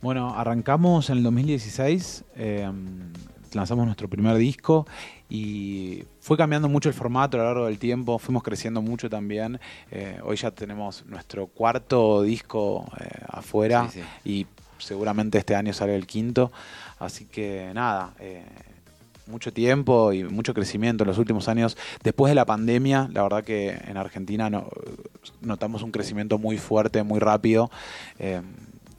Bueno, 0.01 0.35
arrancamos 0.37 1.11
en 1.11 1.19
el 1.19 1.23
2016, 1.25 2.25
eh, 2.37 2.71
lanzamos 3.53 3.85
nuestro 3.85 4.09
primer 4.09 4.37
disco 4.37 4.87
y 5.29 6.05
fue 6.21 6.37
cambiando 6.37 6.69
mucho 6.69 6.89
el 6.89 6.95
formato 6.95 7.37
a 7.37 7.41
lo 7.41 7.47
largo 7.47 7.67
del 7.67 7.79
tiempo, 7.79 8.19
fuimos 8.19 8.43
creciendo 8.45 8.81
mucho 8.81 9.11
también. 9.11 9.59
Eh, 9.91 10.21
hoy 10.23 10.37
ya 10.37 10.51
tenemos 10.53 11.05
nuestro 11.07 11.49
cuarto 11.49 12.23
disco 12.23 12.85
eh, 13.01 13.09
afuera 13.29 13.89
Sí, 13.91 14.01
sí. 14.01 14.07
y 14.31 14.47
seguramente 14.79 15.39
este 15.39 15.55
año 15.55 15.73
sale 15.73 15.95
el 15.95 16.07
quinto. 16.07 16.51
Así 16.99 17.25
que 17.27 17.71
nada, 17.75 18.15
eh, 18.21 18.45
mucho 19.27 19.53
tiempo 19.53 20.13
y 20.13 20.25
mucho 20.25 20.55
crecimiento 20.55 21.05
en 21.05 21.09
los 21.09 21.19
últimos 21.19 21.49
años. 21.49 21.77
Después 22.03 22.31
de 22.31 22.35
la 22.35 22.47
pandemia, 22.47 23.09
la 23.13 23.23
verdad 23.23 23.45
que 23.45 23.71
en 23.87 23.97
Argentina 23.97 24.49
no- 24.51 24.69
notamos 25.43 25.83
un 25.83 25.91
crecimiento 25.91 26.39
muy 26.39 26.59
fuerte, 26.59 27.03
muy 27.03 27.19
rápido. 27.21 27.71
eh, 28.19 28.41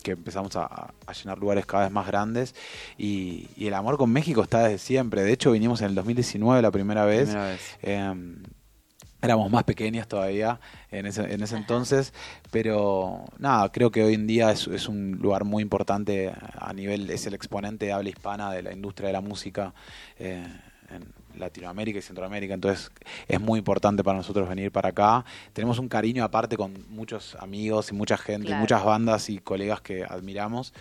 que 0.02 0.12
empezamos 0.12 0.56
a, 0.56 0.64
a 1.06 1.12
llenar 1.14 1.40
lugares 1.40 1.66
cada 1.66 1.84
vez 1.84 1.92
más 1.92 2.08
grandes 2.08 2.56
y, 2.98 3.48
y 3.58 3.68
el 3.68 3.74
amor 3.74 3.98
con 3.98 4.10
México 4.10 4.42
está 4.42 4.60
desde 4.64 4.78
siempre. 4.78 5.24
De 5.24 5.34
hecho, 5.34 5.52
vinimos 5.52 5.82
en 5.82 5.88
el 5.88 5.96
2019 5.96 6.62
la 6.62 6.72
primera 6.72 7.04
vez. 7.04 7.26
Primera 7.28 7.48
vez. 7.50 7.60
Eh, 7.84 8.14
éramos 9.22 9.52
más 9.52 9.64
pequeñas 9.64 10.08
todavía 10.08 10.60
en 10.92 11.06
ese, 11.06 11.34
en 11.34 11.44
ese 11.44 11.58
entonces, 11.58 12.14
pero 12.52 13.26
nada, 13.38 13.72
creo 13.72 13.92
que 13.92 14.04
hoy 14.04 14.14
en 14.14 14.28
día 14.28 14.52
es, 14.52 14.68
es 14.68 14.88
un 14.88 15.18
lugar 15.22 15.44
muy 15.44 15.62
importante 15.62 16.32
a 16.58 16.74
nivel, 16.74 17.10
es 17.10 17.26
el 17.28 17.34
exponente 17.34 17.88
de 17.88 17.92
habla 17.94 18.10
hispana 18.10 18.52
de 18.52 18.64
la 18.64 18.72
industria 18.72 19.08
de 19.08 19.14
la 19.14 19.22
música 19.22 19.74
eh, 20.18 20.46
en 20.90 21.14
Latinoamérica 21.40 22.00
y 22.00 22.02
Centroamérica, 22.02 22.54
entonces 22.54 22.92
es 23.28 23.40
muy 23.40 23.60
importante 23.60 24.04
para 24.04 24.18
nosotros 24.18 24.48
venir 24.48 24.72
para 24.72 24.90
acá. 24.90 25.26
Tenemos 25.54 25.80
un 25.80 25.88
cariño 25.88 26.24
aparte 26.24 26.58
con 26.58 26.74
muchos 26.90 27.36
amigos 27.40 27.92
y 27.92 27.96
mucha 27.96 28.18
gente, 28.18 28.48
Claro. 28.48 28.62
muchas 28.62 28.84
bandas 28.84 29.30
y 29.30 29.40
colegas 29.40 29.82
que 29.82 30.04
admiramos, 30.04 30.74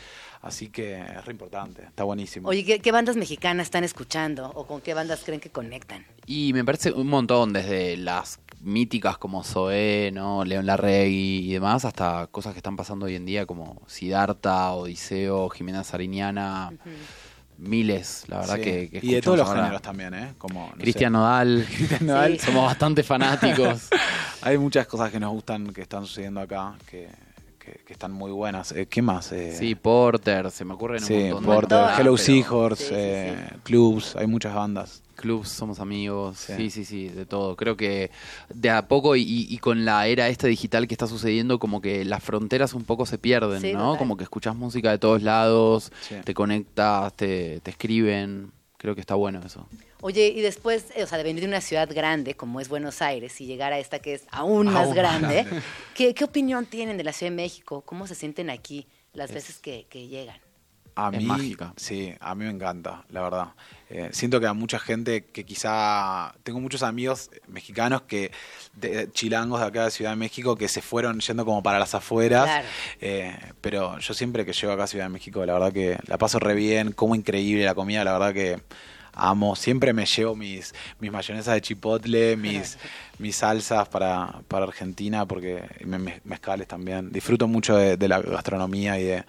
así 0.43 0.69
que 0.69 0.99
es 1.01 1.25
re 1.25 1.33
importante, 1.33 1.83
está 1.85 2.05
buenísimo. 2.05 2.49
Oye, 2.49 2.65
¿qué, 2.65 2.79
qué 2.81 2.93
bandas 2.93 3.17
mexicanas 3.17 3.67
están 3.67 3.85
escuchando? 3.85 4.51
¿O 4.55 4.67
con 4.67 4.81
qué 4.81 4.95
bandas 4.95 5.23
creen 5.25 5.41
que 5.41 5.51
conectan? 5.51 6.05
Y 6.27 6.53
me 6.53 6.65
parece 6.65 6.93
un 6.93 7.07
montón, 7.07 7.53
desde 7.53 7.97
las 7.97 8.41
míticas 8.61 9.17
como 9.19 9.45
Zoé, 9.45 10.11
¿no? 10.13 10.45
León 10.45 10.67
Larregui 10.67 11.49
y 11.49 11.53
demás, 11.53 11.85
hasta 11.85 12.27
cosas 12.27 12.53
que 12.55 12.59
están 12.59 12.77
pasando 12.77 13.07
hoy 13.07 13.15
en 13.15 13.25
día 13.25 13.47
como 13.47 13.81
Siddhartha, 13.87 14.73
Odiseo, 14.73 15.49
Jimena 15.49 15.85
Sariñana, 15.85 16.73
miles, 17.59 18.25
la 18.29 18.39
verdad 18.39 18.55
Sí. 18.57 18.61
que, 18.63 18.91
que 18.91 19.01
y 19.03 19.15
de 19.15 19.21
todos 19.23 19.37
los 19.39 19.49
ahora. 19.49 19.61
géneros 19.63 19.83
también, 19.83 20.15
¿eh? 20.15 20.35
Como, 20.39 20.69
no. 20.69 20.77
Cristian 20.83 21.13
Nodal, 21.13 21.67
Cristian 21.77 22.07
Nodal. 22.07 22.39
somos 22.41 22.65
bastante 22.67 23.03
fanáticos. 23.03 23.89
Hay 24.43 24.57
muchas 24.59 24.87
cosas 24.87 25.11
que 25.11 25.19
nos 25.21 25.31
gustan 25.33 25.73
que 25.73 25.83
están 25.83 26.07
sucediendo 26.07 26.41
acá 26.41 26.75
que, 26.89 27.09
que- 27.59 27.81
que 27.85 27.93
están 27.93 28.13
muy 28.13 28.31
buenas. 28.31 28.73
Eh, 28.73 28.87
¿Qué 28.87 29.03
más? 29.03 29.31
Eh, 29.33 29.55
Sí, 29.59 29.75
Porter, 29.75 30.51
se 30.51 30.65
me 30.65 30.75
ocurren 30.75 31.01
sí, 31.01 31.15
un 31.15 31.21
montón. 31.31 31.41
de 31.43 31.47
Porter, 31.55 31.79
bandas, 31.79 31.99
Hello 32.01 32.17
Seahorse, 32.17 32.89
eh, 32.95 33.37
Clubs, 33.65 34.15
hay 34.17 34.27
muchas 34.27 34.55
bandas. 34.55 35.03
Clubs, 35.19 35.49
somos 35.51 35.81
amigos, 35.81 36.39
Sí. 36.39 36.55
sí. 36.57 36.71
sí, 36.71 36.85
sí, 36.85 37.09
de 37.09 37.27
todo. 37.27 37.57
Creo 37.57 37.77
que 37.77 38.11
de 38.49 38.71
a 38.71 38.89
poco 38.89 39.17
y, 39.17 39.23
y- 39.51 39.59
con 39.59 39.85
la 39.85 40.07
era 40.07 40.29
esta 40.29 40.47
digital 40.47 40.87
que 40.87 40.95
está 40.95 41.07
sucediendo, 41.07 41.59
como 41.59 41.81
que 41.81 42.05
las 42.05 42.23
fronteras 42.23 42.73
un 42.73 42.85
poco 42.85 43.05
se 43.05 43.19
pierden, 43.19 43.61
Sí, 43.61 43.73
¿no? 43.73 43.81
total. 43.81 43.99
Como 43.99 44.17
que 44.17 44.25
escuchás 44.25 44.55
música 44.57 44.91
de 44.91 44.99
todos 44.99 45.23
lados, 45.23 45.93
Sí. 46.09 46.15
te 46.25 46.33
conectas, 46.35 47.13
te, 47.15 47.61
te 47.61 47.71
escriben. 47.73 48.53
Creo 48.77 48.95
que 48.95 49.01
está 49.01 49.17
bueno 49.17 49.41
eso. 49.45 49.67
Oye, 50.03 50.29
y 50.29 50.41
después, 50.41 50.87
eh, 50.95 51.03
o 51.03 51.07
sea, 51.09 51.19
de 51.19 51.25
venir 51.25 51.43
de 51.43 51.49
una 51.49 51.61
ciudad 51.61 51.89
grande 51.93 52.35
como 52.35 52.61
es 52.61 52.69
Buenos 52.69 53.03
Aires 53.03 53.41
y 53.41 53.47
llegar 53.47 53.73
a 53.73 53.81
esta 53.81 53.99
que 53.99 54.15
es 54.15 54.23
aún 54.31 54.69
más 54.73 54.95
grande. 54.95 55.45
¿qué, 55.97 56.15
qué 56.15 56.23
opinión 56.23 56.65
tienen 56.65 56.97
de 56.97 57.03
la 57.03 57.13
Ciudad 57.13 57.33
de 57.33 57.37
México? 57.37 57.83
¿Cómo 57.85 58.07
se 58.07 58.15
sienten 58.15 58.51
aquí 58.51 58.87
las 59.15 59.33
veces 59.33 59.59
que, 59.59 59.87
que 59.91 60.07
llegan? 60.07 60.39
A 61.01 61.11
Es 61.13 61.19
mí, 61.21 61.25
mágica. 61.27 61.73
sí, 61.77 62.13
a 62.19 62.35
mí 62.35 62.45
me 62.45 62.51
encanta, 62.51 63.05
la 63.11 63.23
verdad. 63.23 63.49
Eh, 63.89 64.09
siento 64.13 64.41
que 64.41 64.47
a 64.49 64.53
mucha 64.53 64.81
gente 64.81 65.27
que 65.27 65.45
quizá... 65.45 66.35
Tengo 66.43 66.59
muchos 66.61 66.83
amigos 66.83 67.31
mexicanos 67.47 68.03
que, 68.03 68.33
de, 68.75 69.09
chilangos 69.13 69.61
de 69.61 69.67
acá 69.67 69.85
de 69.85 69.91
Ciudad 69.93 70.11
de 70.11 70.17
México, 70.17 70.57
que 70.57 70.67
se 70.67 70.83
fueron 70.83 71.21
yendo 71.21 71.45
como 71.45 71.63
para 71.63 71.79
las 71.79 71.95
afueras. 71.95 72.45
Claro. 72.47 72.67
Eh, 73.01 73.37
pero 73.61 73.97
yo 74.01 74.13
siempre 74.13 74.45
que 74.45 74.53
llego 74.53 74.73
acá 74.73 74.83
a 74.85 74.87
Ciudad 74.89 75.05
de 75.05 75.11
México, 75.11 75.47
la 75.47 75.53
verdad 75.53 75.73
que 75.73 75.97
la 76.09 76.19
paso 76.19 76.41
re 76.41 76.55
bien, 76.55 76.91
como 76.91 77.15
increíble 77.15 77.65
la 77.65 77.75
comida, 77.77 78.03
la 78.03 78.13
verdad 78.19 78.35
que 78.35 78.61
amo. 79.15 79.55
Siempre 79.57 79.93
me 79.93 80.05
llevo 80.05 80.35
mis, 80.35 80.75
mis 80.99 81.13
mayonesas 81.13 81.55
de 81.55 81.61
chipotle, 81.61 82.37
mis, 82.37 82.77
mis 83.19 83.37
salsas 83.37 83.89
para, 83.89 84.41
para 84.49 84.65
Argentina, 84.65 85.27
porque 85.27 85.63
me- 85.85 86.21
mezcales 86.25 86.67
también. 86.67 87.11
Disfruto 87.13 87.47
mucho 87.47 87.77
de, 87.77 87.97
de 87.97 88.09
la 88.09 88.21
gastronomía 88.21 88.99
y 88.99 89.05
de, 89.05 89.25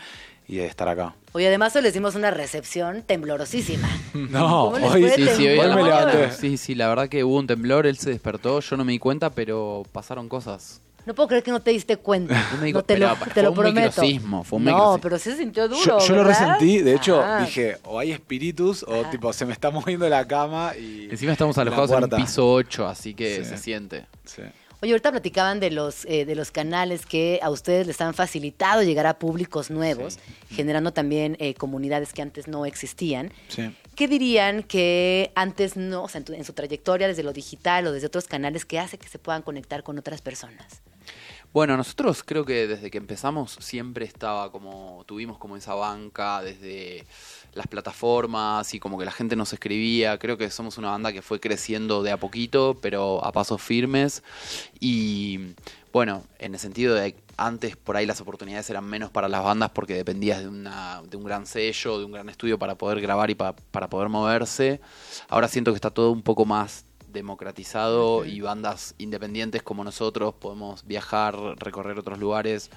y 0.49 0.57
de 0.57 0.65
estar 0.65 0.89
acá. 0.89 1.15
Oye, 1.31 1.47
además 1.47 1.73
hoy 1.75 1.83
les 1.83 1.93
dimos 1.93 2.15
una 2.15 2.31
recepción 2.31 3.03
temblorosísima. 3.03 3.87
No, 4.13 4.71
¿Cómo 4.73 4.79
les 4.79 4.91
hoy, 4.91 5.09
Sí, 5.15 5.27
sí, 5.37 5.47
hoy, 5.47 5.59
hoy 5.59 5.75
me 5.75 5.83
levanté. 5.83 6.31
Sí, 6.31 6.57
sí, 6.57 6.75
la 6.75 6.87
verdad 6.89 7.07
que 7.07 7.23
hubo 7.23 7.37
un 7.37 7.47
temblor, 7.47 7.85
él 7.85 7.97
se 7.97 8.09
despertó, 8.09 8.59
yo 8.59 8.75
no 8.75 8.83
me 8.83 8.91
di 8.91 8.99
cuenta, 8.99 9.29
pero 9.29 9.83
pasaron 9.93 10.27
cosas. 10.27 10.81
No 11.05 11.15
puedo 11.15 11.29
creer 11.29 11.43
que 11.43 11.51
no 11.51 11.59
te 11.61 11.71
diste 11.71 11.97
cuenta. 11.97 12.33
No 12.53 12.57
me 12.59 12.65
di 12.67 12.73
No 12.73 12.83
te 12.83 12.97
lo, 12.97 13.15
pero 13.15 13.31
te 13.33 13.41
lo 13.43 13.53
fue 13.53 13.65
un 13.67 13.73
prometo. 13.73 14.01
microsismo, 14.01 14.43
fue 14.43 14.57
un 14.59 14.65
no, 14.65 14.99
pero 15.01 15.17
sí 15.17 15.31
se 15.31 15.37
sintió 15.37 15.67
duro. 15.67 15.81
Yo, 15.83 15.99
yo 15.99 16.15
lo 16.15 16.23
resentí, 16.23 16.79
de 16.79 16.95
hecho, 16.95 17.21
Ajá. 17.21 17.45
dije, 17.45 17.77
o 17.85 17.97
hay 17.99 18.11
espíritus 18.11 18.83
o 18.87 19.03
tipo 19.11 19.31
se 19.31 19.45
me 19.45 19.53
está 19.53 19.69
moviendo 19.71 20.07
la 20.09 20.27
cama 20.27 20.73
y... 20.75 21.07
Encima 21.11 21.31
estamos 21.31 21.57
alojados 21.57 21.91
en 21.91 22.03
un 22.03 22.09
piso 22.09 22.51
8, 22.51 22.87
así 22.87 23.13
que 23.13 23.37
Sí. 23.43 23.45
se 23.45 23.57
siente. 23.57 24.05
Sí. 24.25 24.41
Oye, 24.81 24.91
ahorita 24.93 25.11
platicaban 25.11 25.59
de 25.59 25.71
los, 25.71 26.05
eh, 26.05 26.23
de 26.25 26.35
los 26.35 26.51
canales 26.51 27.05
que 27.05 27.39
a 27.43 27.49
ustedes 27.49 27.85
les 27.85 27.99
han 27.99 28.13
facilitado 28.13 28.81
llegar 28.81 29.05
a 29.07 29.19
públicos 29.19 29.69
nuevos, 29.69 30.19
generando 30.49 30.93
también 30.93 31.35
eh, 31.39 31.53
comunidades 31.53 32.13
que 32.13 32.21
antes 32.21 32.47
no 32.47 32.65
existían. 32.65 33.31
Sí. 33.49 33.75
¿Qué 33.95 34.07
dirían 34.07 34.63
que 34.63 35.31
antes 35.35 35.75
no, 35.75 36.03
o 36.03 36.07
sea, 36.07 36.19
en, 36.19 36.25
tu- 36.25 36.33
en 36.33 36.45
su 36.45 36.53
trayectoria 36.53 37.09
desde 37.09 37.23
lo 37.23 37.33
digital 37.33 37.87
o 37.87 37.91
desde 37.91 38.07
otros 38.07 38.25
canales, 38.27 38.63
que 38.63 38.79
hace 38.79 38.97
que 38.97 39.09
se 39.09 39.19
puedan 39.19 39.41
conectar 39.41 39.83
con 39.83 39.99
otras 39.99 40.21
personas? 40.21 40.81
Bueno, 41.51 41.75
nosotros 41.75 42.23
creo 42.23 42.45
que 42.45 42.67
desde 42.67 42.91
que 42.91 42.99
empezamos 42.99 43.57
siempre 43.59 44.05
estaba 44.05 44.51
como, 44.51 45.03
tuvimos 45.07 45.39
como 45.39 45.57
esa 45.57 45.73
banca 45.73 46.41
desde 46.43 47.05
las 47.53 47.67
plataformas 47.67 48.73
y 48.73 48.79
como 48.79 48.97
que 48.97 49.05
la 49.05 49.11
gente 49.11 49.35
nos 49.35 49.53
escribía. 49.53 50.17
Creo 50.17 50.37
que 50.37 50.49
somos 50.49 50.77
una 50.77 50.91
banda 50.91 51.11
que 51.13 51.21
fue 51.21 51.39
creciendo 51.39 52.03
de 52.03 52.11
a 52.11 52.17
poquito, 52.17 52.77
pero 52.81 53.23
a 53.25 53.31
pasos 53.31 53.61
firmes. 53.61 54.23
Y 54.79 55.53
bueno, 55.91 56.23
en 56.37 56.53
el 56.53 56.59
sentido 56.59 56.95
de 56.95 57.15
antes 57.37 57.77
por 57.77 57.95
ahí 57.95 58.05
las 58.05 58.19
oportunidades 58.19 58.69
eran 58.69 58.83
menos 58.85 59.11
para 59.11 59.29
las 59.29 59.43
bandas 59.43 59.71
porque 59.71 59.93
dependías 59.93 60.39
de, 60.39 60.47
una, 60.49 61.01
de 61.09 61.15
un 61.17 61.23
gran 61.23 61.45
sello, 61.45 61.97
de 61.97 62.05
un 62.05 62.11
gran 62.11 62.27
estudio 62.29 62.59
para 62.59 62.75
poder 62.75 62.99
grabar 62.99 63.29
y 63.29 63.35
pa- 63.35 63.55
para 63.71 63.89
poder 63.89 64.09
moverse. 64.09 64.81
Ahora 65.29 65.47
siento 65.47 65.71
que 65.71 65.75
está 65.75 65.89
todo 65.89 66.11
un 66.11 66.21
poco 66.21 66.45
más 66.45 66.85
democratizado 67.11 68.25
y 68.25 68.41
bandas 68.41 68.95
independientes 68.97 69.63
como 69.63 69.83
nosotros 69.83 70.33
podemos 70.35 70.85
viajar, 70.85 71.35
recorrer 71.57 71.97
otros 71.99 72.19
lugares 72.19 72.69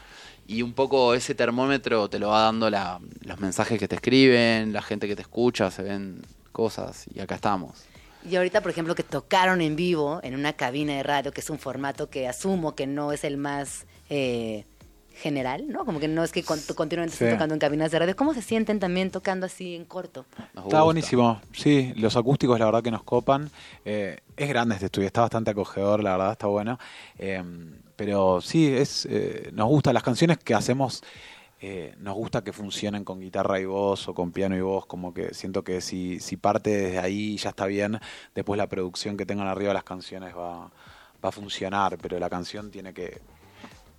y 0.46 0.62
un 0.62 0.72
poco 0.72 1.14
ese 1.14 1.34
termómetro 1.34 2.08
te 2.08 2.18
lo 2.18 2.28
va 2.28 2.42
dando 2.42 2.70
la- 2.70 3.00
los 3.22 3.40
mensajes 3.40 3.78
que 3.78 3.88
te 3.88 3.96
escriben, 3.96 4.72
la 4.72 4.82
gente 4.82 5.06
que 5.08 5.16
te 5.16 5.22
escucha, 5.22 5.70
se 5.70 5.82
ven 5.82 6.22
cosas 6.52 7.06
y 7.14 7.20
acá 7.20 7.34
estamos. 7.36 7.84
Y 8.28 8.36
ahorita, 8.36 8.60
por 8.60 8.70
ejemplo, 8.70 8.94
que 8.94 9.02
tocaron 9.02 9.60
en 9.60 9.74
vivo 9.74 10.20
en 10.22 10.34
una 10.36 10.52
cabina 10.52 10.92
de 10.94 11.02
radio, 11.02 11.32
que 11.32 11.40
es 11.40 11.50
un 11.50 11.58
formato 11.58 12.08
que 12.08 12.28
asumo 12.28 12.74
que 12.76 12.86
no 12.86 13.10
es 13.12 13.24
el 13.24 13.36
más 13.36 13.84
eh, 14.10 14.64
general, 15.16 15.68
¿no? 15.68 15.84
Como 15.84 16.00
que 16.00 16.08
no 16.08 16.24
es 16.24 16.32
que 16.32 16.42
con- 16.42 16.60
continuamente 16.74 17.14
estén 17.14 17.32
tocando 17.32 17.54
en 17.54 17.58
cabinas 17.60 17.90
de 17.90 17.98
radio. 17.98 18.16
¿Cómo 18.16 18.34
se 18.34 18.42
sienten 18.42 18.80
también 18.80 19.10
tocando 19.10 19.46
así 19.46 19.74
en 19.74 19.84
corto? 19.84 20.24
Está 20.56 20.82
buenísimo, 20.82 21.40
sí, 21.52 21.92
los 21.96 22.16
acústicos 22.16 22.58
la 22.58 22.66
verdad 22.66 22.82
que 22.82 22.90
nos 22.90 23.02
copan. 23.02 23.50
Eh, 23.84 24.18
es 24.36 24.48
grande 24.48 24.74
este 24.74 24.86
estudio, 24.86 25.06
está 25.06 25.20
bastante 25.22 25.50
acogedor, 25.50 26.02
la 26.02 26.12
verdad 26.16 26.32
está 26.32 26.46
bueno. 26.46 26.78
Eh, 27.18 27.42
pero 27.96 28.40
sí, 28.40 28.66
es 28.66 29.06
eh, 29.10 29.50
nos 29.52 29.68
gusta 29.68 29.92
las 29.92 30.02
canciones 30.02 30.38
que 30.38 30.54
hacemos, 30.54 31.04
eh, 31.60 31.94
nos 32.00 32.14
gusta 32.14 32.42
que 32.42 32.52
funcionen 32.52 33.04
con 33.04 33.20
guitarra 33.20 33.60
y 33.60 33.64
voz 33.64 34.08
o 34.08 34.14
con 34.14 34.32
piano 34.32 34.56
y 34.56 34.60
voz, 34.60 34.86
como 34.86 35.14
que 35.14 35.32
siento 35.34 35.62
que 35.62 35.80
si, 35.80 36.18
si 36.18 36.36
parte 36.36 36.70
desde 36.70 36.98
ahí 36.98 37.36
ya 37.36 37.50
está 37.50 37.66
bien, 37.66 38.00
después 38.34 38.58
la 38.58 38.66
producción 38.66 39.16
que 39.16 39.26
tengan 39.26 39.46
arriba 39.46 39.68
de 39.68 39.74
las 39.74 39.84
canciones 39.84 40.34
va, 40.34 40.70
va 41.24 41.28
a 41.28 41.30
funcionar, 41.32 41.98
pero 41.98 42.18
la 42.18 42.28
canción 42.28 42.70
tiene 42.72 42.92
que 42.92 43.20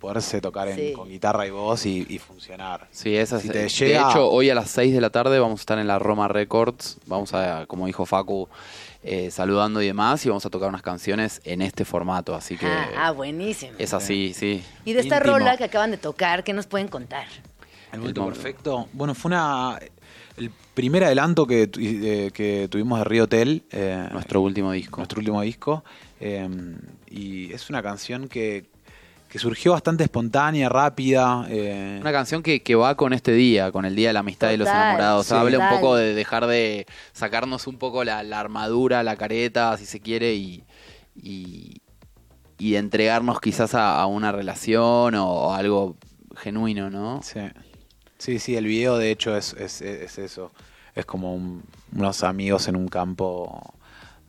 poderse 0.04 0.40
tocar 0.40 0.68
en- 0.68 0.76
Sí. 0.76 0.92
con 0.92 1.08
guitarra 1.08 1.46
y 1.46 1.50
voz 1.50 1.86
y, 1.86 2.06
y 2.08 2.18
funcionar. 2.18 2.86
Sí, 2.90 3.16
esa 3.16 3.40
Si 3.40 3.46
es- 3.48 3.52
te 3.52 3.58
de 3.60 3.68
llega- 3.68 4.10
hecho, 4.10 4.28
hoy 4.30 4.50
a 4.50 4.54
las 4.54 4.70
6 4.70 4.92
de 4.94 5.00
la 5.00 5.10
tarde 5.10 5.38
vamos 5.38 5.60
a 5.60 5.62
estar 5.62 5.78
en 5.78 5.86
la 5.86 5.98
Roma 5.98 6.28
Records. 6.28 6.98
Vamos 7.06 7.32
a, 7.34 7.64
como 7.66 7.86
dijo 7.86 8.04
Facu, 8.06 8.48
eh, 9.02 9.30
saludando 9.30 9.80
y 9.82 9.86
demás. 9.86 10.24
Y 10.26 10.28
vamos 10.28 10.44
a 10.46 10.50
tocar 10.50 10.68
unas 10.68 10.82
canciones 10.82 11.40
en 11.44 11.62
este 11.62 11.84
formato. 11.84 12.34
Así 12.34 12.56
que 12.56 12.66
Ah, 12.66 12.88
ah, 12.96 13.10
buenísimo. 13.12 13.72
es 13.78 13.94
así, 13.94 14.32
sí. 14.34 14.62
Y 14.84 14.92
de 14.92 15.00
esta 15.00 15.16
íntimo. 15.16 15.38
rola 15.38 15.56
que 15.56 15.64
acaban 15.64 15.90
de 15.90 15.96
tocar, 15.98 16.44
¿qué 16.44 16.52
nos 16.52 16.66
pueden 16.66 16.88
contar? 16.88 17.26
El 17.92 18.00
momento 18.00 18.26
perfecto. 18.26 18.88
Bueno, 18.92 19.14
fue 19.14 19.28
una 19.30 19.78
el 20.36 20.50
primer 20.74 21.04
adelanto 21.04 21.46
que, 21.46 21.70
eh, 21.78 22.30
que 22.34 22.66
tuvimos 22.68 22.98
de 22.98 23.04
Río 23.04 23.24
Hotel. 23.24 23.62
eh, 23.70 24.08
Nuestro 24.12 24.40
último 24.40 24.72
disco. 24.72 24.96
nuestro 24.98 25.20
último 25.20 25.40
disco. 25.42 25.84
eh, 26.20 26.48
y 27.10 27.52
es 27.52 27.68
una 27.70 27.82
canción 27.82 28.28
que, 28.28 28.64
que 29.34 29.40
surgió 29.40 29.72
bastante 29.72 30.04
espontánea, 30.04 30.68
rápida. 30.68 31.44
eh, 31.48 31.98
Una 32.00 32.12
canción 32.12 32.40
que, 32.40 32.62
que 32.62 32.76
va 32.76 32.94
con 32.96 33.12
este 33.12 33.32
día, 33.32 33.72
con 33.72 33.84
el 33.84 33.96
Día 33.96 34.10
de 34.10 34.12
la 34.12 34.20
Amistad 34.20 34.52
y 34.52 34.56
los 34.56 34.68
Total, 34.68 34.82
Enamorados. 34.82 35.26
sí. 35.26 35.34
Habla 35.34 35.58
un 35.58 35.64
Total. 35.64 35.80
poco 35.80 35.96
de 35.96 36.14
dejar 36.14 36.46
de 36.46 36.86
sacarnos 37.12 37.66
un 37.66 37.76
poco 37.76 38.04
la, 38.04 38.22
la 38.22 38.38
armadura, 38.38 39.02
la 39.02 39.16
careta, 39.16 39.76
si 39.76 39.86
se 39.86 39.98
quiere, 39.98 40.34
y, 40.34 40.62
y, 41.16 41.78
y 42.58 42.70
de 42.70 42.78
entregarnos 42.78 43.40
quizás 43.40 43.74
a, 43.74 44.00
a 44.00 44.06
una 44.06 44.30
relación 44.30 45.16
o, 45.16 45.26
o 45.28 45.52
algo 45.52 45.96
genuino, 46.36 46.88
¿no? 46.88 47.20
sí. 47.24 47.40
sí, 48.18 48.38
sí, 48.38 48.54
el 48.54 48.66
video 48.66 48.98
de 48.98 49.10
hecho 49.10 49.36
es, 49.36 49.52
es, 49.54 49.82
es 49.82 50.16
eso. 50.18 50.52
Es 50.94 51.06
como 51.06 51.34
un- 51.34 51.64
unos 51.92 52.22
amigos 52.22 52.68
en 52.68 52.76
un 52.76 52.86
campo 52.86 53.74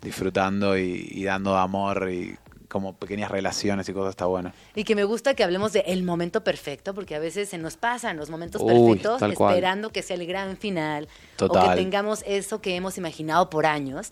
disfrutando 0.02 0.76
y, 0.80 1.08
y 1.12 1.26
dando 1.26 1.56
amor 1.58 2.10
y 2.12 2.36
como 2.76 2.94
pequeñas 2.94 3.32
relaciones 3.32 3.88
y 3.88 3.94
cosas, 3.94 4.10
está 4.10 4.26
bueno. 4.26 4.52
Y 4.76 4.84
que 4.84 4.96
me 4.96 5.06
gusta 5.06 5.34
que 5.34 5.46
hablemos 5.46 5.72
de 5.72 5.86
el 5.88 6.04
momento 6.04 6.44
perfecto, 6.44 6.94
porque 6.94 7.16
a 7.16 7.20
veces 7.20 7.48
se 7.48 7.58
nos 7.58 7.78
pasan 7.78 8.18
los 8.18 8.30
momentos 8.30 8.62
Uy, 8.62 8.68
perfectos 8.68 9.20
cual. 9.34 9.54
esperando 9.54 9.92
que 9.92 10.02
sea 10.02 10.18
el 10.18 10.28
gran 10.28 10.58
final 10.58 11.08
o 11.40 11.48
que 11.48 11.76
tengamos 11.76 12.22
eso 12.28 12.60
que 12.60 12.76
hemos 12.76 12.98
imaginado 12.98 13.50
por 13.50 13.66
años. 13.66 14.12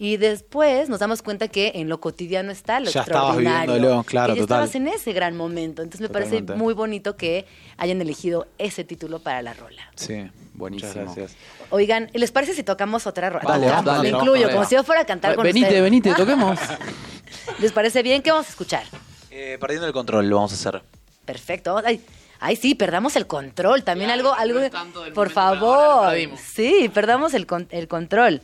Y 0.00 0.16
después 0.16 0.88
nos 0.88 1.00
damos 1.00 1.22
cuenta 1.22 1.48
que 1.48 1.72
en 1.74 1.88
lo 1.88 2.00
cotidiano 2.00 2.52
está 2.52 2.78
lo 2.78 2.88
Ya 2.88 3.00
extraordinario. 3.00 3.74
viviéndolo, 3.74 4.04
claro, 4.04 4.32
y 4.32 4.36
ya 4.36 4.42
total. 4.42 4.62
estabas 4.64 4.74
en 4.76 4.86
ese 4.86 5.12
gran 5.12 5.36
momento. 5.36 5.82
Entonces 5.82 6.00
me 6.00 6.08
parece 6.08 6.36
Totalmente. 6.36 6.62
muy 6.62 6.72
bonito 6.72 7.16
que 7.16 7.46
hayan 7.78 8.00
elegido 8.00 8.46
ese 8.58 8.84
título 8.84 9.18
para 9.18 9.42
la 9.42 9.54
rola. 9.54 9.82
Sí, 9.96 10.30
Buenísimo. 10.54 10.90
Muchas 10.92 11.04
gracias. 11.16 11.36
Oigan, 11.70 12.10
¿les 12.14 12.30
parece 12.30 12.54
si 12.54 12.62
tocamos 12.62 13.06
otra 13.08 13.28
rola? 13.28 13.44
Dale, 13.48 13.66
dale, 13.66 13.82
me 13.82 13.86
vamos, 13.86 14.06
incluyo, 14.22 14.42
dale. 14.42 14.54
como 14.54 14.64
si 14.68 14.76
yo 14.76 14.84
fuera 14.84 15.02
a 15.02 15.04
cantar 15.04 15.34
con 15.34 15.42
venite, 15.44 15.66
ustedes. 15.66 15.82
venite, 15.82 16.14
toquemos. 16.14 16.58
¿Les 17.58 17.72
parece 17.72 18.02
bien? 18.04 18.22
¿Qué 18.22 18.30
vamos 18.30 18.46
a 18.46 18.50
escuchar? 18.50 18.84
Eh, 19.32 19.56
perdiendo 19.60 19.86
el 19.88 19.92
control, 19.92 20.28
lo 20.28 20.36
vamos 20.36 20.52
a 20.52 20.54
hacer. 20.54 20.80
Perfecto. 21.24 21.80
Ay, 21.84 22.00
ay, 22.40 22.54
sí, 22.56 22.74
perdamos 22.76 23.16
el 23.16 23.26
control. 23.26 23.82
También 23.84 24.10
algo, 24.10 24.32
algo. 24.32 24.60
no 24.60 25.12
por 25.12 25.28
ahora 25.28 25.30
favor. 25.30 26.14
Sí, 26.38 26.88
perdamos 26.94 27.34
el, 27.34 27.46
con- 27.46 27.66
el 27.70 27.88
control. 27.88 28.42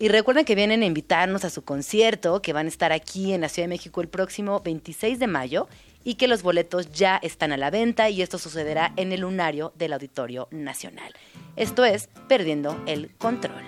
Y 0.00 0.08
recuerden 0.08 0.44
que 0.44 0.54
vienen 0.54 0.82
a 0.82 0.86
invitarnos 0.86 1.44
a 1.44 1.50
su 1.50 1.62
concierto, 1.62 2.40
que 2.40 2.52
van 2.52 2.66
a 2.66 2.68
estar 2.68 2.92
aquí 2.92 3.32
en 3.32 3.40
la 3.40 3.48
Ciudad 3.48 3.64
de 3.64 3.74
México 3.74 4.00
el 4.00 4.08
próximo 4.08 4.60
26 4.60 5.18
de 5.18 5.26
mayo 5.26 5.68
y 6.04 6.14
que 6.14 6.28
los 6.28 6.44
boletos 6.44 6.92
ya 6.92 7.16
están 7.16 7.50
a 7.50 7.56
la 7.56 7.70
venta 7.70 8.08
y 8.08 8.22
esto 8.22 8.38
sucederá 8.38 8.92
en 8.94 9.10
el 9.10 9.22
lunario 9.22 9.72
del 9.76 9.92
Auditorio 9.92 10.46
Nacional. 10.52 11.12
Esto 11.56 11.84
es 11.84 12.08
Perdiendo 12.28 12.80
el 12.86 13.10
Control. 13.16 13.64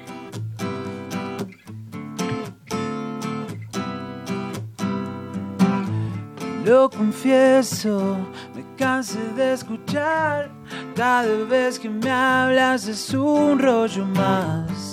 Lo 6.64 6.90
confieso, 6.90 8.18
me 8.54 8.64
cansé 8.76 9.18
de 9.34 9.54
escuchar. 9.54 10.48
Cada 10.94 11.26
vez 11.46 11.80
que 11.80 11.88
me 11.88 12.08
hablas 12.08 12.86
es 12.86 13.12
un 13.14 13.58
rollo 13.58 14.04
más. 14.04 14.89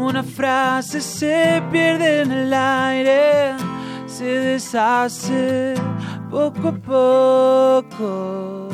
Una 0.00 0.22
frase 0.22 0.98
se 1.02 1.62
pierde 1.70 2.22
en 2.22 2.32
el 2.32 2.54
aire, 2.54 3.52
se 4.06 4.24
deshace 4.24 5.74
poco 6.30 6.68
a 6.68 6.72
poco. 6.72 8.68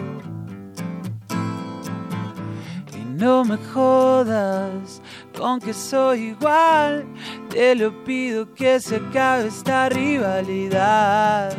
Y 2.97 3.05
no 3.21 3.45
me 3.45 3.57
jodas 3.75 5.03
con 5.37 5.59
que 5.59 5.75
soy 5.75 6.29
igual. 6.29 7.05
Te 7.51 7.75
lo 7.75 8.05
pido 8.05 8.55
que 8.55 8.79
se 8.79 8.97
acabe 8.97 9.49
esta 9.49 9.89
rivalidad. 9.89 11.57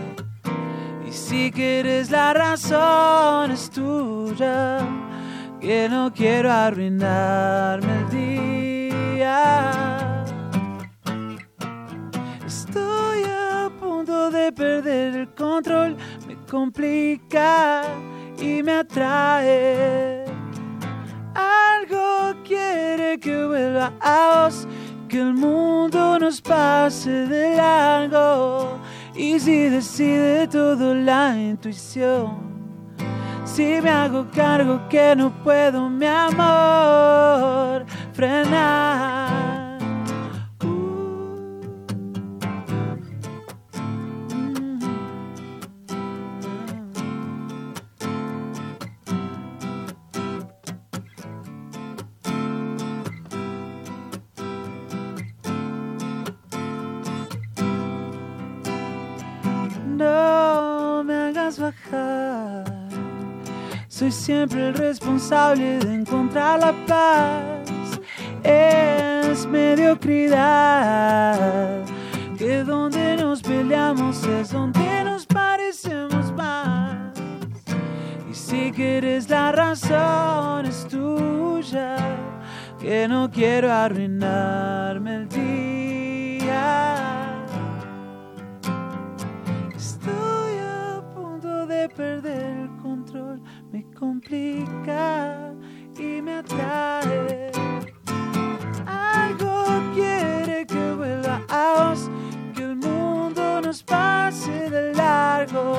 Y 1.06 1.11
si 1.11 1.52
quieres 1.52 2.10
la 2.10 2.34
razón 2.34 3.52
es 3.52 3.69
tuya, 3.69 4.80
que 5.60 5.89
no 5.89 6.14
quiero 6.14 6.53
arruinarme 6.53 7.99
el 7.99 8.10
día. 8.10 8.66
Estoy 12.45 13.24
a 13.26 13.70
punto 13.80 14.32
de 14.32 14.52
perder 14.52 15.16
el 15.16 15.34
control, 15.36 15.98
me 16.28 16.36
complica 16.49 17.84
y 18.40 18.64
me 18.64 18.74
atrae. 18.74 20.26
Algo 21.36 22.34
quiere 22.44 23.20
que 23.20 23.45
vuelva 23.45 23.94
a 23.99 24.45
vos, 24.45 24.68
que 25.10 25.20
el 25.20 25.34
mundo 25.34 26.20
nos 26.20 26.41
pase 26.41 27.28
de 27.28 27.56
largo. 27.56 28.80
Y 29.16 29.40
si 29.40 29.70
decide 29.70 30.48
todo 30.48 30.94
la 30.94 31.36
intuición, 31.36 32.57
si 33.48 33.82
me 33.82 33.90
hago 33.90 34.28
cargo 34.36 34.88
que 34.90 35.15
no 35.15 35.32
puedo, 35.44 35.90
mi 35.90 36.06
amor, 36.06 37.86
frenar. 38.14 39.66
Siempre 64.28 64.68
el 64.68 64.74
responsable 64.74 65.80
de 65.80 65.94
encontrar 65.94 66.60
la 66.60 66.74
paz. 66.86 67.72
Es 68.44 69.45
mediocridad. 69.45 70.66
Que 72.38 72.62
donde 72.66 73.16
nos 73.16 73.41
peleamos 73.41 74.22
es 74.26 74.52
donde 74.52 75.06
nos 75.06 75.26
parecemos 75.26 76.34
más. 76.34 77.14
Y 78.30 78.34
si 78.34 78.74
quieres 78.74 79.30
la 79.30 79.54
razón 79.54 80.66
es 80.66 80.86
tuya. 80.90 81.95
Que 82.82 83.08
no 83.08 83.32
quiero 83.32 83.72
arruinarme 83.72 85.16
el 85.16 85.30
día. 85.30 86.66
Estoy 89.74 90.58
a 90.60 91.02
punto 91.16 91.66
de 91.66 91.88
perder 91.88 92.58
el 92.58 92.70
control, 92.82 93.41
me 93.72 93.84
complica 93.94 95.53
y 95.98 96.22
me 96.22 96.38
atrae. 96.38 97.52
Algo 98.85 99.65
quiere 99.94 100.65
que 100.65 100.94
vuelva 100.94 101.41
a 101.49 101.89
vos, 101.89 102.10
que 102.56 102.64
el 102.64 102.76
mundo 102.76 103.61
nos 103.61 103.84
pase 103.84 104.69
de 104.69 104.94
largo. 104.94 105.77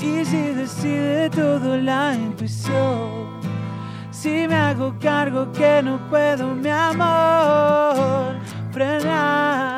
Y 0.00 0.24
si 0.24 0.54
decide 0.54 1.30
todo 1.30 1.76
la 1.76 2.14
intuición, 2.14 3.40
si 4.10 4.46
me 4.48 4.56
hago 4.56 4.94
cargo 5.00 5.50
que 5.52 5.82
no 5.82 5.98
puedo, 6.08 6.54
mi 6.54 6.70
amor, 6.70 8.36
frenar. 8.72 9.71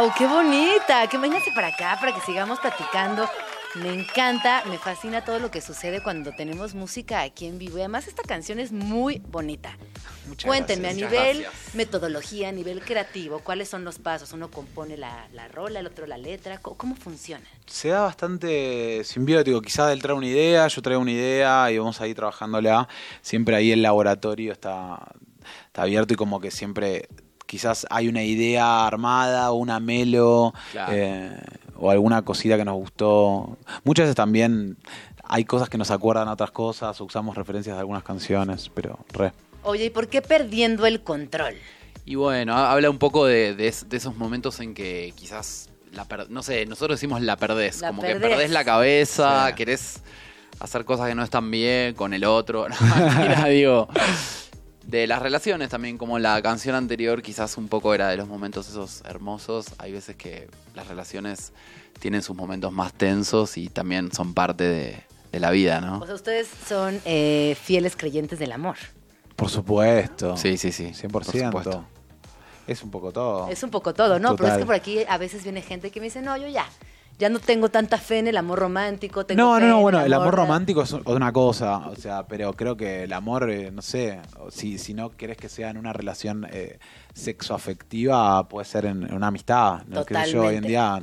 ¡Wow! 0.00 0.12
¡Qué 0.16 0.26
bonita! 0.26 1.06
Que 1.08 1.18
véngase 1.18 1.50
para 1.52 1.68
acá 1.68 1.96
para 2.00 2.14
que 2.14 2.20
sigamos 2.22 2.58
platicando. 2.58 3.28
Me 3.74 3.92
encanta, 3.92 4.62
me 4.66 4.78
fascina 4.78 5.24
todo 5.24 5.38
lo 5.38 5.50
que 5.50 5.60
sucede 5.60 6.02
cuando 6.02 6.32
tenemos 6.32 6.74
música 6.74 7.20
aquí 7.20 7.46
en 7.46 7.58
vivo. 7.58 7.76
Y 7.76 7.80
además 7.80 8.08
esta 8.08 8.22
canción 8.22 8.58
es 8.60 8.72
muy 8.72 9.18
bonita. 9.28 9.76
Muchas 10.26 10.48
Cuéntenme 10.48 10.88
gracias. 10.94 11.02
a 11.02 11.10
nivel 11.12 11.42
Gracias. 11.42 11.74
metodología, 11.74 12.48
a 12.48 12.52
nivel 12.52 12.80
creativo, 12.80 13.40
¿cuáles 13.40 13.68
son 13.68 13.84
los 13.84 13.98
pasos? 13.98 14.32
Uno 14.32 14.50
compone 14.50 14.96
la, 14.96 15.28
la 15.32 15.48
rola, 15.48 15.80
el 15.80 15.86
otro 15.86 16.06
la 16.06 16.16
letra. 16.18 16.58
¿Cómo, 16.58 16.76
cómo 16.78 16.96
funciona? 16.96 17.44
Se 17.66 17.88
da 17.88 18.00
bastante 18.00 19.02
simbiótico. 19.04 19.60
Quizás 19.60 19.92
él 19.92 20.00
trae 20.00 20.16
una 20.16 20.26
idea, 20.26 20.66
yo 20.66 20.80
traigo 20.82 21.02
una 21.02 21.12
idea 21.12 21.70
y 21.70 21.78
vamos 21.78 22.00
ahí 22.00 22.14
trabajándola. 22.14 22.88
Siempre 23.20 23.54
ahí 23.54 23.70
el 23.70 23.82
laboratorio 23.82 24.52
está, 24.52 25.12
está 25.66 25.82
abierto 25.82 26.14
y 26.14 26.16
como 26.16 26.40
que 26.40 26.50
siempre 26.50 27.06
quizás 27.50 27.84
hay 27.90 28.06
una 28.06 28.22
idea 28.22 28.86
armada 28.86 29.50
o 29.50 29.56
una 29.56 29.80
melo 29.80 30.54
Claro. 30.70 30.92
eh, 30.94 31.36
o 31.76 31.90
alguna 31.90 32.22
cosita 32.22 32.56
que 32.56 32.64
nos 32.64 32.76
gustó. 32.76 33.58
Muchas 33.82 34.04
veces 34.04 34.14
también 34.14 34.76
hay 35.24 35.44
cosas 35.44 35.68
que 35.68 35.76
nos 35.76 35.90
acuerdan 35.90 36.28
a 36.28 36.32
otras 36.32 36.52
cosas 36.52 37.00
o 37.00 37.04
usamos 37.06 37.36
referencias 37.36 37.74
de 37.74 37.80
algunas 37.80 38.04
canciones, 38.04 38.70
pero 38.72 39.00
re. 39.12 39.32
Oye, 39.64 39.86
¿y 39.86 39.90
por 39.90 40.06
qué 40.06 40.22
perdiendo 40.22 40.86
el 40.86 41.02
control? 41.02 41.54
Y 42.04 42.14
bueno, 42.14 42.54
ha- 42.54 42.70
habla 42.72 42.88
un 42.88 42.98
poco 42.98 43.26
de, 43.26 43.54
de 43.56 43.66
es- 43.66 43.88
de 43.88 43.96
esos 43.96 44.16
momentos 44.16 44.60
en 44.60 44.72
que 44.74 45.12
quizás, 45.16 45.70
la 45.92 46.04
per- 46.04 46.30
no 46.30 46.42
sé, 46.44 46.66
nosotros 46.66 46.98
decimos 47.00 47.20
la 47.20 47.36
perdés, 47.36 47.80
La 47.80 47.88
como 47.88 48.02
perdés. 48.02 48.22
que 48.22 48.28
perdés 48.28 48.50
la 48.52 48.64
cabeza, 48.64 49.48
Sí. 49.48 49.54
querés 49.54 50.02
hacer 50.60 50.84
cosas 50.84 51.08
que 51.08 51.14
no 51.16 51.24
están 51.24 51.50
bien 51.50 51.94
con 51.94 52.14
el 52.14 52.24
otro. 52.24 52.66
No, 52.80 52.96
mentira, 52.96 53.44
digo. 53.46 53.88
De 54.84 55.06
las 55.06 55.20
relaciones 55.20 55.68
también, 55.68 55.98
como 55.98 56.18
la 56.18 56.40
canción 56.42 56.74
anterior 56.74 57.22
quizás 57.22 57.56
un 57.56 57.68
poco 57.68 57.94
era 57.94 58.08
de 58.08 58.16
los 58.16 58.28
momentos 58.28 58.68
esos 58.68 59.02
hermosos. 59.04 59.66
Hay 59.78 59.92
veces 59.92 60.16
que 60.16 60.48
las 60.74 60.88
relaciones 60.88 61.52
tienen 61.98 62.22
sus 62.22 62.34
momentos 62.34 62.72
más 62.72 62.92
tensos 62.92 63.56
y 63.56 63.68
también 63.68 64.10
son 64.12 64.34
parte 64.34 64.64
de, 64.64 65.04
de 65.32 65.40
la 65.40 65.50
vida, 65.50 65.80
¿no? 65.80 65.98
O 65.98 66.06
sea, 66.06 66.14
ustedes 66.14 66.48
son 66.66 67.00
eh, 67.04 67.56
fieles 67.60 67.96
creyentes 67.96 68.38
del 68.38 68.52
amor. 68.52 68.76
Por 69.36 69.48
supuesto. 69.48 70.36
Sí, 70.36 70.56
sí, 70.56 70.72
sí. 70.72 70.92
100%. 70.92 71.10
por 71.10 71.24
supuesto. 71.24 71.84
Es 72.66 72.82
un 72.82 72.90
poco 72.90 73.12
todo. 73.12 73.48
Es 73.48 73.62
un 73.62 73.70
poco 73.70 73.94
todo, 73.94 74.18
¿no? 74.18 74.36
Pero 74.36 74.52
es 74.52 74.58
que 74.58 74.66
por 74.66 74.74
aquí 74.74 75.00
a 75.08 75.18
veces 75.18 75.42
viene 75.42 75.62
gente 75.62 75.90
que 75.90 75.98
me 75.98 76.04
dice, 76.06 76.22
no, 76.22 76.36
yo 76.36 76.46
ya, 76.46 76.66
ya 77.20 77.28
no 77.28 77.38
tengo 77.38 77.68
tanta 77.68 77.98
fe 77.98 78.18
en 78.18 78.26
el 78.26 78.36
amor 78.36 78.58
romántico. 78.58 79.24
Tengo 79.24 79.40
No, 79.42 79.54
fe 79.56 79.60
no, 79.60 79.68
no, 79.68 79.76
en 79.76 79.82
bueno, 79.82 80.00
el 80.00 80.12
amor 80.12 80.34
romántico 80.34 80.82
es 80.82 80.92
una 80.92 81.32
cosa, 81.32 81.76
o 81.88 81.94
sea, 81.94 82.26
pero 82.26 82.52
creo 82.54 82.76
que 82.76 83.04
el 83.04 83.12
amor, 83.12 83.48
eh, 83.50 83.70
no 83.70 83.82
sé, 83.82 84.18
si, 84.50 84.78
si 84.78 84.94
no 84.94 85.10
querés 85.10 85.36
que 85.36 85.48
sea 85.48 85.70
en 85.70 85.76
una 85.76 85.92
relación 85.92 86.46
eh, 86.50 86.78
sexoafectiva, 87.14 88.48
puede 88.48 88.64
ser 88.64 88.86
en, 88.86 89.04
en 89.04 89.14
una 89.14 89.28
amistad. 89.28 89.82
¿no? 89.86 90.02
Sé 90.04 90.30
yo, 90.32 90.44
hoy 90.44 90.56
en 90.56 90.64
día 90.64 91.02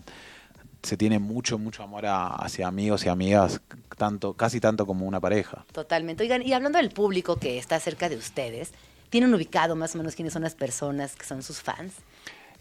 se 0.83 0.95
tiene 0.97 1.19
mucho, 1.19 1.57
mucho 1.57 1.83
amor 1.83 2.05
a- 2.05 2.27
hacia 2.27 2.67
amigos 2.67 3.05
y 3.05 3.09
amigas, 3.09 3.61
tanto, 3.97 4.33
casi 4.33 4.59
tanto 4.59 4.85
como 4.85 5.05
una 5.05 5.19
pareja. 5.19 5.65
Totalmente. 5.71 6.23
Oigan, 6.23 6.41
y 6.41 6.53
hablando 6.53 6.77
del 6.77 6.89
público 6.91 7.35
que 7.37 7.57
está 7.57 7.79
cerca 7.79 8.09
de 8.09 8.15
ustedes, 8.15 8.71
¿tienen 9.09 9.33
ubicado 9.33 9.75
más 9.75 9.95
o 9.95 9.97
menos 9.97 10.15
quiénes 10.15 10.33
son 10.33 10.43
las 10.43 10.55
personas 10.55 11.15
que 11.15 11.25
son 11.25 11.43
sus 11.43 11.61
fans? 11.61 11.93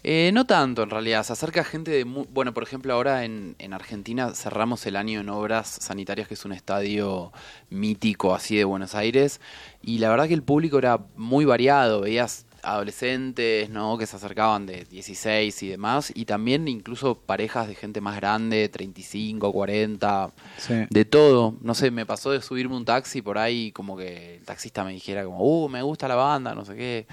Eh, 0.03 0.31
no 0.33 0.45
tanto, 0.45 0.83
en 0.83 0.89
realidad. 0.89 1.23
Se 1.23 1.33
acerca 1.33 1.63
gente 1.63 1.91
de... 1.91 2.05
mu- 2.05 2.25
bueno, 2.31 2.53
por 2.53 2.63
ejemplo, 2.63 2.93
ahora 2.93 3.25
en, 3.25 3.55
en 3.59 3.73
Argentina 3.73 4.33
cerramos 4.33 4.85
el 4.85 4.95
año 4.95 5.19
en 5.19 5.29
Obras 5.29 5.67
Sanitarias, 5.81 6.27
que 6.27 6.35
es 6.35 6.45
un 6.45 6.53
estadio 6.53 7.33
mítico 7.69 8.33
así 8.33 8.55
de 8.55 8.63
Buenos 8.63 8.95
Aires. 8.95 9.41
Y 9.81 9.97
la 9.99 10.09
verdad 10.09 10.27
que 10.27 10.33
el 10.33 10.43
público 10.43 10.77
era 10.77 10.99
muy 11.15 11.43
variado. 11.45 12.01
Veías 12.01 12.45
adolescentes, 12.63 13.69
¿no? 13.69 13.97
Que 13.97 14.05
se 14.05 14.15
acercaban 14.15 14.65
de 14.65 14.85
16 14.85 15.63
y 15.63 15.67
demás. 15.67 16.11
Y 16.15 16.25
también 16.25 16.67
incluso 16.67 17.15
parejas 17.15 17.67
de 17.67 17.75
gente 17.75 17.99
más 17.99 18.15
grande, 18.15 18.69
35, 18.69 19.51
40. 19.51 20.31
Sí. 20.57 20.73
De 20.89 21.05
todo. 21.05 21.55
No 21.61 21.75
sé, 21.75 21.91
me 21.91 22.05
pasó 22.05 22.31
de 22.31 22.41
subirme 22.41 22.75
un 22.77 22.85
taxi 22.85 23.21
por 23.21 23.37
ahí 23.37 23.71
como 23.73 23.97
que 23.97 24.35
el 24.37 24.43
taxista 24.45 24.83
me 24.83 24.93
dijera 24.93 25.25
como, 25.25 25.39
uh, 25.43 25.67
me 25.69 25.81
gusta 25.81 26.07
la 26.07 26.15
banda, 26.15 26.55
no 26.55 26.63
sé 26.65 26.75
qué. 26.75 27.07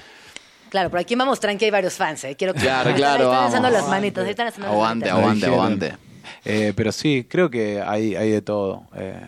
Claro, 0.74 0.90
por 0.90 0.98
aquí 0.98 1.14
vamos 1.14 1.38
tranqui, 1.38 1.66
hay 1.66 1.70
varios 1.70 1.94
fans, 1.94 2.24
¿eh? 2.24 2.34
Quiero 2.34 2.52
que 2.52 2.58
Claro, 2.58 2.90
ahí 2.90 2.96
claro, 2.96 3.22
están 3.24 3.30
vamos. 3.30 3.46
alzando 3.54 3.70
las 3.70 3.88
manitas, 3.88 4.24
ahí 4.24 4.30
están 4.30 4.46
las 4.46 4.58
Aguante, 4.58 5.08
manitas. 5.08 5.12
aguante, 5.46 5.46
aguante. 5.46 5.96
Eh, 6.44 6.72
pero 6.74 6.90
sí, 6.90 7.24
creo 7.30 7.48
que 7.48 7.80
hay, 7.80 8.16
hay 8.16 8.30
de 8.32 8.42
todo. 8.42 8.82
Eh, 8.96 9.20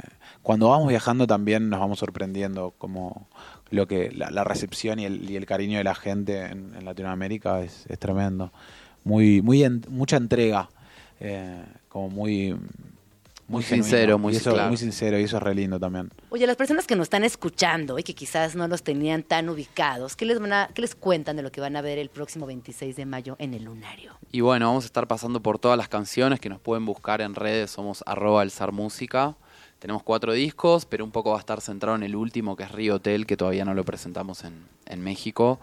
cuando 0.43 0.70
vamos 0.70 0.89
viajando 0.89 1.24
también 1.28 1.70
nos 1.70 1.78
vamos 1.78 2.01
sorprendiendo 2.01 2.74
como 2.78 3.28
lo 3.70 3.86
que 3.86 4.10
la, 4.10 4.31
la 4.32 4.43
recepción 4.43 4.98
y 4.98 5.05
el, 5.05 5.31
y 5.31 5.36
el 5.36 5.47
cariño 5.47 5.78
de 5.78 5.85
la 5.85 5.94
gente 5.94 6.47
en, 6.47 6.74
en 6.77 6.85
Latinoamérica 6.85 7.60
es, 7.60 7.85
es 7.89 7.98
tremendo. 8.01 8.52
Muy, 9.05 9.40
muy 9.40 9.62
en- 9.62 9.85
mucha 9.89 10.16
entrega, 10.16 10.68
eh, 11.20 11.62
como 11.89 12.09
muy 12.10 12.56
Muy 13.48 13.62
genuino. 13.62 13.85
sincero, 13.85 14.18
muy 14.18 14.32
y 14.35 14.36
eso, 14.39 14.52
claro. 14.52 14.68
muy 14.68 14.77
sincero, 14.77 15.18
y 15.20 15.23
eso 15.23 15.36
es 15.36 15.43
re 15.43 15.55
lindo 15.55 15.78
también. 15.78 16.10
Oye, 16.31 16.47
las 16.48 16.56
personas 16.56 16.86
que 16.86 16.97
nos 16.97 17.05
están 17.05 17.23
escuchando 17.23 17.98
y 17.98 18.02
que 18.02 18.14
quizás 18.14 18.56
no 18.56 18.66
los 18.66 18.82
tenían 18.82 19.23
tan 19.23 19.48
ubicados, 19.48 20.16
¿qué 20.16 20.24
les, 20.24 20.40
van 20.40 20.52
a- 20.52 20.68
qué 20.74 20.82
les 20.82 20.94
cuentan 20.97 21.36
de 21.36 21.43
lo 21.43 21.52
que 21.52 21.60
van 21.60 21.77
a 21.77 21.81
ver 21.81 21.98
el 21.98 22.09
próximo 22.09 22.44
26 22.47 22.97
de 22.97 23.06
mayo 23.06 23.36
en 23.39 23.55
el 23.55 23.64
Lunario? 23.64 24.14
Y 24.32 24.40
bueno, 24.40 24.66
vamos 24.66 24.85
a 24.85 24.86
estar 24.86 25.06
pasando 25.06 25.40
por 25.40 25.59
todas 25.60 25.78
las 25.78 25.89
canciones 25.89 26.40
que 26.40 26.48
nos 26.48 26.59
pueden 26.60 26.85
buscar 26.85 27.20
en 27.20 27.35
redes, 27.36 27.70
somos 27.70 28.02
arroba 28.06 28.43
alzar 28.43 28.73
música. 28.73 29.36
Tenemos 29.78 30.02
cuatro 30.02 30.32
discos, 30.32 30.85
pero 30.86 31.05
un 31.05 31.10
poco 31.12 31.31
va 31.31 31.36
a 31.36 31.40
estar 31.40 31.60
centrado 31.60 31.97
en 31.97 32.02
el 32.02 32.16
último, 32.16 32.56
que 32.56 32.64
es 32.64 32.73
Río 32.73 32.97
Hotel, 32.97 33.27
que 33.27 33.36
todavía 33.36 33.64
no 33.64 33.74
lo 33.74 33.85
presentamos 33.85 34.43
en, 34.43 34.55
en 34.86 35.02
México. 35.05 35.60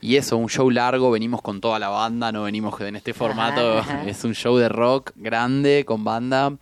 Y 0.00 0.16
eso, 0.16 0.36
un 0.36 0.48
show 0.48 0.68
largo, 0.68 1.10
venimos 1.10 1.40
con 1.40 1.60
toda 1.62 1.78
la 1.78 1.88
banda, 1.88 2.30
no 2.32 2.42
venimos 2.42 2.78
en 2.82 2.96
este 2.96 3.14
formato, 3.14 3.78
ajá. 3.78 4.04
es 4.06 4.22
un 4.24 4.34
show 4.34 4.56
de 4.58 4.68
rock 4.68 5.12
grande, 5.16 5.84
con 5.86 6.04
banda, 6.04 6.52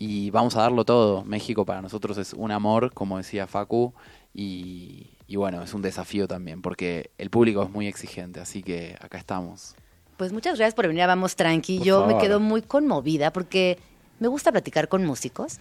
y 0.00 0.30
vamos 0.30 0.54
a 0.56 0.60
darlo 0.60 0.84
todo. 0.84 1.24
México 1.24 1.64
para 1.64 1.82
nosotros 1.82 2.18
es 2.18 2.32
un 2.32 2.50
amor, 2.52 2.92
como 2.92 3.18
decía 3.18 3.46
Facu, 3.46 3.92
y, 4.34 5.10
y 5.26 5.36
bueno, 5.36 5.62
es 5.62 5.74
un 5.74 5.82
desafío 5.82 6.28
también, 6.28 6.62
porque 6.62 7.10
el 7.18 7.30
público 7.30 7.62
es 7.64 7.70
muy 7.70 7.86
exigente, 7.88 8.38
así 8.40 8.62
que 8.62 8.96
acá 9.00 9.18
estamos. 9.18 9.74
Pues 10.16 10.32
muchas 10.32 10.56
gracias 10.58 10.74
por 10.74 10.86
venir 10.88 11.02
a 11.02 11.06
Vamos 11.08 11.36
Tranqui. 11.36 11.78
Por 11.78 11.86
Yo 11.86 12.06
me 12.06 12.18
quedo 12.18 12.38
muy 12.40 12.62
conmovida 12.62 13.32
porque 13.32 13.78
me 14.20 14.28
gusta 14.28 14.52
platicar 14.52 14.88
con 14.88 15.04
músicos. 15.04 15.58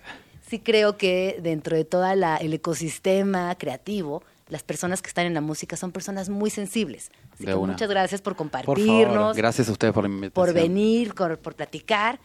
Sí 0.47 0.59
creo 0.59 0.97
que 0.97 1.39
dentro 1.41 1.76
de 1.76 1.85
todo 1.85 2.05
el 2.09 2.53
ecosistema 2.53 3.53
creativo, 3.55 4.23
las 4.49 4.64
personas 4.64 5.01
que 5.01 5.09
están 5.09 5.26
en 5.26 5.34
la 5.34 5.41
música 5.41 5.76
son 5.77 5.91
personas 5.91 6.30
muy 6.30 6.49
sensibles. 6.49 7.11
Así 7.34 7.45
De 7.45 7.51
que 7.51 7.57
una. 7.57 7.73
muchas 7.73 7.89
gracias 7.89 8.22
por 8.22 8.34
Por 8.34 8.38
compartirnos, 8.38 9.14
favor, 9.15 9.35
gracias 9.35 9.68
a 9.69 9.72
ustedes 9.73 9.93
por 9.93 10.03
la 10.05 10.09
invitación. 10.09 10.34
por 10.45 10.53
venir, 10.53 11.14
por, 11.14 11.38
por 11.39 11.55
platicar. 11.55 12.19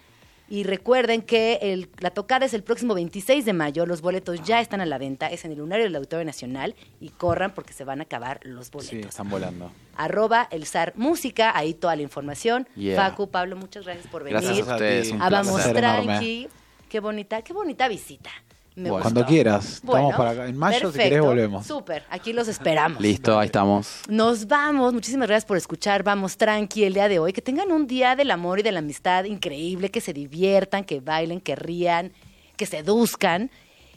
Y 0.52 0.64
recuerden 0.64 1.22
que 1.22 1.58
el- 1.62 1.88
la 2.00 2.10
tocada 2.10 2.44
es 2.44 2.52
el 2.52 2.62
próximo 2.62 2.92
26 2.92 3.46
de 3.46 3.54
mayo. 3.54 3.86
Los 3.86 4.02
boletos 4.02 4.42
ya 4.42 4.60
están 4.60 4.82
a 4.82 4.84
la 4.84 4.98
venta. 4.98 5.28
Es 5.28 5.46
en 5.46 5.52
el 5.52 5.56
Lunario 5.58 5.86
del 5.86 5.96
Auditorio 5.96 6.26
Nacional. 6.26 6.74
Y 7.00 7.08
corran 7.08 7.54
porque 7.54 7.72
se 7.72 7.84
van 7.84 8.00
a 8.00 8.02
acabar 8.02 8.38
los 8.42 8.70
boletos. 8.70 8.90
Sí, 8.98 9.00
están 9.00 9.30
volando. 9.30 9.72
Arroba 9.96 10.48
el 10.50 10.66
zar 10.66 10.92
música, 10.94 11.56
ahí 11.56 11.72
toda 11.72 11.96
la 11.96 12.02
información. 12.02 12.68
Yeah. 12.76 12.96
Facu, 13.02 13.30
Pablo, 13.30 13.56
muchas 13.56 13.86
gracias 13.86 14.06
por 14.08 14.24
venir. 14.24 14.42
Gracias 14.42 14.68
a 14.68 14.72
ustedes, 14.72 15.10
un 15.10 15.22
a 15.22 15.30
Vamos 15.30 15.64
enorme. 15.64 16.48
Qué 16.90 17.00
bonita, 17.00 17.40
qué 17.40 17.54
bonita 17.54 17.88
visita. 17.88 18.30
Me 18.74 18.88
Bueno. 18.90 18.94
gustó. 18.94 19.02
Cuando 19.02 19.26
quieras. 19.26 19.64
Estamos 19.74 20.02
Bueno, 20.02 20.16
para 20.16 20.30
acá. 20.30 20.46
En 20.46 20.56
mayo, 20.56 20.90
si 20.92 20.98
querés, 20.98 21.20
volvemos. 21.20 21.66
Súper, 21.66 22.04
aquí 22.08 22.32
los 22.32 22.48
esperamos. 22.48 23.00
Listo, 23.00 23.38
ahí 23.38 23.46
estamos. 23.46 24.00
Nos 24.08 24.46
vamos. 24.46 24.94
Muchísimas 24.94 25.28
gracias 25.28 25.44
por 25.46 25.56
escuchar. 25.56 26.02
Vamos 26.02 26.36
tranqui 26.36 26.84
el 26.84 26.94
día 26.94 27.08
de 27.08 27.18
hoy. 27.18 27.32
Que 27.32 27.42
tengan 27.42 27.70
un 27.70 27.86
día 27.86 28.16
del 28.16 28.30
amor 28.30 28.60
y 28.60 28.62
de 28.62 28.72
la 28.72 28.78
amistad 28.78 29.24
increíble. 29.24 29.90
Que 29.90 30.00
se 30.00 30.12
diviertan, 30.12 30.84
que 30.84 31.00
bailen, 31.00 31.40
que 31.40 31.54
rían, 31.54 32.12
que 32.56 32.64
seduzcan. 32.66 33.50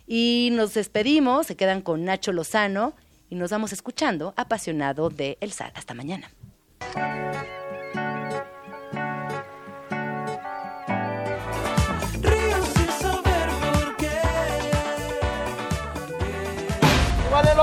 Y 0.08 0.50
nos 0.52 0.74
despedimos. 0.74 1.48
Se 1.48 1.56
quedan 1.56 1.82
con 1.82 2.04
Nacho 2.04 2.32
Lozano. 2.34 2.94
Y 3.30 3.36
nos 3.36 3.52
vamos 3.52 3.74
escuchando 3.74 4.34
apasionado 4.38 5.10
de 5.10 5.38
El 5.42 5.52
Zar. 5.54 5.72
Hasta 5.76 5.94
mañana. 5.94 6.30